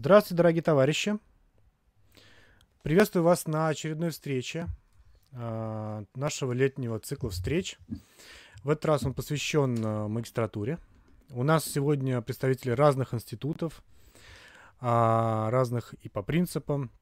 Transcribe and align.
Здравствуйте, 0.00 0.36
дорогие 0.36 0.62
товарищи. 0.62 1.18
Приветствую 2.84 3.24
вас 3.24 3.48
на 3.48 3.66
очередной 3.66 4.10
встрече 4.10 4.68
э, 5.32 6.04
нашего 6.14 6.52
летнего 6.52 7.00
цикла 7.00 7.30
встреч. 7.30 7.78
В 8.62 8.70
этот 8.70 8.84
раз 8.84 9.02
он 9.02 9.12
посвящен 9.12 9.84
э, 9.84 10.06
магистратуре. 10.06 10.78
У 11.30 11.42
нас 11.42 11.64
сегодня 11.64 12.22
представители 12.22 12.70
разных 12.70 13.12
институтов, 13.12 13.82
э, 14.80 14.84
разных 14.84 15.94
и 15.94 16.08
по 16.08 16.22
принципам, 16.22 16.92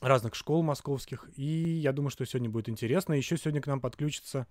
разных 0.00 0.34
школ 0.34 0.64
московских. 0.64 1.30
И 1.36 1.44
я 1.44 1.92
думаю, 1.92 2.10
что 2.10 2.26
сегодня 2.26 2.50
будет 2.50 2.68
интересно. 2.68 3.12
Еще 3.12 3.36
сегодня 3.36 3.62
к 3.62 3.68
нам 3.68 3.80
подключится 3.80 4.48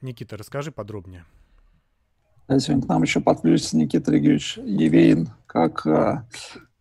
Никита. 0.00 0.36
Расскажи 0.36 0.70
подробнее. 0.70 1.24
Сегодня 2.48 2.82
к 2.82 2.88
нам 2.88 3.02
еще 3.02 3.20
подключится 3.20 3.76
Никита 3.76 4.12
Ригевич 4.12 4.56
Евеин, 4.58 5.30
как 5.46 5.84
э, 5.84 6.22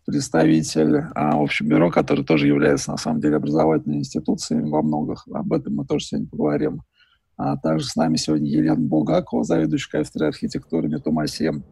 представитель 0.05 0.97
э, 0.97 1.09
общего 1.15 1.67
бюро, 1.67 1.89
который 1.89 2.23
тоже 2.23 2.45
является, 2.45 2.91
на 2.91 2.97
самом 2.97 3.19
деле, 3.19 3.37
образовательной 3.37 3.97
институцией 3.97 4.61
во 4.69 4.83
многих. 4.83 5.27
Об 5.33 5.51
этом 5.53 5.75
мы 5.75 5.85
тоже 5.85 6.05
сегодня 6.05 6.29
поговорим. 6.29 6.83
А 7.35 7.57
также 7.57 7.87
с 7.87 7.95
нами 7.95 8.15
сегодня 8.15 8.47
Елена 8.47 8.75
Булгакова, 8.75 9.43
заведующая 9.43 10.03
кафедрой 10.03 10.29
архитектуры 10.29 10.87
МИТУМАСЕ. 10.87 11.63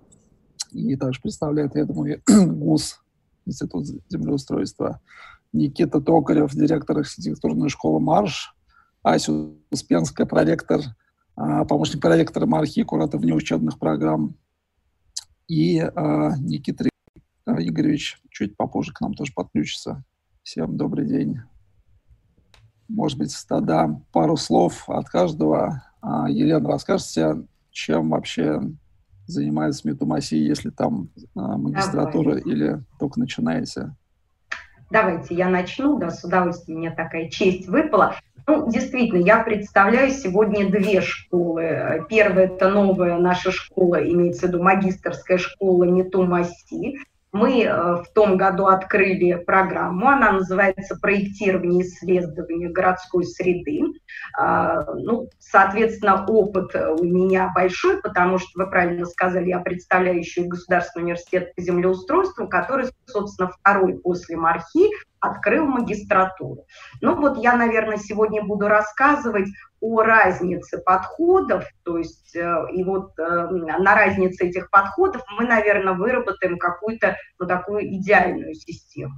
И 0.72 0.96
также 0.96 1.22
представляет, 1.22 1.76
я 1.76 1.86
думаю, 1.86 2.20
ГУС, 2.28 3.00
Институт 3.46 3.86
землеустройства. 4.10 5.02
Никита 5.54 6.02
Токарев, 6.02 6.52
директор 6.56 6.98
архитектурной 6.98 7.70
школы 7.70 8.00
«Марш». 8.00 8.56
Ася 9.04 9.52
Успенская, 9.70 10.26
проректор 10.26 10.80
а, 10.80 11.03
помощник 11.36 12.02
проректора 12.02 12.46
МАРХИ, 12.46 12.84
куратор 12.84 13.20
внеучебных 13.20 13.80
программ. 13.80 14.36
И 15.48 15.80
а, 15.80 16.38
Никита 16.38 16.90
Игоревич 17.46 18.20
чуть 18.30 18.56
попозже 18.56 18.94
к 18.94 19.02
нам 19.02 19.14
тоже 19.14 19.34
подключится. 19.34 20.04
Всем 20.44 20.78
добрый 20.78 21.08
день. 21.08 21.40
Может 22.88 23.18
быть, 23.18 23.36
тогда 23.48 24.00
пару 24.12 24.38
слов 24.38 24.90
от 24.90 25.08
каждого. 25.10 25.84
А, 26.02 26.30
Елена, 26.30 26.70
расскажите, 26.70 27.44
чем 27.72 28.10
вообще 28.10 28.62
занимается 29.26 29.88
Метумасия, 29.88 30.40
если 30.40 30.70
там 30.70 31.10
магистратура 31.34 32.36
Давай. 32.36 32.42
или 32.42 32.84
только 33.00 33.20
начинаете? 33.20 33.96
Давайте 34.92 35.34
я 35.34 35.50
начну, 35.50 35.98
да, 35.98 36.12
с 36.12 36.24
удовольствием 36.24 36.80
мне 36.80 36.92
такая 36.92 37.30
честь 37.30 37.68
выпала. 37.68 38.16
Ну, 38.46 38.70
действительно, 38.70 39.24
я 39.24 39.40
представляю 39.40 40.12
сегодня 40.12 40.70
две 40.70 41.02
школы. 41.02 42.06
Первая– 42.10 42.46
это 42.54 42.70
новая 42.70 43.18
наша 43.18 43.52
школа, 43.52 44.04
имеется 44.04 44.48
в 44.48 44.50
виду 44.50 44.62
магистрская 44.62 45.38
школа 45.38 45.86
Метумаси. 45.86 46.98
Мы 47.32 47.64
э, 47.64 47.74
в 47.74 48.06
том 48.14 48.38
году 48.38 48.68
открыли 48.68 49.34
программу, 49.34 50.08
она 50.08 50.34
называется 50.34 50.96
«Проектирование 51.02 51.84
и 51.84 51.88
исследование 51.88 52.70
городской 52.70 53.26
среды». 53.26 53.82
А, 54.38 54.84
ну, 54.94 55.30
соответственно, 55.40 56.24
опыт 56.28 56.76
у 56.76 57.04
меня 57.04 57.52
большой, 57.56 58.00
потому 58.04 58.38
что, 58.38 58.50
вы 58.54 58.70
правильно 58.70 59.06
сказали, 59.06 59.50
я 59.50 59.60
представляю 59.62 60.20
еще 60.20 60.42
и 60.42 60.48
Государственный 60.48 61.06
университет 61.06 61.56
по 61.56 61.62
землеустройству, 61.64 62.48
который, 62.48 62.90
собственно, 63.08 63.50
второй 63.50 63.98
после 63.98 64.38
МАРХИ 64.38 64.92
открыл 65.24 65.66
магистратуру. 65.66 66.66
Ну 67.02 67.16
вот 67.16 67.38
я, 67.38 67.56
наверное, 67.56 67.98
сегодня 67.98 68.44
буду 68.44 68.68
рассказывать 68.68 69.48
о 69.80 70.02
разнице 70.02 70.80
подходов, 70.80 71.66
то 71.84 71.98
есть 71.98 72.36
э, 72.36 72.56
и 72.74 72.84
вот 72.84 73.18
э, 73.18 73.24
на 73.24 73.96
разнице 73.96 74.48
этих 74.48 74.70
подходов 74.70 75.24
мы, 75.38 75.46
наверное, 75.46 75.94
выработаем 75.94 76.58
какую-то 76.58 77.16
ну, 77.40 77.48
такую 77.48 77.88
идеальную 77.96 78.54
систему. 78.54 79.14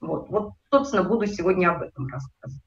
Вот, 0.00 0.30
вот, 0.30 0.52
собственно, 0.70 1.02
буду 1.02 1.26
сегодня 1.26 1.70
об 1.70 1.82
этом 1.82 2.08
рассказывать. 2.08 2.62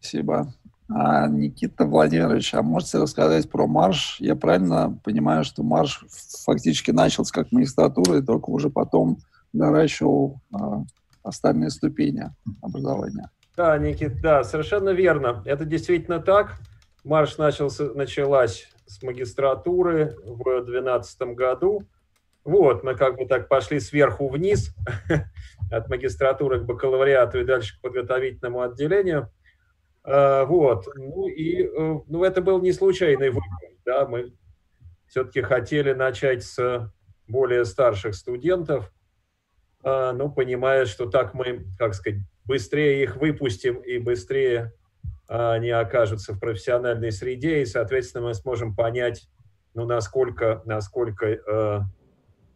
Спасибо. 0.00 0.52
А, 0.88 1.26
Никита 1.28 1.84
Владимирович, 1.84 2.54
а 2.54 2.62
можете 2.62 2.98
рассказать 2.98 3.50
про 3.50 3.66
марш? 3.66 4.16
Я 4.20 4.36
правильно 4.36 5.00
понимаю, 5.04 5.44
что 5.44 5.62
марш 5.62 6.04
фактически 6.44 6.90
начался 6.90 7.32
как 7.32 7.50
магистратура, 7.52 8.18
и 8.18 8.22
только 8.22 8.50
уже 8.50 8.70
потом 8.70 9.18
наращивал 9.52 10.40
а, 10.52 10.82
остальные 11.22 11.70
ступени 11.70 12.24
образования. 12.62 13.30
Да, 13.56 13.78
Никит, 13.78 14.20
да, 14.20 14.44
совершенно 14.44 14.90
верно. 14.90 15.42
Это 15.46 15.64
действительно 15.64 16.20
так. 16.20 16.58
Марш 17.04 17.38
начался, 17.38 17.84
началась 17.94 18.68
с 18.86 19.02
магистратуры 19.02 20.16
в 20.24 20.42
2012 20.42 21.20
году. 21.34 21.82
Вот, 22.44 22.84
мы 22.84 22.94
как 22.94 23.16
бы 23.16 23.26
так 23.26 23.48
пошли 23.48 23.80
сверху 23.80 24.28
вниз, 24.28 24.74
от 25.70 25.88
магистратуры 25.88 26.60
к 26.60 26.64
бакалавриату 26.64 27.40
и 27.40 27.44
дальше 27.44 27.76
к 27.78 27.80
подготовительному 27.80 28.60
отделению. 28.60 29.30
А, 30.04 30.44
вот, 30.44 30.86
ну 30.94 31.26
и 31.26 31.64
э, 31.64 32.00
ну, 32.06 32.22
это 32.22 32.40
был 32.40 32.60
не 32.60 32.72
случайный 32.72 33.30
выбор, 33.30 33.42
да, 33.84 34.06
мы 34.06 34.32
все-таки 35.08 35.42
хотели 35.42 35.92
начать 35.92 36.44
с 36.44 36.92
более 37.26 37.64
старших 37.64 38.14
студентов, 38.14 38.92
ну, 39.86 40.32
понимая, 40.32 40.84
что 40.84 41.08
так 41.08 41.32
мы, 41.32 41.64
как 41.78 41.94
сказать, 41.94 42.20
быстрее 42.44 43.04
их 43.04 43.16
выпустим 43.16 43.76
и 43.76 43.98
быстрее 43.98 44.72
а, 45.28 45.54
они 45.54 45.70
окажутся 45.70 46.32
в 46.32 46.40
профессиональной 46.40 47.12
среде, 47.12 47.62
и, 47.62 47.66
соответственно, 47.66 48.24
мы 48.24 48.34
сможем 48.34 48.74
понять, 48.74 49.28
ну, 49.74 49.84
насколько, 49.84 50.62
насколько 50.64 51.26
э, 51.26 51.80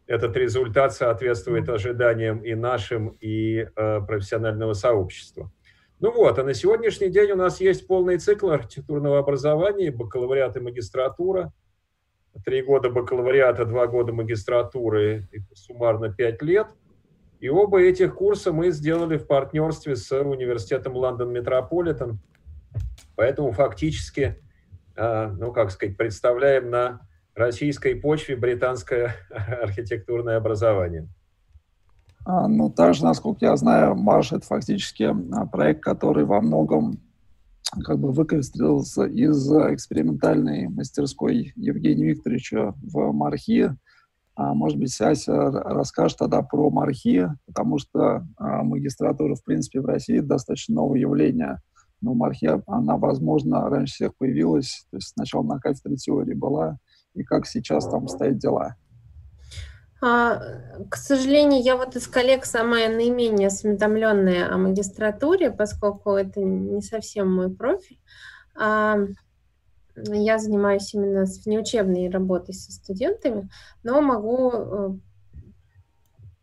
этот 0.06 0.36
результат 0.36 0.92
соответствует 0.94 1.68
ожиданиям 1.68 2.40
и 2.40 2.54
нашим, 2.54 3.16
и 3.20 3.58
э, 3.58 4.00
профессионального 4.00 4.72
сообщества. 4.72 5.52
Ну 5.98 6.12
вот, 6.12 6.38
а 6.38 6.44
на 6.44 6.54
сегодняшний 6.54 7.10
день 7.10 7.32
у 7.32 7.36
нас 7.36 7.60
есть 7.60 7.86
полный 7.86 8.18
цикл 8.18 8.48
архитектурного 8.50 9.18
образования, 9.18 9.90
бакалавриат 9.90 10.56
и 10.56 10.60
магистратура. 10.60 11.52
Три 12.44 12.62
года 12.62 12.88
бакалавриата, 12.88 13.66
два 13.66 13.86
года 13.86 14.12
магистратуры, 14.12 15.28
суммарно 15.54 16.12
пять 16.12 16.40
лет– 16.42 16.68
и 17.40 17.48
оба 17.48 17.80
этих 17.80 18.14
курса 18.14 18.52
мы 18.52 18.70
сделали 18.70 19.16
в 19.16 19.26
партнерстве 19.26 19.96
с 19.96 20.12
университетом 20.12 20.94
Лондон 20.94 21.32
Метрополитен. 21.32 22.20
Поэтому 23.16 23.52
фактически, 23.52 24.36
а, 24.94 25.28
ну, 25.28 25.50
как 25.52 25.70
сказать, 25.70 25.96
представляем 25.96 26.70
на 26.70 27.00
российской 27.34 27.94
почве 27.94 28.36
британское 28.36 29.14
архитектурное 29.62 30.36
образование. 30.36 31.08
А, 32.26 32.46
ну, 32.46 32.70
также, 32.70 33.04
насколько 33.04 33.46
я 33.46 33.56
знаю, 33.56 33.94
Марш– 33.94 34.32
это 34.32 34.46
фактически 34.46 35.04
а, 35.04 35.46
проект, 35.46 35.82
который 35.82 36.26
во 36.26 36.42
многом 36.42 37.00
как 37.84 37.98
бы 37.98 38.12
выкристаллизовался 38.12 39.04
из 39.04 39.50
экспериментальной 39.50 40.68
мастерской 40.68 41.52
Евгения 41.56 42.04
Викторовича 42.04 42.74
в 42.82 43.12
Мархи, 43.12 43.62
а, 43.62 43.76
может 44.54 44.78
быть, 44.78 44.98
Ася 45.00 45.50
расскажет 45.50 46.18
тогда 46.18 46.42
про 46.42 46.70
мархи, 46.70 47.28
потому 47.46 47.78
что 47.78 48.26
а, 48.36 48.62
магистратура, 48.62 49.34
в 49.34 49.44
принципе, 49.44 49.80
в 49.80 49.86
России 49.86 50.20
достаточно 50.20 50.76
новое 50.76 51.00
явление. 51.00 51.60
Но 52.00 52.14
мархи, 52.14 52.50
она, 52.66 52.96
возможно, 52.96 53.68
раньше 53.68 53.94
всех 53.94 54.16
появилась, 54.16 54.86
то 54.90 54.96
есть 54.96 55.08
сначала 55.08 55.42
на 55.42 55.58
кафедре 55.58 55.96
теории 55.96 56.34
была, 56.34 56.78
и 57.14 57.22
как 57.22 57.46
сейчас 57.46 57.86
там 57.86 58.08
стоят 58.08 58.38
дела. 58.38 58.76
А, 60.02 60.40
к 60.88 60.96
сожалению, 60.96 61.62
я 61.62 61.76
вот 61.76 61.94
из 61.96 62.06
коллег 62.06 62.46
самая 62.46 62.88
наименее 62.88 63.48
осведомленная 63.48 64.50
о 64.50 64.56
магистратуре, 64.56 65.50
поскольку 65.50 66.12
это 66.12 66.40
не 66.40 66.80
совсем 66.80 67.30
мой 67.30 67.54
профиль. 67.54 68.00
Я 69.96 70.38
занимаюсь 70.38 70.94
именно 70.94 71.26
с 71.26 71.44
внеучебной 71.44 72.10
работой 72.10 72.54
со 72.54 72.72
студентами, 72.72 73.48
но 73.82 74.00
могу 74.00 74.52
э, 74.52 74.90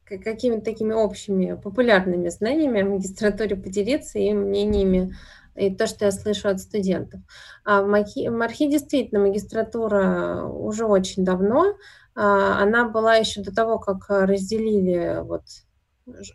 какими-то 0.05 0.65
такими 0.65 0.94
общими 0.94 1.53
популярными 1.55 2.29
знаниями 2.29 2.81
о 2.81 2.85
магистратуре 2.85 3.55
поделиться 3.55 4.19
и 4.19 4.33
мнениями 4.33 5.15
и 5.55 5.73
то, 5.73 5.88
что 5.88 6.05
я 6.05 6.11
слышу 6.11 6.49
от 6.49 6.59
студентов. 6.59 7.19
А 7.65 7.81
в 7.81 7.88
Мархи 7.88 8.69
действительно 8.69 9.21
магистратура 9.21 10.43
уже 10.45 10.85
очень 10.85 11.25
давно. 11.25 11.75
А, 12.15 12.61
она 12.61 12.88
была 12.88 13.15
еще 13.15 13.41
до 13.41 13.53
того, 13.53 13.79
как 13.79 14.05
разделили 14.09 15.21
вот 15.23 15.43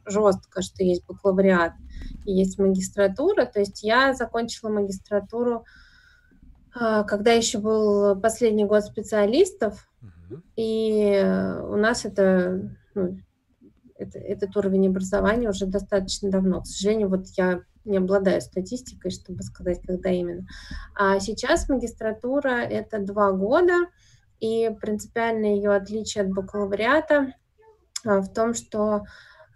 жестко, 0.06 0.61
что 0.62 0.85
есть 0.85 1.06
бакалавриат 1.06 1.73
и 2.26 2.32
есть 2.32 2.58
магистратура. 2.58 3.47
То 3.47 3.61
есть 3.61 3.82
я 3.82 4.12
закончила 4.15 4.70
магистратуру 4.70 5.58
а, 5.58 5.81
когда 6.73 7.33
еще 7.33 7.59
был 7.59 8.19
последний 8.21 8.65
год 8.65 8.85
специалистов, 8.85 9.89
угу. 10.01 10.43
и 10.57 11.21
у 11.69 11.77
нас 11.77 12.05
это, 12.05 12.77
ну, 12.95 13.19
это, 13.97 14.19
этот 14.19 14.57
уровень 14.57 14.89
образования 14.89 15.49
уже 15.49 15.67
достаточно 15.67 16.31
давно. 16.31 16.63
К 16.63 16.67
сожалению, 16.67 17.09
вот 17.09 17.27
я 17.37 17.63
не 17.85 17.99
обладаю 17.99 18.41
статистикой, 18.41 19.11
чтобы 19.11 19.43
сказать, 19.43 19.81
когда 19.87 20.11
именно. 20.11 20.47
А 20.95 21.19
сейчас 21.21 21.69
магистратура— 21.69 22.49
это 22.71 22.99
два 22.99 23.33
года, 23.33 23.87
и 24.41 24.71
принципиальное 24.81 25.55
ее 25.55 25.71
отличие 25.73 26.25
от 26.25 26.31
бакалавриата 26.31 27.35
в 28.05 28.27
том, 28.29 28.55
что 28.55 29.05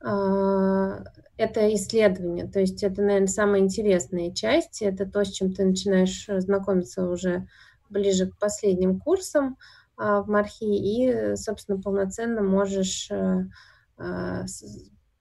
это 0.09 1.75
исследование, 1.75 2.47
то 2.47 2.61
есть 2.61 2.83
это, 2.83 3.03
наверное, 3.03 3.27
самая 3.27 3.61
интересная 3.61 4.33
часть, 4.33 4.83
это 4.83 5.05
то, 5.05 5.25
с 5.25 5.33
чем 5.33 5.53
ты 5.53 5.65
начинаешь 5.65 6.27
знакомиться 6.29 7.09
уже 7.09 7.49
ближе 7.91 8.31
к 8.31 8.39
последним 8.39 9.01
курсам 9.01 9.57
в 9.97 10.25
Мархи, 10.27 10.65
и, 10.65 11.35
собственно, 11.37 11.81
полноценно 11.81 12.43
можешь 12.43 13.11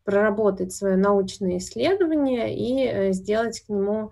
проработать 0.05 0.71
свое 0.71 0.95
научное 0.95 1.57
исследование 1.57 2.55
и 2.55 2.85
э, 2.85 3.11
сделать 3.11 3.59
к 3.61 3.69
нему 3.69 4.11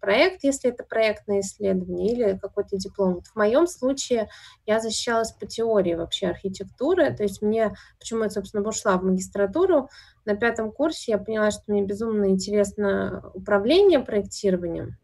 проект, 0.00 0.42
если 0.42 0.70
это 0.70 0.84
проектное 0.84 1.40
исследование, 1.40 2.12
или 2.12 2.38
какой-то 2.38 2.76
диплом. 2.78 3.14
Вот 3.16 3.26
в 3.26 3.36
моем 3.36 3.66
случае 3.66 4.28
я 4.64 4.80
защищалась 4.80 5.32
по 5.32 5.46
теории 5.46 5.94
вообще 5.94 6.28
архитектуры, 6.28 7.14
то 7.14 7.22
есть 7.22 7.42
мне, 7.42 7.74
почему 7.98 8.24
я, 8.24 8.30
собственно, 8.30 8.66
ушла 8.66 8.96
в 8.96 9.04
магистратуру, 9.04 9.90
на 10.24 10.34
пятом 10.34 10.72
курсе 10.72 11.12
я 11.12 11.18
поняла, 11.18 11.50
что 11.50 11.64
мне 11.66 11.82
безумно 11.82 12.30
интересно 12.30 13.30
управление 13.34 14.00
проектированием, 14.00 14.96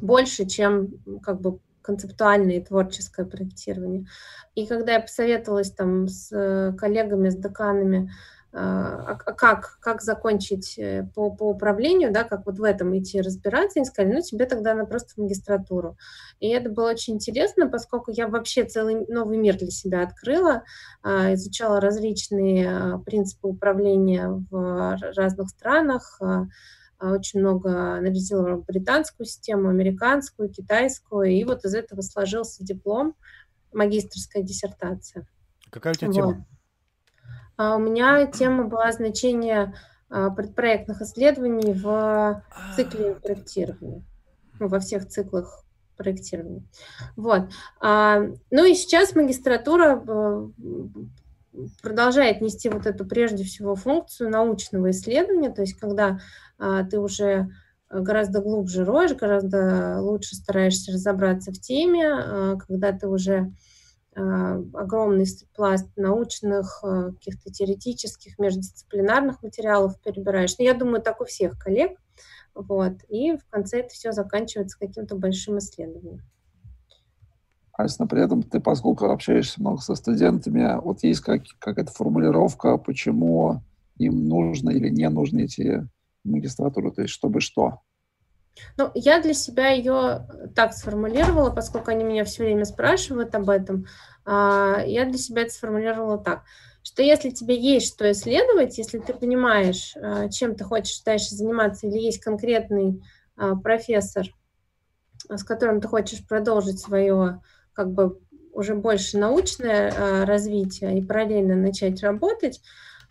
больше, 0.00 0.46
чем 0.46 1.20
как 1.22 1.40
бы 1.40 1.58
концептуальное 1.82 2.56
и 2.56 2.64
творческое 2.64 3.26
проектирование. 3.26 4.06
И 4.54 4.66
когда 4.66 4.94
я 4.94 5.00
посоветовалась 5.00 5.70
там 5.70 6.08
с 6.08 6.32
э, 6.32 6.72
коллегами, 6.76 7.28
с 7.28 7.36
деканами, 7.36 8.10
как, 8.52 9.78
как 9.80 10.02
закончить 10.02 10.78
э, 10.78 11.06
по, 11.14 11.30
по 11.30 11.50
управлению, 11.50 12.12
да, 12.12 12.24
как 12.24 12.46
вот 12.46 12.58
в 12.58 12.62
этом 12.62 12.96
идти 12.96 13.20
разбираться, 13.20 13.78
они 13.78 13.86
сказали, 13.86 14.14
ну, 14.14 14.20
тебе 14.22 14.46
тогда 14.46 14.74
на 14.74 14.86
просто 14.86 15.14
в 15.14 15.18
магистратуру. 15.18 15.96
И 16.40 16.48
это 16.48 16.70
было 16.70 16.90
очень 16.90 17.14
интересно, 17.14 17.68
поскольку 17.68 18.10
я 18.10 18.28
вообще 18.28 18.64
целый 18.64 19.06
новый 19.08 19.36
мир 19.36 19.58
для 19.58 19.70
себя 19.70 20.02
открыла, 20.02 20.64
изучала 21.04 21.80
различные 21.80 22.98
принципы 23.04 23.48
управления 23.48 24.28
в 24.50 24.98
разных 25.16 25.50
странах, 25.50 26.20
очень 26.98 27.40
много 27.40 27.96
анализировала 27.96 28.62
британскую 28.66 29.26
систему, 29.26 29.68
американскую, 29.68 30.48
китайскую, 30.48 31.30
и 31.30 31.44
вот 31.44 31.64
из 31.64 31.74
этого 31.74 32.00
сложился 32.00 32.64
диплом, 32.64 33.14
магистрская 33.72 34.42
диссертация. 34.42 35.26
Какая 35.70 35.92
у 35.92 35.96
тебя 35.96 36.08
вот. 36.08 36.14
тема? 36.14 36.46
А 37.56 37.76
у 37.76 37.78
меня 37.78 38.26
тема 38.26 38.64
была 38.64 38.92
значение 38.92 39.74
а, 40.08 40.30
предпроектных 40.30 41.00
исследований 41.02 41.72
в 41.72 42.42
цикле 42.76 43.14
проектирования, 43.14 44.04
ну, 44.58 44.68
во 44.68 44.78
всех 44.78 45.08
циклах 45.08 45.64
проектирования. 45.96 46.62
Вот. 47.16 47.48
А, 47.80 48.20
ну 48.50 48.64
и 48.64 48.74
сейчас 48.74 49.14
магистратура 49.14 50.02
продолжает 51.82 52.42
нести 52.42 52.68
вот 52.68 52.86
эту 52.86 53.06
прежде 53.06 53.42
всего 53.42 53.74
функцию 53.74 54.30
научного 54.30 54.90
исследования, 54.90 55.50
то 55.50 55.62
есть 55.62 55.78
когда 55.78 56.20
ты 56.58 57.00
уже 57.00 57.48
гораздо 57.88 58.42
глубже 58.42 58.84
роешь, 58.84 59.14
гораздо 59.14 60.00
лучше 60.00 60.36
стараешься 60.36 60.92
разобраться 60.92 61.52
в 61.52 61.58
теме, 61.58 62.58
когда 62.58 62.92
ты 62.92 63.08
уже 63.08 63.34
а, 63.36 63.46
огромный 64.16 65.26
пласт 65.54 65.88
научных, 65.96 66.80
а, 66.82 67.12
каких-то 67.12 67.50
теоретических, 67.50 68.38
междисциплинарных 68.38 69.42
материалов 69.42 70.00
перебираешь. 70.00 70.56
Но 70.58 70.64
ну, 70.64 70.64
я 70.64 70.74
думаю, 70.74 71.02
так 71.02 71.20
у 71.20 71.24
всех 71.24 71.58
коллег. 71.58 71.98
Вот. 72.54 72.94
И 73.08 73.36
в 73.36 73.46
конце 73.50 73.80
это 73.80 73.90
все 73.90 74.12
заканчивается 74.12 74.78
каким-то 74.78 75.16
большим 75.16 75.58
исследованием. 75.58 76.22
Ася, 77.72 78.06
при 78.06 78.24
этом 78.24 78.42
ты, 78.42 78.58
поскольку 78.58 79.04
общаешься 79.06 79.60
много 79.60 79.82
со 79.82 79.94
студентами, 79.94 80.80
вот 80.80 81.02
есть 81.02 81.20
как, 81.20 81.42
какая-то 81.58 81.92
формулировка, 81.92 82.78
почему 82.78 83.60
им 83.98 84.28
нужно 84.28 84.70
или 84.70 84.88
не 84.88 85.08
нужно 85.10 85.44
идти 85.44 85.80
в 86.24 86.28
магистратуру, 86.28 86.90
то 86.90 87.02
есть 87.02 87.12
чтобы 87.12 87.40
что? 87.40 87.80
Ну, 88.76 88.90
я 88.94 89.20
для 89.20 89.34
себя 89.34 89.68
ее 89.68 90.26
так 90.54 90.72
сформулировала, 90.72 91.50
поскольку 91.50 91.90
они 91.90 92.04
меня 92.04 92.24
все 92.24 92.44
время 92.44 92.64
спрашивают 92.64 93.34
об 93.34 93.50
этом. 93.50 93.86
А, 94.24 94.82
я 94.84 95.04
для 95.04 95.18
себя 95.18 95.42
это 95.42 95.52
сформулировала 95.52 96.18
так, 96.18 96.42
что 96.82 97.02
если 97.02 97.30
тебе 97.30 97.58
есть 97.58 97.94
что 97.94 98.10
исследовать, 98.10 98.78
если 98.78 98.98
ты 98.98 99.14
понимаешь, 99.14 99.94
а, 99.96 100.28
чем 100.28 100.54
ты 100.54 100.64
хочешь 100.64 101.00
дальше 101.02 101.34
заниматься, 101.34 101.86
или 101.86 101.98
есть 101.98 102.22
конкретный 102.22 103.02
а, 103.36 103.56
профессор, 103.56 104.26
с 105.28 105.44
которым 105.44 105.80
ты 105.80 105.88
хочешь 105.88 106.26
продолжить 106.26 106.80
свое 106.80 107.40
как 107.72 107.92
бы 107.92 108.20
уже 108.52 108.74
больше 108.74 109.18
научное 109.18 110.24
развитие 110.24 110.98
и 110.98 111.02
параллельно 111.02 111.56
начать 111.56 112.02
работать, 112.02 112.62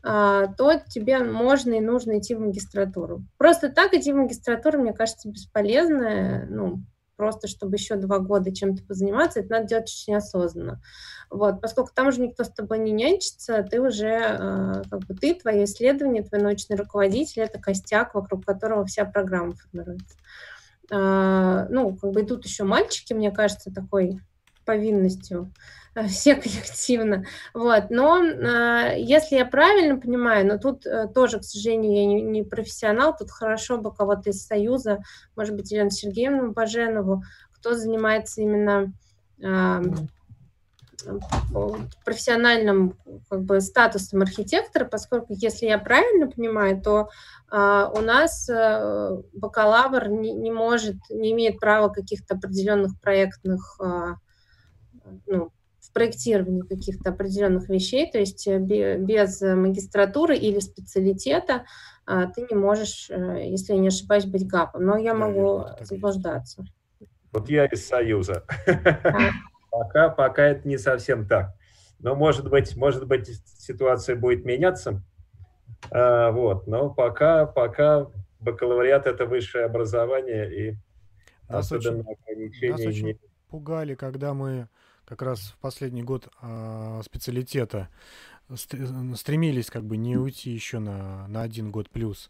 то 0.05 0.71
тебе 0.87 1.19
можно 1.19 1.73
и 1.73 1.79
нужно 1.79 2.19
идти 2.19 2.35
в 2.35 2.39
магистратуру. 2.39 3.23
Просто 3.37 3.69
так 3.69 3.93
идти 3.95 4.13
в 4.13 4.17
магистратуру, 4.17 4.79
мне 4.79 4.93
кажется, 4.93 5.29
бесполезно, 5.29 6.45
ну, 6.47 6.83
просто 7.15 7.47
чтобы 7.47 7.75
еще 7.75 7.95
два 7.95 8.19
года 8.19 8.53
чем-то 8.53 8.83
позаниматься, 8.83 9.39
это 9.39 9.51
надо 9.51 9.67
делать 9.67 9.85
очень 9.85 10.15
осознанно. 10.15 10.81
Вот, 11.29 11.61
поскольку 11.61 11.91
там 11.93 12.07
уже 12.07 12.21
никто 12.21 12.43
с 12.43 12.49
тобой 12.49 12.79
не 12.79 12.91
нянчится, 12.91 13.63
ты 13.63 13.81
уже, 13.81 14.19
а, 14.19 14.83
как 14.89 15.01
бы 15.05 15.15
ты, 15.15 15.33
твое 15.33 15.63
исследование, 15.63 16.23
твой 16.23 16.41
научный 16.41 16.75
руководитель, 16.75 17.41
это 17.41 17.59
костяк, 17.59 18.13
вокруг 18.13 18.45
которого 18.45 18.85
вся 18.85 19.05
программа 19.05 19.53
формируется. 19.53 20.17
А, 20.91 21.67
ну, 21.69 21.95
как 21.95 22.11
бы 22.11 22.21
идут 22.21 22.45
еще 22.45 22.63
мальчики, 22.63 23.13
мне 23.13 23.31
кажется, 23.31 23.73
такой 23.73 24.19
повинностью 24.65 25.51
все 26.09 26.35
коллективно. 26.35 27.25
Вот. 27.53 27.85
Но 27.89 28.23
э, 28.23 28.95
если 28.97 29.37
я 29.37 29.45
правильно 29.45 29.99
понимаю, 29.99 30.45
но 30.45 30.57
тут 30.57 30.85
э, 30.85 31.07
тоже, 31.07 31.39
к 31.39 31.43
сожалению, 31.43 31.93
я 31.93 32.05
не, 32.05 32.21
не 32.21 32.43
профессионал, 32.43 33.15
тут 33.17 33.31
хорошо 33.31 33.77
бы 33.77 33.93
кого-то 33.93 34.29
из 34.29 34.45
Союза, 34.45 34.99
может 35.35 35.55
быть, 35.55 35.71
Елену 35.71 35.91
Сергеевну 35.91 36.51
Баженову, 36.51 37.23
кто 37.53 37.73
занимается 37.73 38.41
именно 38.41 38.93
э, 39.41 39.81
профессиональным 42.03 42.97
как 43.29 43.43
бы, 43.43 43.61
статусом 43.61 44.21
архитектора, 44.21 44.85
поскольку, 44.85 45.27
если 45.29 45.67
я 45.67 45.77
правильно 45.77 46.27
понимаю, 46.27 46.81
то 46.81 47.09
э, 47.51 47.89
у 47.93 48.01
нас 48.01 48.49
э, 48.49 49.17
бакалавр 49.33 50.09
не, 50.09 50.33
не 50.33 50.51
может, 50.51 50.95
не 51.09 51.31
имеет 51.31 51.59
права 51.59 51.89
каких-то 51.89 52.35
определенных 52.35 52.99
проектных 52.99 53.79
э, 53.81 54.15
ну, 55.25 55.51
в 55.79 55.93
проектировании 55.93 56.61
каких-то 56.61 57.11
определенных 57.11 57.69
вещей, 57.69 58.09
то 58.11 58.17
есть 58.17 58.47
э, 58.47 58.59
без 58.59 59.41
магистратуры 59.41 60.35
или 60.35 60.59
специалитета 60.59 61.65
а, 62.05 62.27
ты 62.27 62.45
не 62.49 62.55
можешь, 62.55 63.09
э, 63.09 63.45
если 63.45 63.73
я 63.73 63.79
не 63.79 63.87
ошибаюсь, 63.87 64.25
быть 64.25 64.47
ГАПом. 64.47 64.85
Но 64.85 64.97
я 64.97 65.13
могу 65.13 65.65
заблуждаться. 65.81 66.65
Вот 67.31 67.49
я 67.49 67.65
из 67.65 67.85
Союза. 67.85 68.45
Пока, 69.71 70.07
пока 70.07 70.43
это 70.45 70.65
не 70.65 70.77
совсем 70.77 71.27
так. 71.27 71.53
Но 71.99 72.15
может 72.15 72.49
быть, 72.49 72.77
может 72.77 73.05
быть, 73.07 73.27
ситуация 73.57 74.15
будет 74.15 74.45
меняться. 74.45 75.03
А, 75.91 76.31
вот. 76.31 76.65
Но 76.65 76.89
пока, 76.91 77.45
пока 77.45 78.07
бакалавриат 78.39 79.05
это 79.05 79.25
высшее 79.25 79.65
образование 79.65 80.69
и 80.69 80.77
нас 81.49 81.69
особенно 81.69 82.03
очень, 82.03 82.17
ограничения. 82.21 82.71
Нас 82.71 82.85
очень 82.85 83.19
пугали, 83.49 83.95
когда 83.95 84.33
мы 84.33 84.69
как 85.05 85.21
раз 85.21 85.39
в 85.39 85.57
последний 85.57 86.03
год 86.03 86.27
э, 86.41 87.01
специалитета 87.05 87.89
стремились 88.55 89.69
как 89.69 89.83
бы 89.83 89.97
не 89.97 90.17
уйти 90.17 90.51
еще 90.51 90.79
на, 90.79 91.27
на 91.27 91.41
один 91.41 91.71
год 91.71 91.89
плюс 91.89 92.29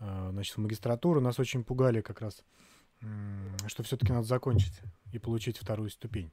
э, 0.00 0.28
значит, 0.32 0.56
в 0.56 0.60
магистратуру. 0.60 1.20
Нас 1.20 1.38
очень 1.38 1.64
пугали 1.64 2.00
как 2.00 2.20
раз, 2.20 2.42
э, 3.00 3.06
что 3.66 3.82
все-таки 3.82 4.12
надо 4.12 4.26
закончить 4.26 4.80
и 5.12 5.18
получить 5.18 5.58
вторую 5.58 5.90
ступень. 5.90 6.30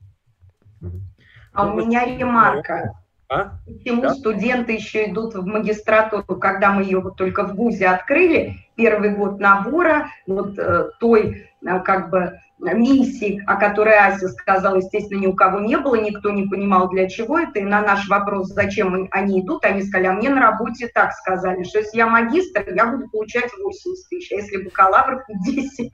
А 1.54 1.68
у 1.68 1.76
меня 1.76 2.06
ремарка. 2.06 3.04
А? 3.34 3.60
Почему 3.66 4.02
да? 4.02 4.14
студенты 4.14 4.74
еще 4.74 5.10
идут 5.10 5.34
в 5.34 5.46
магистратуру, 5.46 6.24
когда 6.38 6.72
мы 6.72 6.84
ее 6.84 7.00
вот 7.00 7.16
только 7.16 7.44
в 7.46 7.56
ВУЗе 7.56 7.88
открыли, 7.88 8.58
первый 8.76 9.16
год 9.16 9.40
набора, 9.40 10.10
вот 10.28 10.58
э, 10.60 10.90
той 11.00 11.48
э, 11.66 11.80
как 11.80 12.12
бы 12.12 12.40
миссии, 12.60 13.44
о 13.48 13.56
которой 13.56 13.98
Ася 13.98 14.30
сказала, 14.30 14.78
естественно, 14.78 15.20
ни 15.20 15.28
у 15.28 15.34
кого 15.34 15.60
не 15.60 15.78
было, 15.78 15.96
никто 15.96 16.30
не 16.30 16.48
понимал, 16.48 16.90
для 16.90 17.10
чего 17.10 17.40
это. 17.40 17.60
И 17.60 17.64
на 17.64 17.82
наш 17.82 18.08
вопрос, 18.08 18.50
зачем 18.50 19.08
они 19.12 19.42
идут, 19.42 19.66
они 19.66 19.82
сказали, 19.82 20.08
а 20.08 20.14
мне 20.14 20.30
на 20.30 20.42
работе 20.42 20.88
так 20.94 21.12
сказали, 21.14 21.64
что 21.64 21.80
если 21.80 21.98
я 21.98 22.08
магистр, 22.08 22.64
я 22.74 22.86
буду 22.86 23.10
получать 23.10 23.52
80 23.52 24.10
тысяч, 24.10 24.32
а 24.32 24.36
если 24.36 24.64
бакалавр 24.64 25.26
50. 25.44 25.92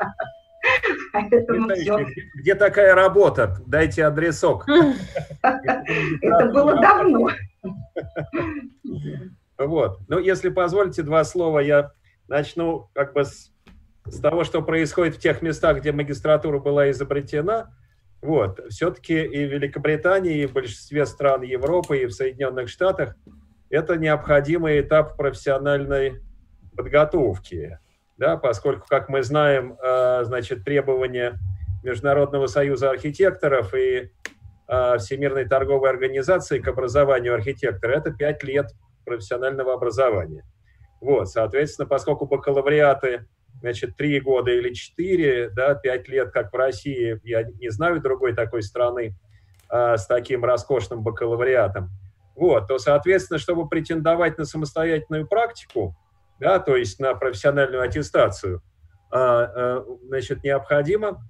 Поэтому 1.13 1.69
все. 1.69 2.05
Где 2.35 2.55
такая 2.55 2.95
работа? 2.95 3.57
Дайте 3.65 4.05
адресок. 4.05 4.65
Это 5.41 6.45
было 6.51 6.81
давно. 6.81 7.29
Вот. 9.57 9.99
Ну, 10.07 10.19
если 10.19 10.49
позволите, 10.49 11.03
два 11.03 11.23
слова 11.23 11.59
я 11.59 11.91
начну 12.27 12.89
как 12.93 13.13
бы 13.13 13.25
с 13.25 13.51
с 14.11 14.19
того, 14.19 14.43
что 14.43 14.61
происходит 14.61 15.15
в 15.15 15.19
тех 15.19 15.41
местах, 15.41 15.79
где 15.79 15.91
магистратура 15.91 16.59
была 16.59 16.89
изобретена, 16.91 17.69
вот, 18.21 18.59
все-таки 18.69 19.23
и 19.23 19.45
в 19.45 19.53
Великобритании, 19.53 20.41
и 20.41 20.45
в 20.45 20.53
большинстве 20.53 21.05
стран 21.05 21.41
Европы, 21.43 21.99
и 21.99 22.05
в 22.05 22.11
Соединенных 22.11 22.69
Штатах 22.69 23.15
это 23.69 23.97
необходимый 23.97 24.81
этап 24.81 25.15
профессиональной 25.15 26.21
подготовки, 26.75 27.79
да, 28.19 28.35
поскольку, 28.35 28.85
как 28.87 29.07
мы 29.07 29.23
знаем, 29.23 29.77
э, 29.81 30.23
значит, 30.25 30.65
требования 30.65 31.39
Международного 31.83 32.47
союза 32.47 32.89
архитекторов 32.89 33.73
и 33.73 34.11
э, 34.67 34.97
Всемирной 34.97 35.45
торговой 35.45 35.89
организации 35.89 36.59
к 36.59 36.67
образованию 36.67 37.33
архитектора– 37.33 37.93
это 37.97 38.11
пять 38.11 38.43
лет 38.43 38.73
профессионального 39.05 39.73
образования. 39.73 40.43
Вот, 40.99 41.29
соответственно, 41.29 41.87
поскольку 41.87 42.25
бакалавриаты, 42.25 43.25
значит, 43.61 43.95
три 43.95 44.19
года 44.19 44.51
или 44.51 44.73
четыре, 44.73 45.49
да, 45.49 45.73
пять 45.75 46.09
лет, 46.09 46.31
как 46.31 46.51
в 46.51 46.57
России, 46.57 47.21
я 47.23 47.43
не 47.43 47.69
знаю 47.69 48.01
другой 48.01 48.33
такой 48.33 48.63
страны 48.63 49.15
а, 49.69 49.97
с 49.97 50.05
таким 50.07 50.43
роскошным 50.43 51.03
бакалавриатом, 51.03 51.89
вот, 52.35 52.67
то, 52.67 52.79
соответственно, 52.79 53.39
чтобы 53.39 53.69
претендовать 53.69 54.37
на 54.37 54.43
самостоятельную 54.43 55.25
практику, 55.25 55.95
да, 56.39 56.59
то 56.59 56.75
есть 56.75 56.99
на 56.99 57.13
профессиональную 57.15 57.81
аттестацию, 57.83 58.61
а, 59.11 59.43
а, 59.43 59.85
значит, 60.07 60.43
необходимо 60.43 61.21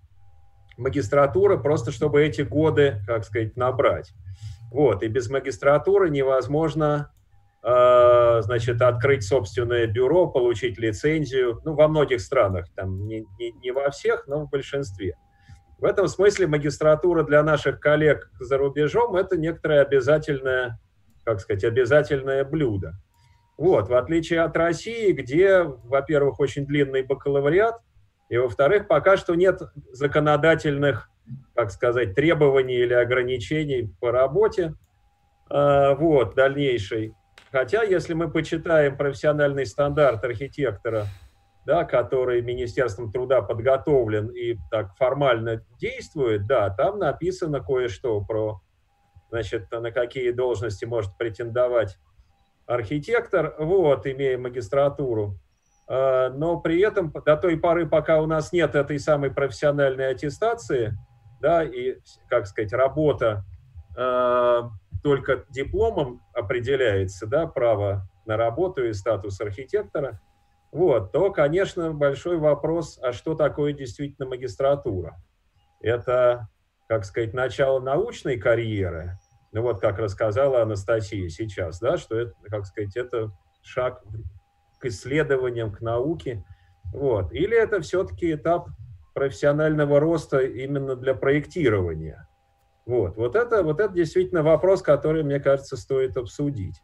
магистратура 0.78 1.58
просто, 1.58 1.92
чтобы 1.92 2.24
эти 2.24 2.42
годы, 2.42 3.02
как 3.06 3.26
сказать, 3.26 3.56
набрать. 3.58 4.12
Вот, 4.72 5.04
и 5.04 5.08
без 5.08 5.30
магистратуры 5.30 6.10
невозможно 6.10 7.12
а, 7.62 8.42
значит, 8.42 8.82
открыть 8.82 9.24
собственное 9.24 9.86
бюро, 9.86 10.28
получить 10.28 10.78
лицензию, 10.78 11.60
ну, 11.66 11.74
во 11.76 11.88
многих 11.88 12.22
странах, 12.22 12.68
там, 12.76 13.06
не, 13.06 13.26
не, 13.38 13.52
не 13.52 13.72
во 13.72 13.90
всех, 13.90 14.28
но 14.28 14.46
в 14.46 14.50
большинстве. 14.50 15.16
В 15.78 15.86
этом 15.86 16.08
смысле 16.08 16.48
магистратура 16.48 17.24
для 17.24 17.44
наших 17.44 17.80
коллег 17.80 18.30
за 18.40 18.58
рубежом– 18.58 19.16
это 19.18 19.38
некоторое 19.38 19.82
обязательное, 19.82 20.80
как 21.26 21.42
сказать, 21.42 21.64
обязательное 21.64 22.46
блюдо. 22.46 22.94
Вот, 23.60 23.90
в 23.90 23.94
отличие 23.94 24.40
от 24.40 24.56
России, 24.56 25.12
где, 25.12 25.64
во-первых, 25.64 26.40
очень 26.40 26.66
длинный 26.66 27.04
бакалавриат, 27.04 27.76
и, 28.30 28.38
во-вторых, 28.38 28.88
пока 28.88 29.18
что 29.18 29.36
нет 29.36 29.62
законодательных, 29.92 31.10
как 31.54 31.70
сказать, 31.72 32.16
требований 32.16 32.78
или 32.78 32.94
ограничений 32.94 33.94
по 34.00 34.14
работе, 34.14 34.76
э, 35.50 35.96
вот, 35.96 36.36
дальнейшей. 36.36 37.14
Хотя, 37.52 37.84
если 37.84 38.14
мы 38.14 38.32
почитаем 38.32 38.96
профессиональный 38.96 39.66
стандарт 39.66 40.24
архитектора, 40.24 41.08
да, 41.66 41.84
который 41.84 42.42
Министерством 42.42 43.12
труда 43.12 43.42
подготовлен 43.42 44.30
и 44.30 44.56
так 44.72 44.96
формально 44.96 45.66
действует, 45.82 46.48
да, 46.48 46.70
там 46.70 46.98
написано 46.98 47.60
кое-что 47.60 48.22
про, 48.22 48.62
значит, 49.30 49.70
на 49.70 49.92
какие 49.92 50.32
должности 50.32 50.86
может 50.86 51.18
претендовать 51.18 51.98
архитектор, 52.70 53.56
вот, 53.58 54.06
имея 54.06 54.38
магистратуру. 54.38 55.40
А, 55.88 56.30
но 56.30 56.60
при 56.60 56.80
этом 56.82 57.12
до 57.12 57.36
той 57.36 57.58
поры, 57.58 57.90
пока 57.90 58.22
у 58.22 58.28
нас 58.28 58.54
нет 58.54 58.76
этой 58.76 59.00
самой 59.00 59.32
профессиональной 59.32 60.12
аттестации, 60.12 60.96
да, 61.42 61.64
и, 61.64 61.98
как 62.30 62.46
сказать, 62.46 62.72
работа 62.72 63.44
а, 63.98 64.70
только 65.02 65.46
дипломом 65.50 66.22
определяется, 66.34 67.26
да, 67.26 67.48
право 67.48 68.08
на 68.28 68.38
работу 68.38 68.86
и 68.86 68.94
статус 68.94 69.42
архитектора, 69.42 70.22
вот, 70.72 71.12
то, 71.12 71.32
конечно, 71.32 71.92
большой 71.92 72.38
вопрос, 72.38 73.00
а 73.02 73.14
что 73.14 73.34
такое 73.34 73.74
действительно 73.74 74.28
магистратура? 74.28 75.18
Это, 75.82 76.50
как 76.88 77.04
сказать, 77.06 77.34
начало 77.34 77.80
научной 77.80 78.38
карьеры, 78.38 79.18
ну 79.52 79.62
вот 79.62 79.80
как 79.80 80.00
рассказала 80.00 80.62
Анастасия 80.62 81.30
сейчас, 81.30 81.80
да, 81.80 81.98
что 81.98 82.18
это, 82.18 82.34
как 82.44 82.66
сказать, 82.66 82.96
это 82.96 83.32
шаг 83.62 84.04
к 84.80 84.86
исследованиям, 84.86 85.72
к 85.72 85.82
науке, 85.82 86.44
вот. 86.94 87.32
Или 87.34 87.58
это 87.58 87.82
все-таки 87.82 88.34
этап 88.34 88.70
профессионального 89.14 90.00
роста 90.00 90.40
именно 90.40 90.96
для 90.96 91.14
проектирования– 91.14 92.28
вот, 92.90 93.18
вот 93.18 93.36
это, 93.36 93.62
вот 93.62 93.80
это 93.80 93.94
действительно 93.94 94.42
вопрос, 94.42 94.82
который, 94.82 95.22
мне 95.22 95.40
кажется, 95.40 95.78
стоит 95.78 96.18
обсудить. 96.18 96.82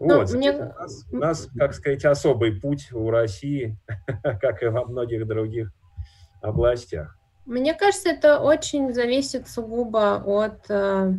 Ну, 0.00 0.18
вот, 0.18 0.32
мне... 0.32 0.50
у, 0.50 0.58
нас, 0.58 1.06
у 1.12 1.16
нас, 1.16 1.48
как 1.56 1.72
сказать, 1.72 2.04
особый 2.04 2.60
путь 2.60 2.92
у 2.92 3.08
России, 3.10 3.78
как 4.40 4.64
и 4.64 4.66
во 4.66 4.84
многих 4.84 5.24
других 5.28 5.72
областях. 6.42 7.16
Мне 7.46 7.74
кажется, 7.74 8.08
это 8.08 8.40
очень 8.40 8.92
зависит 8.92 9.46
сугубо 9.46 10.16
от 10.16 10.68
э, 10.68 11.12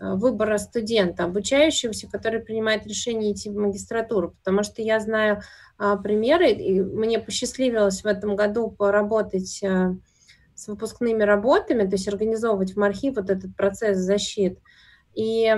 выбора 0.00 0.58
студента, 0.58 1.24
обучающегося, 1.24 2.08
который 2.08 2.40
принимает 2.40 2.86
решение 2.86 3.32
идти 3.32 3.50
в 3.50 3.56
магистратуру, 3.56 4.30
потому 4.30 4.62
что 4.62 4.82
я 4.82 5.00
знаю 5.00 5.42
э, 5.78 5.96
примеры, 6.02 6.50
и 6.50 6.80
мне 6.80 7.18
посчастливилось 7.18 8.02
в 8.02 8.06
этом 8.06 8.36
году 8.36 8.70
поработать 8.70 9.62
э, 9.62 9.94
с 10.54 10.68
выпускными 10.68 11.22
работами, 11.22 11.84
то 11.84 11.96
есть 11.96 12.08
организовывать 12.08 12.72
в 12.72 12.76
МАРХИ 12.76 13.10
вот 13.10 13.30
этот 13.30 13.54
процесс 13.56 13.98
защит. 13.98 14.58
И 15.14 15.54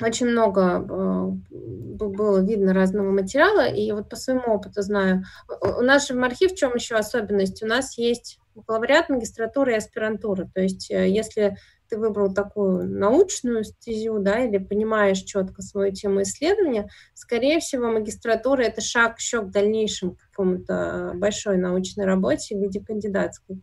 очень 0.00 0.28
много 0.28 0.62
э, 0.78 1.30
было 1.50 2.38
видно 2.38 2.72
разного 2.72 3.10
материала, 3.10 3.68
и 3.68 3.90
вот 3.92 4.08
по 4.08 4.16
своему 4.16 4.54
опыту 4.54 4.82
знаю. 4.82 5.24
У 5.62 5.82
нас 5.82 6.06
же 6.06 6.14
в 6.14 6.18
МАРХИ 6.18 6.48
в 6.48 6.54
чем 6.54 6.74
еще 6.74 6.96
особенность? 6.96 7.62
У 7.62 7.66
нас 7.66 7.98
есть 7.98 8.38
бакалавриат, 8.54 9.08
магистратура 9.08 9.72
и 9.72 9.76
аспирантура. 9.76 10.48
То 10.54 10.60
есть 10.60 10.90
э, 10.90 11.08
если 11.08 11.56
ты 11.88 11.98
выбрал 11.98 12.32
такую 12.32 12.88
научную 12.88 13.64
стезю, 13.64 14.18
да, 14.18 14.44
или 14.44 14.58
понимаешь 14.58 15.22
четко 15.22 15.62
свою 15.62 15.92
тему 15.92 16.22
исследования, 16.22 16.88
скорее 17.14 17.60
всего, 17.60 17.90
магистратура— 17.90 18.62
это 18.62 18.80
шаг 18.80 19.18
еще 19.18 19.42
к 19.42 19.50
дальнейшему 19.50 20.16
какому-то 20.16 21.12
большой 21.14 21.56
научной 21.56 22.04
работе 22.04 22.56
в 22.56 22.60
виде 22.60 22.80
кандидатской. 22.80 23.62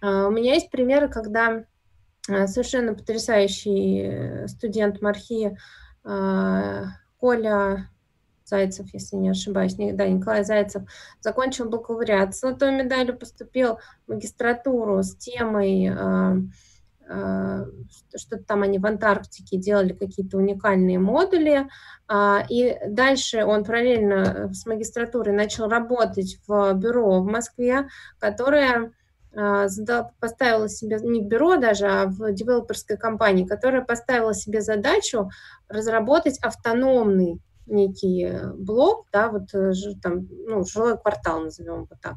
А, 0.00 0.28
у 0.28 0.30
меня 0.30 0.54
есть 0.54 0.70
примеры, 0.70 1.08
когда 1.08 1.64
а, 2.28 2.46
совершенно 2.46 2.94
потрясающий 2.94 4.00
э, 4.02 4.48
студент 4.48 5.00
Мархи 5.02 5.56
Коля 7.18 7.90
Зайцев, 8.44 8.86
если 8.92 9.16
не 9.16 9.30
ошибаюсь, 9.30 9.74
да, 9.74 10.06
Николай 10.06 10.44
Зайцев, 10.44 10.82
закончил 11.20 11.68
бакалавриат 11.68 12.32
с 12.32 12.40
золотой 12.40 12.70
медалью, 12.70 13.18
поступил 13.18 13.80
в 14.06 14.12
магистратуру 14.12 15.02
с 15.02 15.16
темой, 15.16 15.90
что 17.08 18.36
там 18.46 18.62
они 18.62 18.78
в 18.80 18.86
Антарктике 18.86 19.58
делали 19.58 19.92
какие-то 19.92 20.38
уникальные 20.38 20.98
модули, 20.98 21.68
и 22.50 22.78
дальше 22.88 23.44
он 23.44 23.64
параллельно 23.64 24.52
с 24.52 24.66
магистратурой 24.66 25.32
начал 25.32 25.68
работать 25.68 26.40
в 26.48 26.74
бюро 26.74 27.20
в 27.20 27.26
Москве, 27.26 27.86
которое 28.18 28.92
а, 29.36 29.66
поставила 30.18 30.68
себе, 30.68 30.98
не 31.02 31.20
в 31.20 31.26
бюро 31.26 31.56
даже, 31.56 31.86
а 31.86 32.06
в 32.06 32.32
девелоперской 32.32 32.96
компании, 32.96 33.44
которая 33.44 33.84
поставила 33.84 34.32
себе 34.32 34.62
задачу 34.62 35.30
разработать 35.68 36.38
автономный 36.38 37.40
некий 37.66 38.24
э, 38.24 38.52
блок, 38.52 39.06
да, 39.12 39.28
вот 39.28 39.54
э, 39.54 39.72
там, 40.02 40.28
ну, 40.46 40.64
жилой 40.64 40.98
квартал, 40.98 41.40
назовем 41.40 41.84
его 41.84 41.88
так, 42.00 42.16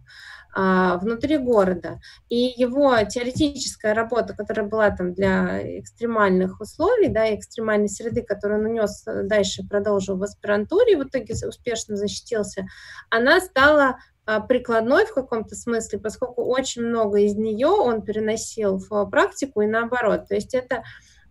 а, 0.53 0.97
внутри 0.97 1.37
города. 1.37 1.99
И 2.29 2.53
его 2.55 2.95
теоретическая 3.03 3.93
работа, 3.93 4.33
которая 4.35 4.67
была 4.67 4.89
там 4.91 5.13
для 5.13 5.79
экстремальных 5.79 6.59
условий, 6.59 7.09
да, 7.09 7.33
экстремальной 7.35 7.89
среды, 7.89 8.23
которую 8.23 8.61
он 8.61 8.65
унес 8.65 9.03
э, 9.07 9.23
дальше, 9.23 9.67
продолжил 9.67 10.17
в 10.17 10.23
аспирантуре, 10.23 10.97
в 10.97 11.03
итоге 11.03 11.35
успешно 11.47 11.95
защитился, 11.95 12.65
она 13.09 13.39
стала 13.41 13.97
а, 14.29 14.41
прикладной 14.41 15.05
в 15.05 15.13
каком-то 15.13 15.55
смысле, 15.55 15.97
поскольку 15.97 16.43
очень 16.43 16.83
много 16.83 17.19
из 17.19 17.35
нее 17.35 17.67
он 17.67 18.03
переносил 18.03 18.77
в 18.77 19.05
практику 19.05 19.61
и 19.61 19.67
наоборот. 19.67 20.27
То 20.27 20.35
есть 20.35 20.53
это, 20.53 20.83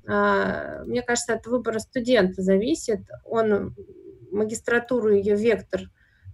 а, 0.05 0.83
мне 0.85 1.03
кажется, 1.03 1.35
от 1.35 1.47
выбора 1.47 1.79
студента 1.79 2.43
зависит. 2.43 3.01
Он 3.25 3.77
магистратуру, 4.39 5.13
ее 5.13 5.37
вектор 5.37 5.83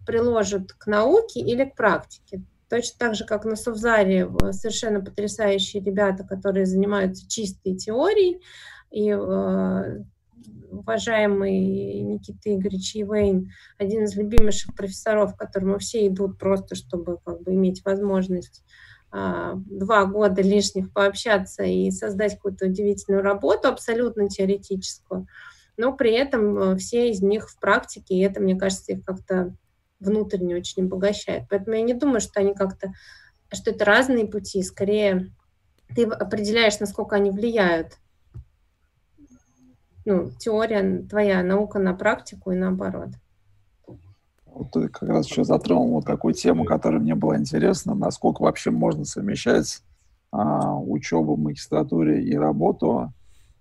приложит 0.06 0.72
к 0.72 0.86
науке 0.86 1.40
или 1.40 1.64
к 1.64 1.74
практике. 1.74 2.42
Точно 2.68 2.96
так 2.98 3.14
же, 3.14 3.24
как 3.24 3.44
на 3.44 3.56
Совзаре 3.56 4.28
совершенно 4.52 5.00
потрясающие 5.00 5.82
ребята, 5.82 6.24
которые 6.24 6.66
занимаются 6.66 7.28
чистой 7.28 7.76
теорией, 7.76 8.40
и 8.90 9.10
а, 9.10 10.04
уважаемый 10.70 12.00
Никита 12.00 12.54
Игоревич 12.54 12.96
Ивейн, 12.96 13.52
один 13.78 14.04
из 14.04 14.16
любимейших 14.16 14.74
профессоров, 14.74 15.34
к 15.34 15.38
которому 15.38 15.78
все 15.78 16.06
идут 16.06 16.38
просто, 16.38 16.74
чтобы 16.74 17.18
как 17.24 17.42
бы 17.42 17.54
иметь 17.54 17.84
возможность 17.84 18.62
а, 19.10 19.54
два 19.54 20.06
года 20.06 20.42
лишних 20.42 20.92
пообщаться 20.92 21.62
и 21.62 21.90
создать 21.90 22.34
какую-то 22.34 22.66
удивительную 22.66 23.22
работу, 23.22 23.68
абсолютно 23.68 24.28
теоретическую, 24.28 25.28
но 25.76 25.92
при 25.92 26.12
этом 26.12 26.58
э, 26.58 26.76
все 26.76 27.10
из 27.10 27.22
них 27.22 27.50
в 27.50 27.58
практике, 27.58 28.14
и 28.14 28.20
это, 28.20 28.40
мне 28.40 28.56
кажется, 28.56 28.92
их 28.92 29.04
как-то 29.04 29.54
внутренне 30.00 30.56
очень 30.56 30.84
обогащает. 30.84 31.44
Поэтому 31.48 31.76
я 31.76 31.82
не 31.82 31.94
думаю, 31.94 32.20
что 32.20 32.40
они 32.40 32.54
как-то, 32.54 32.92
что 33.52 33.70
это 33.70 33.84
разные 33.84 34.26
пути, 34.26 34.62
скорее 34.62 35.32
ты 35.94 36.04
определяешь, 36.04 36.80
насколько 36.80 37.16
они 37.16 37.30
влияют 37.30 37.98
ну, 40.04 40.30
теория 40.38 41.02
твоя, 41.08 41.42
наука 41.42 41.78
на 41.78 41.94
практику 41.94 42.52
и 42.52 42.56
наоборот. 42.56 43.10
Вот 44.46 44.70
ты 44.70 44.88
как 44.88 45.08
раз 45.08 45.26
еще 45.26 45.44
затронул 45.44 45.94
вот 45.94 46.06
такую 46.06 46.34
тему, 46.34 46.64
которая 46.64 47.00
мне 47.00 47.14
была 47.14 47.38
интересна, 47.38 47.94
насколько 47.94 48.42
вообще 48.42 48.70
можно 48.70 49.04
совмещать 49.04 49.82
а, 50.30 50.78
учебу 50.78 51.36
магистратуре 51.36 52.22
и 52.22 52.36
работу. 52.36 53.12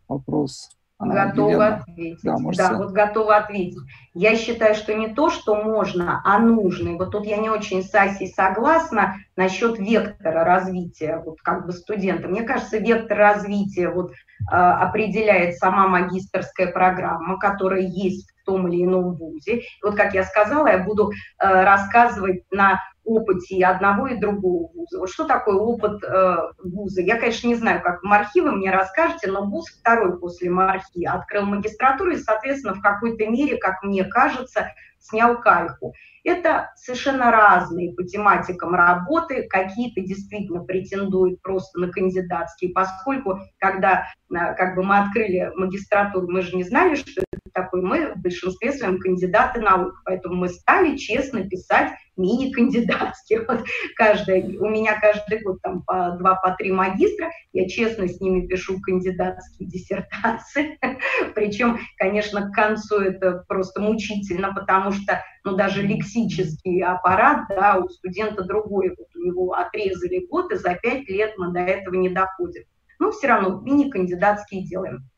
Вопрос 0.08 0.70
Готова 1.00 1.50
Елена. 1.50 1.76
ответить. 1.76 2.24
Да, 2.24 2.38
да 2.56 2.78
вот 2.78 2.92
готова 2.92 3.38
ответить. 3.38 3.80
Я 4.14 4.36
считаю, 4.36 4.76
что 4.76 4.94
не 4.94 5.08
то, 5.08 5.30
что 5.30 5.56
можно, 5.56 6.22
а 6.24 6.40
нужно. 6.40 6.90
И 6.90 6.98
вот 6.98 7.12
тут 7.12 7.26
я 7.26 7.38
не 7.38 7.50
очень 7.50 7.84
с 7.84 7.94
Асей 7.94 8.28
согласна 8.28 9.16
насчет 9.36 9.80
вектора 9.80 10.44
развития 10.44 11.22
вот 11.26 11.42
как 11.42 11.66
бы 11.66 11.74
студента. 11.74 12.28
Мне 12.28 12.44
кажется, 12.44 12.78
вектор 12.78 13.18
развития 13.18 13.90
вот 13.90 14.12
э, 14.12 14.56
определяет 14.56 15.58
сама 15.58 15.88
магистрская 15.88 16.72
программа, 16.72 17.38
которая 17.38 17.82
есть 17.82 18.32
в 18.42 18.46
том 18.46 18.68
или 18.68 18.84
ином 18.84 19.16
вузе. 19.16 19.58
И 19.58 19.64
вот 19.84 19.96
как 19.96 20.14
я 20.14 20.24
сказала, 20.24 20.68
я 20.68 20.80
буду 20.80 21.12
э, 21.12 21.64
рассказывать 21.64 22.44
на 22.52 22.80
опыте 23.06 23.56
и 23.56 23.64
одного, 23.64 24.08
и 24.08 24.18
другого 24.18 24.72
вуза. 24.74 25.00
Вот 25.00 25.10
что 25.10 25.26
такое 25.26 25.56
опыт 25.56 26.04
э, 26.04 26.38
вуза? 26.64 27.02
Я, 27.02 27.18
конечно, 27.18 27.48
не 27.48 27.56
знаю, 27.56 27.82
как 27.82 28.04
Мархи 28.04 28.40
вы 28.40 28.52
мне 28.54 28.72
расскажете, 28.72 29.30
но 29.30 29.46
вуз 29.46 29.68
второй 29.70 30.20
после 30.20 30.50
Мархи 30.50 31.06
открыл 31.06 31.46
магистратуру 31.46 32.12
и, 32.12 32.18
соответственно, 32.18 32.76
в 32.76 32.82
какой-то 32.82 33.26
мере, 33.28 33.58
как 33.58 33.84
мне 33.84 34.06
кажется, 34.06 34.72
снял 35.00 35.40
кальку. 35.40 35.94
Это 36.24 36.72
совершенно 36.76 37.32
разные 37.32 37.94
по 37.94 38.04
тематикам 38.04 38.74
работы, 38.74 39.48
какие-то 39.50 40.02
действительно 40.02 40.64
претендуют 40.64 41.42
просто 41.42 41.80
на 41.80 41.90
кандидатские, 41.90 42.72
поскольку 42.72 43.40
когда 43.60 44.06
э, 44.32 44.56
как 44.56 44.76
бы 44.76 44.84
мы 44.84 45.00
открыли 45.00 45.52
магистратуру, 45.56 46.28
мы 46.30 46.42
же 46.42 46.56
не 46.56 46.64
знали, 46.64 46.96
что 46.96 47.22
это 47.22 47.42
такое, 47.54 47.82
мы 47.82 48.14
в 48.14 48.22
большинстве 48.22 48.72
своем 48.72 49.00
кандидаты 49.00 49.62
наук, 49.62 50.02
поэтому 50.06 50.36
мы 50.36 50.50
стали 50.50 50.96
честно 50.96 51.48
писать 51.48 51.92
мини-кандидатские. 52.18 53.46
Вот 53.48 53.66
каждый, 53.96 54.58
у 54.58 54.70
меня 54.70 55.00
каждый 55.00 55.42
год 55.42 55.62
там 55.62 55.84
по 55.84 56.12
два, 56.20 56.36
по 56.36 56.52
три 56.52 56.72
магистра, 56.72 57.32
я 57.54 57.68
честно 57.68 58.08
с 58.08 58.20
ними 58.22 58.48
пишу 58.48 58.80
кандидатские 58.82 59.68
диссертации. 59.68 60.80
Причем, 61.36 61.80
конечно, 61.98 62.50
к 62.50 62.54
концу 62.54 63.00
это 63.00 63.44
просто 63.48 63.82
мучительно, 63.82 64.54
потому 64.54 64.92
что 64.92 65.22
ну, 65.44 65.56
даже 65.56 65.82
лексический 65.82 66.82
аппарат, 66.84 67.46
да, 67.50 67.78
у 67.78 67.90
студента 67.90 68.44
другой, 68.44 68.96
вот 68.98 69.08
у 69.16 69.20
него 69.20 69.54
отрезали 69.54 70.26
год, 70.28 70.52
и 70.52 70.56
за 70.56 70.76
пять 70.76 71.08
лет 71.10 71.34
мы 71.38 71.52
до 71.52 71.60
этого 71.60 71.96
не 71.96 72.10
доходим. 72.10 72.64
Но 73.00 73.12
все 73.12 73.28
равно 73.28 73.60
мини-кандидатские 73.62 74.64
делаем. 74.64 75.10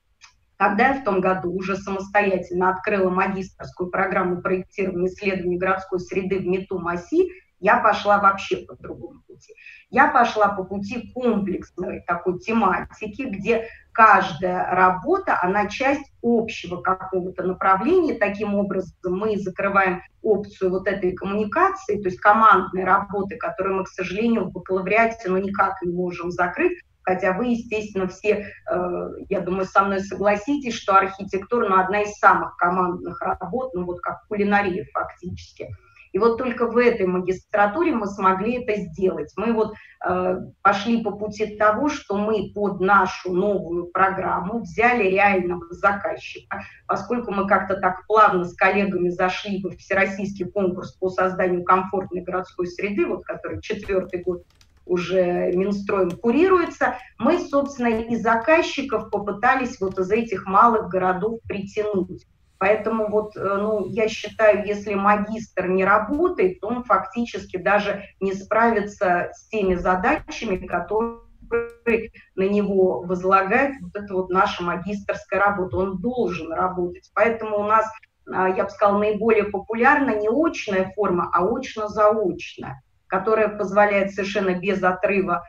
Когда 0.58 0.90
я 0.90 1.02
в 1.02 1.04
том 1.04 1.20
году 1.20 1.52
уже 1.52 1.76
самостоятельно 1.76 2.70
открыла 2.70 3.10
магистрскую 3.10 3.92
программу 3.92 4.42
проектирования 4.42 5.08
исследований 5.08 5.58
городской 5.58 6.00
среды 6.00 6.40
в 6.40 6.48
МИТУ 6.48 6.80
МАСИ, 6.80 7.30
я 7.60 7.78
пошла 7.80 8.20
вообще 8.20 8.58
по 8.58 8.76
другому 8.76 9.22
пути. 9.28 9.54
Я 9.90 10.08
пошла 10.08 10.50
по 10.50 10.64
пути 10.64 11.12
комплексной 11.14 12.02
такой 12.08 12.40
тематики, 12.40 13.24
где 13.24 13.68
каждая 13.96 14.70
работа, 14.72 15.40
она 15.42 15.68
часть 15.68 16.12
общего 16.22 16.82
какого-то 16.82 17.44
направления. 17.44 18.16
Таким 18.16 18.54
образом, 18.54 18.94
мы 19.06 19.38
закрываем 19.38 20.02
опцию 20.22 20.72
вот 20.72 20.88
этой 20.88 21.14
коммуникации, 21.14 22.02
то 22.02 22.10
есть 22.10 22.20
командной 22.20 22.84
работы, 22.84 23.38
которую 23.38 23.78
мы, 23.78 23.84
к 23.86 23.90
сожалению, 23.90 24.46
в 24.46 24.52
бакалавриате 24.52 25.30
ну, 25.30 25.38
никак 25.38 25.82
не 25.82 25.94
можем 25.94 26.30
закрыть, 26.30 26.78
хотя 27.04 27.32
вы, 27.34 27.48
естественно, 27.48 28.08
все, 28.08 28.48
э, 28.70 29.08
я 29.30 29.40
думаю, 29.40 29.66
со 29.66 29.84
мной 29.84 30.02
согласитесь, 30.02 30.74
что 30.74 30.98
архитектура 30.98 31.70
ну, 31.70 31.80
одна 31.80 32.02
из 32.02 32.14
самых 32.16 32.58
командных 32.58 33.22
работ, 33.22 33.74
ну 33.76 33.86
вот 33.86 34.02
как 34.02 34.28
кулинария 34.28 34.86
фактически. 34.94 35.70
И 36.16 36.18
вот 36.18 36.38
только 36.38 36.68
в 36.68 36.78
этой 36.78 37.08
магистратуре 37.08 37.92
мы 37.94 38.08
смогли 38.08 38.64
это 38.64 38.80
сделать. 38.84 39.34
Мы 39.36 39.52
вот 39.52 39.74
э, 40.08 40.38
пошли 40.62 41.04
по 41.04 41.12
пути 41.12 41.58
того, 41.58 41.90
что 41.90 42.18
мы 42.18 42.54
под 42.56 42.80
нашу 42.80 43.34
новую 43.34 43.88
программу 43.88 44.62
взяли 44.62 45.10
реального 45.10 45.66
заказчика, 45.72 46.62
поскольку 46.88 47.34
мы 47.34 47.46
как-то 47.50 47.76
так 47.76 48.08
плавно 48.08 48.46
с 48.46 48.56
коллегами 48.56 49.10
зашли 49.10 49.62
в 49.62 49.76
всероссийский 49.76 50.46
конкурс 50.46 50.94
по 50.94 51.10
созданию 51.10 51.66
комфортной 51.66 52.22
городской 52.22 52.68
среды, 52.68 53.08
вот 53.08 53.26
который 53.26 53.62
четвертый 53.62 54.24
год 54.24 54.44
уже 54.86 55.52
Минстроем 55.52 56.12
курируется, 56.12 56.96
мы, 57.18 57.40
собственно, 57.40 57.88
и 57.88 58.16
заказчиков 58.16 59.10
попытались 59.10 59.82
вот 59.82 60.00
из 60.00 60.10
этих 60.12 60.46
малых 60.46 60.88
городов 60.88 61.42
притянуть. 61.46 62.26
Поэтому 62.58 63.10
вот, 63.10 63.36
э, 63.36 63.40
ну, 63.40 63.86
я 63.88 64.08
считаю, 64.08 64.66
если 64.66 64.94
магистр 64.94 65.68
не 65.68 65.84
работает, 65.84 66.60
то 66.60 66.68
он 66.68 66.84
фактически 66.84 67.58
даже 67.58 68.04
не 68.20 68.34
справится 68.34 69.30
с 69.34 69.48
теми 69.50 69.76
задачами, 69.76 70.66
которые 70.66 72.12
на 72.36 72.44
него 72.44 73.02
возлагает 73.02 73.76
вот 73.82 73.96
эта 73.96 74.14
вот 74.14 74.30
наша 74.30 74.64
магистрская 74.64 75.40
работа. 75.40 75.78
Он 75.78 75.98
должен 75.98 76.52
работать. 76.52 77.12
Поэтому 77.14 77.60
у 77.60 77.64
нас, 77.64 77.86
а, 78.32 78.50
я 78.50 78.64
бы 78.64 78.70
сказала, 78.70 79.00
наиболее 79.00 79.46
популярна 79.46 80.20
не 80.20 80.30
очная 80.30 80.92
форма, 80.96 81.30
а 81.34 81.46
очно-заочная 81.46 82.82
которая 83.08 83.50
позволяет 83.50 84.12
совершенно 84.12 84.60
без 84.60 84.84
отрыва 84.84 85.44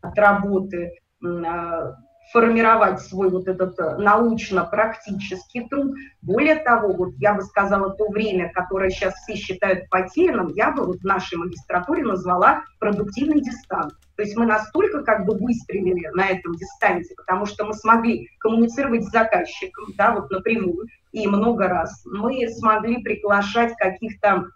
от 0.00 0.18
работы 0.18 0.98
а, 1.24 1.94
формировать 2.32 3.00
свой 3.00 3.30
вот 3.30 3.48
этот 3.48 3.78
э, 3.78 3.96
научно-практический 3.98 5.68
труд. 5.68 5.94
Более 6.22 6.56
того, 6.56 6.92
вот 6.92 7.14
я 7.18 7.34
бы 7.34 7.42
сказала, 7.42 7.90
то 7.90 8.08
время, 8.08 8.50
которое 8.52 8.90
сейчас 8.90 9.14
все 9.14 9.36
считают 9.36 9.88
потерянным, 9.90 10.48
я 10.48 10.72
бы 10.72 10.84
вот 10.84 10.98
в 10.98 11.04
нашей 11.04 11.38
магистратуре 11.38 12.04
назвала 12.04 12.62
продуктивный 12.80 13.40
дистант. 13.40 13.92
То 14.16 14.22
есть 14.22 14.36
мы 14.36 14.46
настолько 14.46 15.02
как 15.02 15.26
бы 15.26 15.36
выстрелили 15.36 16.08
на 16.14 16.28
этом 16.28 16.54
дистанте, 16.54 17.14
потому 17.16 17.46
что 17.46 17.64
мы 17.64 17.74
смогли 17.74 18.28
коммуницировать 18.40 19.04
с 19.04 19.10
заказчиком, 19.10 19.86
да, 19.96 20.12
вот 20.14 20.30
напрямую, 20.30 20.86
и 21.12 21.26
много 21.26 21.68
раз. 21.68 22.02
Мы 22.06 22.48
смогли 22.48 23.02
приглашать 23.02 23.74
каких-то 23.76 24.46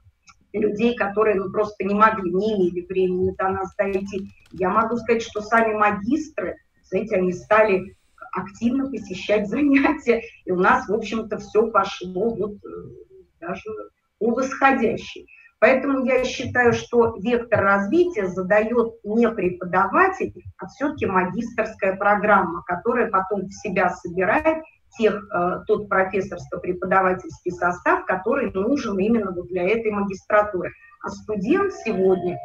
людей, 0.52 0.96
которые 0.96 1.36
ну, 1.36 1.50
просто 1.50 1.84
не 1.84 1.94
могли, 1.94 2.32
не 2.32 2.54
имели 2.54 2.86
времени 2.86 3.34
до 3.38 3.48
нас 3.48 3.74
дойти. 3.76 4.30
Я 4.52 4.70
могу 4.70 4.96
сказать, 4.96 5.22
что 5.22 5.40
сами 5.40 5.74
магистры, 5.74 6.56
знаете, 6.90 7.16
они 7.16 7.32
стали 7.32 7.96
активно 8.32 8.90
посещать 8.90 9.48
занятия, 9.48 10.22
и 10.44 10.52
у 10.52 10.56
нас, 10.56 10.88
в 10.88 10.94
общем-то, 10.94 11.38
все 11.38 11.68
пошло 11.68 12.34
вот 12.34 12.52
э, 12.52 12.68
даже 13.40 13.62
по 14.18 14.30
восходящей. 14.32 15.26
Поэтому 15.58 16.06
я 16.06 16.24
считаю, 16.24 16.72
что 16.72 17.16
вектор 17.20 17.60
развития 17.62 18.26
задает 18.28 18.94
не 19.04 19.28
преподаватель, 19.30 20.32
а 20.56 20.66
все-таки 20.68 21.04
магистрская 21.06 21.96
программа, 21.96 22.62
которая 22.62 23.10
потом 23.10 23.42
в 23.42 23.52
себя 23.52 23.90
собирает 23.90 24.62
тех, 24.98 25.14
э, 25.14 25.62
тот 25.66 25.88
профессорско-преподавательский 25.88 27.52
состав, 27.52 28.06
который 28.06 28.50
нужен 28.52 28.98
именно 28.98 29.32
вот 29.32 29.48
для 29.48 29.68
этой 29.68 29.92
магистратуры. 29.92 30.72
А 31.02 31.10
студент 31.10 31.72
сегодня, 31.84 32.38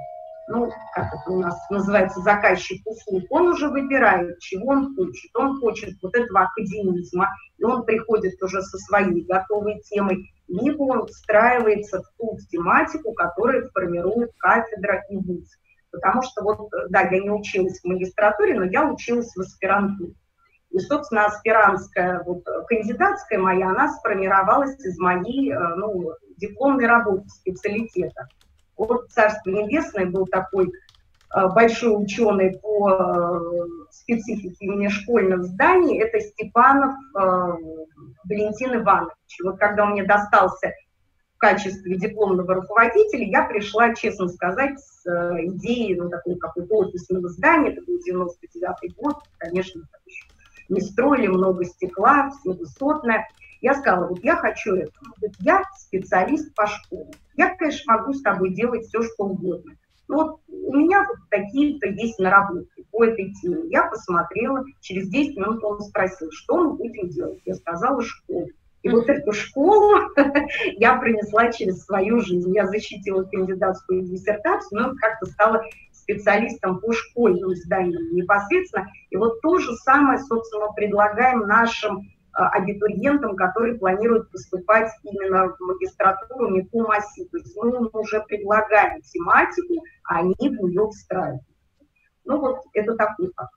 ну, 0.47 0.71
как 0.93 1.13
это 1.13 1.31
у 1.31 1.39
нас 1.39 1.55
называется, 1.69 2.19
заказчик 2.21 2.85
услуг, 2.85 3.23
он 3.29 3.47
уже 3.47 3.67
выбирает, 3.67 4.39
чего 4.39 4.67
он 4.71 4.95
хочет. 4.95 5.35
Он 5.35 5.59
хочет 5.59 5.95
вот 6.01 6.15
этого 6.15 6.41
академизма, 6.41 7.29
и 7.57 7.63
он 7.63 7.83
приходит 7.83 8.41
уже 8.41 8.61
со 8.61 8.77
своей 8.77 9.25
готовой 9.25 9.81
темой, 9.81 10.31
либо 10.47 10.83
он 10.83 11.07
встраивается 11.07 12.01
в 12.01 12.17
ту 12.17 12.37
тематику, 12.49 13.13
которую 13.13 13.69
формирует 13.71 14.31
кафедра 14.37 15.03
и 15.09 15.17
вуз. 15.17 15.49
Потому 15.91 16.21
что 16.21 16.43
вот, 16.43 16.69
да, 16.89 17.01
я 17.01 17.21
не 17.21 17.31
училась 17.31 17.79
в 17.79 17.85
магистратуре, 17.85 18.53
но 18.55 18.65
я 18.65 18.85
училась 18.85 19.33
в 19.35 19.39
аспирантуре. 19.39 20.13
И, 20.71 20.79
собственно, 20.79 21.25
аспирантская, 21.25 22.21
вот, 22.23 22.43
кандидатская 22.67 23.39
моя, 23.39 23.69
она 23.69 23.87
сформировалась 23.93 24.77
из 24.85 24.97
моей 24.99 25.53
э, 25.53 25.75
ну, 25.77 26.11
дипломной 26.37 26.85
работы, 26.85 27.29
специалитета. 27.29 28.27
Вот 28.77 29.09
«Царство 29.09 29.49
небесное» 29.49 30.05
был 30.05 30.25
такой 30.27 30.67
э, 30.67 31.47
большой 31.49 32.01
ученый 32.03 32.59
по 32.59 32.89
э, 32.91 33.65
специфике 33.91 34.55
именно 34.59 34.89
школьных 34.89 35.43
зданий, 35.43 35.99
это 35.99 36.19
Степанов 36.19 36.95
Валентин 37.13 38.75
Иванович. 38.75 39.13
Вот 39.43 39.57
когда 39.57 39.83
он 39.83 39.91
мне 39.91 40.03
достался 40.03 40.73
в 41.35 41.37
качестве 41.37 41.97
дипломного 41.97 42.55
руководителя, 42.55 43.25
я 43.25 43.43
пришла, 43.43 43.93
честно 43.93 44.27
сказать, 44.27 44.79
с 44.79 45.05
идеей 45.05 45.95
ну, 45.95 46.09
такой 46.09 46.35
какой-то 46.35 46.75
офисного 46.75 47.29
здания, 47.29 47.71
это 47.71 47.81
был 47.85 47.99
99 47.99 48.95
год, 48.95 49.17
конечно, 49.37 49.83
не 50.69 50.81
строили 50.81 51.27
много 51.27 51.65
стекла, 51.65 52.31
все 52.31 52.53
высотное. 52.53 53.27
Я 53.65 53.73
сказала, 53.73 54.09
вот 54.09 54.23
я 54.23 54.35
хочу 54.35 54.75
это. 54.75 54.91
Говорит, 55.17 55.35
я 55.39 55.63
специалист 55.75 56.53
по 56.53 56.67
школе. 56.67 57.09
Я, 57.35 57.55
конечно, 57.55 57.95
могу 57.95 58.13
с 58.13 58.21
тобой 58.21 58.53
делать 58.53 58.85
все, 58.85 59.01
что 59.01 59.23
угодно. 59.23 59.73
Но 60.07 60.15
вот 60.17 60.39
у 60.47 60.75
меня 60.75 61.03
вот 61.07 61.17
такие-то 61.31 61.87
есть 61.87 62.19
наработки. 62.19 62.85
по 62.91 63.03
этой 63.03 63.33
теме. 63.33 63.63
Я 63.71 63.89
посмотрела, 63.89 64.63
через 64.81 65.09
10 65.09 65.37
минут 65.37 65.63
он 65.63 65.81
спросил, 65.81 66.29
что 66.31 66.57
мы 66.57 66.73
будем 66.73 67.09
делать. 67.09 67.41
Я 67.43 67.55
сказала, 67.55 68.03
школу. 68.03 68.49
И 68.83 68.89
вот 68.89 69.09
эту 69.09 69.31
школу 69.31 69.99
я 70.77 70.97
принесла 70.97 71.51
через 71.51 71.85
свою 71.85 72.19
жизнь. 72.19 72.53
Я 72.53 72.67
защитила 72.67 73.23
кандидатскую 73.23 74.03
диссертацию, 74.03 74.79
но 74.79 74.93
как-то 74.95 75.25
стала 75.25 75.63
специалистом 75.91 76.79
по 76.79 76.93
школьным 76.93 77.55
зданиям 77.55 78.13
непосредственно. 78.13 78.85
И 79.09 79.15
вот 79.17 79.41
то 79.41 79.57
же 79.57 79.73
самое, 79.77 80.19
собственно, 80.19 80.71
предлагаем 80.71 81.39
нашим 81.47 82.07
абитуриентам, 82.35 83.35
которые 83.35 83.75
планируют 83.75 84.29
поступать 84.31 84.91
именно 85.03 85.49
в 85.49 85.59
магистратуру 85.59 86.63
по 86.71 86.79
МАСИ. 86.83 87.25
То 87.25 87.37
есть 87.37 87.55
мы 87.55 87.87
уже 87.93 88.21
предлагаем 88.27 89.01
тематику, 89.01 89.83
а 90.03 90.19
они 90.19 90.35
в 90.39 90.61
нее 90.61 90.89
встраивают. 90.89 91.41
Ну 92.25 92.39
вот 92.39 92.57
это 92.73 92.95
такой 92.95 93.31
факт. 93.35 93.53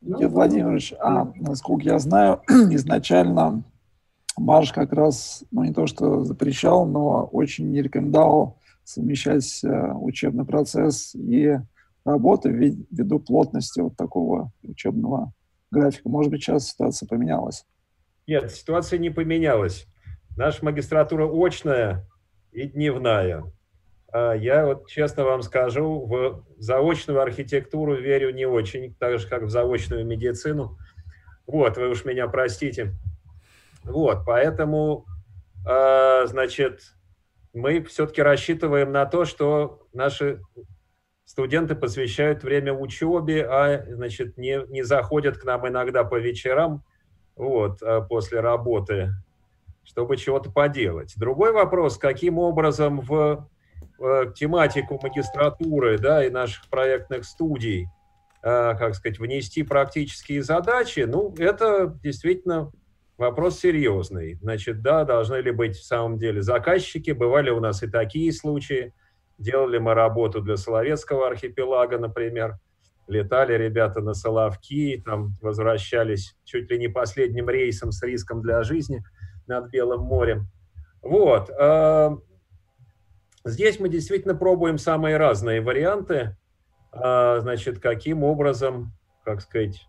Никита 0.00 0.28
Владимирович, 0.28 0.94
а 1.00 1.32
насколько 1.36 1.84
я 1.84 1.98
знаю, 1.98 2.42
изначально 2.48 3.64
Марш 4.36 4.72
как 4.72 4.92
раз, 4.92 5.44
ну 5.50 5.64
не 5.64 5.72
то 5.72 5.86
что 5.86 6.24
запрещал, 6.24 6.86
но 6.86 7.24
очень 7.26 7.70
не 7.70 7.82
рекомендовал 7.82 8.58
совмещать 8.84 9.64
э, 9.64 9.92
учебный 9.94 10.44
процесс 10.44 11.14
и 11.14 11.58
работу 12.04 12.50
ввиду 12.50 13.18
плотности 13.18 13.80
вот 13.80 13.96
такого 13.96 14.52
учебного 14.62 15.32
графика. 15.70 16.08
Может 16.08 16.30
быть, 16.30 16.42
сейчас 16.42 16.68
ситуация 16.68 17.06
поменялась? 17.06 17.64
Нет, 18.26 18.50
ситуация 18.50 18.98
не 18.98 19.10
поменялась. 19.10 19.86
Наша 20.36 20.64
магистратура 20.64 21.26
очная 21.26 22.06
и 22.52 22.66
дневная. 22.66 23.44
А 24.12 24.32
я 24.32 24.66
вот 24.66 24.88
честно 24.88 25.24
вам 25.24 25.42
скажу, 25.42 26.06
в 26.06 26.44
заочную 26.58 27.20
архитектуру 27.20 27.94
верю 27.94 28.32
не 28.32 28.46
очень, 28.46 28.94
так 28.94 29.18
же, 29.18 29.28
как 29.28 29.42
в 29.42 29.50
заочную 29.50 30.06
медицину. 30.06 30.78
Вот, 31.46 31.76
вы 31.76 31.88
уж 31.88 32.04
меня 32.04 32.26
простите. 32.28 32.94
Вот, 33.84 34.24
поэтому, 34.26 35.06
э, 35.68 36.26
значит, 36.26 36.80
мы 37.52 37.82
все-таки 37.84 38.20
рассчитываем 38.20 38.90
на 38.90 39.06
то, 39.06 39.24
что 39.24 39.86
наши 39.92 40.40
студенты 41.26 41.74
посвящают 41.74 42.42
время 42.42 42.72
учебе, 42.72 43.44
а, 43.44 43.84
значит, 43.86 44.38
не, 44.38 44.64
не 44.68 44.82
заходят 44.82 45.36
к 45.36 45.44
нам 45.44 45.68
иногда 45.68 46.04
по 46.04 46.18
вечерам, 46.18 46.82
вот, 47.36 47.82
а 47.82 48.00
после 48.00 48.40
работы, 48.40 49.10
чтобы 49.84 50.16
чего-то 50.16 50.50
поделать. 50.50 51.12
Другой 51.18 51.52
вопрос, 51.52 51.98
каким 51.98 52.38
образом 52.38 53.00
в 53.00 53.46
Э, 53.98 54.26
тематику 54.34 55.00
магистратуры 55.02 55.98
да, 55.98 56.22
и 56.22 56.28
наших 56.28 56.68
проектных 56.68 57.24
студий, 57.24 57.86
э, 58.42 58.74
как 58.78 58.94
сказать, 58.94 59.18
внести 59.18 59.62
практические 59.62 60.42
задачи, 60.42 61.00
ну, 61.08 61.34
это 61.38 61.98
действительно 62.02 62.72
вопрос 63.16 63.58
серьезный. 63.58 64.34
Значит, 64.34 64.82
да, 64.82 65.04
должны 65.04 65.36
ли 65.36 65.50
быть 65.50 65.76
в 65.76 65.84
самом 65.84 66.18
деле 66.18 66.42
заказчики, 66.42 67.12
бывали 67.12 67.48
у 67.48 67.58
нас 67.58 67.82
и 67.82 67.86
такие 67.86 68.32
случаи, 68.32 68.92
делали 69.38 69.78
мы 69.78 69.94
работу 69.94 70.40
для 70.40 70.56
Соловецкого 70.56 71.26
архипелага, 71.26 71.98
например, 71.98 72.58
летали 73.06 73.54
ребята 73.54 74.00
на 74.00 74.14
Соловки, 74.14 75.02
там 75.04 75.36
возвращались 75.40 76.36
чуть 76.44 76.70
ли 76.70 76.78
не 76.78 76.88
последним 76.88 77.48
рейсом 77.48 77.92
с 77.92 78.02
риском 78.02 78.42
для 78.42 78.62
жизни 78.62 79.04
над 79.46 79.70
Белым 79.70 80.02
морем. 80.02 80.48
Вот. 81.02 81.50
Э, 81.50 82.10
Здесь 83.46 83.78
мы 83.78 83.88
действительно 83.88 84.34
пробуем 84.34 84.76
самые 84.76 85.18
разные 85.18 85.60
варианты, 85.60 86.36
а, 86.90 87.38
значит, 87.38 87.78
каким 87.78 88.24
образом, 88.24 88.92
как 89.24 89.40
сказать, 89.40 89.86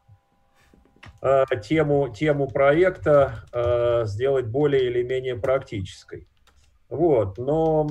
а, 1.24 1.44
тему, 1.56 2.14
тему 2.14 2.48
проекта 2.48 4.04
сделать 4.06 4.46
более 4.46 4.86
или 4.86 5.02
менее 5.02 5.36
практической. 5.38 6.28
Вот, 6.88 7.40
но 7.40 7.88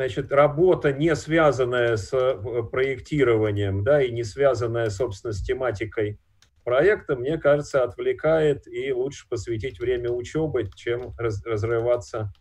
значит, 0.00 0.32
работа, 0.32 0.94
не 0.94 1.14
связанная 1.14 1.98
с 1.98 2.10
э, 2.14 2.62
проектированием, 2.62 3.84
да, 3.84 4.02
и 4.02 4.10
не 4.10 4.24
связанная, 4.24 4.88
собственно, 4.88 5.34
с 5.34 5.42
тематикой 5.42 6.18
проекта, 6.64 7.16
мне 7.16 7.36
кажется, 7.36 7.84
отвлекает 7.84 8.66
и 8.66 8.94
лучше 8.94 9.28
посвятить 9.28 9.78
время 9.78 10.10
учебы, 10.10 10.70
чем 10.74 11.12
раз, 11.18 11.44
разрываться 11.44 12.32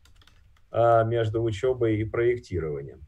а, 0.72 1.04
между 1.04 1.44
учебой 1.44 1.98
и 1.98 2.06
проектированием. 2.06 3.02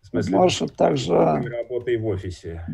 В 0.00 0.06
смысле, 0.06 0.36
Марша 0.38 0.66
также... 0.66 1.12
Работой 1.12 1.98
в 1.98 2.06
офисе. 2.06 2.64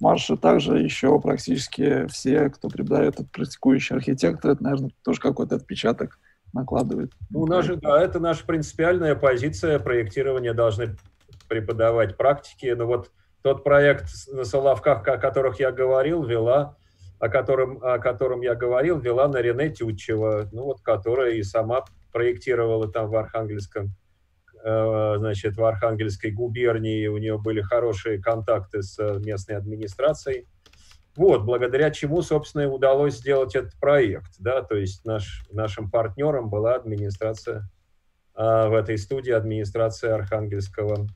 Марша 0.00 0.38
также 0.38 0.78
еще 0.78 1.20
практически 1.20 2.06
все, 2.06 2.48
кто 2.48 2.70
преподает, 2.70 3.16
практикующие 3.32 3.96
архитекторы, 3.96 4.54
это, 4.54 4.62
наверное, 4.62 4.92
тоже 5.04 5.20
какой-то 5.20 5.56
отпечаток 5.56 6.18
накладывает. 6.52 7.12
Ну, 7.30 7.46
наша, 7.46 7.76
да, 7.76 8.00
это 8.00 8.20
наша 8.20 8.44
принципиальная 8.46 9.14
позиция. 9.14 9.78
Проектирование 9.78 10.54
должны 10.54 10.96
преподавать 11.48 12.16
практики. 12.16 12.74
Но 12.76 12.86
вот 12.86 13.10
тот 13.42 13.64
проект 13.64 14.06
на 14.32 14.44
Соловках, 14.44 15.06
о 15.06 15.18
которых 15.18 15.60
я 15.60 15.72
говорил, 15.72 16.24
вела, 16.24 16.76
о 17.18 17.28
котором, 17.28 17.82
о 17.82 17.98
котором 17.98 18.42
я 18.42 18.54
говорил, 18.54 18.98
вела 18.98 19.28
на 19.28 19.40
Рене 19.40 19.70
Тютчева, 19.70 20.48
ну 20.52 20.64
вот, 20.64 20.80
которая 20.82 21.32
и 21.32 21.42
сама 21.42 21.84
проектировала 22.12 22.90
там 22.90 23.08
в 23.08 23.16
Архангельском, 23.16 23.94
э, 24.62 25.14
значит, 25.18 25.56
в 25.56 25.64
Архангельской 25.64 26.30
губернии, 26.30 27.06
у 27.06 27.18
нее 27.18 27.38
были 27.38 27.60
хорошие 27.60 28.20
контакты 28.20 28.82
с 28.82 28.98
местной 29.20 29.56
администрацией. 29.56 30.46
Вот, 31.18 31.42
благодаря 31.42 31.90
чему, 31.90 32.22
собственно, 32.22 32.62
и 32.62 32.66
удалось 32.66 33.16
сделать 33.16 33.56
этот 33.56 33.74
проект, 33.80 34.30
да, 34.38 34.62
то 34.62 34.76
есть 34.76 35.04
наш, 35.04 35.44
нашим 35.50 35.90
партнером 35.90 36.48
была 36.48 36.76
администрация 36.76 37.68
а, 38.36 38.68
в 38.68 38.74
этой 38.74 38.96
студии, 38.98 39.32
администрация 39.32 40.14
Архангельского, 40.14 41.08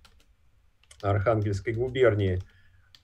Архангельской 1.03 1.75
губернии. 1.75 2.41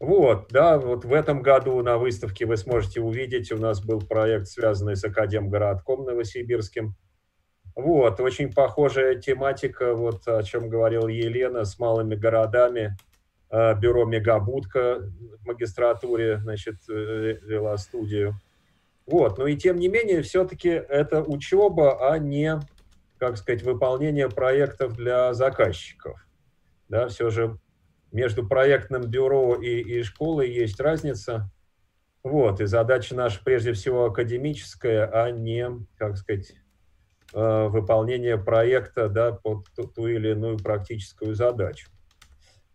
Вот, 0.01 0.49
да, 0.51 0.77
вот 0.77 1.05
в 1.05 1.13
этом 1.13 1.41
году 1.41 1.81
на 1.85 1.99
выставке 1.99 2.47
вы 2.47 2.57
сможете 2.57 3.01
увидеть, 3.01 3.53
у 3.53 3.59
нас 3.59 3.81
был 3.81 4.01
проект, 4.01 4.49
связанный 4.49 4.97
с 4.97 5.05
Академгородком 5.05 6.05
Новосибирским, 6.05 6.97
вот, 7.77 8.19
очень 8.19 8.53
похожая 8.53 9.15
тематика, 9.15 9.95
вот 9.95 10.27
о 10.27 10.43
чем 10.43 10.69
говорила 10.69 11.07
Елена, 11.07 11.65
с 11.65 11.79
малыми 11.79 12.17
городами. 12.17 12.97
А, 13.51 13.75
бюро 13.75 14.05
«Мегабудка» 14.05 15.01
в 15.41 15.47
магистратуре, 15.47 16.39
значит, 16.39 16.77
э, 16.89 17.39
вела 17.43 17.77
студию. 17.77 18.35
Вот, 19.07 19.39
но 19.39 19.47
и 19.47 19.57
тем 19.57 19.79
не 19.79 19.89
менее, 19.89 20.23
все-таки 20.23 20.69
это 20.69 21.23
учеба, 21.23 22.11
а 22.13 22.19
не, 22.19 22.61
как 23.19 23.39
сказать, 23.39 23.63
выполнение 23.63 24.29
проектов 24.29 24.95
для 24.95 25.33
заказчиков. 25.33 26.21
Да, 26.89 27.09
все 27.09 27.31
же 27.31 27.59
между 28.13 28.47
проектным 28.47 29.03
бюро 29.03 29.57
и, 29.57 29.81
и 29.81 30.03
школой 30.03 30.51
есть 30.51 30.79
разница. 30.81 31.51
Вот, 32.23 32.61
и 32.61 32.67
задача 32.67 33.15
наша 33.15 33.41
прежде 33.43 33.73
всего 33.73 34.07
академическая, 34.07 35.07
а 35.07 35.31
не, 35.31 35.71
как 35.97 36.17
сказать, 36.17 36.55
Э, 37.35 37.69
выполнения 37.69 38.39
проекта 38.39 39.11
да, 39.11 39.33
под 39.33 39.67
ту, 39.77 39.87
ту 39.87 40.07
или 40.07 40.31
иную 40.31 40.57
практическую 40.57 41.35
задачу. 41.35 41.91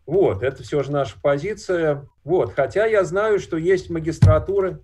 Вот, 0.06 0.42
это 0.42 0.62
все 0.62 0.82
же 0.82 0.92
наша 0.92 1.16
позиция. 1.20 2.06
Вот, 2.24 2.52
хотя 2.52 2.86
я 2.86 3.04
знаю, 3.04 3.38
что 3.38 3.56
есть 3.56 3.90
магистратуры, 3.90 4.80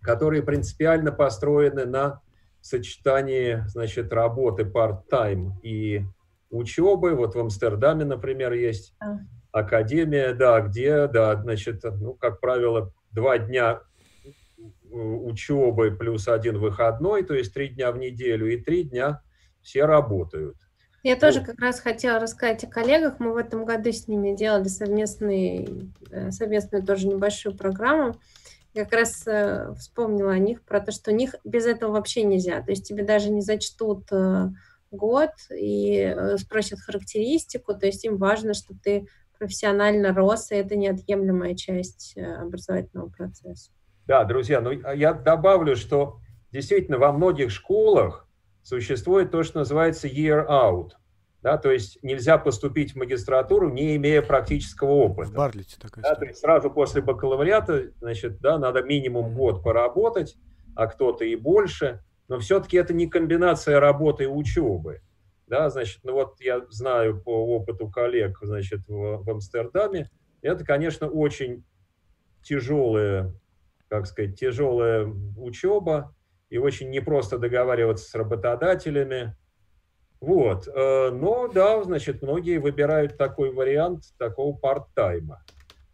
которые 0.00 0.42
принципиально 0.42 1.12
построены 1.12 1.84
на 1.84 2.20
сочетании, 2.60 3.62
значит, 3.66 4.12
работы 4.12 4.62
part-time 4.62 5.52
и 5.62 6.04
учебы. 6.50 7.14
Вот 7.14 7.34
в 7.34 7.38
Амстердаме, 7.40 8.04
например, 8.04 8.52
есть 8.52 8.94
а. 9.00 9.18
академия, 9.52 10.32
да, 10.32 10.60
где, 10.60 11.06
да, 11.06 11.40
значит, 11.40 11.82
ну, 11.84 12.14
как 12.14 12.40
правило, 12.40 12.92
два 13.12 13.38
дня 13.38 13.82
учебы 14.90 15.90
плюс 15.90 16.28
один 16.28 16.58
выходной, 16.58 17.24
то 17.24 17.34
есть 17.34 17.52
три 17.52 17.68
дня 17.68 17.92
в 17.92 17.98
неделю, 17.98 18.52
и 18.52 18.56
три 18.56 18.84
дня 18.84 19.22
все 19.60 19.84
работают. 19.84 20.56
Я 21.04 21.16
тоже 21.16 21.42
как 21.42 21.60
раз 21.60 21.80
хотела 21.80 22.18
рассказать 22.18 22.64
о 22.64 22.66
коллегах. 22.66 23.20
Мы 23.20 23.34
в 23.34 23.36
этом 23.36 23.66
году 23.66 23.92
с 23.92 24.08
ними 24.08 24.34
делали 24.34 24.68
совместный, 24.68 25.92
э, 26.10 26.30
совместную 26.30 26.82
тоже 26.82 27.06
небольшую 27.06 27.54
программу. 27.54 28.16
Я 28.72 28.84
как 28.84 28.94
раз 28.94 29.22
э, 29.26 29.74
вспомнила 29.74 30.32
о 30.32 30.38
них, 30.38 30.62
про 30.62 30.80
то, 30.80 30.92
что 30.92 31.10
у 31.10 31.14
них 31.14 31.34
без 31.44 31.66
этого 31.66 31.92
вообще 31.92 32.22
нельзя. 32.22 32.62
То 32.62 32.70
есть 32.70 32.88
тебе 32.88 33.04
даже 33.04 33.28
не 33.28 33.42
зачтут 33.42 34.10
э, 34.12 34.48
год 34.90 35.28
и 35.54 36.16
спросят 36.38 36.80
характеристику. 36.80 37.74
То 37.74 37.84
есть 37.84 38.02
им 38.06 38.16
важно, 38.16 38.54
чтобы 38.54 38.80
ты 38.82 39.06
профессионально 39.38 40.14
рос, 40.14 40.52
и 40.52 40.54
это 40.54 40.74
неотъемлемая 40.74 41.54
часть 41.54 42.16
образовательного 42.16 43.10
процесса. 43.10 43.70
Да, 44.06 44.24
друзья, 44.24 44.62
ну 44.62 44.70
а 44.82 44.94
я 44.94 45.12
добавлю, 45.12 45.76
что 45.76 46.20
действительно 46.50 46.96
во 46.96 47.12
многих 47.12 47.50
школах 47.50 48.23
существует 48.64 49.30
то, 49.30 49.44
что 49.44 49.60
называется 49.60 50.08
year 50.08 50.44
out. 50.48 50.90
Да, 51.42 51.58
то 51.58 51.70
есть 51.70 52.02
нельзя 52.02 52.38
поступить 52.38 52.94
в 52.94 52.96
магистратуру, 52.96 53.70
не 53.70 53.96
имея 53.96 54.22
практического 54.22 54.92
опыта. 54.92 55.30
В 55.30 55.34
Бартлете 55.34 55.76
такая 55.78 56.02
да, 56.02 56.14
то 56.14 56.24
есть 56.24 56.40
сразу 56.40 56.70
после 56.70 57.02
бакалавриата, 57.02 57.90
значит, 58.00 58.40
да, 58.40 58.58
надо 58.58 58.82
минимум 58.82 59.34
год 59.34 59.62
поработать, 59.62 60.36
а 60.74 60.86
кто-то 60.86 61.26
и 61.26 61.36
больше. 61.36 62.02
Но 62.28 62.38
все-таки 62.38 62.78
это 62.78 62.94
не 62.94 63.06
комбинация 63.08 63.78
работы 63.78 64.24
и 64.24 64.26
учебы. 64.26 65.02
Да, 65.46 65.68
значит, 65.68 66.00
ну 66.02 66.14
вот 66.14 66.40
я 66.40 66.64
знаю 66.70 67.20
по 67.22 67.44
опыту 67.54 67.90
коллег, 67.90 68.38
значит, 68.40 68.80
в, 68.88 69.22
в 69.22 69.30
Амстердаме, 69.30 70.08
это, 70.40 70.64
конечно, 70.64 71.08
очень 71.08 71.64
тяжелая, 72.42 73.34
как 73.88 74.06
сказать, 74.06 74.40
тяжелая 74.40 75.06
учеба, 75.36 76.14
и 76.50 76.58
очень 76.58 76.90
непросто 76.90 77.38
договариваться 77.38 78.08
с 78.08 78.14
работодателями. 78.14 79.36
Вот. 80.20 80.68
Э, 80.68 81.10
но 81.10 81.48
да, 81.48 81.82
значит, 81.82 82.22
многие 82.22 82.58
выбирают 82.58 83.16
такой 83.16 83.52
вариант 83.52 84.04
такого 84.18 84.56
парт-тайма. 84.56 85.44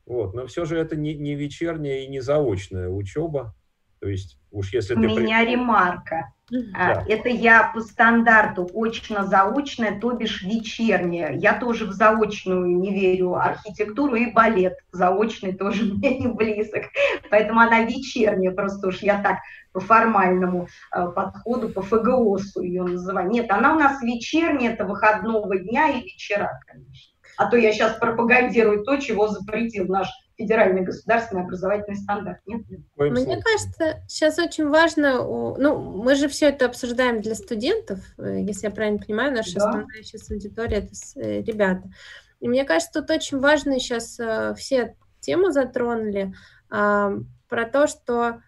Вот. 0.07 0.35
Но 0.35 0.47
все 0.47 0.65
же 0.65 0.77
это 0.77 0.97
не, 0.97 1.15
не 1.15 1.35
вечерняя 1.35 2.01
и 2.01 2.09
не 2.09 2.21
заочная 2.21 2.89
учеба. 2.89 3.55
То 4.01 4.09
есть 4.09 4.41
уж 4.51 4.73
если 4.73 4.95
У 4.95 5.01
ты... 5.01 5.07
меня 5.07 5.45
ремарка. 5.45 6.33
А, 6.75 6.95
да. 6.95 7.05
Это 7.09 7.29
я 7.29 7.71
по 7.75 7.81
стандарту 7.81 8.69
очно-заочная, 8.75 10.01
то 10.01 10.13
бишь 10.13 10.43
вечерняя. 10.43 11.33
Я 11.33 11.55
тоже 11.55 11.87
в 11.87 11.93
заочную 11.93 12.77
не 12.77 12.93
верю 12.93 13.35
архитектуру 13.35 14.17
и 14.17 14.33
балет. 14.33 14.75
Заочный 14.93 15.55
тоже 15.55 15.85
мне 15.95 16.19
не 16.19 16.29
близок. 16.29 16.85
Поэтому 17.31 17.61
она 17.61 17.83
вечерняя, 17.83 18.53
просто 18.53 18.89
уж 18.89 18.99
я 18.99 19.23
так 19.23 19.39
по 19.73 19.81
формальному 19.81 20.67
э, 20.95 21.07
подходу, 21.15 21.69
по 21.69 21.83
ФГОСу 21.83 22.61
ее 22.61 22.83
называю. 22.83 23.31
Нет, 23.31 23.51
она 23.51 23.75
у 23.75 23.79
нас 23.79 24.03
вечерняя, 24.03 24.73
это 24.73 24.85
выходного 24.85 25.57
дня 25.59 25.89
и 25.91 26.03
вечера, 26.03 26.61
конечно. 26.67 27.15
А 27.37 27.47
то 27.47 27.57
я 27.57 27.73
сейчас 27.73 27.95
пропагандирую 27.95 28.85
то, 28.85 28.97
чего 28.97 29.29
запретил 29.29 29.87
наш 29.87 30.09
федеральный 30.41 30.81
государственный 30.81 31.43
образовательный 31.43 31.99
стандарт. 31.99 32.39
Нет? 32.47 32.63
Мне 32.97 33.43
кажется, 33.43 34.03
сейчас 34.09 34.39
очень 34.39 34.69
важно, 34.69 35.19
ну, 35.19 35.79
мы 35.79 36.15
же 36.15 36.29
все 36.29 36.49
это 36.49 36.65
обсуждаем 36.65 37.21
для 37.21 37.35
студентов, 37.35 38.01
э, 38.17 38.41
если 38.41 38.69
я 38.69 38.71
правильно 38.71 38.99
понимаю, 38.99 39.35
наша 39.35 39.57
да. 39.57 39.69
основная 39.69 40.03
сейчас 40.03 40.31
аудитория 40.31 40.79
это 40.79 40.95
э, 41.17 41.43
ребята. 41.43 41.91
И 42.41 42.49
мне 42.49 42.65
кажется, 42.65 43.03
тут 43.03 43.11
очень 43.11 43.39
важно 43.39 43.79
сейчас 43.79 44.19
э, 44.19 44.55
все 44.57 44.97
тему 45.21 45.51
затронули 45.51 46.33
а, 46.71 47.13
про 47.47 47.67
то, 47.67 47.87
что 47.87 48.41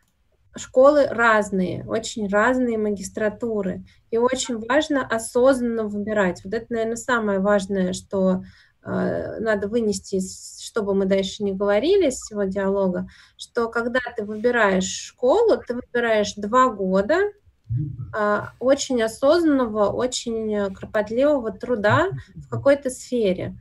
школы 0.57 1.07
разные, 1.07 1.85
очень 1.85 2.27
разные 2.27 2.79
магистратуры, 2.79 3.85
и 4.11 4.17
очень 4.17 4.59
важно 4.67 5.07
осознанно 5.07 5.85
выбирать. 5.85 6.43
Вот 6.43 6.55
это, 6.55 6.67
наверное, 6.71 6.97
самое 6.97 7.41
важное, 7.41 7.93
что 7.93 8.43
надо 8.85 9.69
вынести, 9.69 10.21
чтобы 10.61 10.95
мы 10.95 11.07
дальше 11.07 11.45
не 11.45 11.53
говорили 11.53 12.09
из 12.09 12.17
всего 12.17 12.45
диалога, 12.45 13.09
что 13.37 13.69
когда 13.69 14.01
ты 14.17 14.25
выбираешь 14.25 14.85
школу, 14.85 15.63
ты 15.67 15.75
выбираешь 15.75 16.35
два 16.35 16.69
года 16.69 17.19
а, 18.13 18.51
очень 18.59 19.03
осознанного, 19.03 19.91
очень 19.91 20.75
кропотливого 20.75 21.53
труда 21.53 22.11
в 22.35 22.49
какой-то 22.49 22.91
сфере. 22.91 23.57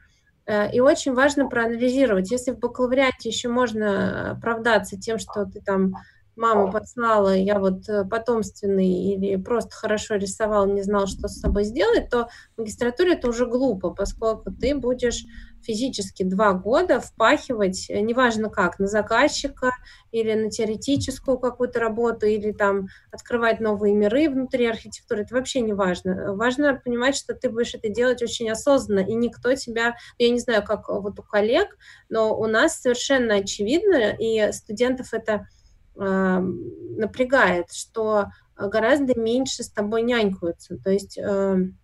Э, 0.45 0.71
и 0.71 0.79
очень 0.79 1.13
важно 1.13 1.47
проанализировать. 1.47 2.31
Если 2.31 2.51
в 2.51 2.59
бакалавриате 2.59 3.29
еще 3.29 3.47
можно 3.49 4.31
оправдаться 4.31 4.99
тем, 4.99 5.17
что 5.17 5.45
ты 5.45 5.61
там 5.61 5.95
мама 6.35 6.71
послала, 6.71 7.35
я 7.35 7.59
вот 7.59 7.87
э, 7.89 8.05
потомственный 8.05 9.13
или 9.13 9.35
просто 9.35 9.71
хорошо 9.71 10.15
рисовал, 10.15 10.67
не 10.67 10.81
знал, 10.81 11.07
что 11.07 11.27
с 11.27 11.39
собой 11.39 11.63
сделать, 11.63 12.09
то 12.09 12.29
в 12.55 12.59
магистратуре 12.59 13.13
это 13.13 13.29
уже 13.29 13.45
глупо, 13.45 13.91
поскольку 13.91 14.51
ты 14.51 14.75
будешь 14.75 15.25
физически 15.61 16.23
два 16.23 16.53
года 16.53 16.99
впахивать, 16.99 17.89
э, 17.89 17.99
неважно 17.99 18.49
как, 18.49 18.79
на 18.79 18.87
заказчика 18.87 19.71
или 20.11 20.33
на 20.33 20.49
теоретическую 20.49 21.37
какую-то 21.37 21.79
работу, 21.79 22.25
или 22.25 22.51
там 22.51 22.87
открывать 23.11 23.59
новые 23.59 23.93
миры 23.93 24.29
внутри 24.29 24.67
архитектуры, 24.67 25.21
это 25.23 25.35
вообще 25.35 25.61
не 25.61 25.73
важно. 25.73 26.33
Важно 26.33 26.81
понимать, 26.83 27.15
что 27.15 27.33
ты 27.33 27.49
будешь 27.49 27.75
это 27.75 27.89
делать 27.89 28.21
очень 28.23 28.49
осознанно, 28.49 28.99
и 28.99 29.13
никто 29.13 29.53
тебя, 29.55 29.95
я 30.17 30.29
не 30.29 30.39
знаю, 30.39 30.63
как 30.63 30.89
вот 30.89 31.19
у 31.19 31.23
коллег, 31.23 31.77
но 32.09 32.35
у 32.37 32.47
нас 32.47 32.79
совершенно 32.79 33.35
очевидно, 33.35 34.15
и 34.17 34.51
студентов 34.51 35.13
это 35.13 35.47
напрягает, 35.95 37.71
что 37.71 38.27
гораздо 38.69 39.19
меньше 39.19 39.63
с 39.63 39.69
тобой 39.69 40.01
нянькаются. 40.03 40.77
То 40.77 40.91
есть 40.91 41.17
эм, 41.17 41.77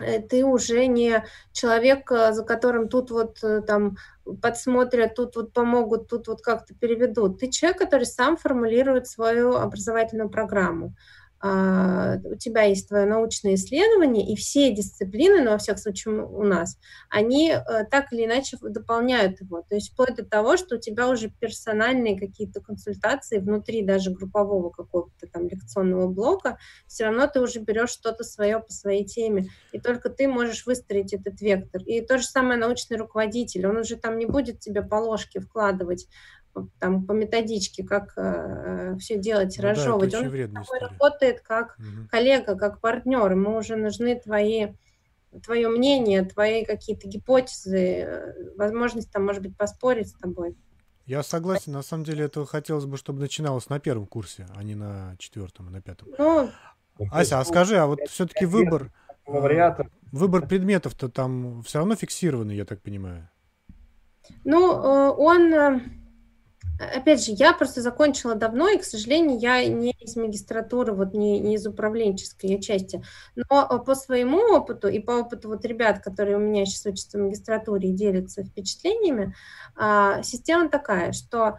э, 0.00 0.20
ты 0.20 0.44
уже 0.44 0.86
не 0.86 1.24
человек, 1.52 2.10
э, 2.12 2.32
за 2.32 2.44
которым 2.44 2.88
тут 2.88 3.10
вот 3.10 3.42
э, 3.42 3.62
там 3.62 3.96
подсмотрят, 4.40 5.14
тут 5.14 5.36
вот 5.36 5.52
помогут, 5.52 6.08
тут 6.08 6.28
вот 6.28 6.42
как-то 6.42 6.74
переведут. 6.74 7.40
Ты 7.40 7.48
человек, 7.50 7.78
который 7.78 8.06
сам 8.06 8.36
формулирует 8.36 9.06
свою 9.06 9.54
образовательную 9.54 10.30
программу. 10.30 10.94
А, 11.42 12.18
у 12.24 12.34
тебя 12.34 12.64
есть 12.64 12.88
твое 12.88 13.06
научное 13.06 13.54
исследование, 13.54 14.30
и 14.30 14.36
все 14.36 14.72
дисциплины, 14.72 15.42
ну, 15.42 15.52
во 15.52 15.58
всяком 15.58 15.80
случае, 15.80 16.22
у 16.22 16.42
нас, 16.42 16.78
они 17.08 17.50
э, 17.50 17.84
так 17.90 18.12
или 18.12 18.26
иначе 18.26 18.58
дополняют 18.60 19.40
его. 19.40 19.62
То 19.66 19.74
есть 19.74 19.92
вплоть 19.92 20.16
до 20.16 20.24
того, 20.24 20.58
что 20.58 20.76
у 20.76 20.78
тебя 20.78 21.08
уже 21.08 21.30
персональные 21.30 22.18
какие-то 22.18 22.60
консультации 22.60 23.38
внутри 23.38 23.82
даже 23.82 24.10
группового 24.10 24.68
какого-то 24.68 25.26
там 25.28 25.48
лекционного 25.48 26.08
блока, 26.08 26.58
все 26.86 27.04
равно 27.04 27.26
ты 27.26 27.40
уже 27.40 27.60
берешь 27.60 27.90
что-то 27.90 28.22
свое 28.22 28.60
по 28.60 28.70
своей 28.70 29.06
теме, 29.06 29.48
и 29.72 29.80
только 29.80 30.10
ты 30.10 30.28
можешь 30.28 30.66
выстроить 30.66 31.14
этот 31.14 31.40
вектор. 31.40 31.82
И 31.84 32.02
то 32.02 32.18
же 32.18 32.24
самое 32.24 32.60
научный 32.60 32.98
руководитель, 32.98 33.66
он 33.66 33.78
уже 33.78 33.96
там 33.96 34.18
не 34.18 34.26
будет 34.26 34.60
тебе 34.60 34.82
по 34.82 34.96
ложке 34.96 35.40
вкладывать 35.40 36.06
там 36.78 37.06
по 37.06 37.12
методичке, 37.12 37.84
как 37.84 38.12
э, 38.16 38.96
все 38.98 39.18
делать, 39.18 39.56
ну, 39.58 39.64
разжевывать. 39.64 40.10
Да, 40.12 40.20
Он 40.20 40.88
работает 40.88 41.40
как 41.40 41.76
угу. 41.78 42.08
коллега, 42.10 42.56
как 42.56 42.80
партнер. 42.80 43.30
Ему 43.30 43.56
уже 43.56 43.76
нужны 43.76 44.18
твои 44.18 44.68
твое 45.44 45.68
мнение, 45.68 46.24
твои 46.24 46.64
какие-то 46.64 47.06
гипотезы, 47.06 47.78
э, 47.78 48.54
возможность 48.56 49.10
там, 49.12 49.24
может 49.24 49.42
быть, 49.42 49.56
поспорить 49.56 50.08
с 50.08 50.12
тобой. 50.12 50.56
Я 51.06 51.22
согласен, 51.22 51.72
на 51.72 51.82
самом 51.82 52.04
деле 52.04 52.24
это 52.24 52.44
хотелось 52.46 52.84
бы, 52.84 52.96
чтобы 52.96 53.20
начиналось 53.20 53.68
на 53.68 53.80
первом 53.80 54.06
курсе, 54.06 54.46
а 54.56 54.62
не 54.62 54.74
на 54.74 55.16
четвертом 55.18 55.68
и 55.68 55.72
на 55.72 55.80
пятом. 55.80 56.08
Ну, 56.18 56.50
Ася, 57.10 57.40
а 57.40 57.44
скажи, 57.44 57.76
а 57.76 57.86
вот 57.86 58.00
все-таки 58.08 58.44
выбор, 58.44 58.92
э, 59.26 59.74
выбор 60.12 60.46
предметов-то 60.46 61.08
там 61.08 61.62
все 61.62 61.78
равно 61.78 61.94
фиксированный, 61.94 62.56
я 62.56 62.64
так 62.64 62.82
понимаю? 62.82 63.28
Ну, 64.44 64.60
он 64.60 65.82
Опять 66.80 67.22
же, 67.22 67.32
я 67.32 67.52
просто 67.52 67.82
закончила 67.82 68.34
давно, 68.34 68.68
и, 68.70 68.78
к 68.78 68.84
сожалению, 68.84 69.38
я 69.38 69.66
не 69.66 69.90
из 70.00 70.16
магистратуры, 70.16 70.94
вот 70.94 71.12
не, 71.12 71.38
не 71.38 71.56
из 71.56 71.66
управленческой 71.66 72.58
части. 72.58 73.02
Но 73.36 73.68
э, 73.70 73.78
по 73.84 73.94
своему 73.94 74.38
опыту 74.38 74.88
и 74.88 74.98
по 74.98 75.12
опыту 75.12 75.48
вот 75.48 75.62
ребят, 75.66 76.02
которые 76.02 76.38
у 76.38 76.40
меня 76.40 76.64
сейчас 76.64 76.86
учатся 76.86 77.18
в 77.18 77.22
магистратуре 77.22 77.90
и 77.90 77.92
делятся 77.92 78.44
впечатлениями, 78.44 79.34
а, 79.76 80.22
система 80.22 80.70
такая, 80.70 81.12
что 81.12 81.58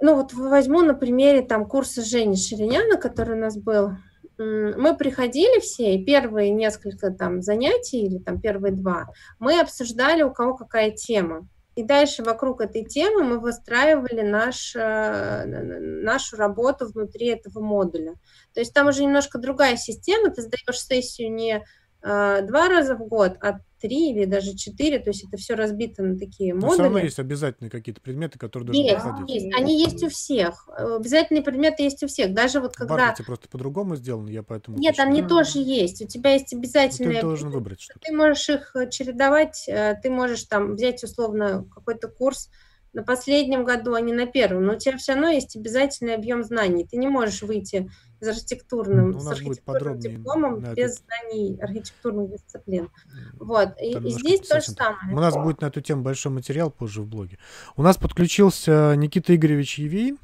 ну 0.00 0.14
вот 0.14 0.32
возьму 0.32 0.80
на 0.80 0.94
примере 0.94 1.42
там 1.42 1.66
курса 1.66 2.02
Жени 2.02 2.36
Шириняна, 2.36 2.96
который 2.96 3.36
у 3.36 3.40
нас 3.40 3.58
был. 3.58 3.92
Мы 4.38 4.96
приходили 4.96 5.60
все, 5.60 5.94
и 5.94 6.04
первые 6.04 6.50
несколько 6.50 7.10
там 7.10 7.42
занятий, 7.42 8.04
или 8.04 8.18
там 8.18 8.40
первые 8.40 8.72
два, 8.72 9.08
мы 9.38 9.60
обсуждали, 9.60 10.22
у 10.22 10.32
кого 10.32 10.54
какая 10.54 10.90
тема. 10.90 11.48
И 11.76 11.82
дальше 11.82 12.22
вокруг 12.22 12.62
этой 12.62 12.84
темы 12.84 13.22
мы 13.22 13.38
выстраивали 13.38 14.22
наш, 14.22 14.74
э, 14.74 15.44
нашу 15.44 16.36
работу 16.36 16.86
внутри 16.86 17.26
этого 17.26 17.60
модуля. 17.60 18.14
То 18.54 18.60
есть 18.60 18.72
там 18.72 18.88
уже 18.88 19.04
немножко 19.04 19.38
другая 19.38 19.76
система, 19.76 20.30
ты 20.30 20.40
сдаешь 20.40 20.80
сессию 20.80 21.32
не 21.32 21.62
э, 22.02 22.42
два 22.42 22.68
раза 22.68 22.96
в 22.96 23.06
год, 23.06 23.36
а 23.42 23.60
три 23.80 24.10
или 24.10 24.24
даже 24.24 24.54
четыре, 24.56 24.98
то 24.98 25.10
есть 25.10 25.24
это 25.24 25.36
все 25.36 25.54
разбито 25.54 26.02
на 26.02 26.18
такие 26.18 26.54
Но 26.54 26.60
модули. 26.60 26.74
Все 26.74 26.82
равно 26.82 26.98
есть 26.98 27.18
обязательные 27.18 27.70
какие-то 27.70 28.00
предметы, 28.00 28.38
которые 28.38 28.66
должны 28.66 28.82
есть, 28.82 29.02
проходить. 29.02 29.42
Есть, 29.42 29.56
они 29.56 29.80
есть 29.80 30.02
у 30.02 30.08
всех. 30.08 30.68
Обязательные 30.68 31.42
предметы 31.42 31.82
есть 31.82 32.02
у 32.02 32.06
всех. 32.06 32.34
Даже 32.34 32.60
вот 32.60 32.74
когда... 32.74 32.96
Бархате 32.96 33.24
просто 33.24 33.48
по-другому 33.48 33.96
сделано, 33.96 34.28
я 34.28 34.42
поэтому... 34.42 34.78
Нет, 34.78 34.96
там 34.96 35.10
не 35.10 35.22
тоже 35.22 35.58
есть. 35.58 36.02
У 36.02 36.06
тебя 36.06 36.34
есть 36.34 36.52
обязательные... 36.54 37.20
Ты 37.20 37.26
должен 37.26 37.50
выбрать 37.50 37.80
что-то. 37.80 38.00
Ты 38.00 38.12
можешь 38.14 38.48
их 38.48 38.74
э, 38.74 38.88
чередовать, 38.90 39.64
э, 39.68 39.94
ты 40.02 40.10
можешь 40.10 40.44
там 40.44 40.74
взять 40.74 41.02
условно 41.04 41.66
какой-то 41.74 42.08
курс, 42.08 42.50
на 42.96 43.02
последнем 43.02 43.64
году, 43.64 43.92
а 43.92 44.00
не 44.00 44.14
на 44.14 44.26
первом. 44.26 44.64
Но 44.64 44.72
у 44.72 44.78
тебя 44.78 44.96
все 44.96 45.12
равно 45.12 45.28
есть 45.28 45.54
обязательный 45.54 46.14
объем 46.14 46.42
знаний. 46.42 46.86
Ты 46.90 46.96
не 46.96 47.08
можешь 47.08 47.42
выйти 47.42 47.90
из 48.20 48.28
архитектурным, 48.28 49.10
ну, 49.10 49.20
с 49.20 49.26
архитектурным 49.26 49.98
дипломом 49.98 50.60
без 50.74 51.02
знаний 51.02 51.58
архитектурных 51.60 52.30
дисциплин. 52.30 52.90
Вот. 53.38 53.74
И, 53.80 53.92
и 53.92 54.10
здесь 54.10 54.40
то 54.40 54.60
же 54.60 54.70
самое. 54.72 55.14
У 55.14 55.20
нас 55.20 55.34
будет 55.34 55.60
на 55.60 55.66
эту 55.66 55.80
тему 55.80 56.02
большой 56.02 56.32
материал 56.32 56.70
позже 56.70 57.02
в 57.02 57.06
блоге. 57.06 57.38
У 57.76 57.82
нас 57.82 57.96
подключился 57.96 58.94
Никита 58.96 59.34
Игоревич 59.34 59.78
Евейн. 59.78 60.18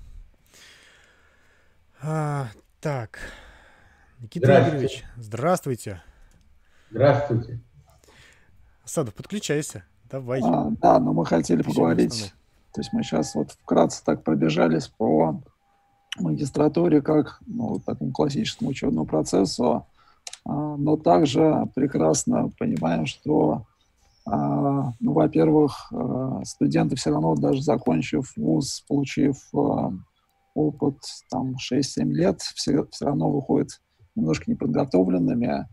А, 2.03 2.49
так. 2.81 3.19
Никита 4.21 4.47
здравствуйте. 4.47 4.77
Игоревич, 4.77 5.05
здравствуйте. 5.17 6.03
Здравствуйте. 6.91 7.61
Садов, 8.85 9.15
подключайся. 9.15 9.85
Давай. 10.11 10.41
А, 10.43 10.71
да, 10.81 10.99
но 10.99 11.13
мы 11.13 11.25
хотели 11.25 11.63
поговорить. 11.63 12.33
То 12.73 12.81
есть 12.81 12.93
мы 12.93 13.03
сейчас 13.03 13.35
вот 13.35 13.53
вкратце 13.53 14.03
так 14.05 14.25
пробежались 14.25 14.89
по 14.89 15.43
магистратуре 16.19 17.01
как 17.01 17.41
ну, 17.47 17.81
такому 17.85 18.13
классическому 18.13 18.71
учебному 18.71 19.07
процессу, 19.07 19.87
а, 20.45 20.77
но 20.77 20.97
также 20.97 21.69
прекрасно 21.75 22.51
понимаем, 22.59 23.07
что, 23.07 23.67
а, 24.27 24.93
ну, 25.01 25.13
во-первых, 25.13 25.91
а, 25.93 26.43
студенты 26.45 26.97
все 26.97 27.11
равно, 27.11 27.35
даже 27.35 27.63
закончив 27.63 28.33
вуз, 28.37 28.85
получив 28.89 29.37
опыт 30.55 30.97
там 31.31 31.55
6-7 31.57 32.13
лет, 32.13 32.41
все, 32.41 32.87
все 32.91 33.07
равно 33.07 33.31
выходят 33.31 33.81
немножко 34.15 34.51
неподготовленными, 34.51 35.67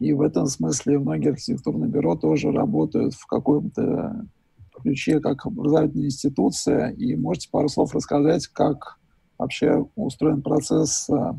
и 0.00 0.12
в 0.12 0.20
этом 0.22 0.46
смысле 0.46 0.98
многие 0.98 1.30
архитектурные 1.30 1.88
бюро 1.88 2.16
тоже 2.16 2.50
работают 2.50 3.14
в 3.14 3.26
каком-то 3.26 4.26
ключе 4.82 5.20
как 5.20 5.46
образовательная 5.46 6.06
институция. 6.06 6.88
И 6.90 7.16
можете 7.16 7.48
пару 7.50 7.68
слов 7.68 7.94
рассказать, 7.94 8.48
как 8.48 8.98
вообще 9.38 9.84
устроен 9.96 10.42
процесс 10.42 11.08
а, 11.10 11.34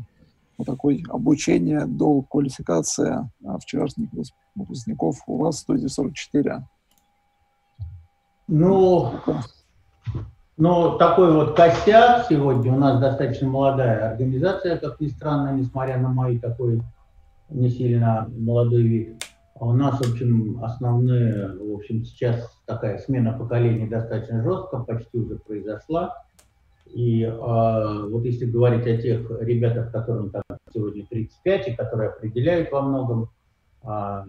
вот 0.58 0.66
такой 0.66 1.04
обучения 1.08 1.86
до 1.86 2.22
квалификации 2.22 3.30
а, 3.44 3.58
вчерашних 3.58 4.08
выпускников 4.54 5.16
у 5.26 5.38
вас 5.38 5.56
в 5.56 5.60
студии 5.60 5.86
44? 5.86 6.66
Ну, 8.48 9.12
ну, 10.56 10.96
такой 10.96 11.34
вот 11.34 11.56
костяк 11.56 12.26
сегодня. 12.28 12.72
У 12.72 12.78
нас 12.78 13.00
достаточно 13.00 13.48
молодая 13.48 14.10
организация, 14.10 14.78
как 14.78 15.00
ни 15.00 15.08
странно, 15.08 15.54
несмотря 15.54 15.98
на 15.98 16.08
мой 16.08 16.38
такой 16.38 16.80
не 17.50 17.68
сильно 17.68 18.26
молодой 18.36 18.82
вид. 18.82 19.24
А 19.58 19.66
у 19.66 19.72
нас, 19.72 19.98
в 19.98 20.10
общем, 20.10 20.62
основные, 20.62 21.48
в 21.58 21.74
общем, 21.74 22.04
сейчас 22.04 22.50
такая 22.66 22.98
смена 22.98 23.32
поколений 23.32 23.88
достаточно 23.88 24.42
жестко, 24.42 24.78
почти 24.78 25.18
уже 25.18 25.36
произошла. 25.36 26.14
И 26.94 27.22
э, 27.22 27.30
вот 27.30 28.24
если 28.24 28.46
говорить 28.46 28.86
о 28.86 28.96
тех 28.96 29.30
ребятах, 29.40 29.92
которым 29.92 30.30
там 30.30 30.42
сегодня 30.72 31.06
35, 31.06 31.68
и 31.68 31.72
которые 31.74 32.10
определяют 32.10 32.70
во 32.72 32.82
многом, 32.82 33.30
э, 33.82 34.22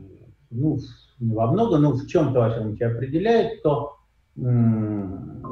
ну, 0.49 0.79
не 1.19 1.35
во 1.35 1.47
многом, 1.47 1.81
но 1.81 1.91
в 1.93 2.07
чем-то, 2.07 2.39
во 2.39 2.49
всяком 2.49 2.69
случае, 2.69 2.89
определяют, 2.89 3.63
то 3.63 3.97
э, 4.35 4.41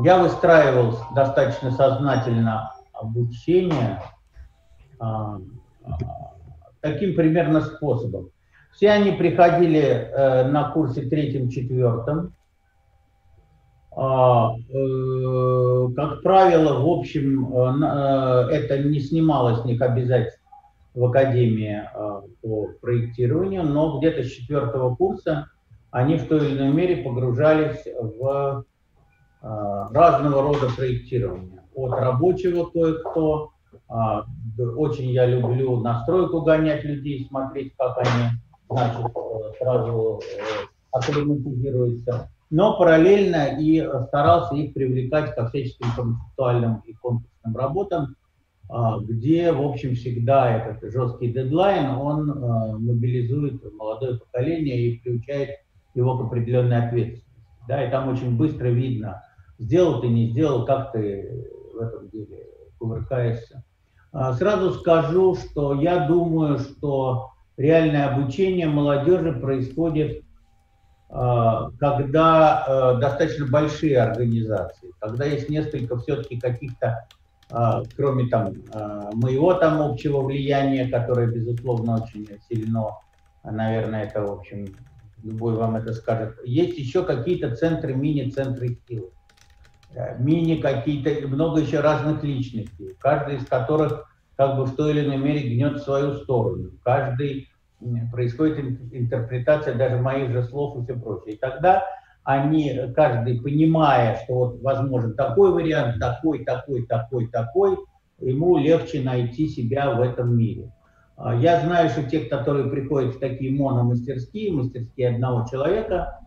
я 0.04 0.22
выстраивал 0.22 0.98
достаточно 1.16 1.72
сознательно 1.72 2.72
обучение 2.94 4.02
э, 5.00 5.40
таким 6.82 7.16
примерно 7.16 7.62
способом. 7.62 8.30
Все 8.74 8.92
они 8.92 9.14
приходили 9.14 9.80
э, 9.80 10.48
на 10.50 10.72
курсе 10.72 11.04
третьем-четвертом, 11.04 12.34
как 15.96 16.22
правило, 16.22 16.80
в 16.80 16.88
общем, 16.90 17.56
э, 17.56 18.50
это 18.52 18.80
не 18.80 19.00
снималось 19.00 19.64
них 19.64 19.82
обязательств 19.82 20.42
в 20.94 21.06
Академии 21.06 21.90
по 22.42 22.68
проектированию, 22.82 23.64
но 23.64 23.98
где-то 23.98 24.24
с 24.24 24.32
четвертого 24.32 24.96
курса 24.96 25.50
они 25.92 26.18
в 26.18 26.28
той 26.28 26.46
или 26.46 26.58
иной 26.58 26.74
мере 26.74 27.04
погружались 27.04 27.86
в 27.86 28.66
разного 29.42 30.42
рода 30.42 30.68
проектирование. 30.76 31.62
От 31.76 31.92
рабочего 31.92 32.66
кое-кто, 32.66 33.52
а, 33.88 34.26
очень 34.78 35.12
я 35.12 35.26
люблю 35.26 35.82
настройку 35.82 36.42
гонять 36.42 36.84
людей, 36.84 37.28
смотреть, 37.30 37.74
как 37.78 37.98
они 37.98 38.32
значит, 38.70 39.06
сразу 39.60 40.22
акклиматизируются 40.92 42.30
но 42.50 42.78
параллельно 42.78 43.60
и 43.60 43.86
старался 44.08 44.56
их 44.56 44.74
привлекать 44.74 45.36
ко 45.36 45.48
всяческим 45.48 45.88
концептуальным 45.96 46.82
и 46.86 46.94
конкурсным 46.94 47.56
работам, 47.56 48.16
а, 48.70 49.00
где, 49.00 49.52
в 49.52 49.62
общем, 49.62 49.96
всегда 49.96 50.58
этот 50.58 50.92
жесткий 50.92 51.32
дедлайн, 51.32 51.92
он 51.92 52.32
а, 52.32 52.78
мобилизует 52.78 53.62
молодое 53.74 54.18
поколение 54.20 54.88
и 54.88 55.00
приучает 55.00 55.50
его 55.94 56.18
к 56.18 56.26
определенной 56.26 56.88
ответственности. 56.88 57.26
Да, 57.68 57.84
и 57.84 57.90
там 57.90 58.10
очень 58.10 58.38
быстро 58.38 58.68
видно, 58.68 59.24
сделал 59.58 60.02
ты, 60.02 60.08
не 60.08 60.30
сделал, 60.30 60.66
как 60.66 60.92
ты 60.92 61.48
в 61.74 61.78
этом 61.78 62.10
деле 62.10 62.46
кувыркаешься. 62.78 63.64
А, 64.12 64.34
сразу 64.34 64.72
скажу, 64.72 65.36
что 65.36 65.80
я 65.82 66.08
думаю, 66.08 66.60
что 66.60 67.32
реальное 67.58 68.08
обучение 68.08 68.68
молодежи 68.68 69.34
происходит 69.34 70.24
когда 71.80 72.66
э, 72.68 73.00
достаточно 73.00 73.46
большие 73.48 74.00
организации, 74.00 74.92
когда 75.00 75.26
есть 75.26 75.50
несколько 75.50 75.98
все-таки 76.00 76.40
каких-то, 76.40 77.08
а, 77.52 77.84
кроме 77.96 78.28
там 78.28 78.54
моего 79.14 79.54
там 79.54 79.82
общего 79.82 80.22
влияния, 80.22 80.90
которое, 80.90 81.28
безусловно, 81.28 82.04
очень 82.04 82.28
сильно, 82.50 82.98
наверное, 83.44 84.06
это, 84.06 84.24
в 84.24 84.32
общем, 84.32 84.66
любой 85.26 85.56
вам 85.56 85.76
это 85.76 85.94
скажет, 85.94 86.36
есть 86.46 86.78
еще 86.78 87.04
какие-то 87.04 87.56
центры, 87.56 87.94
мини-центры 87.94 88.78
силы, 88.88 89.10
э, 89.94 90.18
мини 90.20 90.62
какие-то, 90.62 91.28
много 91.28 91.62
еще 91.62 91.80
разных 91.80 92.24
личностей, 92.24 92.96
каждый 93.00 93.38
из 93.38 93.46
которых 93.46 94.06
как 94.38 94.58
бы 94.58 94.66
в 94.66 94.76
той 94.76 94.92
или 94.92 95.06
иной 95.06 95.18
мере 95.18 95.50
гнет 95.50 95.78
в 95.78 95.84
свою 95.84 96.16
сторону. 96.16 96.72
Каждый 96.84 97.50
происходит 98.12 98.60
интерпретация 98.92 99.76
даже 99.76 99.98
моих 99.98 100.32
же 100.32 100.44
слов 100.44 100.78
и 100.78 100.84
все 100.84 101.00
прочее. 101.00 101.36
И 101.36 101.38
тогда 101.38 101.84
они, 102.24 102.92
каждый, 102.96 103.40
понимая, 103.40 104.20
что 104.24 104.34
вот 104.34 104.62
возможен 104.62 105.14
такой 105.14 105.52
вариант, 105.52 106.00
такой, 106.00 106.44
такой, 106.44 106.86
такой, 106.88 107.28
такой, 107.28 107.78
ему 108.20 108.58
легче 108.58 109.02
найти 109.02 109.48
себя 109.48 109.94
в 109.94 110.02
этом 110.02 110.36
мире. 110.36 110.72
А, 111.18 111.36
я 111.36 111.62
знаю, 111.62 111.90
что 111.90 112.04
те, 112.04 112.22
которые 112.22 112.70
приходят 112.70 113.16
в 113.16 113.20
такие 113.20 113.52
мономастерские, 113.52 114.54
мастерские 114.54 115.10
одного 115.10 115.46
человека, 115.50 116.20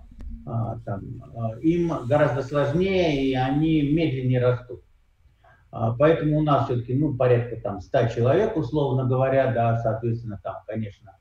а, 0.46 0.78
там, 0.84 1.02
а, 1.36 1.58
им 1.60 1.92
гораздо 2.06 2.42
сложнее, 2.42 3.24
и 3.24 3.34
они 3.34 3.82
медленнее 3.82 4.40
растут. 4.40 4.82
Поэтому 5.70 6.38
у 6.38 6.42
нас 6.42 6.64
все-таки 6.64 6.94
ну, 6.94 7.14
порядка 7.14 7.60
там 7.60 7.82
100 7.82 8.08
человек, 8.08 8.56
условно 8.56 9.04
говоря, 9.04 9.52
да, 9.52 9.78
соответственно, 9.78 10.40
там, 10.42 10.56
конечно, 10.66 11.17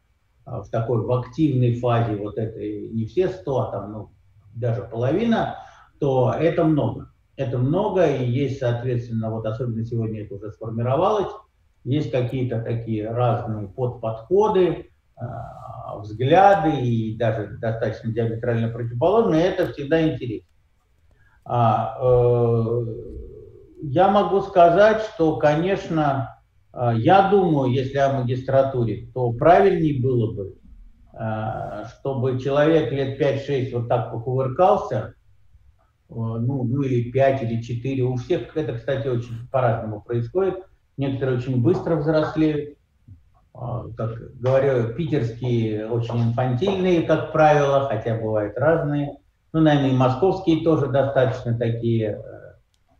в 0.47 0.69
такой 0.69 1.05
в 1.05 1.11
активной 1.11 1.75
фазе 1.75 2.15
вот 2.15 2.37
этой 2.37 2.89
не 2.89 3.05
все 3.05 3.27
100, 3.27 3.59
а 3.59 3.71
там 3.71 3.91
ну, 3.91 4.09
даже 4.55 4.83
половина, 4.83 5.57
то 5.99 6.33
это 6.37 6.63
много. 6.63 7.11
Это 7.35 7.57
много, 7.59 8.07
и 8.07 8.25
есть, 8.25 8.59
соответственно, 8.59 9.29
вот 9.29 9.45
особенно 9.45 9.85
сегодня 9.85 10.23
это 10.23 10.35
уже 10.35 10.51
сформировалось, 10.51 11.31
есть 11.83 12.11
какие-то 12.11 12.61
такие 12.61 13.09
разные 13.11 13.67
подподходы, 13.67 14.89
а, 15.15 15.97
взгляды 15.99 16.81
и 16.81 17.15
даже 17.15 17.57
достаточно 17.59 18.11
диаметрально 18.11 18.69
противоположные, 18.69 19.45
это 19.45 19.71
всегда 19.71 20.01
интересно. 20.01 20.47
А, 21.45 21.97
э, 22.01 22.85
я 23.83 24.09
могу 24.09 24.41
сказать, 24.41 25.01
что, 25.13 25.37
конечно, 25.37 26.03
а, 26.11 26.36
я 26.95 27.29
думаю, 27.29 27.71
если 27.71 27.97
о 27.97 28.13
магистратуре, 28.13 29.07
то 29.13 29.31
правильнее 29.31 30.01
было 30.01 30.33
бы, 30.33 30.55
а, 31.13 31.85
чтобы 31.85 32.39
человек 32.39 32.91
лет 32.91 33.19
5-6 33.19 33.73
вот 33.73 33.87
так 33.87 34.11
покувыркался, 34.11 35.15
ну, 36.09 36.63
ну 36.63 36.81
или 36.83 37.11
5, 37.11 37.43
или 37.43 37.61
4. 37.61 38.03
У 38.03 38.15
всех 38.15 38.55
это, 38.55 38.73
кстати, 38.73 39.07
очень 39.07 39.47
по-разному 39.51 40.01
происходит. 40.01 40.55
Некоторые 40.95 41.37
очень 41.39 41.61
быстро 41.61 41.95
взрослеют. 41.95 42.77
А, 43.53 43.85
как 43.97 44.39
говорю, 44.39 44.93
питерские 44.93 45.87
очень 45.87 46.29
инфантильные, 46.29 47.01
как 47.01 47.31
правило, 47.31 47.87
хотя 47.89 48.17
бывают 48.17 48.55
разные. 48.57 49.17
Ну, 49.51 49.61
наверное, 49.61 49.89
и 49.89 49.95
московские 49.95 50.63
тоже 50.63 50.87
достаточно 50.87 51.57
такие 51.57 52.21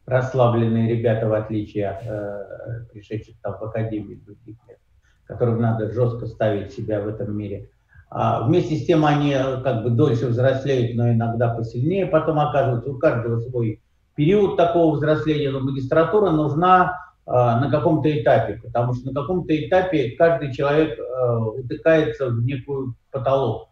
расслабленные 0.08 0.90
ребята, 0.90 1.28
в 1.28 1.34
отличие 1.34 1.90
от 1.90 2.04
э, 2.06 2.86
пришедших 2.94 3.36
там 3.42 3.58
в 3.60 3.64
академию 3.64 4.20
других 4.26 4.56
лет, 4.68 4.80
которым 5.26 5.62
надо 5.62 5.92
жестко 5.92 6.26
ставить 6.28 6.72
себя 6.72 7.02
в 7.02 7.08
этом 7.10 7.38
мире. 7.38 7.70
А 8.10 8.48
вместе 8.48 8.78
с 8.78 8.86
тем 8.86 9.06
они 9.06 9.34
э, 9.34 9.62
как 9.62 9.84
бы 9.84 9.90
дольше 9.90 10.28
взрослеют, 10.28 10.96
но 10.96 11.12
иногда 11.12 11.54
посильнее 11.54 12.06
потом 12.06 12.40
оказываются. 12.40 12.90
У 12.90 12.98
каждого 12.98 13.42
свой 13.42 13.84
период 14.16 14.56
такого 14.56 14.96
взросления, 14.96 15.52
но 15.52 15.60
магистратура 15.60 16.32
нужна 16.32 16.98
э, 17.26 17.32
на 17.32 17.70
каком-то 17.70 18.10
этапе, 18.10 18.62
потому 18.64 18.94
что 18.94 19.12
на 19.12 19.14
каком-то 19.14 19.54
этапе 19.54 20.12
каждый 20.12 20.54
человек 20.54 20.98
э, 20.98 21.36
утыкается 21.38 22.30
в 22.30 22.46
некую 22.46 22.96
потолок. 23.12 23.72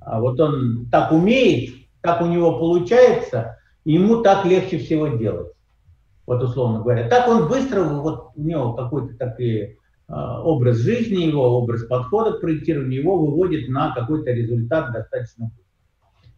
А 0.00 0.20
вот 0.20 0.38
он 0.38 0.86
так 0.88 1.10
умеет, 1.10 1.74
так 2.00 2.22
у 2.22 2.26
него 2.26 2.60
получается– 2.60 3.58
ему 3.84 4.22
так 4.22 4.44
легче 4.44 4.78
всего 4.78 5.08
делать. 5.08 5.52
Вот 6.26 6.42
условно 6.42 6.80
говоря. 6.80 7.08
Так 7.08 7.28
он 7.28 7.48
быстро, 7.48 7.82
вот 7.82 8.30
у 8.36 8.42
него 8.42 8.74
какой-то 8.74 9.16
такой 9.16 9.78
а, 10.08 10.42
образ 10.42 10.76
жизни, 10.76 11.24
его 11.24 11.58
образ 11.58 11.84
подхода 11.84 12.32
к 12.32 12.40
проектированию 12.40 13.00
его 13.00 13.18
выводит 13.18 13.68
на 13.68 13.94
какой-то 13.94 14.30
результат 14.30 14.92
достаточно. 14.92 15.50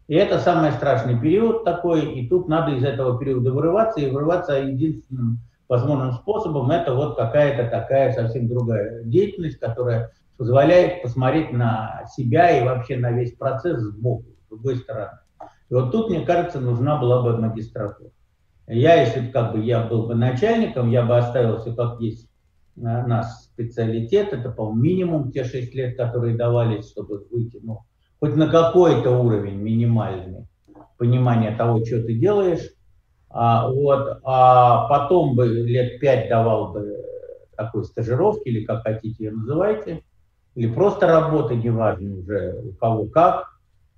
И 0.06 0.14
это 0.14 0.38
самый 0.38 0.72
страшный 0.72 1.18
период 1.18 1.64
такой, 1.64 2.14
и 2.14 2.28
тут 2.28 2.48
надо 2.48 2.76
из 2.76 2.84
этого 2.84 3.18
периода 3.18 3.52
вырываться, 3.52 4.00
и 4.00 4.10
вырываться 4.10 4.54
единственным 4.54 5.38
возможным 5.68 6.12
способом 6.12 6.70
это 6.70 6.94
вот 6.94 7.16
какая-то 7.16 7.70
такая 7.70 8.12
совсем 8.12 8.48
другая 8.48 9.02
деятельность, 9.04 9.58
которая 9.58 10.12
позволяет 10.36 11.02
посмотреть 11.02 11.52
на 11.52 12.04
себя 12.14 12.58
и 12.58 12.64
вообще 12.64 12.96
на 12.96 13.12
весь 13.12 13.32
процесс 13.32 13.80
сбоку, 13.80 14.24
с 14.44 14.48
другой 14.50 14.76
стороны. 14.76 15.18
И 15.70 15.74
вот 15.74 15.92
тут, 15.92 16.10
мне 16.10 16.20
кажется, 16.20 16.60
нужна 16.60 16.96
была 16.98 17.22
бы 17.22 17.38
магистратура. 17.38 18.10
Я, 18.66 19.02
если 19.02 19.30
как 19.30 19.52
бы 19.52 19.60
я 19.60 19.82
был 19.82 20.06
бы 20.06 20.14
начальником, 20.14 20.90
я 20.90 21.02
бы 21.04 21.16
оставил 21.16 21.60
все 21.60 21.74
как 21.74 22.00
есть 22.00 22.28
наш 22.76 23.26
специалитет. 23.26 24.32
Это, 24.32 24.50
по-моему, 24.50 24.80
минимум 24.80 25.32
те 25.32 25.44
6 25.44 25.74
лет, 25.74 25.96
которые 25.96 26.36
давались, 26.36 26.90
чтобы 26.90 27.26
выйти, 27.30 27.60
ну, 27.62 27.80
хоть 28.20 28.36
на 28.36 28.48
какой-то 28.48 29.10
уровень 29.10 29.56
минимальный 29.56 30.46
понимания 30.96 31.54
того, 31.56 31.84
что 31.84 32.02
ты 32.02 32.14
делаешь. 32.14 32.70
А, 33.28 33.68
вот, 33.68 34.20
а 34.22 34.88
потом 34.88 35.34
бы 35.34 35.46
лет 35.46 36.00
5 36.00 36.28
давал 36.28 36.72
бы 36.72 37.04
такой 37.56 37.84
стажировки, 37.84 38.48
или 38.48 38.64
как 38.64 38.82
хотите 38.82 39.24
ее 39.24 39.32
называйте, 39.32 40.02
или 40.54 40.72
просто 40.72 41.06
работы, 41.06 41.56
неважно 41.56 42.18
уже 42.18 42.62
у 42.62 42.72
кого 42.74 43.06
как. 43.06 43.53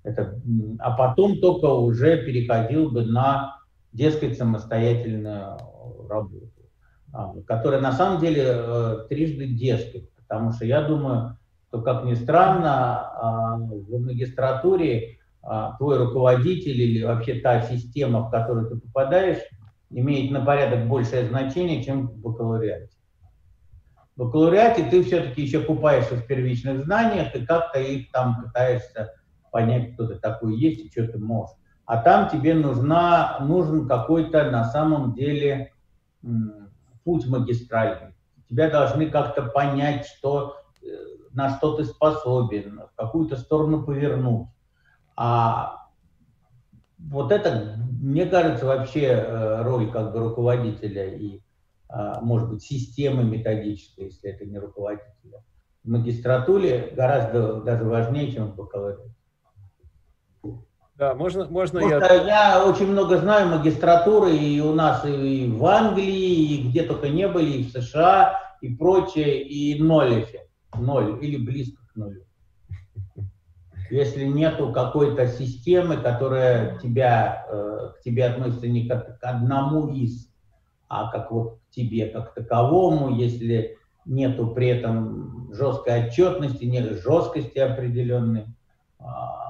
Это, 0.06 0.40
а 0.78 0.92
потом 0.92 1.40
только 1.40 1.66
уже 1.66 2.24
переходил 2.24 2.90
бы 2.92 3.04
на 3.04 3.58
дескать, 3.92 4.38
самостоятельную 4.38 5.58
работу, 6.08 6.52
а, 7.12 7.34
которая 7.44 7.80
на 7.80 7.90
самом 7.90 8.20
деле 8.20 8.44
э, 8.46 9.06
трижды 9.08 9.48
дескать, 9.48 10.08
потому 10.14 10.52
что 10.52 10.64
я 10.64 10.82
думаю, 10.82 11.36
что, 11.68 11.82
как 11.82 12.04
ни 12.04 12.14
странно, 12.14 13.00
а, 13.00 13.56
в 13.56 13.98
магистратуре 13.98 15.18
а, 15.42 15.76
твой 15.78 15.98
руководитель 15.98 16.80
или 16.80 17.02
вообще 17.02 17.40
та 17.40 17.62
система, 17.62 18.20
в 18.20 18.30
которую 18.30 18.68
ты 18.68 18.76
попадаешь, 18.76 19.42
имеет 19.90 20.30
на 20.30 20.44
порядок 20.44 20.86
большее 20.86 21.26
значение, 21.26 21.82
чем 21.82 22.06
в 22.06 22.16
бакалавриате. 22.18 22.90
В 24.14 24.24
бакалавриате 24.24 24.84
ты 24.88 25.02
все-таки 25.02 25.42
еще 25.42 25.62
купаешься 25.62 26.14
в 26.14 26.26
первичных 26.28 26.84
знаниях 26.84 27.34
и 27.34 27.44
как-то 27.44 27.80
их 27.80 28.12
там 28.12 28.44
пытаешься 28.44 29.14
понять, 29.56 29.94
кто 29.94 30.06
ты 30.06 30.16
такой 30.16 30.58
есть 30.58 30.84
и 30.84 30.90
что 30.90 31.12
ты 31.12 31.18
можешь 31.18 31.56
а 31.86 32.02
там 32.02 32.28
тебе 32.28 32.54
нужна, 32.54 33.38
нужен 33.40 33.86
какой-то 33.86 34.50
на 34.50 34.64
самом 34.64 35.14
деле 35.14 35.72
путь 37.04 37.26
магистральный. 37.28 38.14
Тебя 38.50 38.68
должны 38.68 39.08
как-то 39.08 39.42
понять, 39.42 40.06
что, 40.06 40.56
э, 40.82 40.86
на 41.32 41.56
что 41.56 41.76
ты 41.76 41.84
способен, 41.84 42.80
в 42.92 42.96
какую-то 42.96 43.36
сторону 43.36 43.84
повернуть. 43.84 44.48
А 45.16 45.86
вот 46.98 47.30
это, 47.30 47.76
мне 48.00 48.26
кажется, 48.26 48.66
вообще 48.66 49.06
э, 49.06 49.62
роль 49.62 49.90
как 49.90 50.12
бы 50.12 50.18
руководителя 50.18 51.14
и, 51.14 51.40
а, 51.88 52.20
может 52.20 52.50
быть, 52.50 52.62
системы 52.62 53.22
методической, 53.22 54.06
если 54.06 54.30
это 54.30 54.44
не 54.44 54.58
руководителя, 54.58 55.44
в 55.84 55.88
магистратуре 55.88 56.92
гораздо 56.96 57.60
даже 57.60 57.84
важнее, 57.84 58.32
чем 58.32 58.50
в 58.50 58.56
бакалавриате. 58.56 59.14
Да, 60.98 61.14
можно, 61.14 61.46
можно 61.46 61.78
я... 61.80 61.98
Я 62.24 62.64
очень 62.64 62.86
много 62.86 63.18
знаю 63.18 63.48
магистратуры 63.48 64.34
и 64.34 64.60
у 64.60 64.72
нас 64.72 65.04
и 65.04 65.46
в 65.46 65.64
Англии, 65.66 66.54
и 66.54 66.68
где 66.68 66.84
только 66.84 67.10
не 67.10 67.28
были, 67.28 67.58
и 67.58 67.64
в 67.64 67.70
США, 67.70 68.38
и 68.62 68.74
прочее, 68.74 69.42
и 69.42 69.82
ноль 69.82 70.22
эффект. 70.22 70.48
Ноль 70.78 71.18
или 71.22 71.36
близко 71.36 71.82
к 71.92 71.96
нулю. 71.96 72.22
Если 73.90 74.24
нету 74.24 74.72
какой-то 74.72 75.28
системы, 75.28 75.98
которая 75.98 76.78
тебя, 76.78 77.46
э, 77.48 77.90
к 77.98 78.02
тебе 78.02 78.24
относится 78.24 78.66
не 78.66 78.88
как 78.88 79.20
к 79.20 79.24
одному 79.24 79.88
из, 79.88 80.28
а 80.88 81.10
как 81.10 81.30
вот 81.30 81.58
к 81.58 81.74
тебе 81.74 82.06
как 82.06 82.34
таковому, 82.34 83.14
если 83.14 83.76
нету 84.06 84.48
при 84.48 84.68
этом 84.68 85.52
жесткой 85.52 86.06
отчетности, 86.06 86.64
нет 86.64 87.00
жесткости 87.02 87.58
определенной, 87.58 88.46
а, 88.98 89.45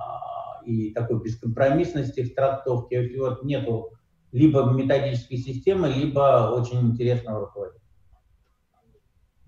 и 0.66 0.92
такой 0.92 1.22
бескомпромиссности 1.22 2.22
в 2.22 2.34
трактовке. 2.34 3.10
Вот 3.18 3.44
нету 3.44 3.92
либо 4.32 4.70
методической 4.72 5.38
системы, 5.38 5.88
либо 5.88 6.52
очень 6.54 6.80
интересного 6.80 7.46
руководителя. 7.46 7.80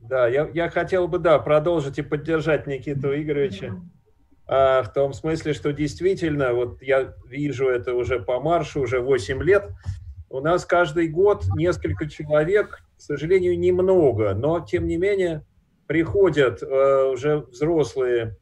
Да, 0.00 0.26
я, 0.28 0.48
я 0.54 0.70
хотел 0.70 1.08
бы, 1.08 1.18
да, 1.18 1.38
продолжить 1.38 1.98
и 1.98 2.02
поддержать 2.02 2.66
Никиту 2.66 3.08
Игоревича 3.08 3.74
а, 4.46 4.82
в 4.82 4.92
том 4.92 5.12
смысле, 5.12 5.52
что 5.52 5.72
действительно, 5.72 6.54
вот 6.54 6.80
я 6.82 7.14
вижу 7.26 7.68
это 7.68 7.94
уже 7.94 8.18
по 8.18 8.40
маршу, 8.40 8.80
уже 8.80 9.00
8 9.00 9.42
лет, 9.42 9.70
у 10.30 10.40
нас 10.40 10.64
каждый 10.64 11.08
год 11.08 11.44
несколько 11.54 12.08
человек, 12.08 12.82
к 12.96 13.00
сожалению, 13.00 13.58
немного, 13.58 14.34
но 14.34 14.60
тем 14.60 14.86
не 14.86 14.96
менее 14.96 15.44
приходят 15.86 16.62
э, 16.62 17.10
уже 17.12 17.38
взрослые 17.38 18.36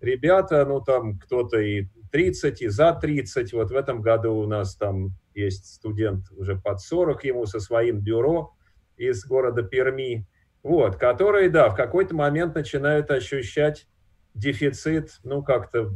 ребята, 0.00 0.64
ну 0.66 0.80
там 0.80 1.18
кто-то 1.18 1.58
и 1.58 1.86
30 2.12 2.62
и 2.62 2.68
за 2.68 2.92
30. 2.92 3.52
Вот 3.54 3.70
в 3.70 3.74
этом 3.74 4.02
году 4.02 4.34
у 4.34 4.46
нас 4.46 4.76
там 4.76 5.16
есть 5.34 5.74
студент 5.74 6.30
уже 6.30 6.56
под 6.56 6.80
40 6.80 7.24
ему 7.24 7.46
со 7.46 7.58
своим 7.58 8.00
бюро 8.00 8.54
из 8.96 9.24
города 9.24 9.62
Перми, 9.62 10.28
вот, 10.62 10.96
которые, 10.96 11.48
да, 11.48 11.70
в 11.70 11.74
какой-то 11.74 12.14
момент 12.14 12.54
начинают 12.54 13.10
ощущать 13.10 13.88
дефицит, 14.34 15.18
ну, 15.24 15.42
как-то 15.42 15.90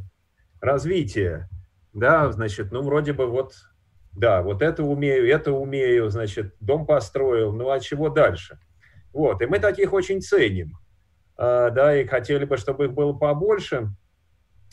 развития, 0.60 1.48
да, 1.92 2.32
значит, 2.32 2.72
ну, 2.72 2.82
вроде 2.82 3.12
бы 3.12 3.26
вот, 3.26 3.54
да, 4.12 4.42
вот 4.42 4.62
это 4.62 4.82
умею, 4.82 5.28
это 5.28 5.52
умею, 5.52 6.08
значит, 6.10 6.54
дом 6.60 6.86
построил, 6.86 7.52
ну, 7.52 7.70
а 7.70 7.78
чего 7.78 8.08
дальше? 8.08 8.58
Вот, 9.12 9.40
и 9.42 9.46
мы 9.46 9.58
таких 9.58 9.92
очень 9.92 10.20
ценим, 10.20 10.78
а, 11.36 11.70
да, 11.70 11.96
и 11.96 12.06
хотели 12.06 12.44
бы, 12.44 12.56
чтобы 12.56 12.86
их 12.86 12.92
было 12.92 13.12
побольше, 13.12 13.90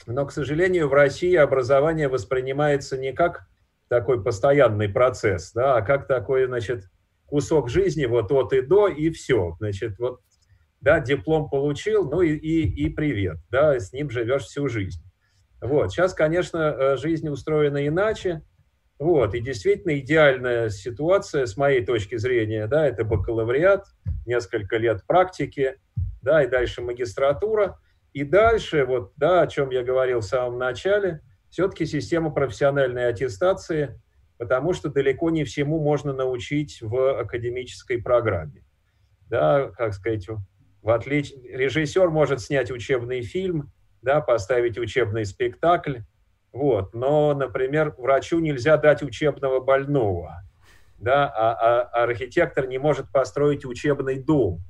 но, 0.05 0.25
к 0.25 0.31
сожалению, 0.31 0.89
в 0.89 0.93
России 0.93 1.35
образование 1.35 2.07
воспринимается 2.07 2.97
не 2.97 3.13
как 3.13 3.47
такой 3.87 4.23
постоянный 4.23 4.89
процесс, 4.89 5.51
да, 5.53 5.77
а 5.77 5.81
как 5.81 6.07
такой, 6.07 6.45
значит, 6.47 6.85
кусок 7.25 7.69
жизни 7.69 8.05
вот 8.05 8.31
от 8.31 8.53
и 8.53 8.61
до, 8.61 8.87
и 8.87 9.09
все. 9.11 9.55
Значит, 9.59 9.97
вот, 9.99 10.21
да, 10.81 10.99
диплом 10.99 11.49
получил, 11.49 12.09
ну 12.09 12.21
и, 12.21 12.35
и, 12.35 12.85
и 12.85 12.89
привет, 12.89 13.37
да, 13.49 13.79
с 13.79 13.93
ним 13.93 14.09
живешь 14.09 14.43
всю 14.43 14.67
жизнь. 14.67 15.01
Вот, 15.61 15.91
сейчас, 15.91 16.13
конечно, 16.13 16.57
э, 16.57 16.97
жизнь 16.97 17.29
устроена 17.29 17.87
иначе, 17.87 18.41
вот, 18.99 19.33
и 19.33 19.39
действительно 19.39 19.97
идеальная 19.99 20.69
ситуация, 20.69 21.45
с 21.45 21.55
моей 21.55 21.85
точки 21.85 22.17
зрения, 22.17 22.67
да, 22.67 22.85
это 22.87 23.05
бакалавриат, 23.05 23.85
несколько 24.25 24.77
лет 24.77 25.05
практики, 25.07 25.77
да, 26.21 26.43
и 26.43 26.49
дальше 26.49 26.81
магистратура– 26.81 27.79
и 28.13 28.23
дальше, 28.23 28.85
вот, 28.85 29.13
да, 29.17 29.41
о 29.41 29.47
чем 29.47 29.71
я 29.71 29.83
говорил 29.83 30.19
в 30.19 30.25
самом 30.25 30.59
начале, 30.59 31.21
все-таки 31.49 31.85
система 31.85 32.31
профессиональной 32.31 33.07
аттестации, 33.07 33.99
потому 34.37 34.73
что 34.73 34.89
далеко 34.89 35.29
не 35.29 35.43
всему 35.43 35.79
можно 35.79 36.13
научить 36.13 36.81
в 36.81 37.19
академической 37.19 38.01
программе. 38.01 38.63
Да, 39.29 39.69
как 39.69 39.93
сказать, 39.93 40.27
в 40.81 40.89
отлич... 40.89 41.31
режиссер 41.31 42.09
может 42.09 42.41
снять 42.41 42.69
учебный 42.69 43.21
фильм, 43.21 43.71
да, 44.01 44.21
поставить 44.21 44.77
учебный 44.77 45.25
спектакль, 45.25 45.99
вот, 46.51 46.93
но, 46.93 47.33
например, 47.33 47.95
врачу 47.97 48.39
нельзя 48.39 48.77
дать 48.77 49.01
учебного 49.01 49.59
больного, 49.59 50.43
да, 50.99 51.27
а, 51.27 51.53
а, 51.53 51.81
а 51.81 52.03
архитектор 52.03 52.67
не 52.67 52.77
может 52.77 53.11
построить 53.11 53.65
учебный 53.65 54.21
дом, 54.21 54.61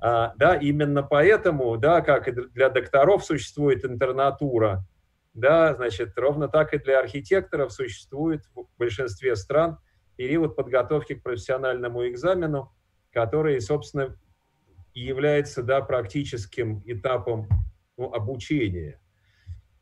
да, 0.00 0.56
именно 0.60 1.02
поэтому, 1.02 1.76
да, 1.76 2.00
как 2.00 2.28
и 2.28 2.32
для 2.32 2.70
докторов 2.70 3.24
существует 3.24 3.84
интернатура, 3.84 4.84
да, 5.34 5.74
значит, 5.74 6.18
ровно 6.18 6.48
так 6.48 6.74
и 6.74 6.78
для 6.78 7.00
архитекторов 7.00 7.72
существует 7.72 8.42
в 8.54 8.66
большинстве 8.78 9.36
стран 9.36 9.78
период 10.16 10.56
подготовки 10.56 11.14
к 11.14 11.22
профессиональному 11.22 12.06
экзамену, 12.08 12.72
который, 13.12 13.60
собственно, 13.60 14.16
и 14.92 15.00
является, 15.00 15.62
да, 15.62 15.80
практическим 15.80 16.82
этапом 16.86 17.48
ну, 17.96 18.12
обучения. 18.12 19.00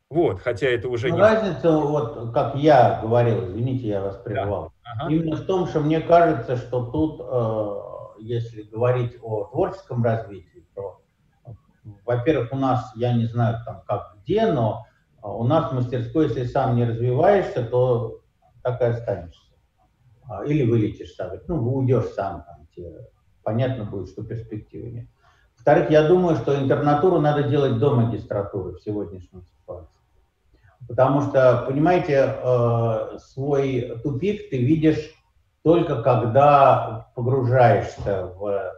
Вот, 0.09 0.39
хотя 0.41 0.67
это 0.67 0.89
уже 0.89 1.09
ну, 1.09 1.15
не... 1.15 1.21
Разница, 1.21 1.71
вот 1.71 2.33
как 2.33 2.55
я 2.55 2.99
говорил, 3.01 3.45
извините, 3.45 3.87
я 3.89 4.01
вас 4.01 4.17
прервал, 4.17 4.73
да. 4.83 5.03
ага. 5.03 5.13
именно 5.13 5.35
в 5.35 5.45
том, 5.45 5.67
что 5.67 5.81
мне 5.81 6.01
кажется, 6.01 6.57
что 6.57 6.85
тут 6.85 7.21
э, 7.21 7.88
если 8.19 8.63
говорить 8.63 9.17
о 9.21 9.45
творческом 9.45 10.03
развитии, 10.03 10.67
то, 10.75 11.01
во-первых, 12.05 12.51
у 12.53 12.57
нас, 12.57 12.91
я 12.95 13.13
не 13.13 13.25
знаю 13.25 13.57
там 13.65 13.83
как 13.87 14.17
где, 14.21 14.51
но 14.51 14.85
у 15.21 15.43
нас 15.43 15.71
в 15.71 15.75
мастерской, 15.75 16.27
если 16.27 16.45
сам 16.45 16.75
не 16.75 16.85
развиваешься, 16.85 17.63
то 17.63 18.21
так 18.63 18.81
и 18.81 18.85
останешься. 18.85 19.49
А, 20.29 20.45
или 20.45 20.69
вылетишь 20.69 21.13
сам, 21.15 21.31
ну, 21.47 21.75
уйдешь 21.75 22.09
сам, 22.09 22.43
там, 22.43 22.67
тебе 22.75 23.07
понятно 23.43 23.85
будет, 23.85 24.09
что 24.09 24.23
перспективы 24.23 24.91
нет. 24.91 25.07
Во-вторых, 25.57 25.89
я 25.89 26.07
думаю, 26.07 26.35
что 26.35 26.57
интернатуру 26.57 27.19
надо 27.19 27.43
делать 27.43 27.79
до 27.79 27.95
магистратуры 27.95 28.73
в 28.73 28.81
сегодняшней 28.81 29.41
ситуации. 29.41 29.99
Потому 30.87 31.21
что, 31.21 31.65
понимаете, 31.67 32.35
э, 32.41 33.17
свой 33.19 33.99
тупик 34.03 34.49
ты 34.49 34.63
видишь 34.63 35.13
только 35.63 36.01
когда 36.01 37.11
погружаешься 37.15 38.27
в 38.37 38.73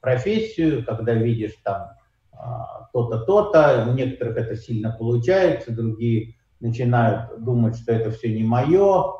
профессию, 0.00 0.84
когда 0.84 1.14
видишь 1.14 1.54
там 1.64 1.90
а, 2.32 2.88
то-то, 2.92 3.20
то-то, 3.20 3.86
у 3.88 3.92
некоторых 3.92 4.36
это 4.36 4.56
сильно 4.56 4.94
получается, 4.96 5.72
другие 5.72 6.34
начинают 6.60 7.42
думать, 7.42 7.76
что 7.76 7.92
это 7.92 8.10
все 8.10 8.34
не 8.34 8.44
мое, 8.44 9.14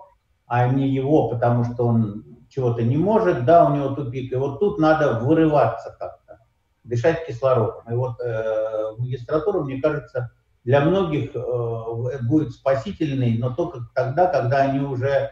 а 0.47 0.69
не 0.69 0.89
его, 0.89 1.29
потому 1.29 1.65
что 1.65 1.87
он 1.87 2.25
чего-то 2.49 2.83
не 2.83 2.97
может, 2.97 3.45
да, 3.45 3.67
у 3.67 3.75
него 3.75 3.89
тупик. 3.91 4.33
И 4.33 4.37
вот 4.37 4.61
тут 4.61 4.79
надо 4.79 5.21
вырываться 5.21 5.97
как-то, 5.99 6.39
дышать 6.85 7.27
кислородом. 7.27 7.83
И 7.91 7.95
вот 7.95 8.21
э, 8.21 8.93
магистратура, 8.99 9.63
мне 9.63 9.81
кажется, 9.81 10.31
для 10.65 10.81
многих 10.81 11.35
э, 11.35 12.23
будет 12.23 12.53
спасительной, 12.53 13.39
но 13.39 13.51
только 13.51 13.81
тогда, 13.95 14.27
когда 14.27 14.63
они 14.63 14.81
уже 14.81 15.09
э, 15.09 15.31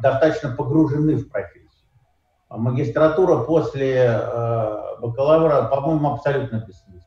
достаточно 0.00 0.50
погружены 0.50 1.16
в 1.16 1.28
профессию. 1.28 1.70
А 2.48 2.56
магистратура 2.56 3.44
после 3.44 4.06
э, 4.06 5.00
бакалавра, 5.00 5.68
по-моему, 5.68 6.14
абсолютно 6.14 6.64
бессмысленна. 6.66 7.00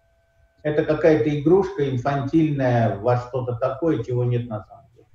Это 0.64 0.86
какая-то 0.86 1.38
игрушка 1.38 1.90
инфантильная 1.90 2.98
во 2.98 3.18
что-то 3.18 3.56
такое, 3.56 4.02
чего 4.04 4.24
нет 4.24 4.48
на 4.48 4.64
самом 4.64 4.86
деле. 4.96 5.08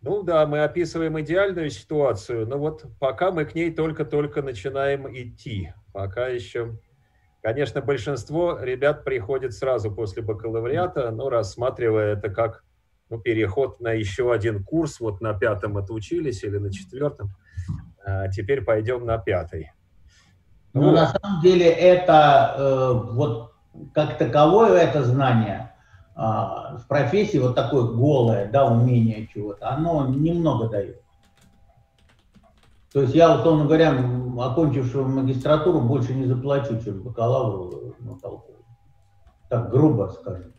Ну 0.00 0.22
да, 0.22 0.46
мы 0.46 0.62
описываем 0.62 1.18
идеальную 1.20 1.70
ситуацию, 1.70 2.46
но 2.46 2.56
вот 2.56 2.84
пока 3.00 3.32
мы 3.32 3.44
к 3.44 3.56
ней 3.56 3.74
только-только 3.74 4.42
начинаем 4.42 5.08
идти. 5.12 5.72
Пока 5.92 6.28
еще, 6.28 6.78
конечно, 7.42 7.80
большинство 7.80 8.60
ребят 8.60 9.02
приходит 9.02 9.54
сразу 9.54 9.90
после 9.90 10.22
бакалавриата, 10.22 11.10
но 11.10 11.28
рассматривая 11.28 12.12
это 12.12 12.30
как 12.30 12.62
ну, 13.10 13.18
переход 13.18 13.80
на 13.80 13.92
еще 13.92 14.32
один 14.32 14.62
курс, 14.62 15.00
вот 15.00 15.20
на 15.20 15.34
пятом 15.34 15.76
отучились 15.76 16.42
или 16.44 16.58
на 16.58 16.72
четвертом, 16.72 17.30
а 18.04 18.28
теперь 18.28 18.62
пойдем 18.62 19.06
на 19.06 19.18
пятый. 19.18 19.72
Ну, 20.74 20.90
вот. 20.90 20.94
на 20.94 21.06
самом 21.06 21.40
деле 21.40 21.66
это 21.66 22.54
э, 22.58 22.92
вот 23.12 23.52
как 23.94 24.18
таковое 24.18 24.78
это 24.78 25.02
знание 25.02 25.74
э, 26.16 26.20
в 26.20 26.84
профессии 26.88 27.38
вот 27.38 27.54
такое 27.54 27.84
голое, 27.84 28.50
да, 28.50 28.66
умение 28.66 29.26
чего-то, 29.32 29.70
оно 29.70 30.06
немного 30.08 30.68
дает. 30.68 31.00
То 32.92 33.02
есть 33.02 33.14
я, 33.14 33.34
условно 33.34 33.66
говоря, 33.66 33.92
окончившего 34.38 35.06
магистратуру 35.06 35.80
больше 35.80 36.14
не 36.14 36.24
заплачу, 36.24 36.80
чем 36.82 37.02
бакалавру 37.02 37.94
ну, 37.98 38.18
толково. 38.18 38.58
Так 39.48 39.70
грубо 39.70 40.12
скажем. 40.20 40.52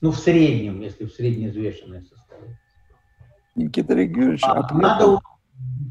Ну, 0.00 0.10
в 0.12 0.18
среднем, 0.18 0.80
если 0.80 1.04
в 1.04 1.12
среднеизвешенное 1.12 2.02
состояние. 2.02 2.58
Никита 3.54 3.94
Григорьевич, 3.94 4.42
а, 4.44 4.66
а 4.68 4.74
надо, 4.74 5.20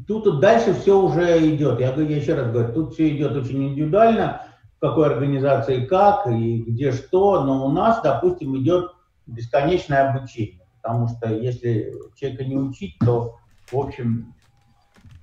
тут 0.08 0.40
дальше 0.40 0.74
все 0.74 1.00
уже 1.00 1.54
идет. 1.54 1.78
Я, 1.78 1.94
я 1.94 2.16
еще 2.16 2.34
раз 2.34 2.50
говорю, 2.50 2.72
тут 2.72 2.94
все 2.94 3.14
идет 3.14 3.32
очень 3.36 3.68
индивидуально, 3.68 4.42
в 4.76 4.80
какой 4.80 5.06
организации 5.06 5.84
как 5.86 6.26
и 6.26 6.62
где 6.62 6.90
что, 6.90 7.44
но 7.44 7.66
у 7.66 7.70
нас, 7.70 8.00
допустим, 8.02 8.56
идет 8.56 8.90
бесконечное 9.26 10.10
обучение. 10.10 10.66
Потому 10.82 11.08
что 11.08 11.32
если 11.32 11.92
человека 12.16 12.44
не 12.44 12.56
учить, 12.56 12.96
то, 12.98 13.36
в 13.70 13.78
общем, 13.78 14.34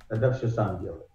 тогда 0.07 0.31
все 0.31 0.47
сам 0.47 0.79
делает. 0.79 1.07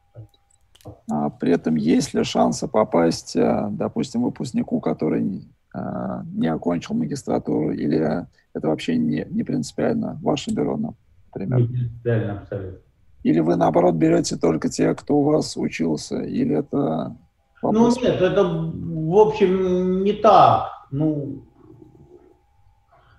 А 1.10 1.30
при 1.30 1.52
этом 1.52 1.76
есть 1.76 2.12
ли 2.12 2.24
шансы 2.24 2.66
попасть, 2.66 3.36
э, 3.36 3.68
допустим, 3.70 4.24
выпускнику, 4.24 4.80
который 4.80 5.48
не 5.74 6.48
окончил 6.48 6.94
магистратуру, 6.94 7.72
или 7.72 8.26
это 8.54 8.68
вообще 8.68 8.96
не, 8.96 9.26
не 9.30 9.42
принципиально, 9.42 10.18
ваше 10.22 10.52
бюро, 10.52 10.76
например? 10.76 11.60
Не 11.60 11.66
принципиально, 11.66 12.40
абсолютно. 12.40 12.78
Или 13.22 13.40
вы, 13.40 13.56
наоборот, 13.56 13.94
берете 13.94 14.36
только 14.36 14.68
тех, 14.68 14.96
кто 14.98 15.18
у 15.18 15.22
вас 15.22 15.56
учился? 15.56 16.18
Или 16.18 16.56
это 16.58 17.16
вопрос? 17.62 17.96
Ну, 17.96 18.02
нет, 18.02 18.20
это, 18.20 18.44
в 18.44 19.16
общем, 19.16 20.02
не 20.02 20.12
так. 20.12 20.68
Ну, 20.90 21.44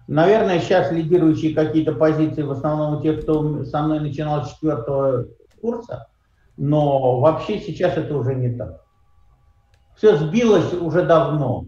наверное, 0.08 0.60
сейчас 0.60 0.92
лидирующие 0.92 1.56
какие-то 1.56 1.94
позиции 1.94 2.44
в 2.44 2.52
основном 2.52 2.98
у 2.98 3.02
тех, 3.02 3.22
кто 3.22 3.64
со 3.66 3.82
мной 3.82 4.02
начинал 4.02 4.44
с 4.44 4.52
четвертого 4.52 5.28
курса, 5.62 6.08
но 6.58 7.20
вообще 7.22 7.60
сейчас 7.60 7.98
это 7.98 8.16
уже 8.16 8.36
не 8.36 8.50
так. 8.56 8.84
Все 9.96 10.18
сбилось 10.18 10.74
уже 10.74 11.06
давно. 11.06 11.66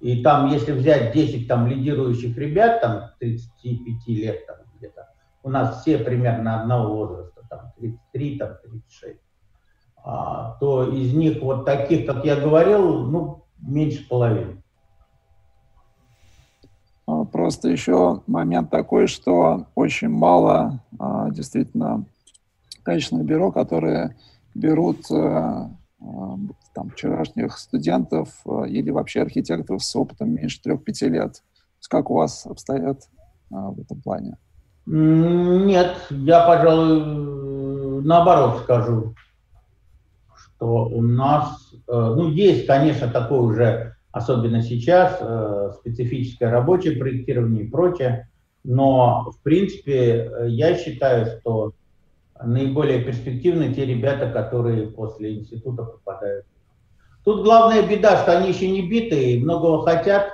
И 0.00 0.22
там, 0.22 0.48
если 0.50 0.72
взять 0.72 1.12
10 1.12 1.46
там 1.46 1.66
лидирующих 1.66 2.36
ребят, 2.36 2.80
там 2.80 3.10
35 3.18 4.08
лет 4.08 4.46
там 4.46 4.56
где-то, 4.76 5.08
у 5.42 5.50
нас 5.50 5.82
все 5.82 5.98
примерно 5.98 6.62
одного 6.62 6.96
возраста, 6.96 7.42
там 7.48 7.72
33, 7.78 8.38
там 8.38 8.50
36, 8.62 9.18
а, 10.02 10.56
то 10.58 10.84
из 10.84 11.12
них 11.12 11.42
вот 11.42 11.66
таких, 11.66 12.06
как 12.06 12.24
я 12.24 12.36
говорил, 12.36 13.06
ну, 13.06 13.44
меньше 13.60 14.06
половины. 14.08 14.62
А, 17.06 17.24
просто 17.24 17.68
еще 17.68 18.22
момент 18.26 18.70
такой, 18.70 19.06
что 19.06 19.66
очень 19.74 20.08
мало 20.08 20.80
а, 20.98 21.30
действительно 21.30 22.06
качественных 22.82 23.26
бюро, 23.26 23.52
которые 23.52 24.16
берут 24.54 25.10
э, 25.10 25.68
там, 26.74 26.90
вчерашних 26.90 27.58
студентов 27.58 28.28
или 28.66 28.90
вообще 28.90 29.22
архитекторов 29.22 29.82
с 29.82 29.96
опытом 29.96 30.34
меньше 30.34 30.60
3-5 30.64 31.08
лет. 31.08 31.42
Как 31.88 32.10
у 32.10 32.14
вас 32.14 32.46
обстоят 32.46 33.08
в 33.50 33.80
этом 33.80 34.00
плане? 34.02 34.36
Нет, 34.86 35.96
я, 36.10 36.46
пожалуй, 36.46 38.02
наоборот 38.02 38.62
скажу, 38.62 39.14
что 40.34 40.86
у 40.86 41.00
нас, 41.00 41.72
э, 41.72 41.92
ну, 41.92 42.28
есть, 42.28 42.66
конечно, 42.66 43.08
такое 43.08 43.40
уже, 43.40 43.96
особенно 44.12 44.62
сейчас, 44.62 45.18
э, 45.20 45.70
специфическое 45.78 46.50
рабочее 46.50 46.96
проектирование 46.96 47.64
и 47.64 47.70
прочее, 47.70 48.28
но, 48.64 49.30
в 49.30 49.42
принципе, 49.42 50.30
я 50.48 50.76
считаю, 50.76 51.38
что 51.38 51.72
наиболее 52.42 53.02
перспективны 53.02 53.72
те 53.72 53.86
ребята, 53.86 54.30
которые 54.30 54.88
после 54.88 55.38
института 55.38 55.84
попадают. 55.84 56.46
Тут 57.24 57.44
главная 57.44 57.86
беда, 57.86 58.22
что 58.22 58.36
они 58.36 58.48
еще 58.48 58.68
не 58.70 58.88
битые, 58.88 59.40
многого 59.40 59.84
хотят 59.84 60.30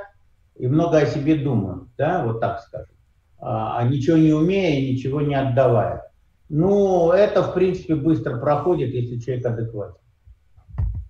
и 0.56 0.66
много 0.66 0.98
о 0.98 1.06
себе 1.06 1.36
думают, 1.36 1.88
да, 1.96 2.24
вот 2.24 2.40
так 2.40 2.60
скажем. 2.60 2.94
А, 3.38 3.78
а 3.78 3.84
ничего 3.84 4.16
не 4.16 4.32
умея 4.32 4.80
и 4.80 4.92
ничего 4.92 5.20
не 5.20 5.34
отдавая. 5.34 6.10
Ну, 6.48 7.10
это, 7.10 7.42
в 7.42 7.54
принципе, 7.54 7.96
быстро 7.96 8.38
проходит, 8.38 8.94
если 8.94 9.18
человек 9.18 9.46
адекватен. 9.46 9.96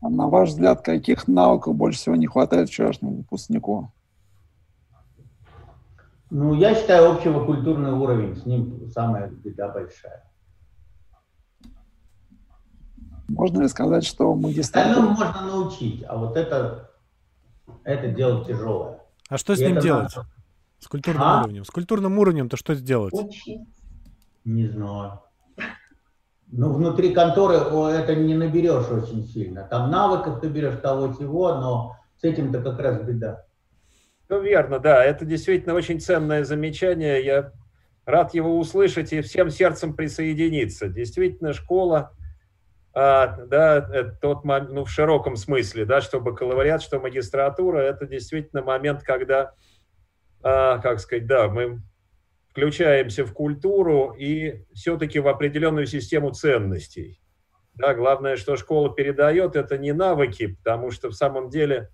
А 0.00 0.08
на 0.08 0.28
ваш 0.28 0.50
взгляд, 0.50 0.82
каких 0.82 1.28
навыков 1.28 1.74
больше 1.74 1.98
всего 1.98 2.16
не 2.16 2.26
хватает 2.26 2.68
вчерашнему 2.68 3.16
выпускнику? 3.18 3.92
Ну, 6.30 6.54
я 6.54 6.74
считаю, 6.74 7.12
общего 7.12 7.44
культурный 7.44 7.92
уровень, 7.92 8.36
с 8.36 8.46
ним 8.46 8.88
самая 8.90 9.28
беда 9.28 9.68
большая. 9.68 10.24
Можно 13.28 13.62
ли 13.62 13.68
сказать, 13.68 14.04
что 14.04 14.34
магистратура... 14.34 15.10
Остальное 15.10 15.16
можно 15.16 15.46
научить, 15.46 16.04
а 16.08 16.16
вот 16.16 16.36
это, 16.36 16.90
это 17.84 18.08
дело 18.08 18.44
тяжелое. 18.44 19.00
А 19.28 19.38
что 19.38 19.56
с 19.56 19.60
И 19.60 19.66
ним 19.66 19.80
делать? 19.80 20.14
Надо... 20.16 20.28
С 20.78 20.88
культурным 20.88 21.22
а? 21.22 21.40
уровнем. 21.40 21.64
С 21.64 21.70
культурным 21.70 22.18
уровнем-то 22.18 22.56
что 22.56 22.74
сделать? 22.74 23.14
Не 24.44 24.66
знаю. 24.68 25.20
Ну, 26.52 26.72
внутри 26.72 27.12
конторы 27.12 27.56
это 27.56 28.14
не 28.14 28.34
наберешь 28.34 28.88
очень 28.88 29.26
сильно. 29.26 29.64
Там 29.64 29.90
навыков 29.90 30.40
ты 30.40 30.48
берешь 30.48 30.76
того 30.80 31.12
всего, 31.12 31.56
но 31.56 31.96
с 32.20 32.24
этим-то 32.24 32.62
как 32.62 32.78
раз 32.78 33.02
беда. 33.02 33.44
Ну, 34.28 34.40
верно, 34.40 34.78
да. 34.78 35.04
Это 35.04 35.24
действительно 35.24 35.74
очень 35.74 36.00
ценное 36.00 36.44
замечание. 36.44 37.24
Я 37.24 37.52
рад 38.04 38.34
его 38.34 38.58
услышать 38.58 39.12
и 39.12 39.20
всем 39.22 39.50
сердцем 39.50 39.94
присоединиться. 39.94 40.88
Действительно, 40.88 41.52
школа, 41.52 42.12
да, 42.96 44.14
тот 44.22 44.44
ну, 44.44 44.84
в 44.84 44.90
широком 44.90 45.36
смысле, 45.36 45.84
да, 45.84 46.00
что 46.00 46.18
бакалавриат, 46.18 46.82
что 46.82 46.98
магистратура, 46.98 47.78
это 47.78 48.06
действительно 48.06 48.62
момент, 48.62 49.02
когда 49.02 49.52
а, 50.42 50.78
как 50.78 51.00
сказать, 51.00 51.26
да, 51.26 51.48
мы 51.48 51.82
включаемся 52.50 53.24
в 53.24 53.32
культуру 53.32 54.14
и 54.16 54.64
все-таки 54.72 55.18
в 55.18 55.28
определенную 55.28 55.86
систему 55.86 56.30
ценностей. 56.30 57.20
Да, 57.74 57.94
главное, 57.94 58.36
что 58.36 58.56
школа 58.56 58.94
передает, 58.94 59.56
это 59.56 59.76
не 59.76 59.92
навыки, 59.92 60.56
потому 60.64 60.90
что 60.90 61.10
в 61.10 61.14
самом 61.14 61.50
деле, 61.50 61.90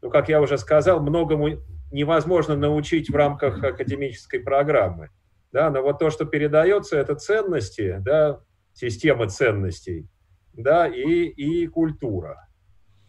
ну, 0.00 0.08
как 0.08 0.28
я 0.28 0.40
уже 0.40 0.56
сказал, 0.56 1.00
многому 1.00 1.58
невозможно 1.90 2.56
научить 2.56 3.10
в 3.10 3.16
рамках 3.16 3.62
академической 3.62 4.38
программы. 4.38 5.10
Да, 5.52 5.68
но 5.70 5.82
вот 5.82 5.98
то, 5.98 6.10
что 6.10 6.24
передается, 6.24 6.96
это 6.96 7.16
ценности, 7.16 7.96
да, 8.00 8.40
система 8.72 9.28
ценностей, 9.28 10.08
да, 10.56 10.86
и, 10.86 11.26
и 11.26 11.66
культура. 11.66 12.48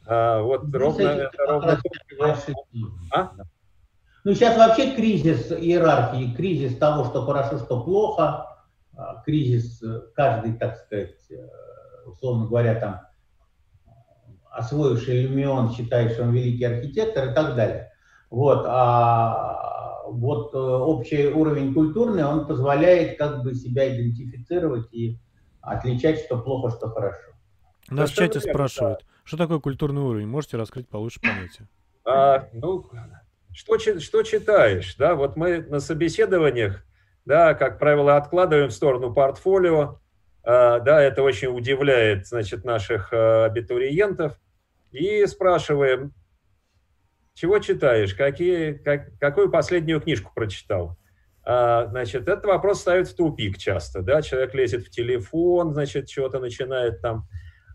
А, 0.05 0.41
вот 0.41 0.73
ровно, 0.73 1.07
это 1.07 1.45
ровно... 1.47 1.81
А? 3.11 3.31
Ну, 4.23 4.33
сейчас 4.33 4.57
вообще 4.57 4.95
кризис 4.95 5.51
иерархии, 5.51 6.35
кризис 6.35 6.77
того, 6.77 7.05
что 7.05 7.25
хорошо, 7.25 7.59
что 7.59 7.83
плохо, 7.83 8.57
а, 8.95 9.21
кризис 9.23 9.81
э, 9.81 10.01
каждый, 10.15 10.53
так 10.53 10.75
сказать, 10.77 11.15
э, 11.29 11.47
условно 12.07 12.47
говоря, 12.47 12.75
там, 12.75 13.01
освоивший 14.51 15.21
иллюмион 15.21 15.71
считает, 15.71 16.13
что 16.13 16.23
он 16.23 16.31
великий 16.31 16.65
архитектор 16.65 17.29
и 17.29 17.33
так 17.33 17.55
далее. 17.55 17.91
Вот, 18.29 18.65
а 18.67 20.03
вот 20.09 20.53
э, 20.53 20.57
общий 20.57 21.27
уровень 21.27 21.73
культурный, 21.73 22.25
он 22.25 22.47
позволяет 22.47 23.17
как 23.17 23.43
бы 23.43 23.53
себя 23.53 23.93
идентифицировать 23.95 24.91
и 24.93 25.19
отличать, 25.61 26.19
что 26.19 26.39
плохо, 26.39 26.75
что 26.75 26.89
хорошо. 26.89 27.36
Нас 27.89 28.11
в 28.11 28.15
чате 28.15 28.39
спрашивают, 28.39 29.05
что 29.23 29.37
такое 29.37 29.59
культурный 29.59 30.01
уровень? 30.01 30.27
Можете 30.27 30.57
раскрыть 30.57 30.87
получше 30.87 31.21
понятие? 31.21 31.67
А, 32.05 32.47
ну, 32.53 32.89
что, 33.53 33.77
что 33.79 34.23
читаешь? 34.23 34.95
Да, 34.95 35.15
вот 35.15 35.35
мы 35.35 35.61
на 35.61 35.79
собеседованиях, 35.79 36.85
да, 37.25 37.53
как 37.53 37.79
правило, 37.79 38.15
откладываем 38.15 38.69
в 38.69 38.73
сторону 38.73 39.13
портфолио, 39.13 39.99
а, 40.43 40.79
да, 40.79 41.01
это 41.01 41.23
очень 41.23 41.49
удивляет, 41.49 42.27
значит, 42.27 42.63
наших 42.63 43.11
а, 43.11 43.45
абитуриентов, 43.45 44.39
и 44.91 45.25
спрашиваем, 45.25 46.13
чего 47.33 47.59
читаешь, 47.59 48.15
какие, 48.15 48.73
как, 48.73 49.17
какую 49.19 49.51
последнюю 49.51 49.99
книжку 49.99 50.31
прочитал. 50.33 50.97
А, 51.43 51.87
значит, 51.87 52.23
этот 52.27 52.45
вопрос 52.45 52.81
ставит 52.81 53.07
в 53.07 53.15
тупик 53.15 53.57
часто, 53.57 54.01
да, 54.01 54.21
человек 54.21 54.53
лезет 54.53 54.85
в 54.85 54.89
телефон, 54.89 55.73
значит, 55.73 56.07
чего-то 56.07 56.39
начинает 56.39 57.01
там, 57.01 57.27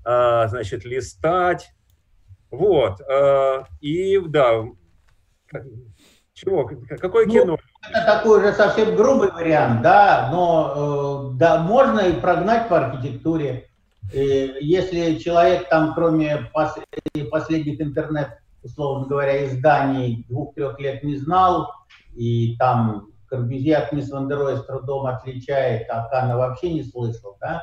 значит, 0.04 0.84
листать, 0.84 1.70
вот, 2.50 3.00
и 3.80 4.18
да, 4.28 4.64
чего? 6.34 6.68
Какое 6.98 7.26
ну, 7.26 7.32
кино? 7.32 7.58
Это 7.90 8.04
такой 8.04 8.40
уже 8.40 8.52
совсем 8.52 8.96
грубый 8.96 9.30
вариант, 9.30 9.82
да, 9.82 10.28
но 10.32 11.30
э, 11.34 11.38
да, 11.38 11.62
можно 11.62 12.00
и 12.00 12.20
прогнать 12.20 12.68
по 12.68 12.78
архитектуре. 12.78 13.68
И 14.12 14.54
если 14.60 15.16
человек 15.16 15.68
там, 15.68 15.94
кроме 15.94 16.48
пос 16.52 16.74
последних 17.30 17.80
интернет, 17.80 18.38
условно 18.62 19.06
говоря, 19.06 19.46
изданий 19.46 20.24
двух-трех 20.28 20.78
лет 20.80 21.02
не 21.04 21.16
знал, 21.16 21.72
и 22.14 22.56
там 22.56 23.08
Корбюзье 23.28 23.76
от 23.76 23.92
мисс 23.92 24.10
Вандерой 24.10 24.56
с 24.56 24.64
трудом 24.64 25.06
отличает, 25.06 25.88
а 25.90 26.08
Канна 26.08 26.36
вообще 26.36 26.72
не 26.72 26.82
слышал, 26.82 27.36
да, 27.40 27.62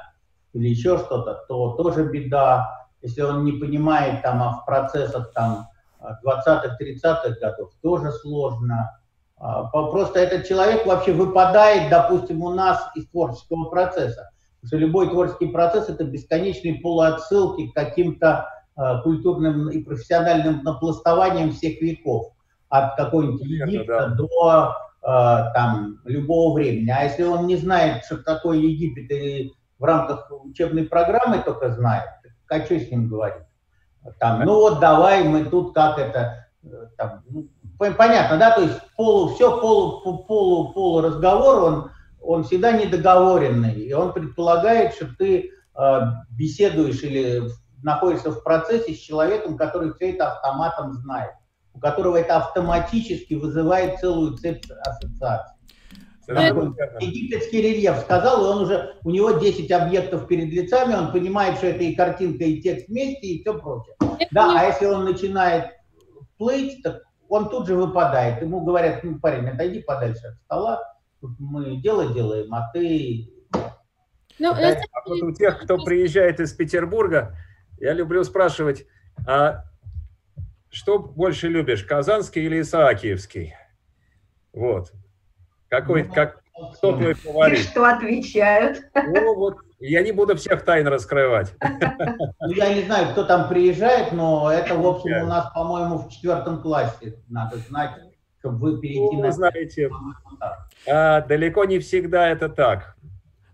или 0.53 0.69
еще 0.69 0.97
что-то, 0.97 1.45
то 1.47 1.73
тоже 1.73 2.05
беда. 2.05 2.87
Если 3.01 3.21
он 3.21 3.45
не 3.45 3.53
понимает 3.53 4.21
там 4.21 4.41
а 4.43 4.53
в 4.53 4.65
процессах 4.65 5.31
там 5.33 5.67
20-30-х 6.01 7.35
годов 7.41 7.71
тоже 7.81 8.11
сложно. 8.11 8.99
А, 9.37 9.63
просто 9.65 10.19
этот 10.19 10.47
человек 10.47 10.85
вообще 10.85 11.13
выпадает, 11.13 11.89
допустим, 11.89 12.43
у 12.43 12.53
нас 12.53 12.89
из 12.95 13.07
творческого 13.09 13.65
процесса. 13.69 14.29
Потому 14.61 14.67
что 14.67 14.77
любой 14.77 15.09
творческий 15.09 15.47
процесс– 15.47 15.89
это 15.89 16.03
бесконечные 16.03 16.75
полуотсылки 16.75 17.67
к 17.67 17.73
каким-то 17.73 18.49
а, 18.75 19.01
культурным 19.01 19.69
и 19.69 19.81
профессиональным 19.81 20.63
напластованиям 20.63 21.51
всех 21.51 21.81
веков. 21.81 22.33
От 22.69 22.95
какой-нибудь 22.97 23.41
Египта 23.41 24.09
да. 24.09 24.15
до 24.15 24.75
а, 25.01 25.51
там, 25.53 25.99
любого 26.03 26.53
времени. 26.53 26.89
А 26.89 27.03
если 27.03 27.23
он 27.23 27.47
не 27.47 27.55
знает, 27.55 28.03
что 28.05 28.17
такое 28.17 28.57
Египет, 28.57 29.09
и 29.11 29.53
в 29.79 29.83
рамках 29.83 30.29
учебной 30.29 30.83
программы 30.83 31.39
только 31.39 31.71
знает, 31.71 32.09
а 32.49 32.59
что 32.65 32.79
с 32.79 32.91
ним 32.91 33.07
говорить? 33.07 33.43
Там, 34.19 34.41
ну 34.41 34.55
вот 34.55 34.79
давай 34.79 35.23
мы 35.23 35.45
тут 35.45 35.73
как 35.73 35.97
это, 35.97 36.47
э, 36.63 36.87
там, 36.97 37.23
ну, 37.29 37.47
понятно, 37.77 38.37
да, 38.37 38.51
то 38.51 38.61
есть 38.61 38.79
полу, 38.95 39.29
все 39.33 39.59
полу, 39.59 40.23
полу, 40.23 40.73
полу 40.73 41.01
разговор, 41.01 41.63
он, 41.63 41.91
он 42.21 42.43
всегда 42.43 42.71
недоговоренный, 42.71 43.73
и 43.73 43.93
он 43.93 44.13
предполагает, 44.13 44.93
что 44.93 45.07
ты 45.17 45.51
э, 45.77 45.99
беседуешь 46.31 47.03
или 47.03 47.43
находишься 47.83 48.31
в 48.31 48.43
процессе 48.43 48.93
с 48.93 48.99
человеком, 48.99 49.57
который 49.57 49.93
все 49.93 50.11
это 50.11 50.31
автоматом 50.31 50.93
знает, 50.93 51.31
у 51.73 51.79
которого 51.79 52.17
это 52.17 52.37
автоматически 52.37 53.35
вызывает 53.35 53.99
целую 53.99 54.37
цепь 54.37 54.65
ассоциаций. 54.85 55.58
Египетский 56.29 57.61
рельеф 57.61 57.99
сказал, 57.99 58.45
и 58.45 58.49
он 58.49 58.63
уже, 58.63 58.95
у 59.03 59.09
него 59.09 59.31
10 59.31 59.71
объектов 59.71 60.27
перед 60.27 60.49
лицами, 60.49 60.93
он 60.93 61.11
понимает, 61.11 61.57
что 61.57 61.67
это 61.67 61.83
и 61.83 61.95
картинка, 61.95 62.43
и 62.43 62.61
текст 62.61 62.87
вместе, 62.87 63.27
и 63.27 63.41
все 63.41 63.57
прочее. 63.57 63.95
Да, 64.31 64.59
а 64.59 64.65
если 64.65 64.85
он 64.85 65.05
начинает 65.05 65.71
плыть, 66.37 66.83
так 66.83 67.01
он 67.27 67.49
тут 67.49 67.67
же 67.67 67.75
выпадает. 67.75 68.41
Ему 68.41 68.61
говорят, 68.61 69.03
ну, 69.03 69.19
парень, 69.19 69.47
отойди 69.47 69.81
подальше 69.81 70.27
от 70.27 70.35
стола, 70.45 70.83
тут 71.19 71.31
мы 71.39 71.77
дело 71.77 72.13
делаем, 72.13 72.53
а 72.53 72.69
ты... 72.73 73.31
Ну, 74.37 74.53
это... 74.53 74.81
А 74.91 75.09
вот 75.09 75.21
у 75.21 75.31
тех, 75.31 75.61
кто 75.63 75.83
приезжает 75.83 76.39
из 76.39 76.53
Петербурга, 76.53 77.35
я 77.79 77.93
люблю 77.93 78.23
спрашивать, 78.23 78.85
а 79.27 79.63
что 80.69 80.99
больше 80.99 81.47
любишь, 81.47 81.83
казанский 81.83 82.45
или 82.45 82.61
исаакиевский? 82.61 83.55
Вот. 84.53 84.93
Какой, 85.69 86.03
ну, 86.03 86.13
как, 86.13 86.41
кто 86.73 86.97
твой 86.97 87.13
фаворит? 87.13 87.59
И 87.59 87.61
что 87.61 87.85
отвечают? 87.85 88.81
Ну, 88.95 89.35
вот, 89.35 89.57
я 89.79 90.01
не 90.01 90.11
буду 90.11 90.35
всех 90.35 90.63
тайн 90.65 90.87
раскрывать. 90.87 91.53
Ну, 92.41 92.55
я 92.55 92.73
не 92.73 92.81
знаю, 92.83 93.11
кто 93.11 93.23
там 93.25 93.47
приезжает, 93.47 94.11
но 94.11 94.51
это, 94.51 94.73
в 94.73 94.87
общем, 94.87 95.23
у 95.23 95.27
нас, 95.27 95.51
по-моему, 95.53 95.99
в 95.99 96.09
четвертом 96.09 96.61
классе 96.61 97.15
надо 97.27 97.57
знать, 97.57 97.91
чтобы 98.39 98.57
вы 98.57 98.79
перейти 98.79 99.17
ну, 99.17 99.21
на... 99.21 99.31
знаете, 99.31 99.91
а, 100.87 101.21
далеко 101.21 101.65
не 101.65 101.79
всегда 101.79 102.29
это 102.29 102.49
так. 102.49 102.95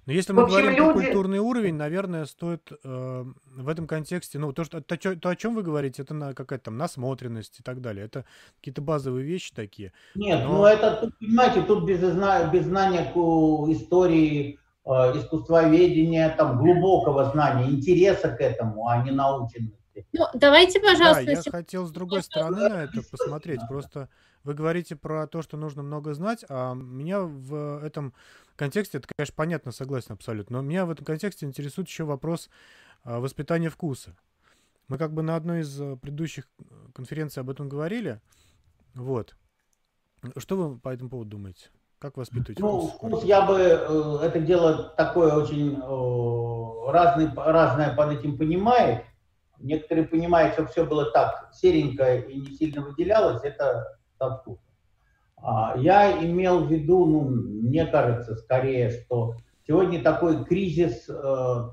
Но 0.06 0.14
если 0.14 0.34
мы 0.34 0.44
общем, 0.44 0.58
говорим 0.58 0.72
люди... 0.72 0.84
про 0.84 0.94
культурный 0.94 1.40
уровень, 1.40 1.76
наверное, 1.76 2.26
стоит 2.26 2.72
э, 2.84 3.26
в 3.46 3.68
этом 3.68 3.88
контексте, 3.88 4.38
ну, 4.38 4.54
то, 4.54 4.64
что, 4.64 4.82
то, 4.82 4.98
то, 4.98 5.30
о 5.30 5.36
чем 5.36 5.56
вы 5.56 5.64
говорите, 5.64 6.04
это 6.04 6.14
на 6.14 6.34
какая-то 6.34 6.66
там 6.66 6.78
насмотренность 6.78 7.60
и 7.60 7.64
так 7.64 7.82
далее. 7.82 8.06
Это 8.06 8.26
какие-то 8.60 8.82
базовые 8.82 9.26
вещи 9.26 9.52
такие. 9.54 9.94
Нет, 10.14 10.44
но... 10.44 10.58
ну 10.58 10.66
это, 10.66 10.98
тут, 11.02 11.18
понимаете, 11.18 11.64
тут 11.64 11.86
без, 11.86 12.00
без 12.00 12.66
знания 12.66 13.12
истории, 13.72 14.60
э, 14.86 14.90
искусствоведения, 15.18 16.36
там, 16.38 16.60
глубокого 16.60 17.26
знания, 17.32 17.70
интереса 17.70 18.30
к 18.30 18.42
этому, 18.42 18.88
а 18.88 19.04
не 19.04 19.12
наученности. 19.12 20.06
Ну, 20.14 20.26
давайте, 20.34 20.80
пожалуйста... 20.80 21.26
Да, 21.26 21.32
я 21.32 21.42
хотел 21.52 21.88
с 21.88 21.92
другой 21.92 22.22
стороны 22.22 22.70
на 22.70 22.84
это 22.84 23.02
посмотреть. 23.10 23.62
Просто 23.68 24.10
вы 24.44 24.54
говорите 24.54 24.96
про 24.96 25.26
то, 25.26 25.42
что 25.42 25.58
нужно 25.58 25.84
много 25.84 26.14
знать, 26.14 26.46
а 26.50 26.74
меня 26.76 27.22
в 27.22 27.84
этом 27.84 28.14
контексте, 28.56 28.98
это, 29.00 29.08
конечно, 29.16 29.34
понятно, 29.36 29.72
согласен 29.72 30.14
абсолютно, 30.14 30.62
но 30.62 30.68
меня 30.68 30.86
в 30.86 30.92
этом 30.92 31.06
контексте 31.06 31.46
интересует 31.46 31.88
еще 31.88 32.04
вопрос 32.04 32.50
а, 33.04 33.20
воспитания 33.20 33.70
вкуса. 33.70 34.16
Мы 34.88 34.98
как 34.98 35.14
бы 35.14 35.24
на 35.24 35.36
одной 35.36 35.62
из 35.62 35.82
э, 35.82 35.96
предыдущих 35.96 36.48
э, 36.60 36.64
конференций 36.94 37.42
об 37.42 37.50
этом 37.50 37.68
говорили. 37.68 38.22
Вот. 38.94 39.36
Что 40.38 40.58
вы 40.58 40.78
по 40.78 40.90
этому 40.90 41.10
поводу 41.10 41.32
думаете? 41.32 41.70
Как 41.98 42.18
воспитывать 42.18 42.60
ну, 42.60 42.88
вкус? 42.88 42.94
вкус 42.94 43.24
я 43.24 43.42
бы, 43.42 43.58
э, 43.58 44.20
это 44.22 44.40
дело 44.40 44.94
такое 44.96 45.34
очень 45.34 45.80
разный, 46.92 47.32
разное 47.36 47.96
под 47.96 48.12
этим 48.12 48.38
понимает. 48.38 49.06
Некоторые 49.60 50.06
понимают, 50.08 50.54
что 50.54 50.68
все 50.68 50.86
было 50.86 51.12
так 51.12 51.50
серенько 51.54 52.18
и 52.18 52.40
не 52.40 52.56
сильно 52.56 52.82
выделялось, 52.82 53.44
это 53.44 53.98
со 54.20 54.38
вкусом. 54.38 54.65
А, 55.48 55.76
я 55.78 56.26
имел 56.26 56.66
в 56.66 56.72
виду, 56.72 57.06
ну, 57.06 57.22
мне 57.22 57.86
кажется, 57.86 58.36
скорее, 58.36 58.90
что 58.90 59.36
сегодня 59.68 60.02
такой 60.02 60.44
кризис, 60.44 61.08
э, 61.08 61.70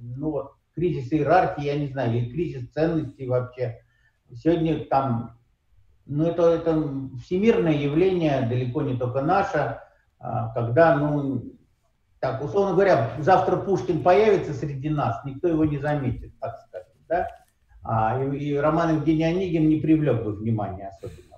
ну 0.00 0.50
кризис 0.74 1.12
иерархии, 1.12 1.66
я 1.66 1.78
не 1.78 1.86
знаю, 1.86 2.16
или 2.16 2.32
кризис 2.32 2.68
ценностей 2.72 3.28
вообще. 3.28 3.78
Сегодня 4.34 4.84
там, 4.86 5.38
ну 6.04 6.24
это, 6.24 6.50
это 6.50 6.82
всемирное 7.22 7.74
явление, 7.74 8.48
далеко 8.48 8.82
не 8.82 8.96
только 8.96 9.22
наше, 9.22 9.78
а, 10.18 10.52
когда, 10.54 10.96
ну, 10.96 11.44
так, 12.18 12.42
условно 12.42 12.72
говоря, 12.72 13.12
завтра 13.20 13.56
Пушкин 13.56 14.02
появится 14.02 14.52
среди 14.52 14.90
нас, 14.90 15.24
никто 15.24 15.46
его 15.46 15.64
не 15.64 15.78
заметит, 15.78 16.32
так 16.40 16.58
сказать, 16.58 16.88
да? 17.08 17.28
А, 17.84 18.20
и, 18.20 18.36
и 18.36 18.56
Роман 18.56 18.96
Евгений 18.96 19.24
Онегин 19.24 19.68
не 19.68 19.76
привлек 19.76 20.24
бы 20.24 20.32
внимания 20.32 20.88
особенно. 20.88 21.31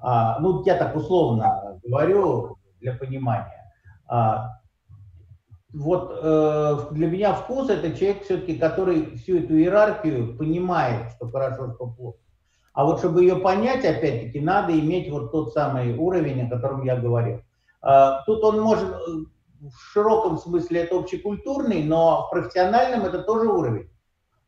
А, 0.00 0.38
ну, 0.40 0.62
я 0.64 0.76
так 0.76 0.94
условно 0.96 1.80
говорю 1.84 2.56
для 2.80 2.94
понимания. 2.94 3.72
А, 4.06 4.58
вот 5.72 6.18
э, 6.22 6.76
для 6.92 7.06
меня 7.08 7.34
вкус 7.34 7.68
это 7.68 7.92
человек 7.96 8.24
все-таки, 8.24 8.56
который 8.56 9.16
всю 9.16 9.38
эту 9.38 9.54
иерархию 9.54 10.36
понимает, 10.36 11.12
что 11.12 11.28
хорошо, 11.28 11.74
что 11.74 11.88
плохо. 11.88 12.18
А 12.72 12.84
вот 12.84 13.00
чтобы 13.00 13.22
ее 13.22 13.36
понять, 13.36 13.84
опять-таки, 13.84 14.40
надо 14.40 14.78
иметь 14.78 15.10
вот 15.10 15.32
тот 15.32 15.52
самый 15.52 15.96
уровень, 15.96 16.46
о 16.46 16.50
котором 16.50 16.84
я 16.84 16.96
говорил. 16.96 17.42
А, 17.82 18.22
тут 18.22 18.42
он 18.44 18.60
может, 18.60 18.88
э, 18.88 18.96
в 19.60 19.92
широком 19.92 20.38
смысле 20.38 20.82
это 20.82 20.96
общекультурный, 20.96 21.82
но 21.82 22.26
в 22.26 22.30
профессиональном 22.30 23.04
это 23.04 23.22
тоже 23.22 23.48
уровень. 23.48 23.90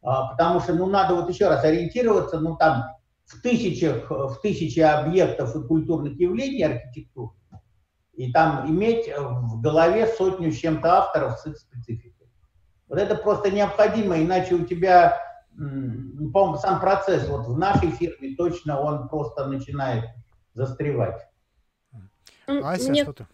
А, 0.02 0.28
потому 0.28 0.60
что, 0.60 0.74
ну, 0.74 0.86
надо 0.86 1.14
вот 1.14 1.28
еще 1.28 1.48
раз 1.48 1.64
ориентироваться, 1.64 2.40
ну, 2.40 2.56
там, 2.56 2.84
в 3.30 3.42
тысячах, 3.42 4.10
в 4.10 4.40
тысячи 4.42 4.80
объектов 4.80 5.54
и 5.54 5.66
культурных 5.66 6.18
явлений 6.18 6.62
архитектуры, 6.62 7.34
и 8.14 8.32
там 8.32 8.68
иметь 8.68 9.08
в 9.16 9.60
голове 9.60 10.06
сотню 10.06 10.50
с 10.50 10.56
чем-то 10.56 10.98
авторов 10.98 11.38
с 11.38 11.46
их 11.46 11.56
спецификой. 11.56 12.28
Вот 12.88 12.98
это 12.98 13.14
просто 13.14 13.50
необходимо, 13.52 14.20
иначе 14.20 14.56
у 14.56 14.64
тебя, 14.64 15.16
по-моему, 15.56 16.56
сам 16.56 16.80
процесс 16.80 17.28
вот 17.28 17.46
в 17.46 17.56
нашей 17.56 17.92
фирме 17.92 18.34
точно 18.34 18.80
он 18.80 19.08
просто 19.08 19.46
начинает 19.46 20.04
застревать. 20.54 21.24
Ася, 22.46 22.90
Мне... 22.90 23.04
что 23.04 23.12
ты? 23.12 23.26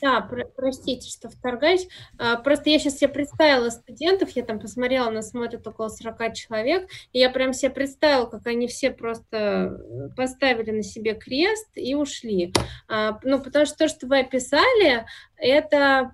Да, 0.00 0.20
про- 0.20 0.46
простите, 0.46 1.08
что 1.08 1.28
вторгаюсь. 1.28 1.88
А, 2.18 2.36
просто 2.36 2.70
я 2.70 2.78
сейчас 2.78 2.98
себе 2.98 3.08
представила 3.08 3.70
студентов, 3.70 4.30
я 4.30 4.44
там 4.44 4.58
посмотрела, 4.58 5.10
нас 5.10 5.30
смотрит 5.30 5.66
около 5.66 5.88
40 5.88 6.34
человек, 6.34 6.88
и 7.12 7.18
я 7.18 7.30
прям 7.30 7.52
себе 7.52 7.70
представила, 7.70 8.26
как 8.26 8.46
они 8.46 8.66
все 8.66 8.90
просто 8.90 9.36
э, 9.36 10.08
поставили 10.16 10.70
на 10.70 10.82
себе 10.82 11.14
крест 11.14 11.68
и 11.74 11.94
ушли. 11.94 12.52
А, 12.88 13.18
ну, 13.22 13.40
потому 13.40 13.66
что 13.66 13.78
то, 13.78 13.88
что 13.88 14.06
вы 14.06 14.20
описали, 14.20 15.04
это 15.36 16.12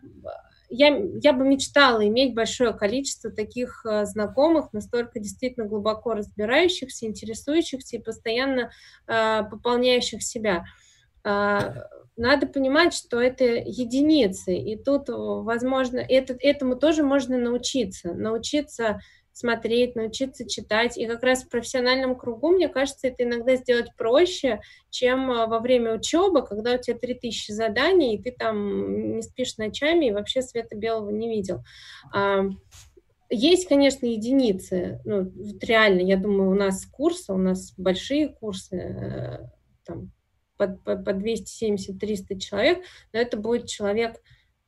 я, 0.71 0.97
я 1.21 1.33
бы 1.33 1.45
мечтала 1.45 2.07
иметь 2.07 2.35
большое 2.35 2.73
количество 2.73 3.31
таких 3.31 3.85
э, 3.85 4.05
знакомых, 4.07 4.73
настолько 4.73 5.19
действительно 5.19 5.67
глубоко 5.67 6.15
разбирающихся, 6.15 7.07
интересующихся 7.07 7.97
и 7.97 8.03
постоянно 8.03 8.71
э, 9.07 9.43
пополняющих 9.51 10.23
себя. 10.23 10.65
Э, 11.25 11.75
надо 12.17 12.47
понимать, 12.47 12.93
что 12.93 13.21
это 13.21 13.45
единицы, 13.45 14.55
и 14.55 14.77
тут, 14.77 15.05
возможно, 15.09 15.99
это, 15.99 16.37
этому 16.39 16.77
тоже 16.77 17.03
можно 17.03 17.39
научиться, 17.39 18.13
научиться 18.13 19.01
смотреть, 19.33 19.97
научиться 19.97 20.47
читать. 20.47 20.99
И 20.99 21.07
как 21.07 21.23
раз 21.23 21.45
в 21.45 21.49
профессиональном 21.49 22.17
кругу, 22.17 22.51
мне 22.51 22.69
кажется, 22.69 23.09
это 23.09 23.25
иногда 23.25 23.57
сделать 23.57 23.95
проще, 23.97 24.61
чем 24.91 25.31
э, 25.31 25.47
во 25.47 25.61
время 25.61 25.95
учебы, 25.95 26.45
когда 26.45 26.75
у 26.75 26.79
тебя 26.79 26.99
3000 26.99 27.53
заданий, 27.53 28.17
и 28.17 28.23
ты 28.23 28.33
там 28.33 29.17
не 29.17 29.23
спишь 29.23 29.57
ночами 29.57 30.07
и 30.07 30.13
вообще 30.13 30.43
света 30.43 30.77
белого 30.77 31.11
не 31.11 31.29
видел. 31.31 31.63
Есть, 33.33 33.69
конечно, 33.69 34.07
единицы. 34.07 35.01
Ну, 35.05 35.33
реально, 35.63 36.01
я 36.01 36.17
думаю, 36.17 36.51
у 36.51 36.55
нас 36.55 36.85
курсы, 36.85 37.33
у 37.33 37.37
нас 37.37 37.73
большие 37.77 38.29
курсы, 38.29 38.77
э, 38.77 39.39
там, 39.87 40.11
под, 40.61 40.85
под, 40.85 41.07
под 41.07 41.17
270-300 41.17 42.39
человек, 42.39 42.85
но 43.15 43.19
это 43.19 43.39
будет 43.39 43.67
человек, 43.67 44.21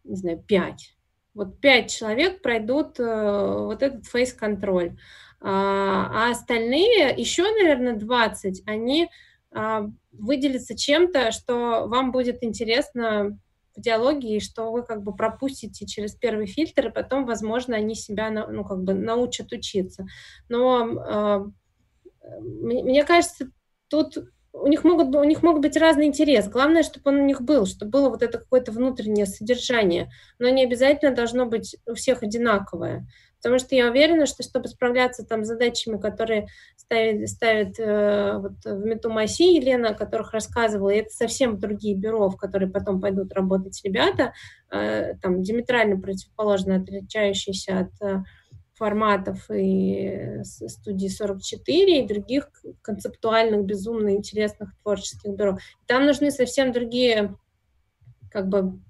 не 0.04 0.16
знаю, 0.16 0.42
5. 0.42 0.96
Вот 1.34 1.60
5 1.60 1.90
человек 1.90 2.40
пройдут 2.40 2.98
э, 2.98 3.04
вот 3.04 3.82
этот 3.82 4.06
фейс-контроль. 4.06 4.96
А, 5.42 6.28
а 6.28 6.30
остальные, 6.30 7.14
еще, 7.14 7.42
наверное, 7.42 7.92
20, 7.94 8.62
они 8.66 9.10
а, 9.50 9.90
выделятся 10.12 10.74
чем-то, 10.74 11.30
что 11.30 11.86
вам 11.88 12.10
будет 12.10 12.42
интересно 12.42 13.38
в 13.76 13.80
диалоге, 13.82 14.36
и 14.36 14.40
что 14.40 14.72
вы 14.72 14.82
как 14.82 15.02
бы 15.02 15.14
пропустите 15.14 15.84
через 15.86 16.14
первый 16.14 16.46
фильтр, 16.46 16.86
и 16.88 16.92
потом, 16.92 17.26
возможно, 17.26 17.76
они 17.76 17.94
себя 17.94 18.30
ну, 18.30 18.64
как 18.64 18.82
бы 18.82 18.94
научат 18.94 19.52
учиться. 19.52 20.06
Но 20.48 21.50
э, 22.24 22.38
мне 22.40 23.04
кажется, 23.04 23.50
тут 23.88 24.16
у 24.52 24.66
них, 24.66 24.84
могут, 24.84 25.14
у 25.14 25.24
них 25.24 25.42
могут 25.42 25.62
быть 25.62 25.76
разный 25.76 26.06
интерес. 26.06 26.48
Главное, 26.48 26.82
чтобы 26.82 27.10
он 27.10 27.20
у 27.20 27.24
них 27.24 27.40
был, 27.40 27.66
чтобы 27.66 27.90
было 27.90 28.10
вот 28.10 28.22
это 28.22 28.38
какое-то 28.38 28.70
внутреннее 28.72 29.26
содержание. 29.26 30.10
Но 30.38 30.48
не 30.48 30.64
обязательно 30.64 31.14
должно 31.14 31.46
быть 31.46 31.76
у 31.86 31.94
всех 31.94 32.22
одинаковое. 32.22 33.06
Потому 33.42 33.58
что 33.58 33.74
я 33.74 33.90
уверена, 33.90 34.26
что 34.26 34.44
чтобы 34.44 34.68
справляться 34.68 35.24
там 35.26 35.44
с 35.44 35.48
задачами, 35.48 35.98
которые 35.98 36.46
ставит, 36.76 37.28
ставит 37.28 37.80
э, 37.80 38.38
вот 38.38 38.64
в 38.64 38.84
Метумаси 38.84 39.56
Елена, 39.56 39.90
о 39.90 39.94
которых 39.94 40.32
рассказывала, 40.32 40.90
и 40.90 40.98
это 40.98 41.10
совсем 41.10 41.58
другие 41.58 41.96
бюро, 41.96 42.28
в 42.28 42.36
которые 42.36 42.70
потом 42.70 43.00
пойдут 43.00 43.32
работать 43.32 43.80
ребята, 43.82 44.32
э, 44.70 45.14
там 45.20 45.42
диаметрально 45.42 46.00
противоположно 46.00 46.76
отличающиеся 46.76 47.80
от 47.80 47.90
э, 48.00 48.22
форматов 48.82 49.48
и 49.48 50.40
студии 50.42 51.06
44, 51.06 52.00
и 52.00 52.06
других 52.06 52.50
концептуальных, 52.82 53.64
безумно 53.64 54.16
интересных 54.16 54.76
творческих 54.82 55.36
бюро. 55.36 55.58
Там 55.86 56.04
нужны 56.04 56.32
совсем 56.32 56.72
другие 56.72 57.36
как 58.28 58.48
бы 58.48 58.80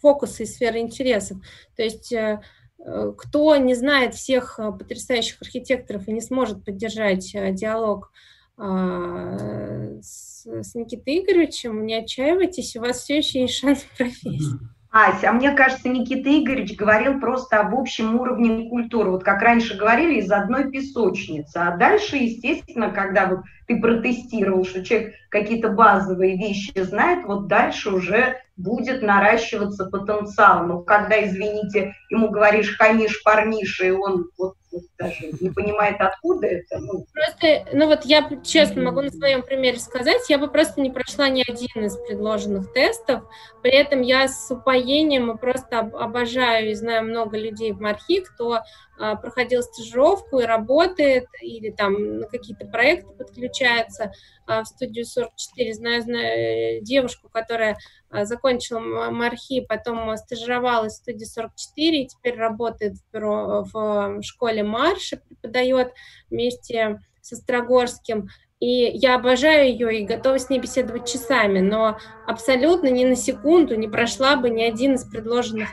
фокусы 0.00 0.42
и 0.42 0.46
сферы 0.46 0.80
интересов. 0.80 1.38
То 1.76 1.84
есть 1.84 2.12
э, 2.12 2.40
э, 2.84 3.12
кто 3.16 3.54
не 3.54 3.76
знает 3.76 4.16
всех 4.16 4.58
э, 4.58 4.72
потрясающих 4.72 5.40
архитекторов 5.40 6.08
и 6.08 6.12
не 6.12 6.20
сможет 6.20 6.64
поддержать 6.64 7.30
диалог 7.30 8.10
а, 8.56 10.00
с, 10.02 10.46
с 10.46 10.74
Никитой 10.74 11.20
Игоревичем, 11.20 11.86
не 11.86 11.94
отчаивайтесь, 11.94 12.74
у 12.74 12.80
вас 12.80 13.02
все 13.02 13.18
еще 13.18 13.42
есть 13.42 13.54
шанс 13.54 13.82
в 13.92 13.96
профессии. 13.96 14.79
Ася, 14.92 15.30
а 15.30 15.32
мне 15.32 15.52
кажется, 15.52 15.88
Никита 15.88 16.28
Игоревич 16.36 16.76
говорил 16.76 17.20
просто 17.20 17.60
об 17.60 17.76
общем 17.76 18.18
уровне 18.20 18.68
культуры. 18.68 19.12
Вот 19.12 19.22
как 19.22 19.40
раньше 19.40 19.76
говорили, 19.76 20.18
из 20.18 20.32
одной 20.32 20.68
песочницы. 20.68 21.58
А 21.58 21.76
дальше, 21.76 22.16
естественно, 22.16 22.90
когда 22.90 23.26
вот 23.26 23.40
ты 23.68 23.80
протестировал, 23.80 24.64
что 24.64 24.84
человек 24.84 25.14
какие-то 25.28 25.68
базовые 25.68 26.36
вещи 26.36 26.72
знает, 26.74 27.24
вот 27.24 27.46
дальше 27.46 27.90
уже 27.90 28.38
будет 28.56 29.00
наращиваться 29.00 29.86
потенциал. 29.86 30.66
Но 30.66 30.80
когда, 30.80 31.24
извините, 31.24 31.94
ему 32.08 32.28
говоришь 32.30 32.76
хамиш, 32.76 33.22
парниша, 33.22 33.86
и 33.86 33.90
он 33.90 34.26
вот 34.36 34.56
даже 35.00 35.30
не 35.40 35.50
понимает, 35.50 35.96
откуда 35.98 36.46
это. 36.46 36.78
Ну. 36.78 37.06
Просто, 37.12 37.66
ну 37.72 37.86
вот 37.86 38.04
я 38.04 38.28
честно 38.44 38.82
могу 38.82 39.00
на 39.00 39.10
своем 39.10 39.42
примере 39.42 39.78
сказать, 39.78 40.28
я 40.28 40.38
бы 40.38 40.48
просто 40.48 40.80
не 40.80 40.90
прошла 40.90 41.28
ни 41.28 41.42
один 41.42 41.84
из 41.84 41.96
предложенных 41.96 42.72
тестов, 42.72 43.22
при 43.62 43.72
этом 43.72 44.02
я 44.02 44.28
с 44.28 44.50
упоением 44.50 45.30
и 45.30 45.38
просто 45.38 45.78
обожаю 45.78 46.70
и 46.70 46.74
знаю 46.74 47.04
много 47.04 47.38
людей 47.38 47.72
в 47.72 47.80
Мархи, 47.80 48.20
кто 48.20 48.60
а, 48.98 49.16
проходил 49.16 49.62
стажировку 49.62 50.40
и 50.40 50.44
работает, 50.44 51.26
или 51.40 51.70
там 51.70 52.18
на 52.18 52.26
какие-то 52.26 52.66
проекты 52.66 53.10
подключается 53.12 54.12
а, 54.46 54.62
в 54.62 54.66
студию 54.66 55.06
44. 55.06 55.74
Знаю, 55.74 56.02
знаю 56.02 56.82
девушку, 56.82 57.30
которая 57.32 57.78
закончила 58.12 58.78
Мархи, 59.10 59.60
потом 59.60 60.16
стажировалась 60.16 60.94
в 60.94 60.96
студии 60.96 61.24
44 61.24 62.02
и 62.02 62.06
теперь 62.06 62.36
работает 62.36 62.94
в, 62.96 63.12
бюро, 63.12 63.64
в 63.72 64.22
школе 64.22 64.62
Марша, 64.62 65.18
преподает 65.18 65.92
вместе 66.30 67.00
со 67.20 67.36
Строгорским. 67.36 68.28
И 68.58 68.90
я 68.92 69.14
обожаю 69.14 69.70
ее 69.70 70.00
и 70.00 70.06
готова 70.06 70.38
с 70.38 70.50
ней 70.50 70.58
беседовать 70.58 71.08
часами, 71.10 71.60
но 71.60 71.98
абсолютно 72.26 72.88
ни 72.88 73.04
на 73.04 73.16
секунду 73.16 73.74
не 73.74 73.88
прошла 73.88 74.36
бы 74.36 74.50
ни 74.50 74.62
один 74.62 74.94
из 74.94 75.04
предложенных 75.04 75.68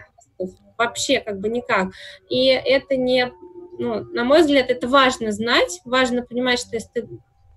вообще 0.78 1.20
как 1.20 1.40
бы 1.40 1.50
никак. 1.50 1.90
И 2.30 2.48
это 2.48 2.96
не, 2.96 3.34
ну, 3.78 4.04
на 4.06 4.24
мой 4.24 4.42
взгляд, 4.42 4.70
это 4.70 4.88
важно 4.88 5.32
знать, 5.32 5.82
важно 5.84 6.22
понимать, 6.22 6.60
что 6.60 6.76
если 6.76 6.90
ты 6.94 7.10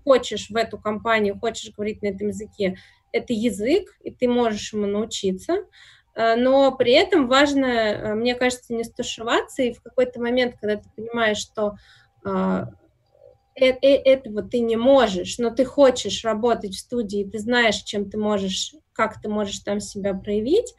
хочешь 0.03 0.49
в 0.49 0.55
эту 0.55 0.77
компанию, 0.77 1.39
хочешь 1.39 1.73
говорить 1.73 2.01
на 2.01 2.07
этом 2.07 2.27
языке, 2.27 2.77
это 3.11 3.33
язык, 3.33 3.95
и 4.03 4.11
ты 4.11 4.27
можешь 4.27 4.73
ему 4.73 4.87
научиться, 4.87 5.65
э, 6.15 6.35
но 6.35 6.71
при 6.71 6.93
этом 6.93 7.27
важно, 7.27 7.65
э, 7.65 8.13
мне 8.15 8.35
кажется, 8.35 8.73
не 8.73 8.83
стушеваться, 8.83 9.63
и 9.63 9.73
в 9.73 9.81
какой-то 9.81 10.21
момент, 10.21 10.55
когда 10.59 10.77
ты 10.77 10.89
понимаешь, 10.95 11.37
что 11.37 11.75
э, 12.25 12.65
этого 13.55 14.43
ты 14.43 14.59
не 14.59 14.77
можешь, 14.77 15.37
но 15.37 15.49
ты 15.49 15.65
хочешь 15.65 16.23
работать 16.23 16.73
в 16.73 16.79
студии, 16.79 17.29
ты 17.29 17.37
знаешь, 17.39 17.77
чем 17.83 18.09
ты 18.09 18.17
можешь, 18.17 18.73
как 18.93 19.21
ты 19.21 19.29
можешь 19.29 19.59
там 19.59 19.81
себя 19.81 20.13
проявить, 20.13 20.73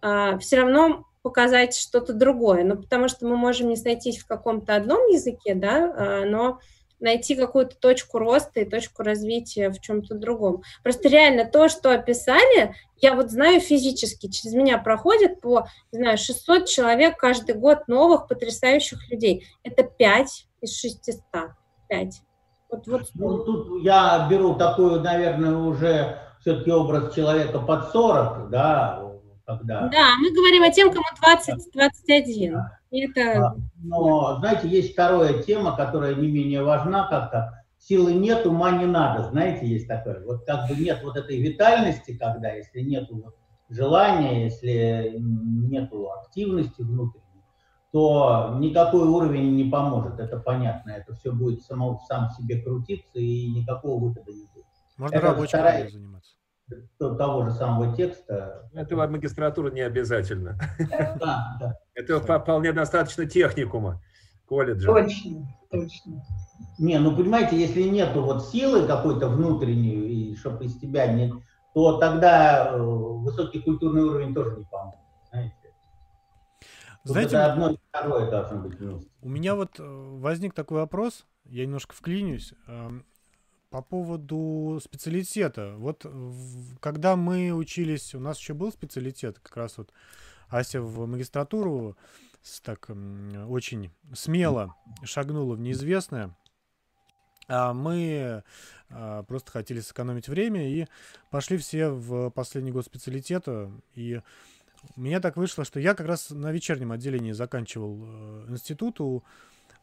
все 0.00 0.56
равно 0.56 1.04
показать 1.22 1.76
что-то 1.76 2.14
другое, 2.14 2.64
ну, 2.64 2.76
потому 2.76 3.08
что 3.08 3.26
мы 3.26 3.36
можем 3.36 3.68
не 3.68 3.76
сойтись 3.76 4.18
в 4.18 4.26
каком-то 4.26 4.74
одном 4.74 5.06
языке, 5.08 5.54
да, 5.54 6.24
но 6.26 6.60
найти 7.04 7.36
какую-то 7.36 7.76
точку 7.76 8.18
роста 8.18 8.60
и 8.60 8.64
точку 8.64 9.02
развития 9.02 9.70
в 9.70 9.80
чем-то 9.80 10.16
другом. 10.16 10.62
Просто 10.82 11.08
реально 11.08 11.44
то, 11.44 11.68
что 11.68 11.92
описали, 11.92 12.74
я 12.96 13.14
вот 13.14 13.30
знаю 13.30 13.60
физически, 13.60 14.28
через 14.28 14.54
меня 14.54 14.78
проходит 14.78 15.40
по, 15.40 15.68
не 15.92 15.98
знаю, 15.98 16.18
600 16.18 16.66
человек 16.66 17.16
каждый 17.16 17.54
год 17.54 17.86
новых 17.86 18.26
потрясающих 18.26 18.98
людей. 19.10 19.46
Это 19.62 19.84
5 19.84 20.46
из 20.62 20.76
600. 20.76 21.22
5. 21.88 22.22
Вот, 22.70 22.86
вот. 22.86 23.02
Ну, 23.14 23.38
тут 23.44 23.84
я 23.84 24.26
беру 24.28 24.54
такую, 24.54 25.00
наверное, 25.00 25.56
уже 25.56 26.18
все-таки 26.40 26.72
образ 26.72 27.14
человека 27.14 27.58
под 27.58 27.90
40, 27.92 28.50
да, 28.50 29.02
когда... 29.46 29.88
Да, 29.88 30.14
мы 30.20 30.30
говорим 30.32 30.62
о 30.62 30.70
тем, 30.70 30.90
кому 30.90 31.04
20-21. 31.22 32.52
Да. 32.52 32.78
Это... 32.94 33.46
А, 33.46 33.56
но, 33.82 34.36
знаете, 34.38 34.68
есть 34.68 34.92
вторая 34.92 35.42
тема, 35.42 35.76
которая 35.76 36.14
не 36.14 36.30
менее 36.30 36.62
важна 36.62 37.08
как-то. 37.08 37.64
Силы 37.78 38.14
нет, 38.14 38.46
ума 38.46 38.70
не 38.70 38.86
надо. 38.86 39.28
Знаете, 39.30 39.66
есть 39.66 39.88
такое. 39.88 40.24
Вот 40.24 40.46
как 40.46 40.68
бы 40.68 40.76
нет 40.76 41.00
вот 41.02 41.16
этой 41.16 41.40
витальности, 41.40 42.16
когда, 42.16 42.52
если 42.52 42.80
нет 42.80 43.10
желания, 43.68 44.44
если 44.44 45.16
нет 45.18 45.90
активности 46.22 46.82
внутренней, 46.82 47.24
то 47.90 48.56
никакой 48.58 49.06
уровень 49.06 49.54
не 49.56 49.70
поможет, 49.70 50.18
это 50.18 50.38
понятно. 50.38 50.90
Это 50.90 51.14
все 51.14 51.32
будет 51.32 51.62
само, 51.62 52.00
сам 52.08 52.30
себе 52.30 52.62
крутиться 52.62 53.18
и 53.18 53.50
никакого 53.50 54.04
выхода 54.04 54.32
не 54.32 54.46
будет. 54.54 54.66
Можно 54.96 55.20
рабочим 55.20 55.58
вторая... 55.58 55.88
заниматься. 55.88 56.36
Того 56.98 57.44
же 57.44 57.52
самого 57.52 57.94
текста. 57.94 58.68
Это 58.72 58.96
в 58.96 59.10
магистратура 59.10 59.70
не 59.70 59.82
обязательно. 59.82 60.58
Да, 61.20 61.56
да. 61.60 61.78
Это 61.94 62.20
вполне 62.20 62.72
достаточно 62.72 63.26
техникума 63.26 64.02
колледжа. 64.46 64.86
Точно, 64.86 65.46
точно. 65.70 66.22
Не, 66.78 66.98
ну 66.98 67.16
понимаете, 67.16 67.58
если 67.58 67.82
нету 67.82 68.22
вот 68.22 68.46
силы 68.46 68.86
какой-то 68.86 69.28
внутренней, 69.28 70.30
и 70.32 70.36
чтобы 70.36 70.64
из 70.64 70.78
тебя 70.78 71.06
не, 71.12 71.32
то 71.74 71.98
тогда 71.98 72.72
э, 72.72 72.80
высокий 72.80 73.60
культурный 73.60 74.02
уровень 74.02 74.34
тоже 74.34 74.56
не 74.56 74.64
поможет. 74.64 75.00
Знаете? 75.30 75.54
Знаете, 77.04 77.36
это 77.36 77.52
одно 77.52 77.70
и 77.70 77.76
второе 77.88 78.30
должно 78.30 78.58
быть 78.58 78.78
вместе. 78.78 79.10
У 79.20 79.28
меня 79.28 79.54
вот 79.54 79.78
э, 79.78 79.82
возник 79.84 80.54
такой 80.54 80.78
вопрос, 80.78 81.26
я 81.44 81.64
немножко 81.64 81.94
вклинюсь, 81.94 82.54
эм, 82.66 83.04
по 83.74 83.82
поводу 83.82 84.78
специалитета. 84.80 85.74
Вот 85.78 86.06
когда 86.78 87.16
мы 87.16 87.50
учились, 87.50 88.14
у 88.14 88.20
нас 88.20 88.38
еще 88.38 88.54
был 88.54 88.70
специалитет, 88.70 89.40
как 89.40 89.56
раз 89.56 89.78
вот 89.78 89.92
Ася 90.48 90.80
в 90.80 91.04
магистратуру 91.08 91.96
так 92.62 92.88
очень 93.48 93.90
смело 94.12 94.76
шагнула 95.02 95.56
в 95.56 95.60
неизвестное. 95.60 96.36
А 97.48 97.74
мы 97.74 98.44
а, 98.90 99.24
просто 99.24 99.50
хотели 99.50 99.80
сэкономить 99.80 100.28
время 100.28 100.70
и 100.70 100.86
пошли 101.32 101.58
все 101.58 101.88
в 101.88 102.30
последний 102.30 102.70
год 102.70 102.86
специалитета. 102.86 103.72
И 103.96 104.20
у 104.94 105.00
меня 105.00 105.18
так 105.18 105.36
вышло, 105.36 105.64
что 105.64 105.80
я 105.80 105.94
как 105.94 106.06
раз 106.06 106.30
на 106.30 106.52
вечернем 106.52 106.92
отделении 106.92 107.32
заканчивал 107.32 107.98
э, 108.04 108.46
институт 108.50 109.00
у 109.00 109.24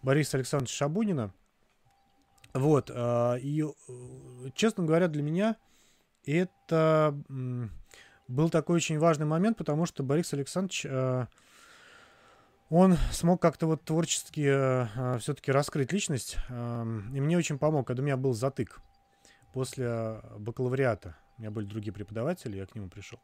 Бориса 0.01 0.37
Александровича 0.37 0.77
Шабунина. 0.77 1.33
Вот. 2.53 2.91
Э, 2.93 3.39
и, 3.39 3.63
э, 3.63 3.69
честно 4.55 4.83
говоря, 4.83 5.07
для 5.07 5.23
меня 5.23 5.57
это 6.25 7.15
был 8.27 8.49
такой 8.49 8.77
очень 8.77 8.99
важный 8.99 9.25
момент, 9.25 9.57
потому 9.57 9.85
что 9.85 10.03
Борис 10.03 10.33
Александрович... 10.33 10.85
Э, 10.85 11.27
он 12.69 12.95
смог 13.11 13.41
как-то 13.41 13.67
вот 13.67 13.83
творчески 13.83 14.47
э 14.47 15.17
все-таки 15.19 15.51
раскрыть 15.51 15.91
личность, 15.91 16.37
и 16.49 16.53
мне 17.19 17.37
очень 17.37 17.59
помог, 17.59 17.85
когда 17.85 18.01
у 18.01 18.05
меня 18.05 18.15
был 18.15 18.33
затык 18.33 18.79
после 19.51 20.21
бакалавриата. 20.39 21.17
У 21.37 21.41
меня 21.41 21.51
были 21.51 21.65
другие 21.65 21.91
преподаватели, 21.91 22.55
я 22.55 22.65
к 22.65 22.73
нему 22.73 22.87
пришел. 22.87 23.19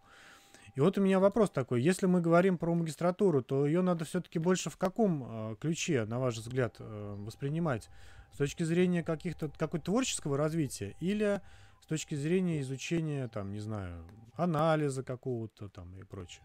И 0.75 0.81
вот 0.81 0.97
у 0.97 1.01
меня 1.01 1.21
вопрос 1.21 1.49
такой. 1.49 1.81
Если 1.81 2.07
мы 2.07 2.19
говорим 2.19 2.57
про 2.57 2.75
магистратуру, 2.75 3.41
то 3.41 3.65
ее 3.65 3.81
надо 3.81 4.03
все-таки 4.03 4.37
больше 4.37 4.69
в 4.69 4.75
каком 4.75 5.55
ключе, 5.61 6.03
на 6.03 6.19
ваш 6.19 6.35
взгляд, 6.35 6.75
воспринимать? 6.79 7.89
С 8.37 8.39
точки 8.39 8.61
зрения 8.61 9.01
каких-то 9.01 9.49
какой-то 9.49 9.85
творческого 9.85 10.37
развития 10.37 10.93
или 10.99 11.41
с 11.81 11.87
точки 11.87 12.13
зрения 12.13 12.61
изучения, 12.61 13.27
там, 13.29 13.51
не 13.51 13.59
знаю, 13.59 14.05
анализа 14.35 15.01
какого-то 15.01 15.69
там 15.69 15.97
и 15.97 16.03
прочее? 16.03 16.43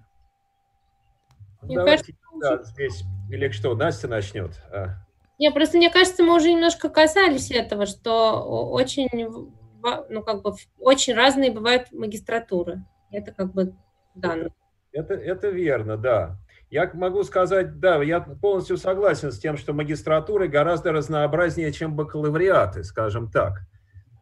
Мне 1.61 1.77
Давайте, 1.77 2.15
кажется, 2.15 2.39
да, 2.41 2.63
здесь, 2.63 3.05
или 3.29 3.51
что, 3.51 3.75
Настя 3.75 4.09
начнет. 4.09 4.59
А. 4.73 5.05
Не, 5.39 5.53
просто 5.53 5.77
мне 5.77 5.91
кажется, 5.91 6.23
мы 6.23 6.35
уже 6.35 6.51
немножко 6.51 6.89
касались 6.89 7.51
этого, 7.51 7.85
что 7.85 8.71
очень, 8.71 9.11
ну, 9.13 10.23
как 10.23 10.41
бы, 10.41 10.55
очень 10.79 11.13
разные 11.13 11.51
бывают 11.51 11.93
магистратуры. 11.93 12.87
Это 13.11 13.33
как 13.33 13.53
бы 13.53 13.77
данные. 14.15 14.55
Это, 14.93 15.13
это 15.13 15.51
верно, 15.51 15.99
да. 15.99 16.39
Я 16.73 16.91
могу 16.95 17.23
сказать, 17.23 17.81
да, 17.81 18.03
я 18.03 18.19
полностью 18.21 18.79
согласен 18.79 19.31
с 19.31 19.39
тем, 19.39 19.59
что 19.59 19.75
магистратуры 19.75 20.49
гораздо 20.49 20.91
разнообразнее, 20.91 21.71
чем 21.71 21.95
бакалавриаты, 21.95 22.83
скажем 22.83 23.31
так. 23.31 23.59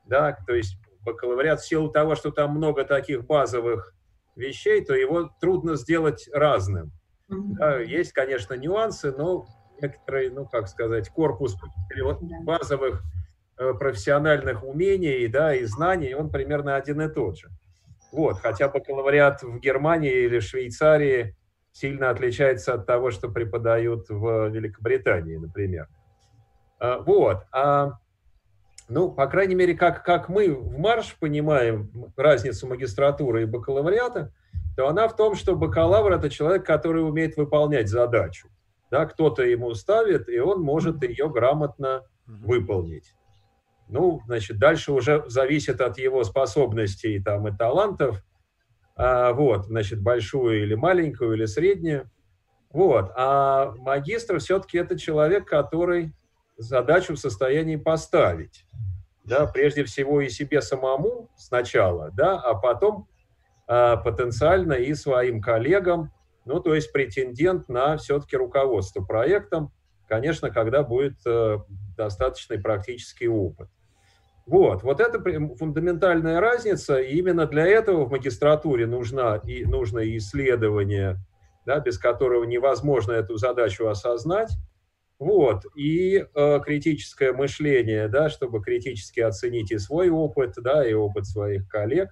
Да, 0.05 0.37
то 0.49 0.55
есть 0.55 0.77
бакалавриат 1.03 1.61
в 1.61 1.69
силу 1.69 1.91
того, 1.91 2.17
что 2.17 2.33
там 2.33 2.51
много 2.51 2.85
таких 2.85 3.25
базовых 3.25 3.95
вещей, 4.35 4.85
то 4.85 4.97
его 4.97 5.31
трудно 5.41 5.77
сделать 5.77 6.29
разным. 6.33 6.91
Да, 7.29 7.79
есть, 7.79 8.13
конечно, 8.13 8.55
нюансы, 8.55 9.13
но 9.13 9.47
некоторый, 9.81 10.31
ну, 10.31 10.45
как 10.45 10.67
сказать, 10.67 11.09
корпус 11.09 11.55
базовых 12.43 13.05
э, 13.59 13.75
профессиональных 13.75 14.65
умений 14.65 15.29
да, 15.29 15.55
и 15.55 15.63
знаний, 15.67 16.15
он 16.15 16.31
примерно 16.31 16.75
один 16.75 17.01
и 17.01 17.09
тот 17.09 17.39
же. 17.39 17.49
Вот, 18.11 18.39
хотя 18.41 18.69
бакалавриат 18.69 19.45
в 19.45 19.61
Германии 19.61 20.25
или 20.25 20.41
Швейцарии 20.41 21.37
сильно 21.73 22.11
отличается 22.11 22.75
от 22.75 22.87
того, 22.87 23.11
что 23.11 23.29
преподают 23.29 24.09
в 24.09 24.49
Великобритании, 24.49 25.37
например. 25.37 25.89
А, 26.79 26.99
вот. 26.99 27.45
А, 27.53 27.93
ну, 28.89 29.11
по 29.11 29.27
крайней 29.27 29.55
мере, 29.55 29.75
как, 29.75 30.05
как 30.05 30.29
мы 30.29 30.53
в 30.55 30.79
Марш 30.79 31.17
понимаем 31.21 31.91
разницу 32.17 32.67
магистратуры 32.67 33.43
и 33.43 33.47
бакалавриата, 33.47 34.33
то 34.77 34.89
она 34.89 35.09
в 35.09 35.17
том, 35.17 35.35
что 35.35 35.57
бакалавр– 35.57 36.13
это 36.15 36.31
человек, 36.31 36.65
который 36.65 37.07
умеет 37.07 37.37
выполнять 37.37 37.89
задачу. 37.89 38.49
Да, 38.91 39.07
кто-то 39.07 39.45
ему 39.45 39.73
ставит, 39.75 40.29
и 40.29 40.41
он 40.41 40.63
может 40.63 41.03
ее 41.05 41.29
грамотно 41.29 42.03
выполнить. 42.27 43.15
Ну, 43.89 44.21
значит, 44.27 44.59
дальше 44.59 44.93
уже 44.93 45.25
зависит 45.29 45.81
от 45.81 45.99
его 45.99 46.25
способностей 46.25 47.23
там, 47.23 47.47
и 47.49 47.57
талантов. 47.57 48.23
А, 49.03 49.33
вот, 49.33 49.65
значит, 49.65 50.03
большую 50.03 50.63
или 50.63 50.75
маленькую, 50.75 51.33
или 51.33 51.47
среднюю. 51.47 52.11
Вот. 52.71 53.11
А 53.17 53.73
магистр 53.79 54.39
все-таки 54.41 54.77
это 54.77 54.99
человек, 54.99 55.49
который 55.49 56.13
задачу 56.59 57.15
в 57.15 57.19
состоянии 57.19 57.77
поставить. 57.77 58.67
Да, 59.25 59.47
прежде 59.47 59.85
всего 59.85 60.21
и 60.21 60.29
себе 60.29 60.61
самому 60.61 61.31
сначала, 61.35 62.11
да, 62.13 62.39
а 62.39 62.55
потом 62.55 63.09
а, 63.67 63.97
потенциально 63.97 64.75
и 64.75 64.93
своим 64.93 65.41
коллегам, 65.41 66.13
ну, 66.45 66.61
то 66.61 66.75
есть 66.75 66.93
претендент 66.93 67.71
на 67.71 67.97
все-таки 67.97 68.37
руководство 68.37 69.03
проектом, 69.03 69.73
конечно, 70.09 70.51
когда 70.51 70.83
будет 70.83 71.15
э, 71.25 71.59
достаточный 71.97 72.59
практический 72.59 73.29
опыт. 73.29 73.69
Вот, 74.47 74.83
вот 74.83 75.01
это 75.01 75.21
фундаментальная 75.57 76.41
разница, 76.41 76.99
и 76.99 77.17
именно 77.17 77.47
для 77.47 77.67
этого 77.67 78.05
в 78.05 78.11
магистратуре 78.11 78.87
нужна, 78.87 79.37
и, 79.45 79.65
нужно 79.65 80.01
исследование, 80.17 81.19
да, 81.67 81.79
без 81.79 81.99
которого 81.99 82.45
невозможно 82.45 83.13
эту 83.13 83.37
задачу 83.37 83.87
осознать, 83.87 84.51
вот, 85.19 85.65
и 85.77 86.27
э, 86.35 86.61
критическое 86.65 87.33
мышление, 87.33 88.09
да, 88.09 88.29
чтобы 88.29 88.61
критически 88.61 89.21
оценить 89.21 89.71
и 89.71 89.79
свой 89.79 90.09
опыт, 90.09 90.55
да, 90.57 90.85
и 90.85 90.95
опыт 90.95 91.27
своих 91.27 91.69
коллег, 91.69 92.11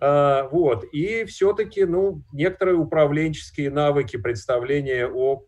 а, 0.00 0.48
вот. 0.48 0.84
И 0.92 1.24
все-таки 1.24 1.84
ну, 1.84 2.22
некоторые 2.32 2.76
управленческие 2.76 3.70
навыки, 3.70 4.16
представления 4.16 5.08
о 5.08 5.44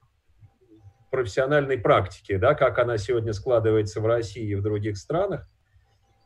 профессиональной 1.11 1.79
практике, 1.79 2.39
да, 2.39 2.55
как 2.55 2.79
она 2.79 2.99
сегодня 2.99 3.33
складывается 3.33 4.01
в 4.01 4.07
России 4.07 4.51
и 4.51 4.55
в 4.55 4.63
других 4.63 4.97
странах. 4.97 5.49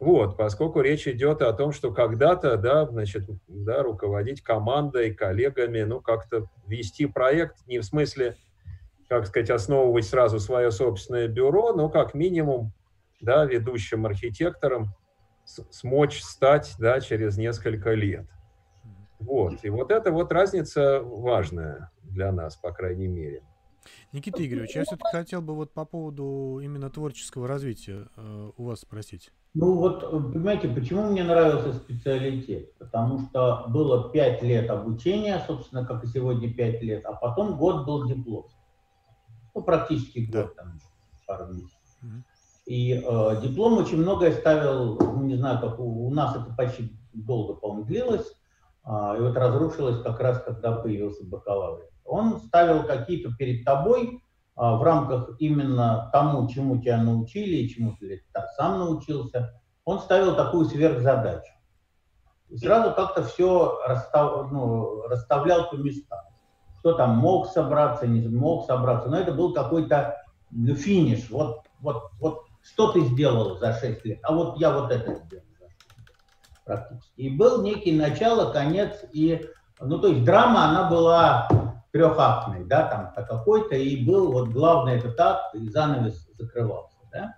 Вот, 0.04 0.36
поскольку 0.36 0.82
речь 0.82 1.08
идет 1.08 1.40
о 1.40 1.54
том, 1.54 1.72
что 1.72 1.90
когда-то, 1.90 2.58
да, 2.58 2.84
значит, 2.84 3.24
да, 3.48 3.82
руководить 3.82 4.42
командой, 4.42 5.14
коллегами, 5.14 5.80
ну, 5.80 6.02
как-то 6.02 6.50
вести 6.66 7.06
проект, 7.06 7.66
не 7.66 7.78
в 7.78 7.84
смысле, 7.84 8.36
как 9.08 9.26
сказать, 9.26 9.48
основывать 9.48 10.04
сразу 10.04 10.40
свое 10.40 10.70
собственное 10.72 11.26
бюро, 11.26 11.72
но 11.72 11.88
как 11.88 12.12
минимум, 12.12 12.74
да, 13.22 13.46
ведущим 13.46 14.04
архитектором, 14.04 14.94
смочь 15.46 16.20
стать 16.20 16.74
да, 16.78 17.00
через 17.00 17.38
несколько 17.38 17.94
лет. 17.94 18.26
Вот. 19.18 19.64
И 19.64 19.70
вот 19.70 19.90
эта 19.90 20.12
вот 20.12 20.30
разница 20.32 21.00
важная 21.00 21.90
для 22.02 22.30
нас, 22.30 22.56
по 22.56 22.72
крайней 22.72 23.08
мере. 23.08 23.42
Никита 24.12 24.44
Игоревич, 24.44 24.76
я 24.76 24.84
все-таки 24.84 25.16
хотел 25.16 25.40
бы 25.40 25.54
вот 25.54 25.72
по 25.72 25.86
поводу 25.86 26.60
именно 26.62 26.90
творческого 26.90 27.48
развития 27.48 28.06
э, 28.16 28.50
у 28.54 28.64
вас 28.64 28.80
спросить. 28.80 29.32
Ну 29.54 29.74
вот, 29.76 30.10
понимаете, 30.10 30.68
почему 30.68 31.04
мне 31.04 31.22
нравился 31.22 31.74
специалитет? 31.74 32.76
Потому 32.76 33.20
что 33.20 33.66
было 33.68 34.10
пять 34.10 34.42
лет 34.42 34.68
обучения, 34.68 35.42
собственно, 35.46 35.86
как 35.86 36.02
и 36.02 36.08
сегодня 36.08 36.52
пять 36.52 36.82
лет, 36.82 37.04
а 37.06 37.12
потом 37.12 37.56
год 37.56 37.86
был 37.86 38.08
диплом. 38.08 38.46
Ну, 39.54 39.62
практически 39.62 40.20
год, 40.20 40.32
да. 40.56 40.62
там, 40.62 40.80
пару 41.26 41.52
месяцев. 41.52 41.78
Угу. 42.02 42.10
И 42.66 42.94
э, 42.94 43.40
диплом 43.42 43.78
очень 43.78 43.98
многое 43.98 44.32
ставил, 44.32 44.96
ну, 44.96 45.22
не 45.22 45.36
знаю, 45.36 45.60
как 45.60 45.78
у, 45.78 46.06
у 46.08 46.10
нас 46.10 46.34
это 46.34 46.52
почти 46.56 46.90
долго, 47.12 47.54
по-моему, 47.54 47.84
длилось, 47.84 48.26
э, 48.84 49.16
и 49.18 49.20
вот 49.20 49.36
разрушилось 49.36 50.02
как 50.02 50.18
раз, 50.18 50.42
когда 50.42 50.72
появился 50.72 51.24
бакалавр. 51.24 51.82
Он 52.04 52.40
ставил 52.40 52.82
какие-то 52.82 53.32
перед 53.36 53.64
тобой 53.64 54.16
э, 54.16 54.23
в 54.56 54.82
рамках 54.82 55.30
именно 55.38 56.10
тому, 56.12 56.48
чему 56.48 56.80
тебя 56.80 57.02
научили, 57.02 57.56
и 57.56 57.68
чему 57.68 57.96
ты 57.98 58.22
сам 58.56 58.78
научился, 58.78 59.60
он 59.84 59.98
ставил 60.00 60.36
такую 60.36 60.66
сверхзадачу. 60.66 61.52
И 62.50 62.56
сразу 62.58 62.94
как-то 62.94 63.24
все 63.24 63.80
расстав, 63.86 64.50
ну, 64.52 65.02
расставлял 65.08 65.70
по 65.70 65.76
местам. 65.76 66.20
кто 66.78 66.92
там 66.92 67.16
мог 67.16 67.48
собраться, 67.48 68.06
не 68.06 68.28
мог 68.28 68.66
собраться, 68.66 69.08
но 69.08 69.18
это 69.18 69.32
был 69.32 69.52
какой-то 69.52 70.16
ну, 70.50 70.74
финиш. 70.74 71.30
Вот, 71.30 71.62
вот, 71.80 72.10
вот 72.20 72.44
что 72.62 72.92
ты 72.92 73.00
сделал 73.00 73.58
за 73.58 73.72
6 73.72 74.04
лет, 74.04 74.20
а 74.22 74.34
вот 74.34 74.58
я 74.58 74.72
вот 74.72 74.90
это 74.90 75.14
сделал 75.14 75.44
практически. 76.64 77.20
И 77.20 77.30
был 77.30 77.62
некий 77.62 77.92
начало, 77.92 78.52
конец, 78.52 79.04
и, 79.12 79.46
ну, 79.80 79.98
то 79.98 80.08
есть 80.08 80.24
драма, 80.24 80.66
она 80.66 80.88
была 80.88 81.48
трехактной, 81.94 82.64
да, 82.64 82.88
там 82.88 83.24
какой-то, 83.24 83.76
и 83.76 84.04
был 84.04 84.32
вот 84.32 84.48
главный 84.48 84.94
этот 84.94 85.18
акт, 85.20 85.54
и 85.54 85.68
занавес 85.68 86.28
закрывался, 86.36 86.98
да. 87.12 87.36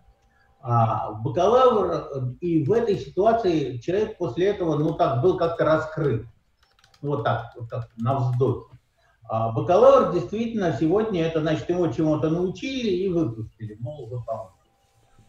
А 0.62 1.12
бакалавр, 1.12 2.38
и 2.40 2.64
в 2.64 2.72
этой 2.72 2.96
ситуации 2.96 3.76
человек 3.76 4.16
после 4.16 4.46
этого, 4.46 4.78
ну, 4.78 4.94
так, 4.94 5.20
был 5.20 5.36
как-то 5.36 5.66
раскрыт, 5.66 6.24
вот 7.02 7.22
так, 7.22 7.52
вот 7.54 7.68
так, 7.68 7.90
на 7.98 8.14
вздохе. 8.18 8.78
А 9.28 9.52
бакалавр 9.52 10.14
действительно 10.14 10.72
сегодня 10.72 11.24
это, 11.24 11.42
значит, 11.42 11.68
его 11.68 11.88
чему-то 11.88 12.30
научили 12.30 12.88
и 12.88 13.10
выпустили, 13.10 13.76
мол, 13.78 14.08
выполняй. 14.08 14.52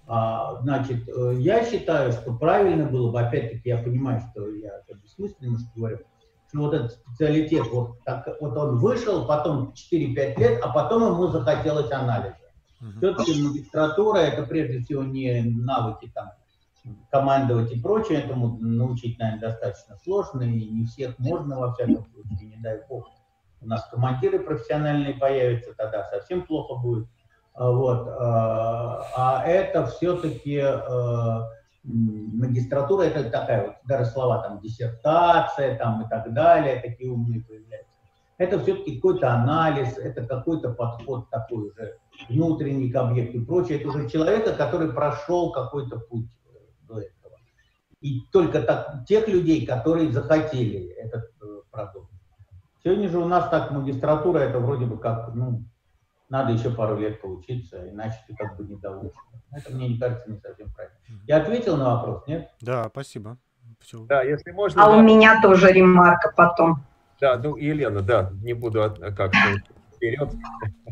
А, 0.07 0.61
значит, 0.61 1.05
э, 1.09 1.33
я 1.39 1.65
считаю, 1.65 2.13
что 2.13 2.33
правильно 2.33 2.85
было 2.85 3.11
бы, 3.11 3.19
опять-таки, 3.19 3.67
я 3.67 3.77
понимаю, 3.77 4.21
что 4.31 4.47
я 4.47 4.77
это 4.77 4.97
бессмысленно 4.97 5.57
говорю, 5.75 5.99
что 6.47 6.59
вот 6.59 6.73
этот 6.73 6.91
специалитет, 6.93 7.67
вот, 7.71 8.03
так, 8.03 8.27
вот 8.39 8.57
он 8.57 8.77
вышел, 8.77 9.25
потом 9.25 9.73
4-5 9.91 10.39
лет, 10.39 10.61
а 10.63 10.69
потом 10.69 11.13
ему 11.13 11.27
захотелось 11.27 11.91
анализа. 11.91 12.37
Uh-huh. 12.81 12.97
Все-таки 12.97 13.43
магистратура 13.43 14.19
это 14.19 14.43
прежде 14.43 14.79
всего 14.79 15.03
не 15.03 15.41
навыки 15.41 16.11
там 16.13 16.31
командовать 17.11 17.71
и 17.71 17.79
прочее, 17.79 18.19
этому 18.19 18.57
научить, 18.59 19.19
наверное, 19.19 19.49
достаточно 19.49 19.97
сложно, 20.03 20.43
и 20.43 20.69
не 20.69 20.85
всех 20.85 21.17
можно, 21.19 21.59
во 21.59 21.73
всяком 21.73 22.05
случае, 22.05 22.49
не 22.49 22.57
дай 22.57 22.81
бог. 22.87 23.09
У 23.61 23.67
нас 23.67 23.87
командиры 23.89 24.39
профессиональные 24.39 25.15
появятся, 25.15 25.73
тогда 25.73 26.03
совсем 26.09 26.45
плохо 26.45 26.75
будет. 26.75 27.07
А, 27.53 27.71
вот. 27.71 28.07
А, 28.07 29.03
а 29.15 29.43
это 29.45 29.87
все-таки 29.87 30.61
э, 30.63 31.41
магистратура, 31.87 33.03
это 33.03 33.29
такая 33.29 33.67
вот, 33.67 33.75
даже 33.85 34.09
слова 34.11 34.43
там 34.43 34.59
диссертация 34.59 35.77
там 35.77 36.05
и 36.05 36.09
так 36.09 36.33
далее, 36.33 36.81
такие 36.81 37.11
умные 37.11 37.41
появляются. 37.41 37.87
Это 38.37 38.59
все-таки 38.59 38.97
какой-то 38.97 39.33
анализ, 39.33 39.97
это 39.97 40.25
какой-то 40.25 40.73
подход 40.73 41.29
такой 41.29 41.69
уже 41.69 41.97
внутренний 42.29 42.91
к 42.91 42.95
объекту 42.95 43.39
и 43.39 43.45
прочее. 43.45 43.79
Это 43.79 43.87
уже 43.87 44.09
человека, 44.09 44.53
который 44.53 44.91
прошел 44.91 45.51
какой-то 45.51 45.99
путь 45.99 46.29
э, 46.45 46.57
до 46.87 46.99
этого. 46.99 47.35
И 48.01 48.21
только 48.31 48.61
так, 48.61 49.05
тех 49.07 49.27
людей, 49.27 49.65
которые 49.65 50.11
захотели 50.11 50.89
этот 50.89 51.31
э, 51.41 51.61
продукт. 51.71 52.11
Сегодня 52.83 53.09
же 53.09 53.17
у 53.17 53.25
нас 53.25 53.49
так 53.49 53.71
магистратура, 53.71 54.39
это 54.39 54.59
вроде 54.59 54.85
бы 54.85 54.99
как, 54.99 55.33
ну, 55.33 55.63
надо 56.29 56.53
еще 56.53 56.69
пару 56.69 56.97
лет 56.97 57.21
поучиться, 57.21 57.89
иначе 57.89 58.17
ты 58.27 58.35
как 58.35 58.57
бы 58.57 58.65
не 58.65 58.75
доучишь. 58.75 59.17
Это 59.51 59.73
мне 59.73 59.89
не 59.89 59.97
кажется 59.97 60.29
не 60.29 60.39
совсем 60.39 60.69
правильно. 60.71 60.97
Я 61.25 61.37
ответил 61.37 61.77
на 61.77 61.95
вопрос, 61.95 62.27
нет? 62.27 62.51
Да, 62.61 62.87
спасибо. 62.89 63.37
Все. 63.79 64.05
Да, 64.05 64.23
если 64.23 64.51
можно. 64.51 64.83
А 64.83 64.87
да. 64.87 64.97
у 64.97 65.01
меня 65.01 65.41
тоже 65.41 65.71
ремарка 65.71 66.33
потом. 66.35 66.83
Да, 67.19 67.37
ну, 67.37 67.55
Елена, 67.55 68.01
да, 68.01 68.31
не 68.43 68.53
буду 68.53 68.95
как-то 69.15 69.37
вперед. 69.95 70.29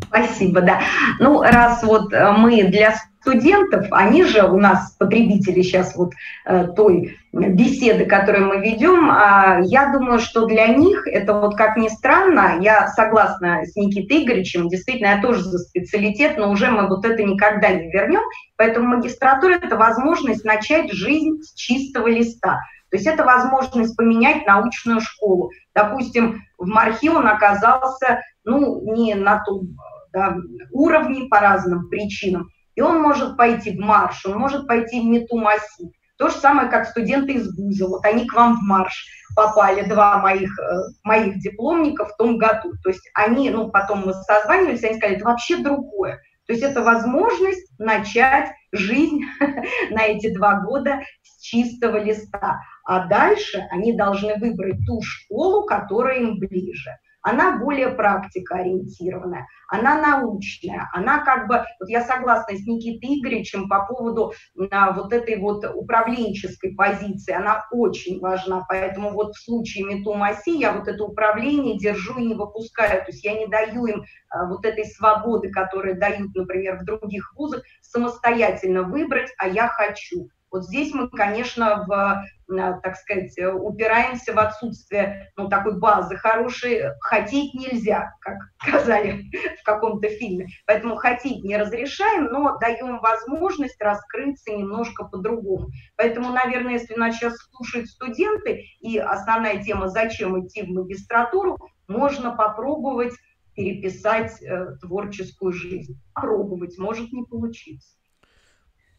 Спасибо, 0.06 0.62
да. 0.62 0.82
Ну, 1.20 1.42
раз 1.42 1.84
вот 1.84 2.12
э, 2.14 2.32
мы 2.32 2.64
для 2.64 2.96
студентов, 3.26 3.88
они 3.90 4.24
же 4.24 4.44
у 4.44 4.58
нас 4.58 4.92
потребители 5.00 5.64
сейчас 5.64 5.96
вот 5.96 6.14
э, 6.46 6.68
той 6.76 7.18
беседы, 7.34 8.06
которую 8.06 8.48
мы 8.48 8.58
ведем, 8.62 9.10
э, 9.10 9.62
я 9.64 9.92
думаю, 9.92 10.20
что 10.20 10.46
для 10.46 10.68
них 10.68 11.08
это 11.08 11.34
вот 11.34 11.56
как 11.56 11.76
ни 11.76 11.88
странно, 11.88 12.60
я 12.62 12.88
согласна 12.90 13.66
с 13.66 13.76
Никитой 13.76 14.24
Игоревичем, 14.24 14.70
действительно, 14.70 15.08
я 15.08 15.22
тоже 15.22 15.42
за 15.42 15.58
специалитет, 15.58 16.38
но 16.38 16.52
уже 16.52 16.70
мы 16.70 16.88
вот 16.88 17.04
это 17.04 17.24
никогда 17.24 17.70
не 17.72 17.92
вернем, 17.92 18.22
поэтому 18.58 18.98
магистратура– 18.98 19.54
это 19.62 19.76
возможность 19.76 20.46
начать 20.46 20.92
жизнь 20.92 21.42
с 21.42 21.56
чистого 21.56 22.08
листа. 22.08 22.60
То 22.92 22.98
есть 22.98 23.08
это 23.08 23.24
возможность 23.24 23.98
поменять 23.98 24.46
научную 24.46 25.02
школу. 25.02 25.52
Допустим, 25.74 26.44
в 26.60 26.68
Мархи 26.68 27.10
он 27.10 27.28
оказался 27.28 28.22
ну, 28.46 28.94
не 28.94 29.16
на 29.16 29.44
том 29.44 29.76
да, 30.14 30.38
уровне 30.72 31.28
по 31.28 31.40
разным 31.40 31.90
причинам. 31.90 32.50
И 32.76 32.82
он 32.82 33.02
может 33.02 33.38
пойти 33.38 33.72
в 33.72 33.80
марш, 33.80 34.26
он 34.26 34.38
может 34.38 34.68
пойти 34.68 35.02
в 35.02 35.06
Метумаси. 35.06 35.92
То 36.18 36.30
же 36.30 36.36
самое, 36.36 36.70
как 36.70 36.88
студенты 36.88 37.34
из 37.34 37.58
вуза. 37.58 37.88
Вот 37.88 38.06
они 38.06 38.26
к 38.26 38.34
вам 38.34 38.58
в 38.58 38.62
марш 38.62 39.06
попали, 39.36 39.88
два 39.88 40.20
моих, 40.20 40.58
э, 40.60 40.64
моих 41.04 41.40
дипломника 41.40 42.06
в 42.06 42.16
том 42.16 42.38
году. 42.38 42.72
То 42.84 42.90
есть 42.90 43.10
они, 43.14 43.50
ну, 43.50 43.70
потом 43.70 44.06
мы 44.06 44.14
созванивались, 44.14 44.84
они 44.84 44.96
сказали, 44.96 45.18
это 45.18 45.26
вообще 45.26 45.58
другое. 45.58 46.22
То 46.48 46.54
есть 46.54 46.64
это 46.64 46.84
возможность 46.84 47.68
начать 47.80 48.52
жизнь 48.72 49.22
на 49.92 50.04
эти 50.04 50.34
два 50.34 50.62
года 50.62 51.02
с 51.22 51.42
чистого 51.42 51.98
листа. 51.98 52.60
А 52.86 53.08
дальше 53.08 53.66
они 53.72 53.94
должны 53.94 54.36
выбрать 54.36 54.78
ту 54.86 55.02
школу, 55.02 55.66
которая 55.66 56.20
им 56.20 56.40
ближе 56.40 56.92
она 57.26 57.58
более 57.58 57.90
практикоориентированная, 57.90 59.48
она 59.68 60.00
научная, 60.00 60.88
она 60.94 61.26
как 61.26 61.48
бы, 61.48 61.66
вот 61.80 61.90
я 61.90 62.04
согласна 62.04 62.56
с 62.56 62.68
Никитой 62.68 63.20
Игоревичем 63.20 63.68
по 63.68 63.84
поводу 63.88 64.34
а, 64.70 64.92
вот 64.92 65.12
этой 65.12 65.38
вот 65.40 65.66
управленческой 65.66 66.76
позиции, 66.76 67.34
она 67.34 67.66
очень 67.72 68.20
важна, 68.20 68.64
поэтому 68.70 69.10
вот 69.10 69.34
в 69.34 69.44
случае 69.44 69.86
Метумаси 69.86 70.56
я 70.56 70.74
вот 70.74 70.88
это 70.88 71.04
управление 71.04 71.80
держу 71.80 72.20
и 72.20 72.28
не 72.28 72.36
выпускаю, 72.36 73.04
то 73.04 73.12
есть 73.12 73.26
я 73.26 73.34
не 73.34 73.48
даю 73.48 73.88
им 73.88 74.06
а, 74.30 74.46
вот 74.46 74.64
этой 74.64 74.86
свободы, 74.86 75.50
которую 75.50 76.00
дают, 76.00 76.36
например, 76.36 76.78
в 76.78 76.86
других 76.86 77.34
вузах, 77.36 77.64
самостоятельно 77.82 78.84
выбрать, 78.84 79.32
а 79.40 79.48
я 79.48 79.68
хочу. 79.68 80.30
Вот 80.56 80.64
здесь 80.64 80.94
мы, 80.94 81.10
конечно, 81.10 81.84
в, 81.86 82.24
э, 82.50 82.80
так 82.82 82.96
сказать, 82.96 83.38
упираемся 83.38 84.32
в 84.32 84.40
отсутствие 84.40 85.30
ну, 85.36 85.50
такой 85.50 85.78
базы 85.78 86.16
хорошей. 86.16 86.94
Хотеть 87.02 87.54
нельзя, 87.54 88.14
как 88.22 88.38
сказали 88.66 89.26
в 89.60 89.64
каком-то 89.66 90.08
фильме. 90.08 90.48
Поэтому 90.66 90.96
хотеть 90.96 91.44
не 91.44 91.58
разрешаем, 91.58 92.28
но 92.32 92.58
даем 92.58 93.02
возможность 93.02 93.82
раскрыться 93.82 94.54
немножко 94.54 95.04
по-другому. 95.04 95.68
Поэтому, 95.98 96.32
наверное, 96.32 96.76
если 96.76 96.96
нас 96.96 97.18
сейчас 97.18 97.36
слушают 97.52 97.90
студенты, 97.90 98.64
и 98.80 98.98
основная 98.98 99.62
тема 99.62 99.90
«Зачем 99.90 100.40
идти 100.40 100.62
в 100.62 100.70
магистратуру?», 100.70 101.58
можно 101.90 102.34
попробовать 102.34 103.14
переписать 103.56 104.42
э, 104.42 104.78
творческую 104.80 105.52
жизнь. 105.52 106.02
Попробовать, 106.14 106.78
может 106.78 107.12
не 107.12 107.26
получиться. 107.26 107.98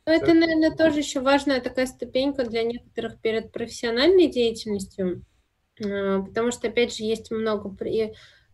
Ну, 0.06 0.12
это, 0.12 0.34
наверное, 0.34 0.70
тоже 0.70 1.00
еще 1.00 1.20
важная 1.20 1.60
такая 1.60 1.86
ступенька 1.86 2.44
для 2.44 2.62
некоторых 2.62 3.20
перед 3.20 3.50
профессиональной 3.50 4.28
деятельностью, 4.28 5.24
а, 5.84 6.22
потому 6.22 6.52
что, 6.52 6.68
опять 6.68 6.96
же, 6.96 7.02
есть 7.02 7.32
много... 7.32 7.74
И, 7.84 8.12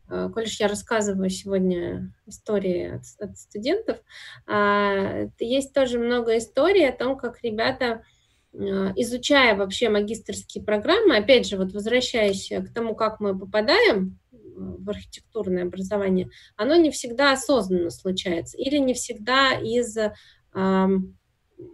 а, 0.09 0.31
коль 0.31 0.47
я 0.59 0.67
рассказываю 0.67 1.29
сегодня 1.29 2.15
истории 2.27 2.95
от, 2.97 3.03
от 3.21 3.37
студентов, 3.37 3.99
а, 4.47 5.27
есть 5.39 5.75
тоже 5.75 5.99
много 5.99 6.39
историй 6.39 6.89
о 6.89 6.97
том, 6.97 7.19
как 7.19 7.43
ребята 7.43 8.03
изучая 8.55 9.55
вообще 9.55 9.89
магистрские 9.89 10.63
программы, 10.63 11.17
опять 11.17 11.47
же, 11.47 11.57
вот 11.57 11.73
возвращаясь 11.73 12.49
к 12.51 12.75
тому, 12.75 12.95
как 12.95 13.19
мы 13.19 13.39
попадаем 13.39 14.19
в 14.55 14.91
архитектурное 14.91 15.63
образование, 15.65 16.29
оно 16.57 16.77
не 16.77 16.91
всегда 16.91 17.33
осознанно 17.33 17.89
случается 17.89 18.59
или 18.59 18.77
не 18.77 18.93
всегда 18.93 19.53
из 19.55 19.97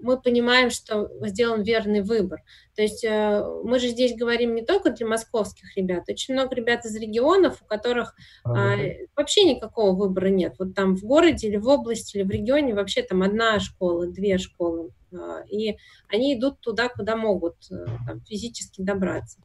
мы 0.00 0.20
понимаем, 0.20 0.70
что 0.70 1.10
сделан 1.22 1.62
верный 1.62 2.02
выбор. 2.02 2.42
То 2.74 2.82
есть 2.82 3.04
э, 3.04 3.44
мы 3.64 3.78
же 3.78 3.88
здесь 3.88 4.16
говорим 4.16 4.54
не 4.54 4.62
только 4.62 4.90
для 4.90 5.06
московских 5.06 5.76
ребят, 5.76 6.04
очень 6.08 6.34
много 6.34 6.54
ребят 6.54 6.84
из 6.84 6.96
регионов, 6.96 7.62
у 7.62 7.66
которых 7.66 8.14
а, 8.44 8.76
вообще 9.16 9.44
никакого 9.44 9.96
выбора 9.96 10.28
нет. 10.28 10.54
Вот 10.58 10.74
там 10.74 10.96
в 10.96 11.02
городе 11.02 11.48
или 11.48 11.56
в 11.56 11.66
области 11.68 12.16
или 12.16 12.24
в 12.24 12.30
регионе 12.30 12.74
вообще 12.74 13.02
там 13.02 13.22
одна 13.22 13.58
школа, 13.60 14.06
две 14.06 14.38
школы, 14.38 14.90
а, 15.12 15.42
и 15.48 15.76
они 16.08 16.34
идут 16.34 16.60
туда, 16.60 16.88
куда 16.88 17.16
могут 17.16 17.56
э, 17.70 17.86
там, 18.06 18.20
физически 18.22 18.82
добраться. 18.82 19.40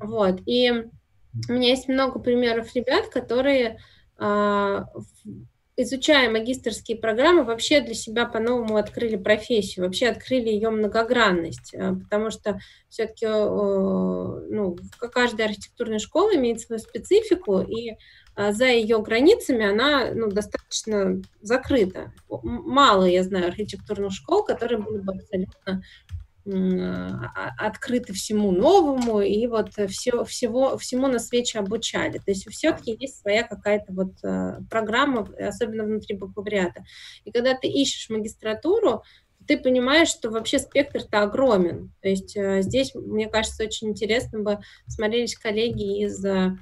Вот. 0.00 0.40
И 0.46 0.70
у 1.48 1.52
меня 1.52 1.68
есть 1.68 1.88
много 1.88 2.18
примеров 2.18 2.74
ребят, 2.74 3.08
которые 3.08 3.78
а, 4.16 4.86
изучая 5.76 6.30
магистрские 6.30 6.96
программы, 6.96 7.44
вообще 7.44 7.80
для 7.80 7.94
себя 7.94 8.26
по-новому 8.26 8.76
открыли 8.76 9.16
профессию, 9.16 9.84
вообще 9.84 10.08
открыли 10.08 10.48
ее 10.48 10.70
многогранность, 10.70 11.74
э, 11.74 11.94
потому 11.94 12.30
что 12.30 12.60
все-таки 12.88 13.26
э, 13.26 13.28
ну, 13.30 14.76
каждая 15.12 15.48
архитектурная 15.48 15.98
школа 15.98 16.34
имеет 16.36 16.60
свою 16.60 16.78
специфику, 16.78 17.60
и 17.60 17.96
э, 18.36 18.52
за 18.52 18.66
ее 18.66 19.02
границами 19.02 19.66
она 19.66 20.12
ну, 20.14 20.28
достаточно 20.28 21.20
закрыта. 21.42 22.12
Мало, 22.28 23.04
я 23.06 23.24
знаю, 23.24 23.48
архитектурных 23.48 24.12
школ, 24.12 24.44
которые 24.44 24.78
были 24.78 24.98
бы 24.98 25.12
абсолютно 25.14 25.82
открыты 26.46 28.12
всему 28.12 28.52
новому 28.52 29.20
и 29.20 29.46
вот 29.46 29.70
все, 29.88 30.24
всего, 30.24 30.76
всему 30.76 31.06
на 31.08 31.18
свече 31.18 31.58
обучали. 31.58 32.18
То 32.18 32.30
есть 32.30 32.46
все-таки 32.50 32.96
есть 32.98 33.20
своя 33.20 33.44
какая-то 33.44 33.92
вот 33.92 34.12
э, 34.22 34.60
программа, 34.68 35.26
особенно 35.38 35.84
внутри 35.84 36.16
бакалавриата. 36.16 36.84
И 37.24 37.30
когда 37.30 37.54
ты 37.54 37.68
ищешь 37.68 38.10
магистратуру, 38.10 39.04
ты 39.46 39.58
понимаешь, 39.58 40.08
что 40.08 40.30
вообще 40.30 40.58
спектр-то 40.58 41.22
огромен. 41.22 41.92
То 42.02 42.08
есть 42.10 42.36
э, 42.36 42.60
здесь, 42.60 42.94
мне 42.94 43.26
кажется, 43.26 43.64
очень 43.64 43.88
интересно 43.88 44.40
бы 44.40 44.58
смотрелись 44.86 45.36
коллеги 45.36 46.04
из 46.04 46.22
э, 46.26 46.58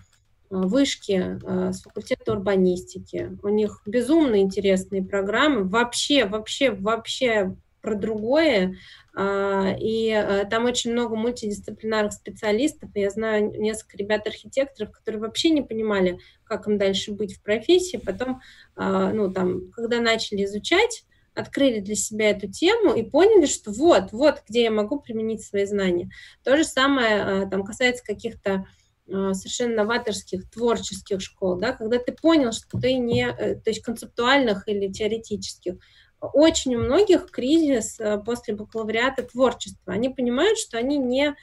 вышки 0.50 1.40
с 1.72 1.82
факультета 1.82 2.32
урбанистики. 2.32 3.36
У 3.42 3.48
них 3.48 3.80
безумно 3.86 4.38
интересные 4.38 5.02
программы. 5.02 5.64
Вообще, 5.64 6.26
вообще, 6.26 6.70
вообще 6.70 7.56
про 7.82 7.96
другое, 7.96 8.76
а, 9.14 9.74
и 9.78 10.08
э, 10.08 10.46
там 10.48 10.64
очень 10.64 10.92
много 10.92 11.16
мультидисциплинарных 11.16 12.12
специалистов. 12.12 12.90
Я 12.94 13.10
знаю 13.10 13.50
несколько 13.60 13.98
ребят-архитекторов, 13.98 14.92
которые 14.92 15.20
вообще 15.20 15.50
не 15.50 15.62
понимали, 15.62 16.18
как 16.44 16.68
им 16.68 16.78
дальше 16.78 17.12
быть 17.12 17.36
в 17.36 17.42
профессии. 17.42 17.98
Потом, 17.98 18.40
а, 18.76 19.12
ну, 19.12 19.30
там, 19.30 19.70
когда 19.72 20.00
начали 20.00 20.44
изучать, 20.44 21.04
открыли 21.34 21.80
для 21.80 21.96
себя 21.96 22.30
эту 22.30 22.50
тему 22.50 22.94
и 22.94 23.02
поняли, 23.02 23.46
что 23.46 23.72
вот, 23.72 24.12
вот, 24.12 24.42
где 24.48 24.64
я 24.64 24.70
могу 24.70 25.00
применить 25.00 25.44
свои 25.44 25.64
знания. 25.64 26.10
То 26.44 26.56
же 26.56 26.64
самое 26.64 27.22
а, 27.22 27.46
там 27.48 27.64
касается 27.64 28.04
каких-то 28.04 28.66
совершенно 29.04 29.82
новаторских, 29.82 30.48
творческих 30.48 31.20
школ, 31.20 31.56
да, 31.56 31.72
когда 31.72 31.98
ты 31.98 32.12
понял, 32.12 32.52
что 32.52 32.78
ты 32.78 32.94
не, 32.94 33.26
э, 33.26 33.56
то 33.56 33.68
есть 33.68 33.82
концептуальных 33.82 34.68
или 34.68 34.90
теоретических, 34.90 35.74
очень 36.22 36.76
у 36.76 36.78
многих 36.78 37.30
кризис 37.30 37.98
э, 37.98 38.18
после 38.24 38.54
бакалавриата 38.54 39.24
творчества. 39.24 39.92
Они 39.92 40.08
понимают, 40.08 40.58
что 40.58 40.78
они 40.78 40.96
не, 40.96 41.34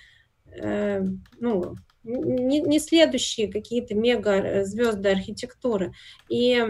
э, 0.46 1.02
ну, 1.40 1.76
не, 2.04 2.62
не 2.62 2.80
следующие 2.80 3.52
какие-то 3.52 3.94
мега 3.94 4.64
звезды 4.64 5.10
архитектуры. 5.10 5.92
И 6.30 6.66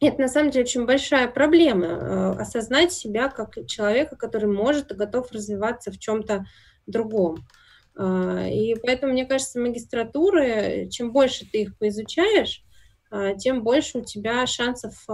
это 0.00 0.20
на 0.20 0.28
самом 0.28 0.50
деле 0.50 0.64
очень 0.64 0.84
большая 0.84 1.26
проблема 1.26 1.86
э, 1.86 2.30
осознать 2.40 2.92
себя 2.92 3.28
как 3.28 3.66
человека, 3.66 4.16
который 4.16 4.50
может 4.50 4.92
и 4.92 4.96
готов 4.96 5.32
развиваться 5.32 5.90
в 5.90 5.98
чем-то 5.98 6.44
другом. 6.86 7.46
И 8.00 8.76
поэтому, 8.84 9.12
мне 9.12 9.26
кажется, 9.26 9.58
магистратуры, 9.58 10.88
чем 10.88 11.10
больше 11.10 11.50
ты 11.50 11.62
их 11.62 11.76
поизучаешь, 11.76 12.62
тем 13.38 13.64
больше 13.64 13.98
у 13.98 14.04
тебя 14.04 14.46
шансов 14.46 15.04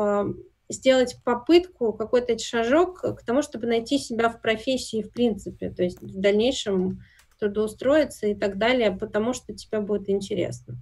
сделать 0.68 1.16
попытку, 1.24 1.92
какой-то 1.92 2.38
шажок 2.38 3.00
к 3.00 3.22
тому, 3.24 3.42
чтобы 3.42 3.66
найти 3.66 3.98
себя 3.98 4.28
в 4.28 4.40
профессии 4.40 5.02
в 5.02 5.12
принципе, 5.12 5.70
то 5.70 5.82
есть 5.82 6.00
в 6.00 6.20
дальнейшем 6.20 7.02
трудоустроиться 7.38 8.26
и 8.26 8.34
так 8.34 8.58
далее, 8.58 8.92
потому 8.92 9.34
что 9.34 9.52
тебе 9.52 9.80
будет 9.80 10.08
интересно. 10.08 10.76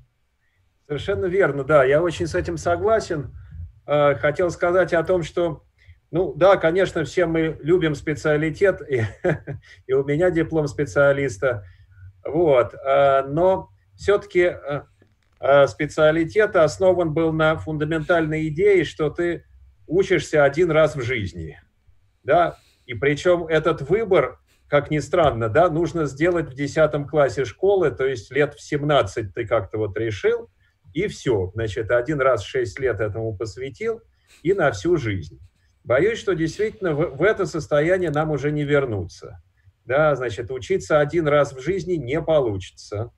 Совершенно 0.87 1.26
верно, 1.26 1.64
да, 1.64 1.85
я 1.85 2.03
очень 2.03 2.26
с 2.26 2.35
этим 2.35 2.57
согласен. 2.57 3.35
Э, 3.87 4.14
хотел 4.14 4.51
сказать 4.51 4.93
о 4.93 5.03
том, 5.03 5.22
что, 5.22 5.64
ну 6.11 6.35
да, 6.35 6.57
конечно, 6.57 7.05
все 7.05 7.26
мы 7.26 7.59
любим 7.62 7.95
специалитет, 7.95 8.83
и, 8.89 9.03
и 9.87 9.93
у 9.93 10.05
меня 10.05 10.30
диплом 10.30 10.68
специалиста, 10.68 11.64
вот, 12.24 12.74
э, 12.74 13.22
но 13.26 13.70
все-таки 13.97 14.55
э, 15.41 15.66
специалитет 15.66 16.55
основан 16.55 17.12
был 17.12 17.33
на 17.33 17.57
фундаментальной 17.57 18.49
идее, 18.49 18.85
что 18.85 19.11
ты 19.11 19.45
учишься 19.93 20.45
один 20.45 20.70
раз 20.70 20.97
в 20.97 21.03
жизни, 21.03 21.61
да, 22.24 22.59
и 22.86 22.95
причем 22.95 23.47
этот 23.47 23.82
выбор, 23.82 24.38
как 24.68 24.90
ни 24.90 24.99
странно, 24.99 25.49
да, 25.49 25.68
нужно 25.68 26.07
сделать 26.07 26.49
в 26.49 26.55
10 26.55 27.07
классе 27.09 27.45
школы, 27.45 27.90
то 27.90 28.07
есть 28.07 28.30
лет 28.30 28.55
в 28.55 28.62
17 28.62 29.34
ты 29.34 29.47
как-то 29.47 29.78
вот 29.78 29.97
решил, 29.99 30.51
и 30.95 31.07
все, 31.09 31.51
значит, 31.55 31.90
один 31.90 32.20
раз 32.20 32.43
в 32.43 32.49
6 32.49 32.78
лет 32.80 33.01
этому 33.01 33.36
посвятил, 33.36 34.01
и 34.43 34.55
на 34.55 34.70
всю 34.72 34.97
жизнь. 34.97 35.38
Боюсь, 35.84 36.18
что 36.18 36.34
действительно 36.34 36.95
в, 36.95 37.16
в 37.16 37.22
это 37.22 37.45
состояние 37.45 38.11
нам 38.11 38.30
уже 38.30 38.51
не 38.51 38.64
вернуться. 38.64 39.43
Да, 39.84 40.14
значит, 40.14 40.51
учиться 40.51 41.01
один 41.01 41.26
раз 41.26 41.53
в 41.53 41.61
жизни 41.61 41.95
не 41.95 42.22
получится. 42.22 43.11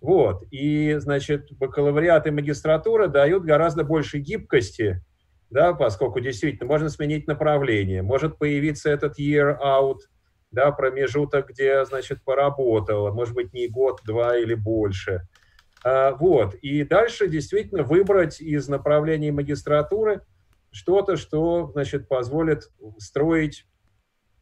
Вот, 0.00 0.42
и, 0.50 0.96
значит, 0.98 1.46
бакалавриат 1.52 2.26
и 2.26 2.30
магистратура 2.30 3.06
дают 3.06 3.44
гораздо 3.44 3.84
больше 3.84 4.18
гибкости, 4.18 5.02
да, 5.50 5.74
поскольку 5.74 6.20
действительно 6.20 6.68
можно 6.68 6.88
сменить 6.88 7.26
направление, 7.26 8.02
может 8.02 8.38
появиться 8.38 8.90
этот 8.90 9.18
year 9.18 9.58
out, 9.60 9.98
да, 10.50 10.70
промежуток, 10.70 11.50
где, 11.50 11.84
значит, 11.84 12.22
поработала, 12.24 13.12
может 13.12 13.34
быть, 13.34 13.52
не 13.52 13.68
год, 13.68 14.00
два 14.04 14.36
или 14.36 14.54
больше. 14.54 15.26
А, 15.84 16.12
вот, 16.14 16.54
и 16.54 16.84
дальше 16.84 17.28
действительно 17.28 17.82
выбрать 17.82 18.40
из 18.40 18.68
направлений 18.68 19.30
магистратуры 19.30 20.22
что-то, 20.70 21.16
что, 21.16 21.70
значит, 21.72 22.08
позволит 22.08 22.70
строить 22.98 23.66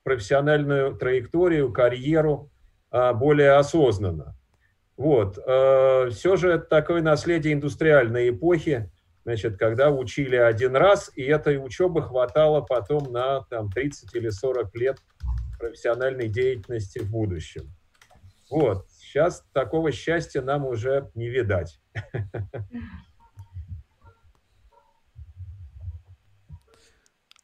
профессиональную 0.02 0.94
траекторию, 0.94 1.72
карьеру 1.72 2.50
а, 2.90 3.12
более 3.12 3.52
осознанно. 3.52 4.34
Вот. 4.96 5.38
А, 5.38 6.10
все 6.10 6.36
же 6.36 6.52
это 6.52 6.64
такое 6.64 7.02
наследие 7.02 7.54
индустриальной 7.54 8.30
эпохи, 8.30 8.90
значит, 9.28 9.58
когда 9.58 9.90
учили 9.90 10.36
один 10.36 10.74
раз, 10.74 11.10
и 11.14 11.22
этой 11.22 11.62
учебы 11.62 12.00
хватало 12.02 12.62
потом 12.62 13.12
на 13.12 13.42
там, 13.50 13.70
30 13.70 14.14
или 14.14 14.30
40 14.30 14.74
лет 14.74 15.02
профессиональной 15.58 16.30
деятельности 16.30 17.00
в 17.00 17.10
будущем. 17.10 17.70
Вот. 18.50 18.86
Сейчас 18.88 19.44
такого 19.52 19.92
счастья 19.92 20.40
нам 20.40 20.64
уже 20.64 21.10
не 21.14 21.28
видать. 21.28 21.78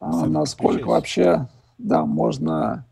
А 0.00 0.26
насколько 0.26 0.86
вообще, 0.86 1.48
да, 1.76 2.06
можно 2.06 2.86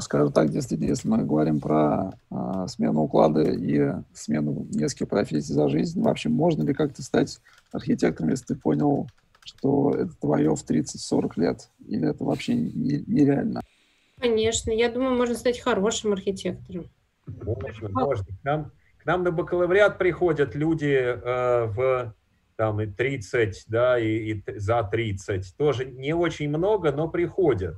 скажем 0.00 0.32
так, 0.32 0.50
действительно, 0.50 0.88
если 0.88 1.08
мы 1.08 1.24
говорим 1.24 1.58
про 1.58 2.12
а, 2.30 2.68
смену 2.68 3.02
уклада 3.02 3.42
и 3.42 3.92
смену 4.12 4.66
нескольких 4.70 5.08
профессий 5.08 5.54
за 5.54 5.68
жизнь, 5.68 6.00
вообще 6.02 6.28
можно 6.28 6.62
ли 6.62 6.74
как-то 6.74 7.02
стать 7.02 7.40
архитектором, 7.72 8.30
если 8.30 8.46
ты 8.46 8.54
понял, 8.54 9.08
что 9.44 9.94
это 9.94 10.12
твое 10.20 10.54
в 10.54 10.64
30-40 10.64 11.32
лет, 11.36 11.70
или 11.86 12.10
это 12.10 12.22
вообще 12.22 12.54
нереально? 12.54 13.62
Конечно, 14.20 14.70
я 14.70 14.90
думаю, 14.90 15.16
можно 15.16 15.34
стать 15.34 15.58
хорошим 15.58 16.12
архитектором. 16.12 16.90
Можно, 17.26 17.88
можно. 17.88 18.26
К 18.26 18.44
нам, 18.44 18.72
к 18.98 19.06
нам 19.06 19.22
на 19.24 19.30
бакалавриат 19.30 19.96
приходят 19.96 20.54
люди 20.54 20.94
э, 20.94 21.64
в 21.66 22.14
там 22.56 22.80
и 22.80 22.86
30, 22.86 23.64
да, 23.68 23.98
и, 23.98 24.34
и 24.34 24.58
за 24.58 24.82
30. 24.82 25.56
Тоже 25.56 25.86
не 25.86 26.14
очень 26.14 26.50
много, 26.50 26.92
но 26.92 27.08
приходят 27.08 27.76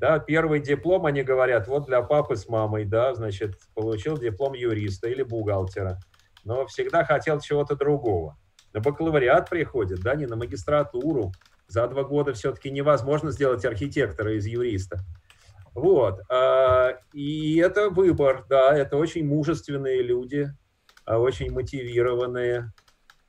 да, 0.00 0.18
первый 0.18 0.60
диплом, 0.60 1.04
они 1.04 1.22
говорят, 1.22 1.68
вот 1.68 1.84
для 1.84 2.00
папы 2.00 2.34
с 2.34 2.48
мамой, 2.48 2.86
да, 2.86 3.14
значит, 3.14 3.56
получил 3.74 4.16
диплом 4.16 4.54
юриста 4.54 5.08
или 5.08 5.22
бухгалтера, 5.22 6.00
но 6.42 6.66
всегда 6.66 7.04
хотел 7.04 7.38
чего-то 7.38 7.76
другого. 7.76 8.38
На 8.72 8.80
бакалавриат 8.80 9.50
приходит, 9.50 10.00
да, 10.00 10.14
не 10.14 10.24
на 10.24 10.36
магистратуру. 10.36 11.32
За 11.68 11.86
два 11.86 12.02
года 12.02 12.32
все-таки 12.32 12.70
невозможно 12.70 13.30
сделать 13.30 13.64
архитектора 13.66 14.36
из 14.36 14.46
юриста. 14.46 15.00
Вот. 15.74 16.20
А, 16.30 16.94
и 17.12 17.58
это 17.58 17.90
выбор, 17.90 18.46
да, 18.48 18.74
это 18.74 18.96
очень 18.96 19.26
мужественные 19.26 20.02
люди, 20.02 20.50
а, 21.04 21.18
очень 21.18 21.52
мотивированные. 21.52 22.72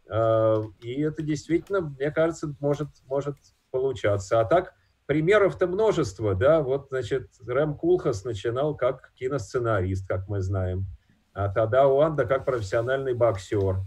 А, 0.09 0.63
и 0.81 1.01
это 1.01 1.21
действительно, 1.21 1.81
мне 1.81 2.11
кажется, 2.11 2.55
может, 2.61 2.87
может 3.07 3.35
получаться. 3.71 4.39
А 4.39 4.45
так, 4.45 4.73
примеров-то 5.11 5.67
множество, 5.67 6.35
да, 6.35 6.61
вот, 6.61 6.87
значит, 6.87 7.31
Рэм 7.45 7.75
Кулхас 7.75 8.23
начинал 8.23 8.77
как 8.77 9.11
киносценарист, 9.15 10.07
как 10.07 10.29
мы 10.29 10.39
знаем, 10.39 10.85
а 11.33 11.49
Тада 11.49 11.85
Уанда 11.85 12.23
как 12.23 12.45
профессиональный 12.45 13.13
боксер 13.13 13.81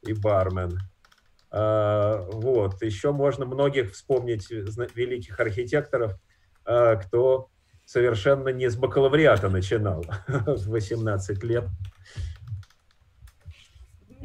и 0.00 0.14
бармен. 0.14 0.78
А, 1.50 2.26
вот, 2.32 2.80
еще 2.80 3.12
можно 3.12 3.44
многих 3.44 3.92
вспомнить 3.92 4.48
великих 4.48 5.38
архитекторов, 5.38 6.14
а, 6.64 6.96
кто 6.96 7.50
совершенно 7.84 8.48
не 8.48 8.70
с 8.70 8.76
бакалавриата 8.76 9.50
начинал 9.50 10.02
в 10.28 10.66
18 10.70 11.44
лет. 11.44 11.64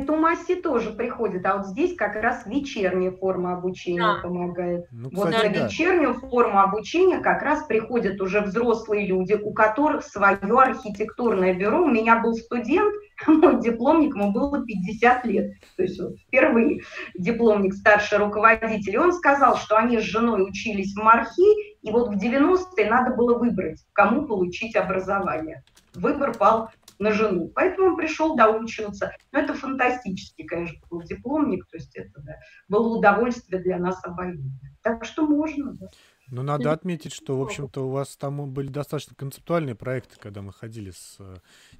Тумаси 0.03 0.55
тоже 0.55 0.91
приходит, 0.91 1.45
а 1.45 1.57
вот 1.57 1.67
здесь 1.67 1.95
как 1.95 2.15
раз 2.15 2.45
вечерняя 2.45 3.11
форма 3.11 3.53
обучения 3.53 4.01
да. 4.01 4.19
помогает. 4.21 4.87
Ну, 4.91 5.09
вот 5.13 5.29
кстати, 5.29 5.47
на 5.47 5.53
да. 5.53 5.65
вечернюю 5.65 6.13
форму 6.15 6.59
обучения 6.59 7.19
как 7.19 7.41
раз 7.41 7.63
приходят 7.63 8.19
уже 8.19 8.41
взрослые 8.41 9.07
люди, 9.07 9.33
у 9.33 9.53
которых 9.53 10.03
свое 10.03 10.37
архитектурное 10.41 11.53
бюро. 11.53 11.83
У 11.83 11.89
меня 11.89 12.19
был 12.19 12.33
студент, 12.33 12.93
мой 13.27 13.61
дипломник, 13.61 14.15
ему 14.15 14.31
было 14.31 14.65
50 14.65 15.25
лет, 15.25 15.53
то 15.77 15.83
есть 15.83 16.01
вот 16.01 16.15
впервые 16.27 16.81
дипломник, 17.17 17.73
старший 17.73 18.17
руководитель, 18.17 18.95
и 18.95 18.97
он 18.97 19.13
сказал, 19.13 19.55
что 19.57 19.77
они 19.77 19.99
с 19.99 20.03
женой 20.03 20.43
учились 20.47 20.93
в 20.93 21.01
Мархи, 21.01 21.75
и 21.81 21.91
вот 21.91 22.09
в 22.09 22.17
90-е 22.17 22.89
надо 22.89 23.15
было 23.15 23.37
выбрать, 23.37 23.85
кому 23.93 24.25
получить 24.27 24.75
образование. 24.75 25.63
Выбор 25.93 26.33
пал 26.33 26.69
на 26.99 27.11
жену. 27.11 27.51
Поэтому 27.53 27.89
он 27.89 27.97
пришел 27.97 28.35
доучиваться. 28.35 29.11
Но 29.31 29.39
это 29.39 29.53
фантастический, 29.53 30.45
конечно, 30.45 30.79
был 30.89 31.01
дипломник, 31.03 31.65
то 31.67 31.77
есть 31.77 31.95
это 31.95 32.21
да, 32.21 32.35
было 32.67 32.97
удовольствие 32.97 33.61
для 33.61 33.77
нас 33.77 34.03
обоих. 34.03 34.39
Так 34.81 35.05
что 35.05 35.27
можно, 35.27 35.73
да. 35.73 35.89
Ну, 36.31 36.41
надо 36.41 36.71
отметить, 36.71 37.13
что, 37.13 37.37
в 37.37 37.41
общем-то, 37.43 37.85
у 37.87 37.91
вас 37.91 38.17
там 38.17 38.49
были 38.51 38.67
достаточно 38.67 39.15
концептуальные 39.15 39.75
проекты, 39.75 40.15
когда 40.19 40.41
мы 40.41 40.53
ходили 40.53 40.89
с 40.89 41.17
э, 41.19 41.35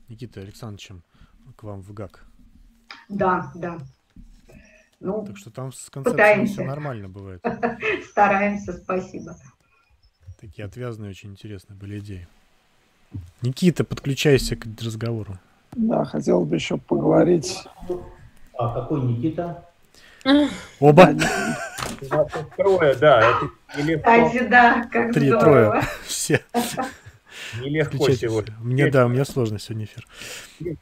Никитой 0.07 0.43
Александровичем 0.43 1.03
к 1.55 1.63
вам 1.63 1.81
в 1.81 1.91
ГАК. 1.93 2.25
Да, 3.09 3.51
да. 3.55 3.79
Ну, 4.99 5.25
так 5.25 5.37
что 5.37 5.51
там 5.51 5.71
с 5.71 5.89
концепцией 5.89 6.45
все 6.45 6.63
нормально 6.63 7.09
бывает. 7.09 7.43
Стараемся, 8.09 8.73
спасибо. 8.73 9.35
Такие 10.39 10.65
отвязные, 10.65 11.09
очень 11.09 11.31
интересные 11.31 11.77
были 11.77 11.99
идеи. 11.99 12.27
Никита, 13.41 13.83
подключайся 13.83 14.55
к 14.55 14.65
разговору. 14.81 15.37
Да, 15.75 16.05
хотел 16.05 16.45
бы 16.45 16.55
еще 16.55 16.77
поговорить. 16.77 17.63
А 18.57 18.73
какой 18.73 19.01
Никита? 19.01 19.65
Оба. 20.79 21.13
Трое, 22.57 22.95
да. 22.95 23.19
Это 23.19 23.97
Кстати, 23.97 24.47
да, 24.47 24.87
как 24.91 25.13
Три, 25.13 25.29
трое. 25.29 25.81
Все. 26.05 26.41
Нелегко 27.61 28.09
сегодня. 28.11 28.55
Мне, 28.59 28.89
да, 28.89 29.05
у 29.05 29.09
меня 29.09 29.25
сложно 29.25 29.59
сегодня 29.59 29.85
эфир. 29.85 30.07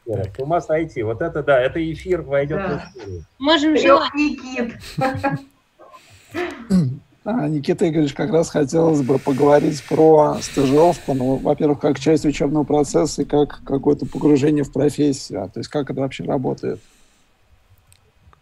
С 0.06 0.38
ума 0.38 0.60
сойти. 0.60 1.02
Вот 1.02 1.20
это, 1.20 1.42
да, 1.42 1.60
это 1.60 1.92
эфир 1.92 2.22
войдет 2.22 2.60
в 2.60 2.76
историю. 2.76 3.24
Можем 3.38 3.76
желать. 3.76 4.14
Никит. 4.14 4.76
А, 7.26 7.48
Никита 7.48 7.88
Игоревич, 7.88 8.12
как 8.12 8.30
раз 8.30 8.50
хотелось 8.50 9.00
бы 9.00 9.18
поговорить 9.18 9.82
про 9.88 10.34
стажировку. 10.42 11.14
Ну, 11.14 11.36
во-первых, 11.36 11.80
как 11.80 11.98
часть 11.98 12.26
учебного 12.26 12.64
процесса 12.64 13.22
и 13.22 13.24
как 13.24 13.60
какое-то 13.64 14.04
погружение 14.04 14.62
в 14.62 14.70
профессию. 14.70 15.50
То 15.52 15.60
есть 15.60 15.70
как 15.70 15.90
это 15.90 16.02
вообще 16.02 16.24
работает? 16.24 16.80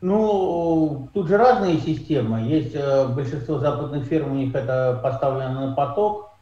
Ну, 0.01 1.09
тут 1.15 1.29
же 1.29 1.37
разные 1.37 1.79
системы. 1.79 2.41
Есть 2.41 2.75
э, 2.75 3.07
большинство 3.07 3.61
западных 3.61 4.05
фирм, 4.07 4.33
у 4.33 4.35
них 4.35 4.53
это 4.53 4.99
поставлено 5.01 5.69
на 5.69 5.75
поток, 5.77 6.33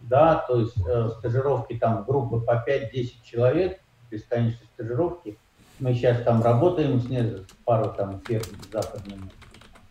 да, 0.00 0.44
то 0.46 0.60
есть 0.60 0.76
э, 0.86 1.08
стажировки 1.18 1.78
там 1.78 2.04
группы 2.06 2.40
по 2.40 2.62
5-10 2.68 3.12
человек, 3.24 3.80
бесконечные 4.10 4.68
стажировки. 4.74 5.38
Мы 5.78 5.94
сейчас 5.94 6.22
там 6.24 6.42
работаем 6.42 7.00
с, 7.00 7.06
с 7.06 7.46
пару 7.64 7.90
там 7.94 8.20
фирм 8.20 8.44
западными 8.70 9.30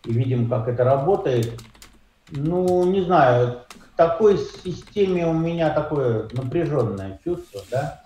и 0.04 0.12
видим, 0.12 0.48
как 0.48 0.68
это 0.68 0.84
работает. 0.84 1.60
Ну, 2.30 2.84
не 2.90 3.02
знаю, 3.02 3.60
к 3.68 3.96
такой 3.96 4.38
системе 4.38 5.26
у 5.26 5.32
меня 5.32 5.70
такое 5.70 6.28
напряженное 6.32 7.20
чувство, 7.22 7.60
да. 7.70 8.02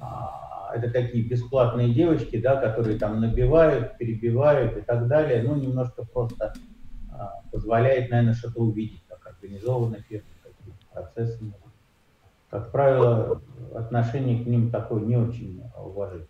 А, 0.00 0.70
это 0.74 0.90
такие 0.90 1.24
бесплатные 1.24 1.92
девочки, 1.92 2.40
да, 2.40 2.56
которые 2.56 2.98
там 2.98 3.20
набивают, 3.20 3.98
перебивают 3.98 4.76
и 4.76 4.80
так 4.82 5.08
далее. 5.08 5.42
Ну, 5.42 5.56
немножко 5.56 6.04
просто 6.04 6.54
а, 7.12 7.40
позволяет, 7.50 8.10
наверное, 8.10 8.34
что-то 8.34 8.60
увидеть, 8.60 9.02
как 9.08 9.26
организованы 9.26 10.04
фирмы, 10.08 10.28
какие 10.42 10.74
процессы. 10.92 11.52
Как 12.50 12.70
правило, 12.70 13.42
отношение 13.74 14.42
к 14.42 14.46
ним 14.46 14.70
такое 14.70 15.02
не 15.02 15.16
очень 15.16 15.62
уважительное. 15.76 16.28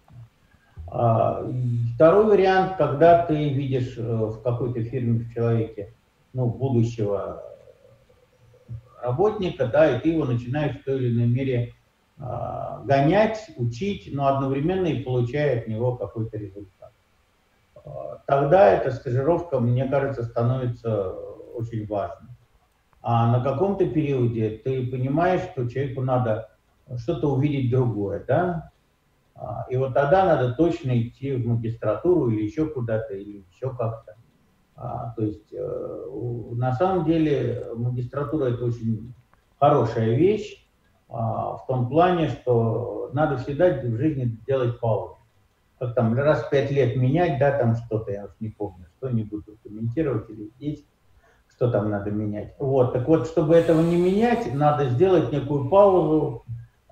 А, 0.87 1.47
второй 1.95 2.25
вариант, 2.25 2.77
когда 2.79 3.27
ты 3.27 3.51
видишь 3.51 3.99
э, 3.99 4.03
в 4.03 4.41
какой-то 4.43 4.83
фирме, 4.83 5.21
в 5.21 5.33
человеке 5.33 5.93
ну, 6.33 6.47
будущего 6.47 7.43
работника, 9.03 9.67
да, 9.67 9.97
и 9.97 10.01
ты 10.01 10.11
его 10.11 10.25
начинаешь 10.25 10.81
в 10.81 10.85
той 10.85 10.99
или 10.99 11.15
иной 11.15 11.27
мере 11.27 11.75
э, 12.19 12.23
гонять, 12.85 13.51
учить, 13.57 14.11
но 14.13 14.27
одновременно 14.27 14.87
и 14.87 15.03
получая 15.03 15.61
от 15.61 15.69
него 15.69 15.97
какой-то 15.97 16.37
результат. 16.37 16.93
Тогда 18.27 18.73
эта 18.73 18.91
стажировка, 18.91 19.59
мне 19.59 19.87
кажется, 19.87 20.25
становится 20.25 21.13
очень 21.55 21.87
важной. 21.87 22.29
А 23.01 23.33
на 23.33 23.43
каком-то 23.43 23.89
периоде 23.89 24.61
ты 24.63 24.87
понимаешь, 24.87 25.41
что 25.53 25.69
человеку 25.69 26.03
надо 26.03 26.51
что-то 26.97 27.33
увидеть 27.33 27.71
другое, 27.71 28.23
да, 28.27 28.71
и 29.71 29.77
вот 29.77 29.95
тогда 29.95 30.27
надо 30.27 30.53
точно 30.53 31.01
идти 31.01 31.33
в 31.33 31.47
магистратуру 31.47 32.31
или 32.31 32.43
еще 32.43 32.67
куда-то, 32.67 33.15
или 33.15 33.47
еще 33.51 33.71
как-то. 33.71 34.18
А, 34.81 35.13
то 35.17 35.25
есть 35.25 35.53
э, 35.53 36.07
на 36.55 36.73
самом 36.75 37.05
деле 37.05 37.67
магистратура 37.75 38.47
это 38.47 38.65
очень 38.65 39.13
хорошая 39.59 40.15
вещь 40.15 40.65
а, 41.09 41.57
в 41.57 41.67
том 41.67 41.89
плане, 41.89 42.29
что 42.29 43.11
надо 43.13 43.39
всегда 43.39 43.71
в 43.71 43.97
жизни 43.97 44.39
делать 44.47 44.79
паузу. 44.79 45.17
Как 45.81 45.95
там 45.95 46.15
раз 46.15 46.45
в 46.45 46.51
пять 46.51 46.71
лет 46.71 46.97
менять, 46.97 47.41
да, 47.41 47.59
там 47.59 47.75
что-то, 47.75 48.13
я 48.13 48.27
уж 48.27 48.31
не 48.39 48.51
помню, 48.51 48.87
что 48.97 49.11
не 49.11 49.25
буду 49.25 49.59
комментировать 49.65 50.31
или 50.31 50.51
здесь, 50.57 50.85
что 51.49 51.71
там 51.71 51.91
надо 51.91 52.13
менять. 52.13 52.55
Вот, 52.61 52.93
так 52.93 53.09
вот, 53.09 53.27
чтобы 53.27 53.57
этого 53.57 53.81
не 53.81 53.97
менять, 53.97 54.55
надо 54.55 54.91
сделать 54.91 55.33
некую 55.33 55.69
паузу, 55.69 56.45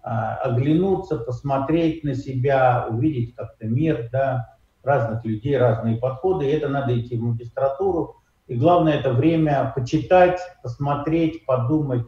а, 0.03 0.37
оглянуться, 0.37 1.19
посмотреть 1.19 2.03
на 2.03 2.15
себя, 2.15 2.89
увидеть 2.91 3.37
как-то 3.37 3.67
мир, 3.67 4.09
да, 4.11 4.56
разных 4.87 5.25
людей, 5.25 5.59
разные 5.59 5.97
подходы, 5.97 6.47
и 6.47 6.53
это 6.53 6.69
надо 6.69 6.99
идти 6.99 7.17
в 7.17 7.23
магистратуру. 7.23 8.17
И 8.47 8.55
главное 8.57 8.95
это 8.95 9.13
время 9.13 9.73
почитать, 9.75 10.41
посмотреть, 10.63 11.45
подумать, 11.45 12.07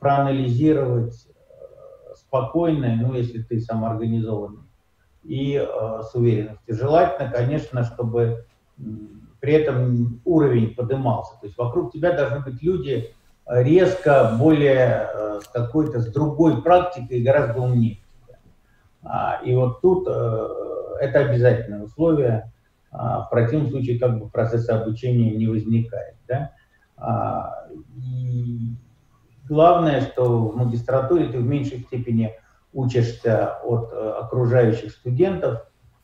проанализировать 0.00 1.14
э, 1.26 2.14
спокойно, 2.16 2.96
ну, 2.96 3.14
если 3.14 3.42
ты 3.42 3.60
самоорганизованный, 3.60 4.62
и 5.22 5.56
э, 5.56 6.00
с 6.02 6.14
уверенностью. 6.14 6.74
Желательно, 6.74 7.30
конечно, 7.30 7.84
чтобы 7.84 8.46
при 9.40 9.52
этом 9.54 10.20
уровень 10.24 10.74
поднимался. 10.74 11.34
То 11.40 11.46
есть 11.46 11.58
вокруг 11.58 11.92
тебя 11.92 12.12
должны 12.12 12.40
быть 12.40 12.62
люди 12.62 13.14
резко, 13.46 14.36
более 14.38 15.08
э, 15.12 15.40
с 15.42 15.48
какой-то, 15.48 16.00
с 16.00 16.06
другой 16.06 16.62
практикой 16.62 17.22
гораздо 17.22 17.60
умнее. 17.60 17.98
А, 19.02 19.40
и 19.44 19.54
вот 19.54 19.80
тут 19.80 20.06
э, 20.08 20.48
это 21.02 21.20
обязательное 21.20 21.82
условие. 21.82 22.52
А, 22.90 23.22
в 23.22 23.30
противном 23.30 23.70
случае 23.70 23.98
как 23.98 24.18
бы 24.18 24.28
процесса 24.28 24.80
обучения 24.80 25.34
не 25.34 25.46
возникает. 25.46 26.16
Да? 26.28 26.52
А, 26.96 27.66
и 27.96 28.76
главное, 29.48 30.00
что 30.02 30.48
в 30.48 30.56
магистратуре 30.56 31.28
ты 31.28 31.38
в 31.38 31.46
меньшей 31.46 31.80
степени 31.80 32.32
учишься 32.72 33.58
от 33.64 33.92
э, 33.92 34.10
окружающих 34.12 34.92
студентов, 34.92 35.60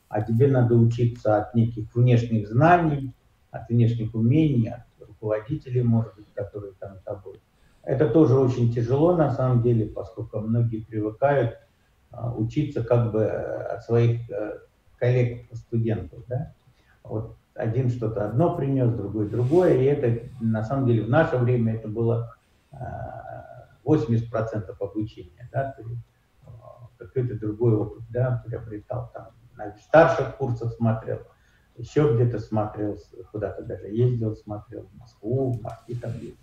а 0.07 0.21
тебе 0.21 0.47
надо 0.47 0.75
учиться 0.75 1.37
от 1.37 1.55
неких 1.55 1.95
внешних 1.95 2.47
знаний, 2.47 3.15
от 3.49 3.67
внешних 3.69 4.13
умений, 4.13 4.69
от 4.69 5.07
руководителей, 5.07 5.81
может 5.81 6.15
быть, 6.15 6.31
которые 6.35 6.73
там 6.79 6.95
с 6.97 7.01
тобой. 7.01 7.41
Это 7.83 8.07
тоже 8.07 8.37
очень 8.37 8.71
тяжело 8.71 9.15
на 9.15 9.31
самом 9.31 9.63
деле, 9.63 9.87
поскольку 9.87 10.39
многие 10.41 10.85
привыкают 10.85 11.57
а, 12.11 12.35
учиться 12.35 12.83
как 12.83 13.11
бы 13.11 13.25
от 13.25 13.83
своих 13.83 14.29
э, 14.29 14.59
коллег-студентов. 14.99 16.23
Да? 16.27 16.53
Вот 17.03 17.35
один 17.55 17.89
что-то 17.89 18.25
одно 18.25 18.55
принес, 18.55 18.91
другой 18.93 19.29
другое, 19.29 19.75
и 19.75 19.83
это 19.83 20.29
на 20.39 20.63
самом 20.63 20.87
деле 20.87 21.03
в 21.03 21.09
наше 21.09 21.37
время 21.37 21.75
это 21.75 21.87
было 21.87 22.35
80% 23.83 24.31
а, 24.31 24.75
обучения. 24.79 25.49
Да? 25.51 25.75
А, 26.45 26.87
какой-то 26.97 27.35
другой 27.35 27.75
опыт 27.75 28.03
да, 28.09 28.43
приобретал 28.45 29.11
там, 29.13 29.29
на 29.57 29.75
старших 29.77 30.37
курсах 30.37 30.73
смотрел, 30.73 31.19
еще 31.75 32.13
где-то 32.13 32.39
смотрел, 32.39 32.97
куда-то 33.31 33.63
даже 33.63 33.87
ездил, 33.87 34.35
смотрел 34.35 34.87
в 34.93 34.97
Москву, 34.97 35.53
в 35.53 35.61
Москве 35.61 35.95
там 35.95 36.13
ездил. 36.13 36.35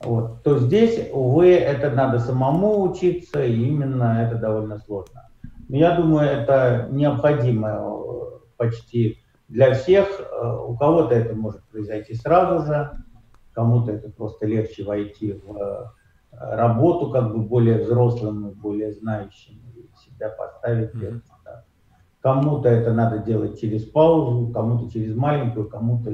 Вот. 0.00 0.42
То 0.42 0.58
здесь, 0.58 1.10
увы, 1.12 1.54
это 1.54 1.90
надо 1.90 2.18
самому 2.18 2.82
учиться, 2.82 3.42
и 3.44 3.54
именно 3.54 4.22
это 4.22 4.36
довольно 4.36 4.78
сложно. 4.78 5.28
Но 5.68 5.76
я 5.76 5.96
думаю, 5.96 6.28
это 6.28 6.88
необходимо 6.90 7.68
э, 7.68 8.38
почти 8.56 9.18
для 9.48 9.74
всех. 9.74 10.08
Э, 10.20 10.56
у 10.66 10.76
кого-то 10.76 11.14
это 11.14 11.34
может 11.34 11.62
произойти 11.64 12.14
сразу 12.14 12.66
же, 12.66 12.90
кому-то 13.52 13.92
это 13.92 14.10
просто 14.10 14.46
легче 14.46 14.84
войти 14.84 15.32
в 15.32 15.56
э, 15.56 15.84
работу 16.32 17.10
как 17.10 17.32
бы 17.32 17.40
более 17.40 17.84
взрослым, 17.84 18.50
более 18.50 18.92
знающим, 18.92 19.60
и 19.74 19.88
себя 20.04 20.28
поставить 20.28 20.94
mm-hmm. 20.94 21.22
Да. 21.44 21.64
Кому-то 22.20 22.68
это 22.68 22.92
надо 22.92 23.18
делать 23.18 23.60
через 23.60 23.84
паузу, 23.84 24.52
кому-то 24.52 24.90
через 24.90 25.14
маленькую, 25.14 25.68
кому-то 25.68 26.10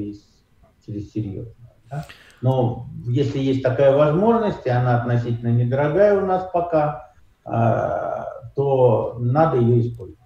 через 0.84 1.10
серьезную. 1.10 1.56
Да? 1.90 2.04
Но 2.40 2.86
если 3.06 3.38
есть 3.38 3.62
такая 3.62 3.96
возможность, 3.96 4.66
и 4.66 4.70
она 4.70 5.00
относительно 5.00 5.50
недорогая 5.50 6.20
у 6.20 6.26
нас 6.26 6.48
пока, 6.52 7.12
а, 7.44 8.26
то 8.54 9.16
надо 9.18 9.58
ее 9.58 9.80
использовать. 9.80 10.18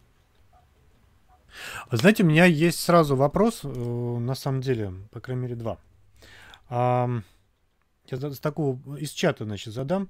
Знаете, 1.91 2.23
у 2.23 2.27
меня 2.27 2.45
есть 2.45 2.81
сразу 2.81 3.17
вопрос, 3.17 3.61
э, 3.65 3.69
на 3.69 4.35
самом 4.35 4.61
деле, 4.61 4.93
по 5.11 5.21
крайней 5.21 5.43
мере, 5.43 5.55
два. 5.55 5.79
Я 6.69 7.23
с 8.11 8.39
такого 8.39 8.79
из 8.97 9.11
чата, 9.11 9.45
значит, 9.45 9.73
задам. 9.73 10.09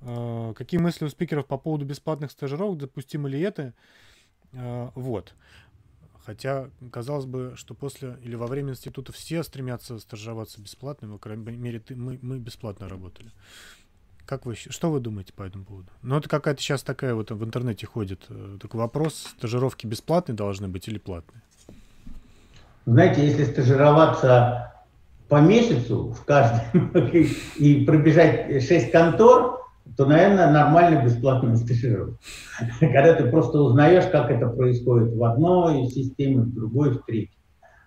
А, 0.00 0.52
какие 0.54 0.80
мысли 0.80 1.04
у 1.04 1.08
спикеров 1.08 1.46
по 1.46 1.58
поводу 1.58 1.84
бесплатных 1.84 2.30
стажировок? 2.30 2.78
Допустимо 2.78 3.28
ли 3.28 3.40
это? 3.40 3.74
А, 4.52 4.92
вот. 4.94 5.34
Хотя, 6.24 6.70
казалось 6.90 7.26
бы, 7.26 7.52
что 7.56 7.74
после 7.74 8.18
или 8.22 8.34
во 8.34 8.46
время 8.46 8.70
института 8.70 9.12
все 9.12 9.42
стремятся 9.42 9.98
стажироваться 9.98 10.60
бесплатно, 10.60 11.08
по 11.08 11.18
крайней 11.18 11.56
мере, 11.56 11.80
ты, 11.80 11.94
мы, 11.96 12.18
мы 12.22 12.38
бесплатно 12.38 12.88
работали. 12.88 13.30
Как 14.26 14.46
вы, 14.46 14.54
что 14.54 14.90
вы 14.90 15.00
думаете 15.00 15.32
по 15.34 15.42
этому 15.42 15.64
поводу? 15.64 15.88
Ну, 16.02 16.16
это 16.16 16.28
какая-то 16.28 16.60
сейчас 16.60 16.82
такая 16.82 17.14
вот 17.14 17.30
в 17.30 17.44
интернете 17.44 17.86
ходит 17.86 18.22
э, 18.30 18.56
такой 18.60 18.80
вопрос, 18.80 19.34
стажировки 19.38 19.86
бесплатные 19.86 20.34
должны 20.34 20.66
быть 20.66 20.88
или 20.88 20.98
платные? 20.98 21.42
Знаете, 22.86 23.26
если 23.26 23.44
стажироваться 23.44 24.72
по 25.28 25.40
месяцу 25.40 26.12
в 26.12 26.24
каждом 26.24 26.90
и 27.58 27.84
пробежать 27.84 28.62
6 28.66 28.90
контор, 28.90 29.60
то, 29.96 30.06
наверное, 30.06 30.50
нормально 30.50 31.04
бесплатная 31.04 31.56
стажировка. 31.56 32.16
Когда 32.80 33.14
ты 33.14 33.30
просто 33.30 33.58
узнаешь, 33.58 34.10
как 34.10 34.30
это 34.30 34.48
происходит 34.48 35.14
в 35.14 35.22
одной 35.22 35.86
системе, 35.88 36.42
в 36.42 36.54
другой, 36.54 36.90
в 36.90 37.04
третьей. 37.04 37.38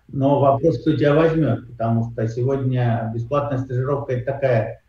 Но 0.06 0.40
вопрос, 0.40 0.80
кто 0.80 0.96
тебя 0.96 1.14
возьмет, 1.14 1.68
потому 1.70 2.12
что 2.12 2.26
сегодня 2.28 3.10
бесплатная 3.14 3.58
стажировка– 3.58 4.12
это 4.14 4.32
такая 4.32 4.82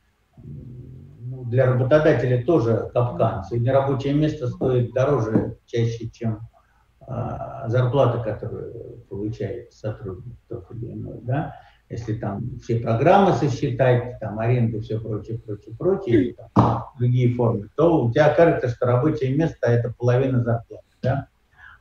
для 1.49 1.65
работодателя 1.65 2.45
тоже 2.45 2.89
капкан. 2.93 3.43
Сегодня 3.43 3.73
рабочее 3.73 4.13
место 4.13 4.47
стоит 4.47 4.93
дороже 4.93 5.57
чаще, 5.65 6.09
чем 6.09 6.39
а, 7.01 7.67
зарплата, 7.67 8.23
которую 8.23 9.03
получает 9.09 9.73
сотрудник 9.73 10.35
тот 10.47 10.71
или 10.71 10.93
иной. 10.93 11.19
Да? 11.21 11.55
если 11.89 12.13
там 12.13 12.59
все 12.61 12.79
программы 12.79 13.33
сосчитать, 13.33 14.19
там 14.19 14.39
аренду, 14.39 14.79
все 14.81 14.99
прочее, 14.99 15.39
прочее, 15.39 15.75
прочее, 15.77 16.35
там, 16.53 16.85
другие 16.99 17.33
формы, 17.33 17.69
то 17.75 18.05
у 18.05 18.11
тебя 18.11 18.33
кажется, 18.33 18.69
что 18.69 18.85
рабочее 18.85 19.35
место 19.35 19.67
это 19.67 19.93
половина 19.97 20.43
зарплаты, 20.43 20.85
да, 21.01 21.27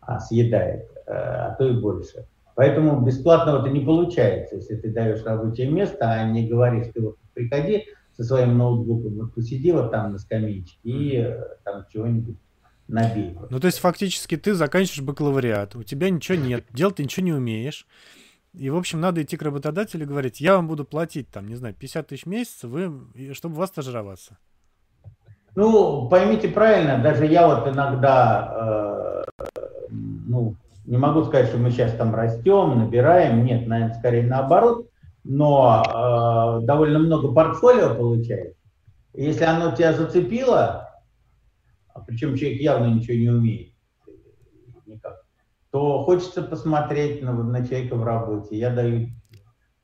а 0.01 0.19
съедает, 0.19 0.89
э, 1.07 1.13
а 1.13 1.55
то 1.57 1.69
и 1.69 1.79
больше. 1.79 2.27
Поэтому 2.55 3.01
бесплатного 3.03 3.61
это 3.61 3.69
не 3.69 3.81
получается, 3.81 4.57
если 4.57 4.77
ты 4.77 4.93
даешь 4.93 5.23
рабочее 5.25 5.71
место, 5.71 6.11
а 6.11 6.25
не 6.25 6.49
говоришь, 6.49 6.89
ты 6.93 7.03
вот 7.03 7.17
приходи 7.35 7.85
со 8.19 8.25
своим 8.25 8.59
ноутбуком, 8.59 9.15
вот 9.15 9.35
посиди 9.35 9.71
вот 9.71 9.93
там 9.93 10.13
на 10.13 10.19
скамеечке 10.19 10.77
и 10.83 11.17
э, 11.19 11.41
там 11.65 11.87
чего-нибудь 11.93 12.37
набей. 12.89 13.39
Ну, 13.49 13.61
то 13.61 13.67
есть 13.67 13.79
фактически 13.79 14.37
ты 14.37 14.55
заканчиваешь 14.55 15.07
бакалавриат, 15.07 15.77
у 15.77 15.85
тебя 15.85 16.11
ничего 16.11 16.37
нет, 16.37 16.65
делать 16.73 16.97
ты 16.97 17.05
ничего 17.05 17.25
не 17.25 17.33
умеешь, 17.33 17.87
и, 18.55 18.71
в 18.71 18.77
общем, 18.77 19.01
надо 19.01 19.23
идти 19.23 19.37
к 19.37 19.43
работодателю 19.43 20.03
и 20.05 20.09
говорить, 20.09 20.41
я 20.41 20.57
вам 20.57 20.67
буду 20.67 20.85
платить, 20.85 21.29
там, 21.31 21.47
не 21.47 21.55
знаю, 21.55 21.75
50 21.79 22.09
тысяч 22.09 22.25
в 22.25 22.29
месяц, 22.29 22.65
вы, 22.65 22.93
чтобы 23.35 23.55
у 23.55 23.59
вас 23.59 23.69
стажироваться. 23.69 24.37
Ну, 25.55 26.09
поймите 26.09 26.49
правильно, 26.49 26.99
даже 26.99 27.27
я 27.27 27.47
вот 27.47 27.69
иногда, 27.69 29.25
э, 29.41 29.47
ну, 29.91 30.57
не 30.87 30.97
могу 30.97 31.23
сказать, 31.25 31.49
что 31.49 31.59
мы 31.59 31.71
сейчас 31.71 31.93
там 31.95 32.15
растем, 32.15 32.79
набираем, 32.79 33.45
нет, 33.45 33.67
наверное, 33.69 33.95
скорее 33.95 34.27
наоборот, 34.27 34.88
но 35.31 35.83
э, 36.63 36.65
довольно 36.65 36.99
много 37.01 37.33
портфолио 37.33 37.95
получает. 37.95 38.57
если 39.13 39.45
оно 39.45 39.77
тебя 39.77 39.93
зацепило, 39.93 40.89
а 41.93 42.01
причем 42.01 42.35
человек 42.35 42.63
явно 42.63 42.87
ничего 42.87 43.19
не 43.19 43.29
умеет, 43.29 43.75
никак, 44.87 45.27
то 45.71 46.03
хочется 46.05 46.43
посмотреть 46.43 47.23
на, 47.23 47.35
на 47.35 47.67
человека 47.67 47.97
в 47.97 48.05
работе. 48.05 48.57
Я 48.57 48.71
даю, 48.71 49.09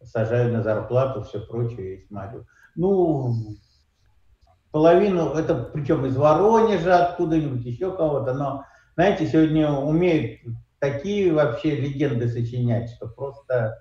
сажаю 0.03 0.51
на 0.51 0.63
зарплату, 0.63 1.23
все 1.25 1.41
прочее 1.41 1.97
и 1.97 2.07
смотрю. 2.07 2.47
Ну, 2.75 3.35
половину, 4.71 5.35
это 5.35 5.57
причем 5.75 6.07
из 6.07 6.17
Воронежа, 6.17 7.05
откуда-нибудь 7.05 7.67
еще 7.67 7.95
кого-то, 7.95 8.33
но, 8.33 8.65
знаете, 8.95 9.27
сегодня 9.27 9.71
умеют 9.71 10.41
такие 10.79 11.35
вообще 11.35 11.77
легенды 11.77 12.31
сочинять, 12.31 12.91
что 12.93 13.09
просто 13.09 13.77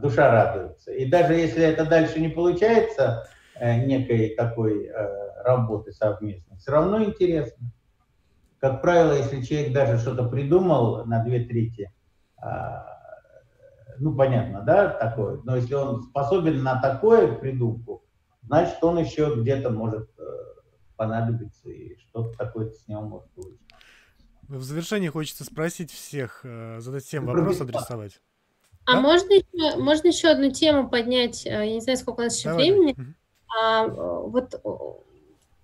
душа 0.00 0.30
радуется. 0.30 0.92
И 0.92 1.06
даже 1.06 1.34
если 1.34 1.62
это 1.62 1.84
дальше 1.84 2.20
не 2.20 2.28
получается, 2.28 3.28
э, 3.56 3.84
некой 3.84 4.34
такой 4.36 4.86
э, 4.86 5.42
работы 5.44 5.92
совместной, 5.92 6.56
все 6.58 6.72
равно 6.72 7.02
интересно. 7.02 7.70
Как 8.58 8.80
правило, 8.80 9.12
если 9.12 9.42
человек 9.42 9.72
даже 9.72 9.98
что-то 9.98 10.28
придумал 10.28 11.04
на 11.04 11.24
две 11.24 11.44
трети, 11.44 11.90
ну, 13.98 14.14
понятно, 14.16 14.62
да, 14.62 14.88
такое, 14.88 15.40
но 15.44 15.56
если 15.56 15.74
он 15.74 16.02
способен 16.02 16.62
на 16.62 16.80
такое 16.80 17.36
придумку, 17.36 18.04
значит, 18.42 18.82
он 18.82 18.98
еще 18.98 19.34
где-то 19.36 19.70
может 19.70 20.10
э, 20.18 20.22
понадобиться, 20.96 21.68
и 21.68 21.96
что-то 21.98 22.36
такое 22.36 22.70
с 22.70 22.86
него 22.88 23.02
может 23.02 23.28
быть. 23.36 23.58
В 24.48 24.62
завершении 24.62 25.08
хочется 25.08 25.44
спросить 25.44 25.90
всех, 25.90 26.40
э, 26.44 26.80
задать 26.80 27.04
всем 27.04 27.26
вопрос 27.26 27.60
адресовать. 27.60 28.20
А 28.84 28.94
да? 28.94 29.00
можно, 29.00 29.32
еще, 29.32 29.76
можно 29.76 30.08
еще 30.08 30.28
одну 30.28 30.50
тему 30.50 30.88
поднять? 30.88 31.46
Э, 31.46 31.66
я 31.66 31.74
не 31.74 31.80
знаю, 31.80 31.98
сколько 31.98 32.20
у 32.20 32.24
нас 32.24 32.36
еще 32.36 32.50
Давай. 32.50 32.70
времени. 32.70 32.96
А, 33.54 33.86
вот 33.86 34.54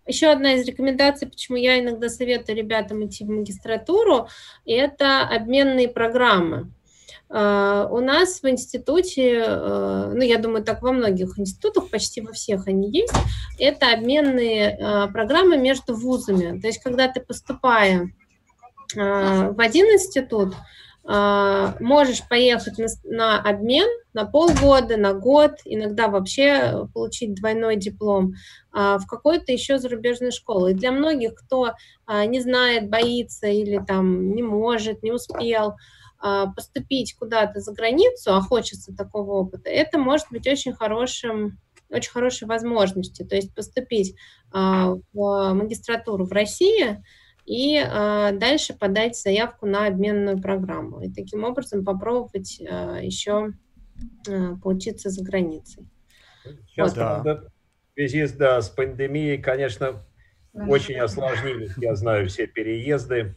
еще 0.08 0.28
одна 0.28 0.54
из 0.54 0.66
рекомендаций, 0.66 1.28
почему 1.28 1.58
я 1.58 1.78
иногда 1.78 2.08
советую 2.08 2.56
ребятам 2.56 3.04
идти 3.06 3.24
в 3.24 3.28
магистратуру, 3.28 4.28
это 4.64 5.22
обменные 5.22 5.88
программы. 5.88 6.72
Uh, 7.30 7.86
у 7.90 8.00
нас 8.00 8.42
в 8.42 8.48
институте, 8.48 9.40
uh, 9.40 10.14
ну, 10.14 10.22
я 10.22 10.38
думаю, 10.38 10.64
так 10.64 10.80
во 10.80 10.92
многих 10.92 11.38
институтах, 11.38 11.90
почти 11.90 12.22
во 12.22 12.32
всех 12.32 12.66
они 12.68 12.90
есть, 12.90 13.12
это 13.58 13.92
обменные 13.92 14.78
uh, 14.80 15.12
программы 15.12 15.58
между 15.58 15.94
вузами. 15.94 16.58
То 16.58 16.68
есть, 16.68 16.82
когда 16.82 17.06
ты, 17.06 17.20
поступая 17.20 18.10
в 18.94 19.60
один 19.60 19.84
институт, 19.84 20.54
можешь 21.09 22.28
поехать 22.28 22.76
на, 22.76 22.86
на 23.05 23.40
обмен 23.40 23.89
на 24.18 24.24
полгода, 24.24 24.97
на 24.97 25.14
год, 25.14 25.60
иногда 25.64 26.09
вообще 26.09 26.89
получить 26.93 27.36
двойной 27.36 27.76
диплом 27.76 28.35
а, 28.72 28.98
в 28.98 29.06
какой-то 29.06 29.52
еще 29.52 29.78
зарубежной 29.78 30.32
школе. 30.32 30.72
И 30.72 30.76
для 30.76 30.90
многих, 30.90 31.36
кто 31.36 31.74
а, 32.05 32.26
не 32.26 32.40
знает, 32.40 32.90
боится 32.90 33.47
или 33.47 33.78
там 33.78 34.35
не 34.35 34.43
может, 34.43 35.02
не 35.02 35.12
успел 35.12 35.76
поступить 36.56 37.14
куда-то 37.16 37.60
за 37.60 37.72
границу, 37.72 38.35
а 38.35 38.40
хочется 38.40 38.93
такого 38.93 39.35
опыта, 39.35 39.70
это 39.70 39.98
может 39.98 40.26
быть 40.32 40.48
очень 40.48 40.72
хорошим 40.72 41.60
очень 41.90 42.10
хорошей 42.10 42.48
возможностью, 42.48 43.24
то 43.24 43.36
есть 43.36 43.55
поступить 43.55 44.16
в 44.52 45.01
магистратуру 45.14 46.26
в 46.26 46.32
России, 46.32 47.01
и 47.48 47.78
э, 47.78 48.32
дальше 48.32 48.74
подать 48.74 49.16
заявку 49.16 49.66
на 49.66 49.86
обменную 49.86 50.40
программу. 50.40 51.00
И 51.00 51.10
таким 51.10 51.44
образом 51.44 51.82
попробовать 51.82 52.60
э, 52.60 53.00
еще 53.02 53.52
э, 54.28 54.54
поучиться 54.62 55.08
за 55.08 55.24
границей. 55.24 55.88
Сейчас, 56.66 56.94
вот. 56.94 56.96
да. 56.96 57.22
в 57.22 57.94
связи 57.94 58.26
да, 58.36 58.60
с 58.60 58.68
пандемией, 58.68 59.38
конечно, 59.38 60.04
очень 60.52 60.96
осложнились, 60.96 61.72
я 61.78 61.94
знаю, 61.94 62.28
все 62.28 62.46
переезды. 62.46 63.34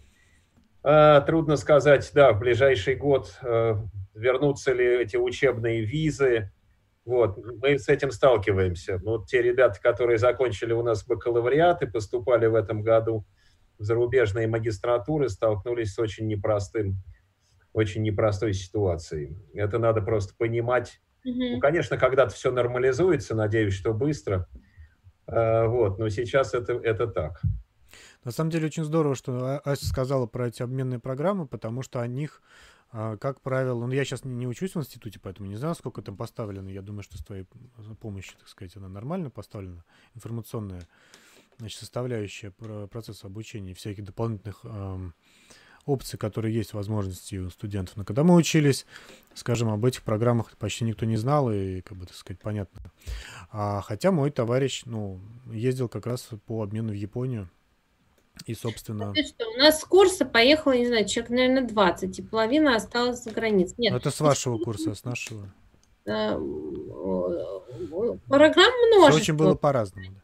А, 0.84 1.22
трудно 1.22 1.56
сказать, 1.56 2.10
да, 2.14 2.34
в 2.34 2.40
ближайший 2.40 2.96
год 2.96 3.40
а, 3.42 3.78
вернутся 4.14 4.74
ли 4.74 4.86
эти 5.02 5.16
учебные 5.16 5.86
визы. 5.86 6.52
Вот, 7.06 7.38
мы 7.62 7.80
с 7.80 7.88
этим 7.88 8.12
сталкиваемся. 8.12 9.00
Вот 9.04 9.28
те 9.28 9.42
ребята, 9.42 9.80
которые 9.82 10.18
закончили 10.18 10.74
у 10.74 10.84
нас 10.84 11.06
бакалавриат 11.06 11.82
и 11.82 11.88
поступали 11.88 12.48
в 12.48 12.56
этом 12.56 12.82
году, 12.82 13.26
зарубежные 13.84 14.48
магистратуры 14.48 15.30
столкнулись 15.30 15.94
с 15.94 16.00
очень 16.00 16.28
непростым, 16.28 16.98
очень 17.74 18.02
непростой 18.04 18.54
ситуацией. 18.54 19.38
Это 19.54 19.80
надо 19.80 20.02
просто 20.02 20.34
понимать. 20.38 21.02
Mm-hmm. 21.26 21.54
Ну, 21.56 21.60
конечно, 21.60 21.98
когда-то 21.98 22.34
все 22.34 22.52
нормализуется, 22.52 23.36
надеюсь, 23.36 23.74
что 23.74 23.94
быстро. 23.94 24.48
А, 25.28 25.68
вот, 25.68 26.00
но 26.00 26.10
сейчас 26.10 26.54
это, 26.54 26.74
это 26.74 27.08
так. 27.08 27.42
На 28.24 28.32
самом 28.32 28.52
деле 28.52 28.68
очень 28.68 28.84
здорово, 28.84 29.16
что 29.16 29.62
Ася 29.64 29.86
сказала 29.86 30.28
про 30.28 30.48
эти 30.48 30.62
обменные 30.62 31.00
программы, 31.00 31.48
потому 31.48 31.82
что 31.82 32.02
о 32.02 32.08
них, 32.08 32.42
а, 32.92 33.18
как 33.18 33.42
правило, 33.42 33.86
ну 33.86 33.92
я 33.94 34.06
сейчас 34.06 34.26
не 34.26 34.48
учусь 34.48 34.76
в 34.76 34.80
институте, 34.80 35.20
поэтому 35.20 35.50
не 35.50 35.56
знаю, 35.56 35.76
сколько 35.76 36.02
там 36.02 36.18
поставлено. 36.18 36.70
Я 36.70 36.82
думаю, 36.82 37.04
что 37.04 37.18
с 37.18 37.24
твоей 37.24 37.46
помощью, 38.00 38.38
так 38.38 38.48
сказать, 38.48 38.76
она 38.76 38.90
нормально 38.90 39.30
поставлена, 39.30 39.84
информационная 40.14 40.84
значит, 41.58 41.80
составляющая 41.80 42.52
процесса 42.52 43.28
обучения 43.28 43.74
всяких 43.74 44.04
дополнительных 44.04 44.60
эм, 44.64 45.14
опций, 45.86 46.18
которые 46.18 46.54
есть 46.54 46.74
возможности 46.74 47.36
у 47.36 47.50
студентов. 47.50 47.98
Но 47.98 48.06
когда 48.06 48.24
мы 48.24 48.36
учились, 48.36 48.86
скажем, 49.34 49.70
об 49.70 49.86
этих 49.86 50.04
программах 50.04 50.56
почти 50.58 50.86
никто 50.86 51.06
не 51.06 51.18
знал, 51.18 51.52
и, 51.52 51.82
как 51.82 51.98
бы, 51.98 52.06
так 52.06 52.16
сказать, 52.16 52.40
понятно. 52.40 52.82
А, 53.52 53.82
хотя 53.82 54.12
мой 54.12 54.32
товарищ, 54.32 54.84
ну, 54.86 55.20
ездил 55.52 55.90
как 55.90 56.06
раз 56.06 56.30
по 56.46 56.64
обмену 56.64 56.92
в 56.92 56.96
Японию, 56.96 57.50
И, 58.46 58.56
собственно... 58.56 59.14
Ну, 59.16 59.24
что, 59.24 59.50
у 59.50 59.58
нас 59.58 59.82
с 59.82 59.86
курса 59.86 60.26
поехало, 60.26 60.74
не 60.74 60.88
знаю, 60.88 61.08
человек, 61.08 61.32
наверное, 61.32 61.68
20, 61.68 62.20
и 62.20 62.22
половина 62.22 62.76
осталась 62.76 63.24
за 63.24 63.32
границей. 63.32 63.76
Нет, 63.78 63.94
это 63.94 64.10
с 64.10 64.20
вашего 64.20 64.58
курса, 64.58 64.92
а 64.92 64.96
с 64.96 65.04
нашего? 65.04 65.54
Э, 66.06 66.34
программ 68.28 68.74
множество. 68.88 69.12
Все 69.12 69.22
очень 69.22 69.36
было 69.36 69.56
по-разному. 69.56 70.22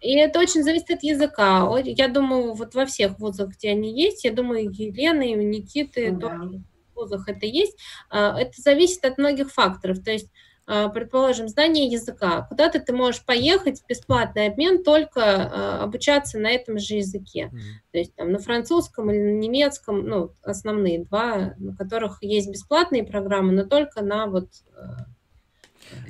И 0.00 0.16
это 0.16 0.38
очень 0.38 0.62
зависит 0.62 0.90
от 0.90 1.02
языка. 1.02 1.68
Я 1.84 2.08
думаю, 2.08 2.54
вот 2.54 2.74
во 2.74 2.86
всех 2.86 3.18
вузах, 3.18 3.50
где 3.50 3.70
они 3.70 4.00
есть, 4.00 4.24
я 4.24 4.32
думаю, 4.32 4.70
Елены 4.70 5.32
и 5.32 5.36
у 5.36 5.42
Никиты 5.42 6.10
да. 6.12 6.28
тоже 6.28 6.62
в 6.92 6.96
вузах 6.96 7.28
это 7.28 7.46
есть. 7.46 7.76
А, 8.08 8.38
это 8.40 8.60
зависит 8.60 9.04
от 9.04 9.18
многих 9.18 9.52
факторов. 9.52 10.02
То 10.02 10.10
есть 10.10 10.28
а, 10.72 10.88
предположим, 10.88 11.48
знание 11.48 11.86
языка. 11.86 12.46
Куда-то 12.48 12.78
ты 12.78 12.92
можешь 12.92 13.24
поехать, 13.24 13.82
бесплатный 13.88 14.46
обмен, 14.46 14.84
только 14.84 15.20
а, 15.20 15.82
обучаться 15.82 16.38
на 16.38 16.48
этом 16.48 16.78
же 16.78 16.94
языке. 16.94 17.50
Mm-hmm. 17.52 17.90
То 17.90 17.98
есть 17.98 18.14
там 18.14 18.30
на 18.30 18.38
французском 18.38 19.10
или 19.10 19.18
на 19.18 19.36
немецком, 19.36 20.06
ну, 20.06 20.32
основные 20.42 21.04
два, 21.04 21.54
на 21.58 21.74
которых 21.74 22.18
есть 22.22 22.48
бесплатные 22.48 23.02
программы, 23.02 23.52
но 23.52 23.64
только 23.64 24.04
на 24.04 24.26
вот... 24.28 24.48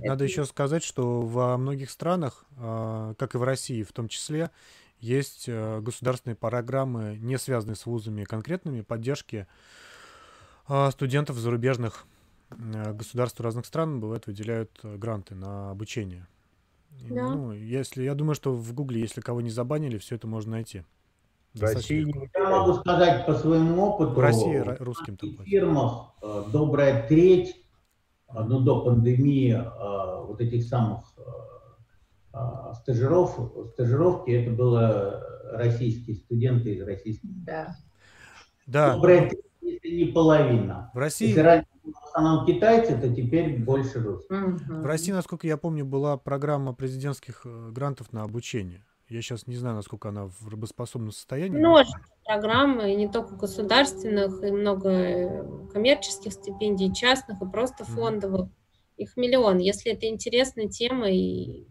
А, 0.02 0.06
Надо 0.08 0.24
еще 0.24 0.44
сказать, 0.44 0.82
что 0.82 1.20
во 1.22 1.56
многих 1.56 1.90
странах, 1.90 2.44
как 2.56 3.34
и 3.34 3.38
в 3.38 3.42
России 3.42 3.82
в 3.82 3.92
том 3.92 4.08
числе, 4.08 4.50
есть 4.98 5.48
государственные 5.48 6.36
программы, 6.36 7.16
не 7.20 7.38
связанные 7.38 7.76
с 7.76 7.86
вузами 7.86 8.24
конкретными, 8.24 8.82
поддержки 8.82 9.46
студентов 10.90 11.36
зарубежных 11.36 12.06
Э, 12.50 12.92
государства 12.92 13.44
разных 13.44 13.66
стран 13.66 14.00
бывает 14.00 14.26
выделяют 14.26 14.70
э, 14.82 14.96
гранты 14.96 15.34
на 15.34 15.70
обучение. 15.70 16.26
Да. 17.08 17.28
Ну, 17.28 17.52
если 17.52 18.02
я 18.02 18.14
думаю, 18.14 18.34
что 18.34 18.52
в 18.52 18.72
Гугле, 18.74 19.00
если 19.00 19.20
кого 19.20 19.40
не 19.40 19.50
забанили, 19.50 19.98
все 19.98 20.16
это 20.16 20.26
можно 20.26 20.52
найти. 20.52 20.82
В 21.54 21.62
России 21.62 22.06
я 22.36 22.48
могу 22.48 22.74
сказать 22.74 23.26
по 23.26 23.34
своему 23.34 23.82
опыту. 23.82 24.12
В 24.12 24.18
России 24.18 24.58
русским 24.82 25.16
В 25.16 25.44
фирмах 25.44 26.14
э, 26.22 26.44
добрая 26.52 27.06
треть, 27.08 27.56
ну, 28.32 28.60
до 28.60 28.84
пандемии 28.84 29.62
вот 30.26 30.40
этих 30.40 30.64
самых 30.64 31.00
стажиров, 32.74 33.38
стажировки, 33.72 34.30
это 34.30 34.50
было 34.52 35.26
российские 35.52 36.16
студенты 36.16 36.74
из 36.74 36.82
российских. 36.82 37.28
Да. 37.44 37.76
Да. 38.66 38.94
Добрая 38.94 39.28
треть, 39.28 39.44
если 39.60 39.88
не 39.88 40.12
половина. 40.12 40.90
В 40.94 40.98
России... 40.98 41.28
Если 41.28 41.40
раньше 41.40 41.66
в 41.82 42.06
основном 42.06 42.46
китайцы, 42.46 42.96
то 42.96 43.12
теперь 43.12 43.58
больше 43.64 44.00
русских. 44.00 44.30
В 44.30 44.84
России, 44.84 45.10
насколько 45.10 45.46
я 45.46 45.56
помню, 45.56 45.84
была 45.84 46.16
программа 46.16 46.72
президентских 46.72 47.42
э, 47.44 47.70
грантов 47.72 48.12
на 48.12 48.22
обучение. 48.22 48.84
Я 49.10 49.22
сейчас 49.22 49.48
не 49.48 49.56
знаю, 49.56 49.74
насколько 49.74 50.08
она 50.08 50.26
в 50.26 50.48
работоспособном 50.48 51.10
состоянии. 51.10 51.58
Множество 51.58 52.00
программ, 52.24 52.80
и 52.80 52.94
не 52.94 53.08
только 53.08 53.34
государственных, 53.34 54.40
и 54.44 54.52
много 54.52 54.88
э, 54.88 55.68
коммерческих 55.72 56.32
стипендий, 56.32 56.94
частных, 56.94 57.42
и 57.42 57.50
просто 57.50 57.84
фондовых. 57.84 58.48
Их 58.96 59.16
миллион. 59.16 59.58
Если 59.58 59.92
это 59.92 60.06
интересная 60.06 60.68
тема, 60.68 61.10
и 61.10 61.66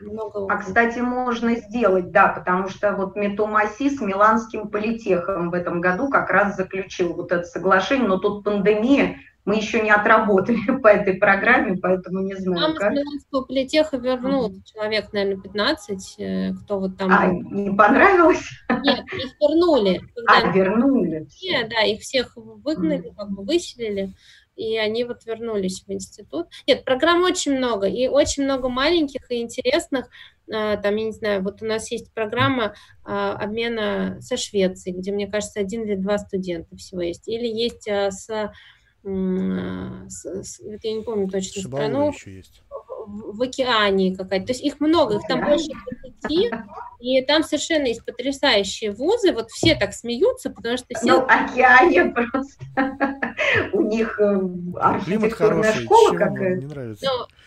много... 0.00 0.46
А, 0.50 0.56
кстати, 0.56 1.00
можно 1.00 1.56
сделать, 1.56 2.10
да, 2.10 2.28
потому 2.28 2.68
что 2.68 2.94
вот 2.94 3.16
Метумаси 3.16 3.90
с 3.90 4.00
Миланским 4.00 4.70
политехом 4.70 5.50
в 5.50 5.54
этом 5.54 5.82
году 5.82 6.08
как 6.08 6.30
раз 6.30 6.56
заключил 6.56 7.12
вот 7.12 7.32
это 7.32 7.44
соглашение, 7.44 8.08
но 8.08 8.16
тут 8.16 8.44
пандемия, 8.44 9.18
мы 9.48 9.56
еще 9.56 9.80
не 9.80 9.90
отработали 9.90 10.58
по 10.82 10.88
этой 10.88 11.14
программе, 11.14 11.78
поэтому 11.78 12.20
не 12.20 12.34
знаю. 12.34 12.60
Нам 12.60 12.74
как. 12.74 12.92
с 12.92 13.46
политеха 13.46 13.96
вернул 13.96 14.50
mm-hmm. 14.50 14.62
человек, 14.64 15.12
наверное, 15.14 15.42
15, 15.42 16.14
э, 16.18 16.52
кто 16.52 16.78
вот 16.78 16.98
там... 16.98 17.10
А, 17.10 17.26
не 17.28 17.74
понравилось? 17.74 18.46
Нет, 18.68 19.04
их 19.14 19.32
вернули. 19.40 20.02
А, 20.26 20.52
вернули. 20.52 21.26
Нет, 21.42 21.70
да, 21.70 21.82
их 21.82 22.00
всех 22.02 22.36
выгнали, 22.36 23.08
mm-hmm. 23.08 23.16
как 23.16 23.30
бы 23.30 23.42
выселили, 23.42 24.12
и 24.54 24.76
они 24.76 25.04
вот 25.04 25.24
вернулись 25.24 25.82
в 25.86 25.90
институт. 25.90 26.48
Нет, 26.66 26.84
программ 26.84 27.22
очень 27.22 27.56
много, 27.56 27.86
и 27.86 28.06
очень 28.06 28.44
много 28.44 28.68
маленьких 28.68 29.30
и 29.30 29.40
интересных, 29.40 30.10
э, 30.46 30.76
там, 30.76 30.94
я 30.94 31.04
не 31.06 31.12
знаю, 31.12 31.42
вот 31.42 31.62
у 31.62 31.64
нас 31.64 31.90
есть 31.90 32.12
программа 32.12 32.74
а, 33.02 33.32
обмена 33.32 34.18
со 34.20 34.36
Швецией, 34.36 34.94
где, 34.94 35.10
мне 35.10 35.26
кажется, 35.26 35.60
один 35.60 35.84
или 35.84 35.94
два 35.94 36.18
студента 36.18 36.76
всего 36.76 37.00
есть, 37.00 37.28
или 37.28 37.46
есть 37.46 37.88
а, 37.88 38.10
с 38.10 38.52
с, 40.08 40.60
я 40.60 40.92
не 40.92 41.02
помню 41.02 41.28
точно 41.28 41.62
Шибалова 41.62 41.88
страну. 41.88 42.12
еще 42.12 42.36
есть. 42.36 42.62
В, 43.06 43.36
в 43.36 43.42
океане 43.42 44.16
какая-то. 44.16 44.46
То 44.46 44.52
есть 44.52 44.64
их 44.64 44.80
много, 44.80 45.16
их 45.16 45.22
там 45.28 45.44
больше 45.44 45.68
20, 46.22 46.52
и 47.00 47.22
там 47.22 47.42
совершенно 47.42 47.86
есть 47.86 48.04
потрясающие 48.04 48.90
вузы. 48.90 49.32
Вот 49.32 49.50
все 49.50 49.74
так 49.76 49.94
смеются, 49.94 50.50
потому 50.50 50.76
что 50.76 50.86
все... 50.94 51.06
Ну, 51.06 51.24
океане 51.26 52.06
просто. 52.06 52.64
У 53.72 53.82
них 53.82 54.18
э, 54.20 54.40
архитектурная 54.76 55.72
школа 55.72 56.16
какая-то. 56.16 56.96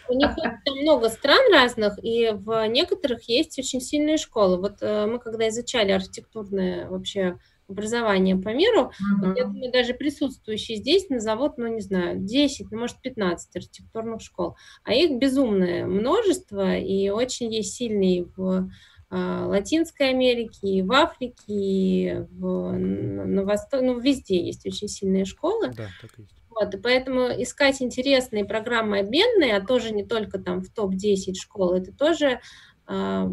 У 0.09 0.13
них 0.13 0.35
там 0.35 0.75
много 0.81 1.09
стран 1.09 1.53
разных, 1.53 1.99
и 2.01 2.31
в 2.33 2.67
некоторых 2.67 3.23
есть 3.29 3.57
очень 3.59 3.81
сильные 3.81 4.17
школы. 4.17 4.57
Вот 4.57 4.77
э, 4.81 5.05
мы 5.05 5.19
когда 5.19 5.47
изучали 5.49 5.91
архитектурное 5.91 6.87
вообще 6.89 7.37
образования 7.71 8.35
по 8.35 8.49
миру, 8.49 8.91
uh-huh. 8.91 9.25
вот 9.25 9.37
я 9.37 9.45
думаю, 9.45 9.71
даже 9.71 9.93
присутствующие 9.93 10.77
здесь 10.77 11.09
назовут, 11.09 11.57
ну, 11.57 11.67
не 11.67 11.81
знаю, 11.81 12.17
10, 12.19 12.71
ну, 12.71 12.79
может, 12.79 13.01
15 13.01 13.55
архитектурных 13.55 14.21
школ. 14.21 14.55
А 14.83 14.93
их 14.93 15.17
безумное 15.17 15.85
множество, 15.85 16.77
и 16.77 17.09
очень 17.09 17.53
есть 17.53 17.73
сильные 17.75 18.25
в 18.35 18.69
а, 19.09 19.45
Латинской 19.45 20.09
Америке, 20.09 20.67
и 20.67 20.81
в 20.81 20.91
Африке, 20.93 21.43
и 21.47 22.15
в, 22.31 22.71
на, 22.71 23.25
на 23.25 23.43
Востоке, 23.43 23.83
ну, 23.83 23.99
везде 23.99 24.41
есть 24.41 24.65
очень 24.65 24.87
сильные 24.87 25.25
школы. 25.25 25.67
Да, 25.69 25.89
так 26.01 26.11
есть. 26.17 26.35
Вот, 26.49 26.73
и 26.73 26.77
поэтому 26.77 27.27
искать 27.41 27.81
интересные 27.81 28.45
программы 28.45 28.99
обменные, 28.99 29.57
а 29.57 29.65
тоже 29.65 29.93
не 29.93 30.05
только 30.05 30.37
там 30.39 30.61
в 30.61 30.69
топ-10 30.69 31.33
школ, 31.33 31.73
это 31.73 31.91
тоже, 31.91 32.39
а, 32.85 33.29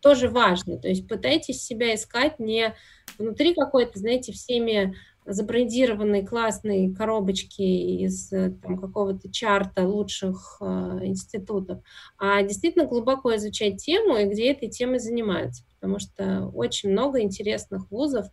тоже 0.00 0.28
важно. 0.28 0.78
То 0.78 0.88
есть 0.88 1.06
пытайтесь 1.06 1.62
себя 1.62 1.94
искать 1.94 2.38
не 2.38 2.74
внутри 3.18 3.54
какой-то, 3.54 3.98
знаете, 3.98 4.32
всеми 4.32 4.96
забрендированной 5.26 6.26
классной 6.26 6.92
коробочки 6.94 7.62
из 7.62 8.32
э, 8.32 8.50
там, 8.62 8.78
какого-то 8.78 9.30
чарта 9.30 9.86
лучших 9.86 10.58
э, 10.60 10.64
институтов, 11.04 11.82
а 12.18 12.42
действительно 12.42 12.86
глубоко 12.86 13.36
изучать 13.36 13.84
тему 13.84 14.16
и 14.16 14.26
где 14.26 14.50
этой 14.50 14.70
темой 14.70 14.98
занимаются, 14.98 15.64
потому 15.74 15.98
что 15.98 16.48
очень 16.54 16.90
много 16.90 17.20
интересных 17.20 17.90
вузов. 17.90 18.26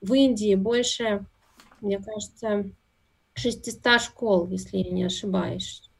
В 0.00 0.12
Индии 0.12 0.54
больше, 0.54 1.24
мне 1.80 1.98
кажется, 1.98 2.70
600 3.34 4.00
школ, 4.00 4.48
если 4.48 4.78
я 4.78 4.90
не 4.90 5.04
ошибаюсь, 5.04 5.90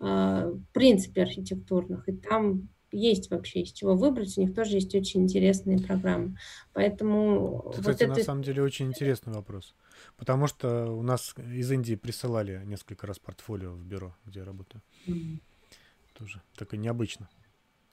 э, 0.00 0.04
в 0.04 0.72
принципе 0.72 1.22
архитектурных, 1.22 2.08
и 2.08 2.12
там 2.12 2.68
есть 2.94 3.30
вообще 3.30 3.60
из 3.62 3.72
чего 3.72 3.94
выбрать, 3.94 4.36
у 4.38 4.40
них 4.40 4.54
тоже 4.54 4.74
есть 4.76 4.94
очень 4.94 5.22
интересные 5.22 5.78
программы. 5.78 6.36
Поэтому... 6.72 7.70
Кстати, 7.70 7.86
вот 7.86 8.02
это... 8.02 8.18
на 8.18 8.24
самом 8.24 8.42
деле 8.42 8.62
очень 8.62 8.86
интересный 8.86 9.32
вопрос. 9.32 9.74
Потому 10.16 10.46
что 10.46 10.86
у 10.86 11.02
нас 11.02 11.34
из 11.38 11.70
Индии 11.70 11.94
присылали 11.94 12.62
несколько 12.64 13.06
раз 13.06 13.18
портфолио 13.18 13.72
в 13.72 13.84
бюро, 13.84 14.14
где 14.24 14.40
я 14.40 14.46
работаю. 14.46 14.82
Mm-hmm. 15.06 15.40
Тоже 16.18 16.42
так 16.56 16.74
и 16.74 16.78
необычно. 16.78 17.28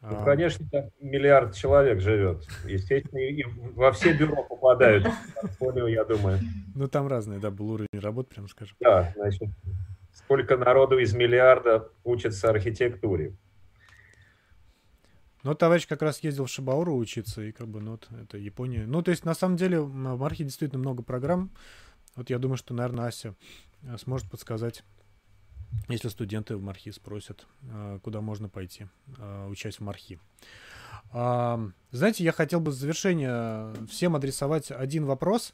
Ну, 0.02 0.18
а... 0.18 0.24
конечно, 0.24 0.66
миллиард 1.00 1.56
человек 1.56 2.00
живет. 2.00 2.48
Естественно, 2.66 3.20
и 3.20 3.44
во 3.76 3.92
все 3.92 4.14
бюро 4.14 4.44
попадают 4.44 5.08
портфолио, 5.40 5.88
я 5.88 6.04
думаю. 6.06 6.40
Ну, 6.74 6.88
там 6.88 7.08
разные, 7.08 7.40
да, 7.40 7.52
был 7.52 7.72
уровень 7.72 8.00
работ, 8.00 8.30
прям 8.30 8.48
скажем. 8.48 8.76
Да, 8.80 9.14
значит, 9.16 9.50
сколько 10.14 10.58
народу 10.58 10.98
из 10.98 11.14
миллиарда 11.14 11.90
учится 12.04 12.50
архитектуре. 12.50 13.36
Но 15.44 15.56
товарищ 15.56 15.88
как 15.88 16.02
раз 16.02 16.20
ездил 16.20 16.46
в 16.46 16.50
Шибауру 16.50 16.96
учиться, 16.96 17.42
и 17.42 17.52
как 17.52 17.68
бы, 17.68 17.82
ну, 17.82 17.92
вот, 17.92 18.08
это 18.12 18.38
Япония. 18.38 18.86
Ну, 18.86 19.02
то 19.02 19.12
есть, 19.12 19.26
на 19.26 19.34
самом 19.34 19.58
деле, 19.58 19.80
в 19.80 19.94
Мархе 19.94 20.44
действительно 20.44 20.80
много 20.80 21.02
программ. 21.04 21.52
Вот 22.16 22.30
я 22.30 22.38
думаю, 22.38 22.58
что, 22.58 22.74
наверное, 22.74 23.08
Ася 23.08 23.36
э, 23.84 23.98
сможет 23.98 24.30
подсказать, 24.30 24.84
если 25.88 26.10
студенты 26.10 26.58
в 26.58 26.62
Мархи 26.62 26.92
спросят, 26.92 27.48
э, 27.64 28.00
куда 28.04 28.22
можно 28.22 28.50
пойти, 28.50 28.88
э, 29.18 29.48
учась 29.48 29.78
в 29.78 29.82
Мархи. 29.82 30.20
Знаете, 31.12 32.24
я 32.24 32.32
хотел 32.32 32.62
бы 32.62 32.72
в 32.72 32.76
завершение 32.76 33.74
всем 33.88 34.16
адресовать 34.16 34.72
один 34.72 35.06
вопрос. 35.06 35.54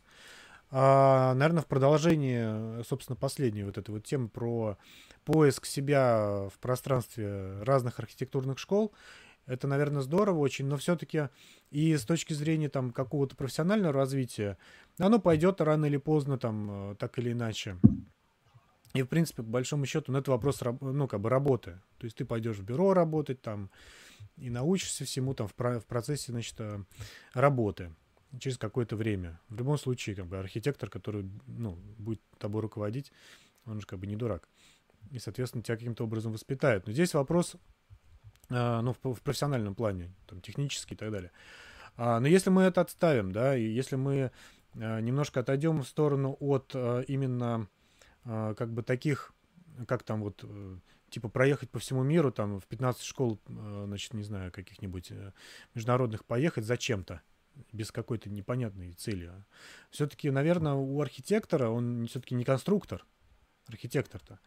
Наверное, 0.70 1.64
в 1.64 1.66
продолжении, 1.66 2.84
собственно, 2.84 3.16
последней 3.16 3.64
вот 3.64 3.78
этой 3.78 3.92
вот 3.92 4.06
темы 4.06 4.28
про 4.28 4.78
поиск 5.26 5.66
себя 5.66 6.48
в 6.54 6.60
пространстве 6.60 7.64
разных 7.64 7.98
архитектурных 7.98 8.60
школ 8.60 8.94
это, 9.48 9.68
наверное, 9.68 10.02
здорово 10.02 10.40
очень, 10.40 10.66
но 10.66 10.78
все-таки 10.78 11.30
и 11.72 11.96
с 11.96 12.04
точки 12.04 12.34
зрения 12.34 12.70
там 12.70 12.92
какого-то 12.92 13.36
профессионального 13.36 13.94
развития, 13.94 14.58
оно 15.00 15.20
пойдет 15.20 15.62
рано 15.62 15.86
или 15.86 15.98
поздно 15.98 16.38
там 16.38 16.92
э, 16.92 16.96
так 16.96 17.18
или 17.18 17.32
иначе. 17.32 17.78
И, 18.94 19.02
в 19.02 19.08
принципе, 19.08 19.44
по 19.44 19.50
большому 19.50 19.86
счету, 19.86 20.12
ну, 20.12 20.20
это 20.20 20.32
вопрос, 20.32 20.62
ну, 20.82 21.08
как 21.08 21.22
бы 21.22 21.30
работы. 21.30 21.80
То 21.98 22.06
есть 22.06 22.18
ты 22.18 22.26
пойдешь 22.26 22.58
в 22.58 22.64
бюро 22.64 22.94
работать 22.94 23.42
там 23.42 23.70
и 24.38 24.50
научишься 24.50 25.06
всему 25.06 25.34
там 25.34 25.48
в, 25.48 25.54
в 25.58 25.86
процессе, 25.86 26.32
значит, 26.32 26.56
э, 26.60 26.84
работы. 27.34 27.94
через 28.40 28.58
какое-то 28.58 28.96
время. 28.96 29.40
В 29.50 29.58
любом 29.58 29.78
случае, 29.78 30.16
как 30.16 30.28
бы 30.28 30.38
архитектор, 30.38 30.90
который 30.90 31.30
ну, 31.48 31.78
будет 31.98 32.22
тобой 32.38 32.62
руководить, 32.62 33.12
он 33.66 33.80
же 33.80 33.88
как 33.88 34.00
бы 34.00 34.08
не 34.08 34.16
дурак. 34.16 34.50
И, 35.12 35.20
соответственно, 35.20 35.64
тебя 35.64 35.78
каким-то 35.78 36.04
образом 36.04 36.34
воспитают. 36.34 36.86
Но 36.86 36.92
здесь 36.92 37.14
вопрос, 37.14 37.56
ну, 38.50 38.94
в, 38.94 39.14
в 39.14 39.22
профессиональном 39.22 39.76
плане, 39.76 40.14
там, 40.28 40.42
технический 40.42 40.96
и 40.96 40.98
так 40.98 41.12
далее. 41.12 41.32
А, 41.98 42.20
но 42.20 42.28
если 42.28 42.50
мы 42.50 42.64
это 42.64 42.82
отставим, 42.82 43.32
да, 43.32 43.58
и 43.58 43.64
если 43.64 43.96
мы 43.96 44.32
э, 44.76 45.00
немножко 45.02 45.40
отойдем 45.40 45.82
в 45.82 45.88
сторону 45.88 46.38
от 46.40 46.72
э, 46.76 47.04
именно 47.08 47.68
э, 48.24 48.54
как 48.58 48.72
бы 48.72 48.84
таких, 48.84 49.34
как 49.88 50.04
там 50.04 50.22
вот 50.22 50.44
э, 50.44 50.78
типа 51.10 51.30
проехать 51.30 51.72
по 51.72 51.80
всему 51.80 52.04
миру, 52.04 52.32
там 52.32 52.60
в 52.60 52.66
15 52.66 53.04
школ, 53.04 53.40
э, 53.48 53.84
значит, 53.88 54.14
не 54.14 54.24
знаю, 54.24 54.52
каких-нибудь 54.52 55.12
э, 55.12 55.34
международных 55.74 56.24
поехать 56.24 56.66
зачем-то, 56.66 57.22
без 57.74 57.92
какой-то 57.92 58.30
непонятной 58.30 58.94
цели. 58.94 59.32
Все-таки, 59.90 60.30
наверное, 60.30 60.74
у 60.74 61.02
архитектора, 61.02 61.70
он 61.70 62.06
все-таки 62.08 62.36
не 62.36 62.44
конструктор, 62.44 63.04
архитектор-то. 63.68 64.40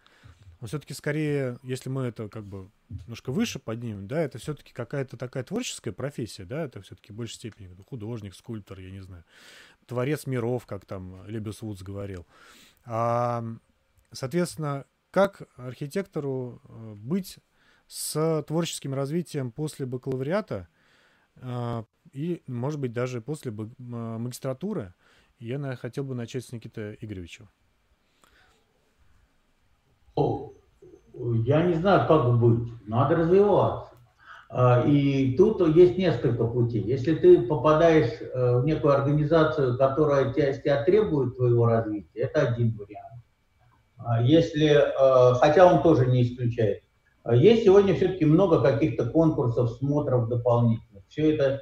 Он 0.60 0.68
все-таки 0.68 0.92
скорее, 0.92 1.58
если 1.62 1.88
мы 1.88 2.04
это 2.04 2.28
как 2.28 2.44
бы 2.44 2.70
немножко 2.90 3.32
выше 3.32 3.58
поднимем, 3.58 4.06
да, 4.06 4.20
это 4.20 4.38
все-таки 4.38 4.72
какая-то 4.74 5.16
такая 5.16 5.42
творческая 5.42 5.92
профессия, 5.92 6.44
да, 6.44 6.64
это 6.64 6.82
все-таки 6.82 7.12
в 7.12 7.16
большей 7.16 7.36
степени 7.36 7.74
художник, 7.88 8.34
скульптор, 8.34 8.78
я 8.78 8.90
не 8.90 9.00
знаю, 9.00 9.24
творец 9.86 10.26
миров, 10.26 10.66
как 10.66 10.84
там 10.84 11.26
Лебес 11.26 11.62
Вудс 11.62 11.82
говорил. 11.82 12.26
А, 12.84 13.42
соответственно, 14.12 14.84
как 15.10 15.42
архитектору 15.56 16.60
э, 16.64 16.94
быть 16.94 17.38
с 17.86 18.44
творческим 18.46 18.94
развитием 18.94 19.50
после 19.50 19.86
бакалавриата 19.86 20.68
а, 21.36 21.84
и, 22.12 22.42
может 22.46 22.78
быть, 22.78 22.92
даже 22.92 23.20
после 23.20 23.50
магистратуры, 23.50 24.94
я 25.38 25.74
хотел 25.76 26.04
бы 26.04 26.14
начать 26.14 26.44
с 26.44 26.52
Никиты 26.52 26.98
Игоревича. 27.00 27.48
Я 31.44 31.62
не 31.62 31.74
знаю, 31.74 32.06
как 32.06 32.38
быть. 32.38 32.68
Надо 32.86 33.16
развиваться. 33.16 33.90
А, 34.48 34.82
и 34.86 35.36
тут 35.36 35.60
есть 35.76 35.96
несколько 35.96 36.44
путей. 36.44 36.82
Если 36.82 37.14
ты 37.14 37.42
попадаешь 37.42 38.20
э, 38.20 38.58
в 38.58 38.64
некую 38.64 38.94
организацию, 38.94 39.78
которая 39.78 40.32
тебя, 40.32 40.52
тебя 40.52 40.82
требует 40.82 41.36
твоего 41.36 41.66
развития, 41.66 42.20
это 42.20 42.48
один 42.48 42.76
вариант. 42.76 43.22
А 43.98 44.22
если, 44.22 44.70
э, 44.70 45.34
хотя 45.34 45.72
он 45.72 45.82
тоже 45.82 46.06
не 46.06 46.22
исключает. 46.22 46.82
Есть 47.30 47.64
сегодня 47.64 47.94
все-таки 47.94 48.24
много 48.24 48.60
каких-то 48.60 49.04
конкурсов, 49.04 49.70
смотров 49.72 50.28
дополнительных. 50.28 51.04
Все 51.08 51.36
это, 51.36 51.60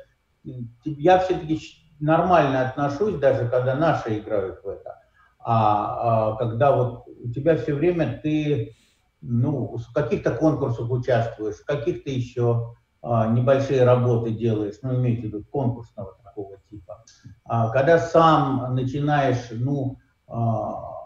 я 0.84 1.18
все-таки 1.18 1.60
нормально 2.00 2.68
отношусь, 2.68 3.16
даже 3.16 3.48
когда 3.48 3.74
наши 3.74 4.18
играют 4.18 4.62
в 4.62 4.68
это. 4.68 4.98
А, 5.40 6.30
а 6.32 6.36
когда 6.36 6.74
вот 6.74 7.04
у 7.22 7.30
тебя 7.30 7.56
все 7.56 7.74
время 7.74 8.20
ты 8.22 8.76
ну, 9.20 9.76
в 9.76 9.92
каких-то 9.92 10.32
конкурсах 10.32 10.90
участвуешь, 10.90 11.56
в 11.56 11.64
каких-то 11.64 12.10
еще 12.10 12.74
а, 13.02 13.28
небольшие 13.28 13.84
работы 13.84 14.30
делаешь, 14.30 14.76
ну, 14.82 14.94
имеется 14.96 15.22
в 15.22 15.24
виду 15.26 15.44
конкурсного 15.50 16.16
такого 16.22 16.56
типа. 16.70 17.04
А, 17.44 17.70
когда 17.70 17.98
сам 17.98 18.74
начинаешь, 18.74 19.48
ну, 19.50 19.98
а, 20.26 20.98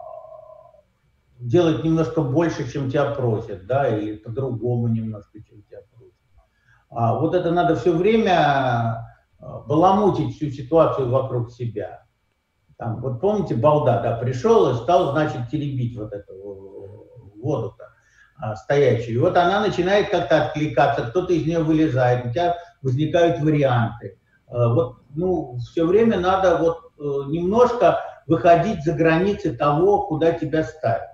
делать 1.39 1.83
немножко 1.83 2.21
больше, 2.21 2.71
чем 2.71 2.89
тебя 2.89 3.11
просят, 3.11 3.65
да, 3.67 3.87
или 3.87 4.17
по-другому 4.17 4.87
немножко, 4.87 5.39
чем 5.43 5.61
тебя 5.63 5.79
просят. 5.91 6.13
А, 6.89 7.19
вот 7.19 7.35
это 7.35 7.51
надо 7.51 7.75
все 7.75 7.91
время 7.91 8.37
а, 9.39 9.59
баламутить 9.67 10.35
всю 10.35 10.49
ситуацию 10.49 11.09
вокруг 11.09 11.51
себя. 11.51 12.05
Там, 12.77 13.01
вот 13.01 13.21
помните, 13.21 13.55
балда, 13.55 14.01
да, 14.01 14.17
пришел 14.17 14.71
и 14.71 14.75
стал, 14.75 15.11
значит, 15.11 15.49
теребить 15.49 15.97
вот 15.97 16.11
эту 16.11 16.33
воду-то 17.35 17.83
а, 17.83 17.92
стоящую. 18.55 19.15
И 19.15 19.19
вот 19.19 19.37
она 19.37 19.61
начинает 19.61 20.09
как-то 20.09 20.45
откликаться, 20.45 21.03
кто-то 21.03 21.33
из 21.33 21.45
нее 21.45 21.59
вылезает, 21.59 22.25
у 22.25 22.29
тебя 22.29 22.55
возникают 22.81 23.39
варианты. 23.39 24.17
А, 24.47 24.73
вот, 24.73 24.97
ну, 25.15 25.57
все 25.59 25.85
время 25.85 26.19
надо 26.19 26.57
вот 26.57 26.91
э, 26.99 27.29
немножко 27.29 27.99
выходить 28.27 28.83
за 28.83 28.93
границы 28.93 29.53
того, 29.53 30.07
куда 30.07 30.31
тебя 30.31 30.63
ставят. 30.63 31.09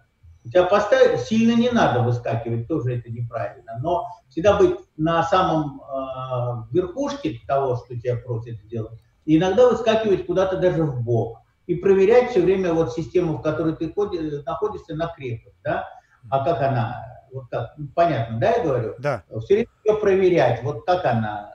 Тебя 0.46 0.64
поставить 0.64 1.22
сильно 1.22 1.56
не 1.60 1.70
надо 1.70 2.02
выскакивать, 2.02 2.68
тоже 2.68 2.98
это 2.98 3.12
неправильно, 3.12 3.78
но 3.82 4.08
всегда 4.30 4.58
быть 4.58 4.78
на 4.98 5.22
самом 5.24 5.82
э, 5.82 6.74
верхушке 6.74 7.40
того, 7.48 7.76
что 7.76 8.00
тебя 8.00 8.16
просят 8.16 8.56
сделать, 8.64 9.00
и 9.26 9.38
иногда 9.38 9.70
выскакивать 9.70 10.26
куда-то 10.26 10.58
даже 10.58 10.84
в 10.84 11.04
бок 11.04 11.40
и 11.68 11.76
проверять 11.76 12.32
все 12.32 12.42
время 12.42 12.74
вот 12.74 12.94
систему, 12.94 13.38
в 13.38 13.42
которой 13.42 13.76
ты 13.76 13.94
ходишь, 13.94 14.44
находишься 14.44 14.96
на 14.96 15.08
крепость, 15.08 15.58
да, 15.64 15.88
а 16.30 16.44
как 16.44 16.62
она, 16.62 17.06
вот 17.32 17.46
как, 17.50 17.74
ну, 17.78 17.88
понятно, 17.96 18.40
да, 18.40 18.52
я 18.52 18.64
говорю? 18.64 18.96
Да. 19.00 19.24
Все 19.40 19.56
время 19.56 19.70
ее 19.86 19.96
проверять, 19.96 20.64
вот 20.64 20.86
как 20.86 21.06
она, 21.06 21.52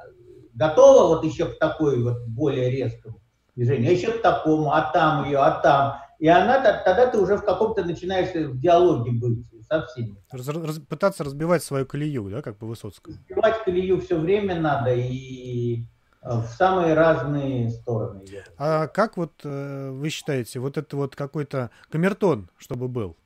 готова 0.55 1.09
вот 1.09 1.24
еще 1.24 1.47
к 1.47 1.59
такой 1.59 2.03
вот 2.03 2.27
более 2.27 2.70
резкому 2.70 3.20
движению, 3.57 3.91
а 3.91 3.93
еще 3.93 4.12
к 4.12 4.23
такому, 4.23 4.73
а 4.73 4.91
там 4.93 5.24
ее, 5.24 5.39
а 5.39 5.61
там, 5.61 5.99
и 6.19 6.28
она, 6.28 6.61
тогда 6.85 7.07
ты 7.07 7.19
уже 7.19 7.36
в 7.36 7.45
каком-то 7.45 7.85
начинаешь 7.85 8.35
в 8.35 8.59
диалоге 8.59 9.12
быть 9.12 9.45
со 9.69 9.86
всеми. 9.86 10.16
Раз, 10.31 10.49
раз, 10.49 10.78
пытаться 10.78 11.24
разбивать 11.24 11.62
свою 11.62 11.86
колею, 11.86 12.31
да, 12.31 12.43
как 12.43 12.59
по 12.59 12.66
Высоцкому. 12.66 13.16
Разбивать 13.28 13.65
колею 13.65 14.01
все 14.01 14.19
время 14.19 14.61
надо, 14.61 14.93
и 14.95 15.85
в 16.23 16.47
самые 16.47 16.95
разные 16.95 17.70
стороны. 17.70 18.24
А 18.57 18.86
как 18.86 19.16
вот 19.16 19.32
э, 19.45 19.91
вы 19.91 20.09
считаете, 20.09 20.59
вот 20.59 20.78
это 20.78 20.97
вот 20.97 21.15
какой-то 21.15 21.70
камертон, 21.91 22.49
чтобы 22.57 22.89
был? 22.89 23.16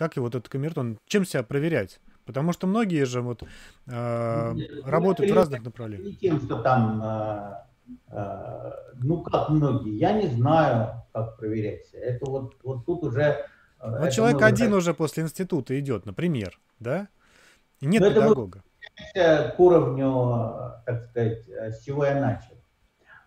Как 0.00 0.16
его 0.16 0.28
вот 0.28 0.34
этот 0.34 0.48
камертон, 0.48 0.96
чем 1.04 1.26
себя 1.26 1.42
проверять? 1.42 2.00
Потому 2.24 2.54
что 2.54 2.66
многие 2.66 3.04
же 3.04 3.20
вот 3.20 3.42
э, 3.86 4.54
работают 4.86 5.30
в 5.30 5.34
разных 5.34 5.62
направлениях. 5.62 6.06
Не 6.06 6.14
тем, 6.14 6.40
что 6.40 6.62
там, 6.62 7.02
э, 7.04 7.54
э, 8.08 8.70
ну 8.94 9.20
как 9.20 9.50
многие, 9.50 9.98
я 9.98 10.12
не 10.12 10.26
знаю, 10.28 11.04
как 11.12 11.36
проверять. 11.36 11.90
Это 11.92 12.24
вот, 12.24 12.56
вот 12.62 12.86
тут 12.86 13.04
уже... 13.04 13.44
Вот 13.78 14.10
человек 14.10 14.40
один 14.40 14.72
уже 14.72 14.94
после 14.94 15.22
института 15.22 15.78
идет, 15.78 16.06
например, 16.06 16.58
да? 16.78 17.08
И 17.80 17.86
нет 17.86 18.00
Но 18.00 18.08
педагога 18.08 18.62
к 19.12 19.54
уровню, 19.58 20.80
так 20.86 21.10
сказать, 21.10 21.46
с 21.46 21.84
чего 21.84 22.06
я 22.06 22.18
начал. 22.18 22.54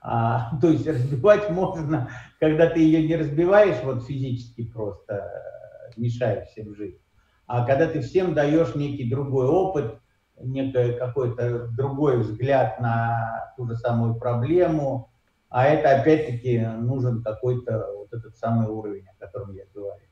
А, 0.02 0.58
то 0.62 0.70
есть 0.70 0.88
разбивать 0.88 1.52
можно, 1.52 2.10
когда 2.40 2.68
ты 2.68 2.80
ее 2.80 3.08
не 3.08 3.16
разбиваешь, 3.16 3.84
вот 3.84 4.08
физически 4.08 4.66
просто 4.66 5.53
мешая 5.98 6.46
всем 6.46 6.76
жить, 6.76 7.00
а 7.48 7.66
когда 7.66 7.88
ты 7.88 8.02
всем 8.02 8.34
даешь 8.34 8.76
некий 8.76 9.10
другой 9.10 9.48
опыт, 9.48 10.00
некий 10.42 10.94
какой-то 10.94 11.68
другой 11.68 12.20
взгляд 12.20 12.80
на 12.80 13.54
ту 13.58 13.68
же 13.68 13.76
самую 13.76 14.16
проблему, 14.16 15.12
а 15.50 15.66
это 15.66 15.96
опять-таки 15.96 16.60
нужен 16.60 17.22
какой-то 17.22 17.86
вот 17.96 18.14
этот 18.14 18.36
самый 18.38 18.68
уровень, 18.68 19.06
о 19.08 19.26
котором 19.26 19.54
я 19.54 19.66
говорю. 19.74 20.06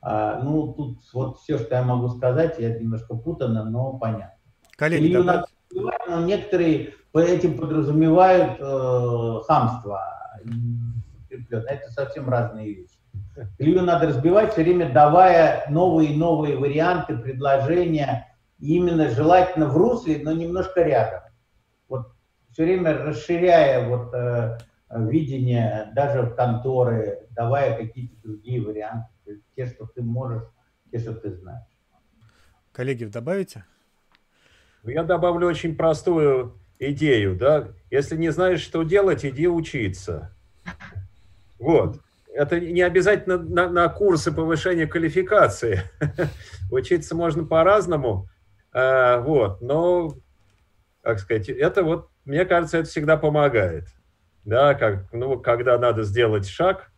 А, 0.00 0.40
ну, 0.42 0.72
тут 0.72 1.00
вот 1.12 1.38
все, 1.38 1.58
что 1.58 1.74
я 1.74 1.82
могу 1.82 2.08
сказать, 2.08 2.58
я 2.58 2.78
немножко 2.78 3.16
путано, 3.16 3.64
но 3.64 3.98
понятно. 3.98 4.38
Коллеги, 4.76 5.04
Илью 5.04 5.24
надо 5.24 5.46
но 5.74 6.24
некоторые 6.24 6.94
под 7.12 7.24
этим 7.24 7.58
подразумевают 7.58 8.60
э, 8.60 9.40
хамство. 9.46 10.00
Это 11.50 11.90
совсем 11.90 12.28
разные 12.28 12.74
вещи. 12.74 12.93
Илью 13.58 13.82
надо 13.82 14.08
разбивать 14.08 14.52
все 14.52 14.62
время, 14.62 14.92
давая 14.92 15.64
новые 15.68 16.12
и 16.12 16.16
новые 16.16 16.56
варианты, 16.56 17.16
предложения, 17.16 18.36
именно 18.58 19.10
желательно 19.10 19.66
в 19.66 19.76
русле, 19.76 20.20
но 20.22 20.32
немножко 20.32 20.82
рядом. 20.82 21.20
Вот 21.88 22.12
все 22.50 22.64
время 22.64 22.96
расширяя 22.96 23.88
вот, 23.88 24.14
э, 24.14 24.58
видение 24.90 25.90
даже 25.94 26.22
в 26.22 26.34
конторы, 26.34 27.26
давая 27.30 27.76
какие-то 27.76 28.14
другие 28.22 28.60
варианты, 28.60 29.42
те, 29.56 29.66
что 29.66 29.86
ты 29.86 30.02
можешь, 30.02 30.44
те, 30.90 30.98
что 30.98 31.14
ты 31.14 31.34
знаешь. 31.34 31.66
Коллеги, 32.72 33.04
добавите? 33.04 33.64
Я 34.84 35.02
добавлю 35.02 35.46
очень 35.46 35.76
простую 35.76 36.58
идею, 36.78 37.36
да. 37.36 37.68
Если 37.90 38.16
не 38.16 38.30
знаешь, 38.30 38.60
что 38.60 38.82
делать, 38.82 39.24
иди 39.24 39.48
учиться. 39.48 40.36
Вот. 41.58 42.00
Это 42.34 42.58
не 42.58 42.82
обязательно 42.82 43.38
на, 43.38 43.68
на 43.68 43.88
курсы 43.88 44.32
повышения 44.32 44.88
квалификации. 44.88 45.82
Учиться 46.70 47.14
можно 47.14 47.44
по-разному. 47.44 48.28
А, 48.72 49.20
вот. 49.20 49.60
Но, 49.60 50.14
как 51.02 51.20
сказать, 51.20 51.48
это 51.48 51.84
вот, 51.84 52.08
мне 52.24 52.44
кажется, 52.44 52.78
это 52.78 52.88
всегда 52.88 53.16
помогает. 53.16 53.86
Да, 54.44 54.74
как, 54.74 55.12
ну, 55.12 55.38
когда 55.38 55.78
надо 55.78 56.02
сделать 56.02 56.46
шаг, 56.48 56.90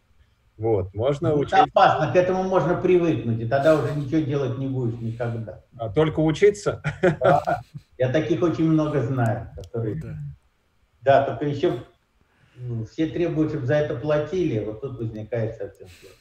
вот, 0.56 0.94
можно 0.94 1.28
ну, 1.30 1.40
учить. 1.40 1.52
опасно, 1.52 2.10
к 2.10 2.16
этому 2.16 2.42
можно 2.42 2.74
привыкнуть, 2.74 3.40
и 3.40 3.46
тогда 3.46 3.76
уже 3.76 3.94
ничего 3.94 4.20
делать 4.20 4.56
не 4.58 4.66
будешь 4.66 4.98
никогда. 5.00 5.62
А 5.78 5.90
только 5.90 6.20
учиться? 6.20 6.82
Да. 7.20 7.60
Я 7.98 8.10
таких 8.10 8.42
очень 8.42 8.68
много 8.68 9.02
знаю, 9.02 9.50
которые... 9.54 9.96
Да, 9.96 10.16
да 11.02 11.22
только 11.24 11.44
еще 11.44 11.82
все 12.90 13.06
требуют, 13.06 13.50
чтобы 13.50 13.66
за 13.66 13.74
это 13.74 13.96
платили, 13.96 14.64
вот 14.64 14.80
тут 14.80 14.98
возникает 14.98 15.56
совсем 15.56 15.88
сложно. 16.00 16.16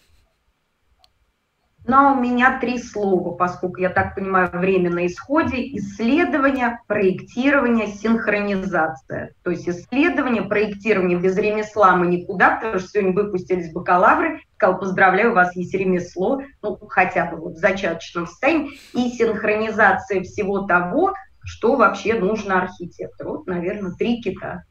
Ну, 1.87 1.95
а 1.97 2.13
у 2.13 2.19
меня 2.19 2.59
три 2.59 2.79
слова, 2.79 3.35
поскольку, 3.35 3.79
я 3.79 3.89
так 3.89 4.15
понимаю, 4.15 4.49
время 4.51 4.89
на 4.89 5.05
исходе. 5.05 5.57
Исследование, 5.77 6.79
проектирование, 6.87 7.87
синхронизация. 7.87 9.35
То 9.43 9.51
есть 9.51 9.69
исследование, 9.69 10.41
проектирование 10.41 11.19
без 11.19 11.37
ремесла 11.37 11.95
мы 11.95 12.07
никуда, 12.07 12.55
потому 12.55 12.79
что 12.79 12.89
сегодня 12.89 13.13
выпустились 13.13 13.71
бакалавры. 13.71 14.41
Сказал, 14.55 14.79
поздравляю, 14.79 15.31
у 15.31 15.35
вас 15.35 15.55
есть 15.55 15.75
ремесло, 15.75 16.41
ну, 16.63 16.75
хотя 16.89 17.29
бы 17.29 17.37
вот 17.37 17.53
в 17.53 17.57
зачаточном 17.57 18.25
состоянии. 18.25 18.79
И 18.93 19.11
синхронизация 19.11 20.23
всего 20.23 20.61
того, 20.61 21.13
что 21.43 21.75
вообще 21.75 22.15
нужно 22.15 22.63
архитектору. 22.63 23.31
Вот, 23.37 23.47
наверное, 23.47 23.91
три 23.91 24.23
кита. 24.23 24.63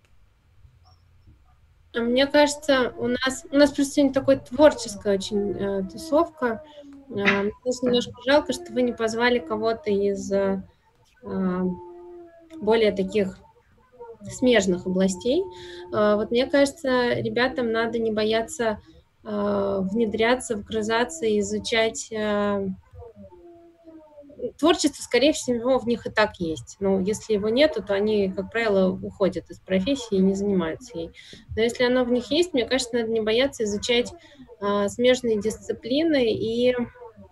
Мне 1.95 2.27
кажется, 2.27 2.93
у 2.99 3.07
нас, 3.07 3.45
у 3.51 3.57
нас 3.57 3.71
просто 3.71 3.95
сегодня 3.95 4.15
такой 4.15 4.37
творческая 4.37 5.15
очень 5.15 5.53
э, 5.53 5.83
тусовка. 5.91 6.63
Э, 7.09 7.51
немножко 7.83 8.13
жалко, 8.27 8.53
что 8.53 8.73
вы 8.73 8.83
не 8.83 8.93
позвали 8.93 9.39
кого-то 9.39 9.91
из 9.91 10.33
э, 10.33 10.63
более 12.61 12.93
таких 12.93 13.39
смежных 14.31 14.87
областей. 14.87 15.43
Э, 15.93 16.17
вот 16.17 16.31
мне 16.31 16.47
кажется, 16.47 17.15
ребятам 17.15 17.71
надо 17.73 17.99
не 17.99 18.11
бояться 18.11 18.81
э, 19.23 19.79
внедряться, 19.83 20.57
вгрызаться 20.57 21.27
изучать 21.39 22.09
э, 22.11 22.69
творчество, 24.59 25.03
скорее 25.03 25.33
всего, 25.33 25.79
в 25.79 25.87
них 25.87 26.07
и 26.07 26.11
так 26.11 26.39
есть. 26.39 26.77
Но 26.81 27.01
если 27.01 27.35
его 27.35 27.49
нету, 27.49 27.83
то 27.83 27.95
они, 27.95 28.31
как 28.31 28.51
правило, 28.51 28.91
уходят 28.91 29.51
из 29.51 29.61
профессии 29.61 30.17
и 30.17 30.23
не 30.23 30.35
занимаются 30.35 30.99
ей. 30.99 31.11
Но 31.57 31.63
если 31.63 31.85
оно 31.85 32.05
в 32.05 32.11
них 32.11 32.31
есть, 32.31 32.53
мне 32.53 32.65
кажется, 32.65 32.97
надо 32.97 33.11
не 33.11 33.21
бояться 33.21 33.65
изучать 33.65 34.13
а, 34.61 34.89
смежные 34.89 35.41
дисциплины 35.41 36.33
и, 36.33 36.75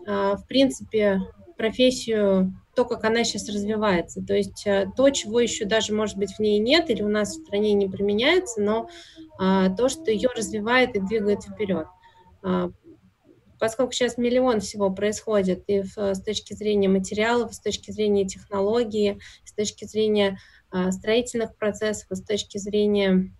а, 0.06 0.36
в 0.36 0.47
принципе, 0.47 1.20
профессию, 1.56 2.52
то, 2.74 2.84
как 2.84 3.05
она 3.05 3.24
сейчас 3.24 3.48
развивается. 3.48 4.22
То 4.24 4.34
есть 4.34 4.66
а, 4.66 4.86
то, 4.97 5.10
чего 5.10 5.40
еще 5.40 5.64
даже, 5.64 5.94
может 5.94 6.16
быть, 6.16 6.32
в 6.32 6.40
ней 6.40 6.59
нет 6.59 6.90
или 6.90 7.02
у 7.02 7.09
нас 7.09 7.36
в 7.36 7.44
стране 7.44 7.72
не 7.74 7.89
применяется, 7.89 8.62
но 8.62 8.89
а, 9.39 9.70
то, 9.70 9.89
что 9.89 10.10
ее 10.10 10.28
развивает 10.34 10.97
и 10.97 11.01
двигает 11.01 11.43
вперед. 11.43 11.86
Поскольку 13.62 13.93
сейчас 13.93 14.18
миллион 14.18 14.59
всего 14.59 14.90
происходит 14.90 15.62
и 15.68 15.82
в, 15.82 15.97
с 15.97 16.20
точки 16.20 16.52
зрения 16.52 16.89
материалов, 16.89 17.55
с 17.55 17.60
точки 17.60 17.93
зрения 17.93 18.26
технологии, 18.26 19.20
с 19.44 19.52
точки 19.52 19.84
зрения 19.84 20.40
а, 20.72 20.90
строительных 20.90 21.55
процессов, 21.56 22.09
с 22.10 22.24
точки 22.24 22.59
зрения 22.59 23.32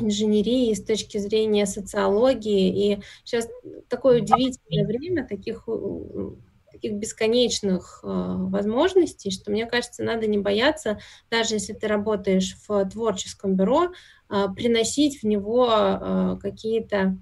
инженерии, 0.00 0.72
с 0.72 0.82
точки 0.82 1.18
зрения 1.18 1.66
социологии. 1.66 2.94
И 2.94 3.02
сейчас 3.24 3.46
такое 3.90 4.22
удивительное 4.22 4.86
время 4.86 5.26
таких, 5.28 5.68
таких 6.72 6.94
бесконечных 6.94 8.00
э, 8.02 8.06
возможностей, 8.06 9.30
что, 9.30 9.50
мне 9.50 9.66
кажется, 9.66 10.02
надо 10.02 10.26
не 10.26 10.38
бояться, 10.38 10.98
даже 11.30 11.56
если 11.56 11.74
ты 11.74 11.88
работаешь 11.88 12.56
в 12.66 12.88
творческом 12.88 13.54
бюро, 13.54 13.92
э, 14.30 14.46
приносить 14.56 15.22
в 15.22 15.26
него 15.26 15.68
э, 15.70 16.36
какие-то 16.40 17.18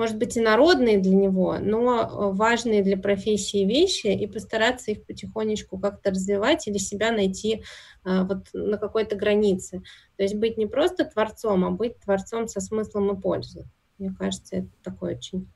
может 0.00 0.16
быть, 0.16 0.34
и 0.38 0.40
народные 0.40 0.98
для 0.98 1.14
него, 1.14 1.58
но 1.58 2.00
э, 2.00 2.34
важные 2.34 2.82
для 2.82 2.96
профессии 2.96 3.66
вещи, 3.66 4.06
и 4.06 4.26
постараться 4.26 4.90
их 4.90 5.04
потихонечку 5.04 5.78
как-то 5.78 6.08
развивать 6.08 6.66
или 6.66 6.78
себя 6.78 7.12
найти 7.12 7.64
а, 8.02 8.24
вот 8.24 8.48
на 8.54 8.78
какой-то 8.78 9.14
границе. 9.14 9.82
То 10.16 10.22
есть 10.22 10.36
быть 10.36 10.56
не 10.56 10.64
просто 10.64 11.04
творцом, 11.04 11.66
а 11.66 11.70
быть 11.70 11.98
творцом 11.98 12.48
со 12.48 12.62
смыслом 12.62 13.14
и 13.14 13.20
пользой. 13.20 13.66
Мне 13.98 14.10
кажется, 14.18 14.56
это 14.56 14.70
такое 14.82 15.18
очень... 15.18 15.52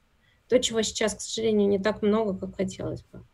То, 0.48 0.58
чего 0.58 0.82
сейчас, 0.82 1.14
к 1.14 1.22
сожалению, 1.22 1.66
не 1.66 1.78
так 1.78 2.02
много, 2.02 2.38
как 2.38 2.54
хотелось 2.54 3.02
бы. 3.02 3.24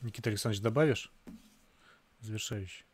Никита 0.00 0.30
Александрович, 0.30 0.64
добавишь? 0.64 1.12
Завершающий. 2.18 2.86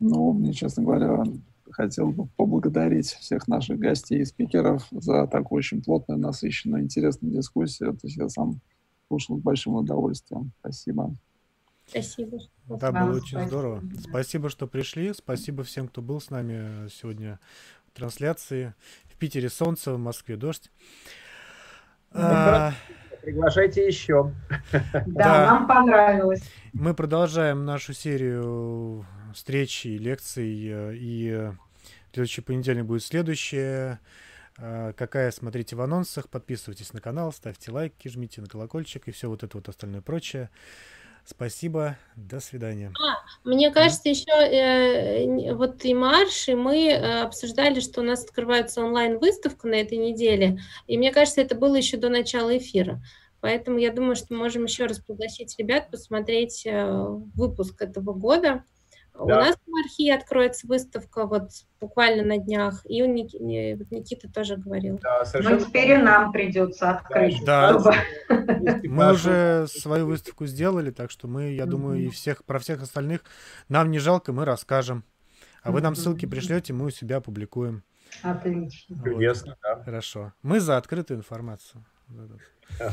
Ну, 0.00 0.32
мне, 0.32 0.54
честно 0.54 0.82
говоря, 0.82 1.22
хотел 1.70 2.10
бы 2.10 2.26
поблагодарить 2.36 3.06
всех 3.06 3.48
наших 3.48 3.78
гостей 3.78 4.20
и 4.20 4.24
спикеров 4.24 4.86
за 4.90 5.26
такую 5.26 5.58
очень 5.58 5.82
плотную, 5.82 6.20
насыщенную, 6.20 6.82
интересную 6.82 7.34
дискуссию. 7.34 7.92
То 7.92 8.06
есть 8.06 8.16
я 8.16 8.28
сам 8.28 8.60
слушал 9.08 9.38
с 9.38 9.42
большим 9.42 9.74
удовольствием. 9.74 10.52
Спасибо. 10.60 11.14
Спасибо. 11.86 12.38
Да, 12.66 12.92
было 12.92 13.16
очень 13.16 13.28
спасибо. 13.28 13.48
здорово. 13.48 13.82
Спасибо, 14.08 14.48
что 14.48 14.66
пришли. 14.66 15.12
Спасибо 15.12 15.62
всем, 15.64 15.88
кто 15.88 16.02
был 16.02 16.20
с 16.20 16.30
нами 16.30 16.88
сегодня 16.88 17.38
в 17.86 17.96
трансляции. 17.96 18.74
В 19.04 19.16
Питере 19.16 19.48
солнце, 19.48 19.94
в 19.94 19.98
Москве 19.98 20.36
дождь. 20.36 20.70
А... 22.12 22.72
Приглашайте 23.22 23.86
еще. 23.86 24.32
Да, 24.70 25.02
да, 25.06 25.46
нам 25.46 25.66
понравилось. 25.66 26.42
Мы 26.74 26.92
продолжаем 26.92 27.64
нашу 27.64 27.94
серию 27.94 29.06
встреч 29.34 29.86
и 29.86 29.98
лекций. 29.98 30.68
Э, 30.68 30.94
и 30.94 31.30
э, 31.30 31.52
следующий 32.12 32.40
понедельник 32.40 32.84
будет 32.84 33.02
следующее. 33.02 34.00
Э, 34.58 34.92
какая, 34.96 35.30
смотрите 35.30 35.76
в 35.76 35.80
анонсах, 35.80 36.28
подписывайтесь 36.28 36.92
на 36.92 37.00
канал, 37.00 37.32
ставьте 37.32 37.70
лайки, 37.70 38.08
жмите 38.08 38.40
на 38.40 38.46
колокольчик 38.46 39.08
и 39.08 39.12
все 39.12 39.28
вот 39.28 39.42
это 39.42 39.56
вот 39.56 39.68
остальное 39.68 40.00
прочее. 40.00 40.50
Спасибо, 41.26 41.96
до 42.16 42.38
свидания. 42.38 42.92
А, 43.00 43.48
мне 43.48 43.70
кажется, 43.70 44.10
еще 44.10 44.30
э, 44.30 45.54
вот 45.54 45.82
и 45.84 45.94
Марш, 45.94 46.48
и 46.48 46.54
мы 46.54 46.88
э, 46.88 47.22
обсуждали, 47.22 47.80
что 47.80 48.02
у 48.02 48.04
нас 48.04 48.24
открывается 48.24 48.82
онлайн-выставка 48.84 49.66
на 49.66 49.76
этой 49.76 49.96
неделе, 49.96 50.60
и 50.86 50.98
мне 50.98 51.12
кажется, 51.12 51.40
это 51.40 51.54
было 51.54 51.76
еще 51.76 51.96
до 51.96 52.10
начала 52.10 52.56
эфира. 52.56 53.02
Поэтому 53.40 53.78
я 53.78 53.90
думаю, 53.90 54.16
что 54.16 54.28
мы 54.30 54.38
можем 54.38 54.64
еще 54.64 54.86
раз 54.86 54.98
пригласить 54.98 55.58
ребят 55.58 55.90
посмотреть 55.90 56.66
э, 56.66 56.86
выпуск 57.34 57.80
этого 57.80 58.12
года. 58.12 58.64
Да. 59.14 59.22
У 59.22 59.28
нас 59.28 59.56
в 59.56 59.70
Мархи 59.70 60.10
откроется 60.10 60.66
выставка 60.66 61.26
вот 61.26 61.50
буквально 61.80 62.24
на 62.24 62.38
днях, 62.38 62.82
и 62.84 63.00
у 63.02 63.06
Ник... 63.06 63.32
Никита 63.32 64.28
тоже 64.28 64.56
говорил. 64.56 64.98
Да, 65.00 65.20
ну, 65.20 65.24
совершенно... 65.24 65.58
Ну, 65.60 65.64
теперь 65.64 65.90
и 65.92 65.96
нам 65.96 66.32
придется 66.32 66.90
открыть. 66.90 67.44
Да, 67.44 67.78
мы 68.82 69.12
уже 69.12 69.66
свою 69.68 70.06
выставку 70.06 70.46
сделали, 70.46 70.90
так 70.90 71.12
что 71.12 71.28
мы, 71.28 71.52
я 71.52 71.66
думаю, 71.66 72.00
и 72.00 72.08
всех 72.10 72.44
про 72.44 72.58
всех 72.58 72.82
остальных 72.82 73.20
нам 73.68 73.92
не 73.92 74.00
жалко, 74.00 74.32
мы 74.32 74.44
расскажем. 74.44 75.04
А 75.62 75.70
вы 75.70 75.80
нам 75.80 75.94
ссылки 75.94 76.26
пришлете, 76.26 76.72
мы 76.72 76.86
у 76.86 76.90
себя 76.90 77.18
опубликуем. 77.18 77.84
Отлично. 78.22 78.96
Вот. 78.96 79.04
Чудесно, 79.04 79.56
да. 79.62 79.82
Хорошо. 79.82 80.32
Мы 80.42 80.58
за 80.58 80.76
открытую 80.76 81.18
информацию. 81.18 81.84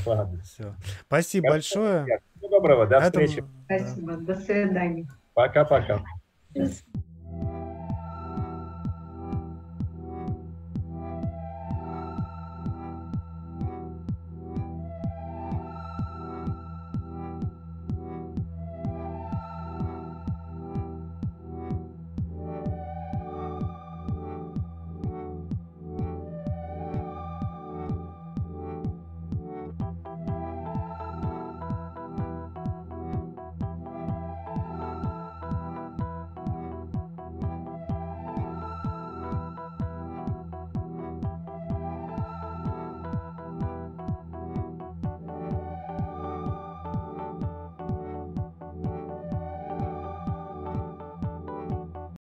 Ладно. 0.05 0.39
Все. 0.43 0.75
Спасибо 1.07 1.49
большое. 1.49 2.05
Всего 2.37 2.49
доброго, 2.49 2.85
до 2.85 3.01
встречи. 3.01 3.43
Спасибо, 3.65 4.17
до 4.17 4.35
свидания. 4.35 5.07
para 5.33 5.49
cá, 5.49 5.65
para 5.65 5.85
cá. 5.85 6.03
Isso. 6.55 6.83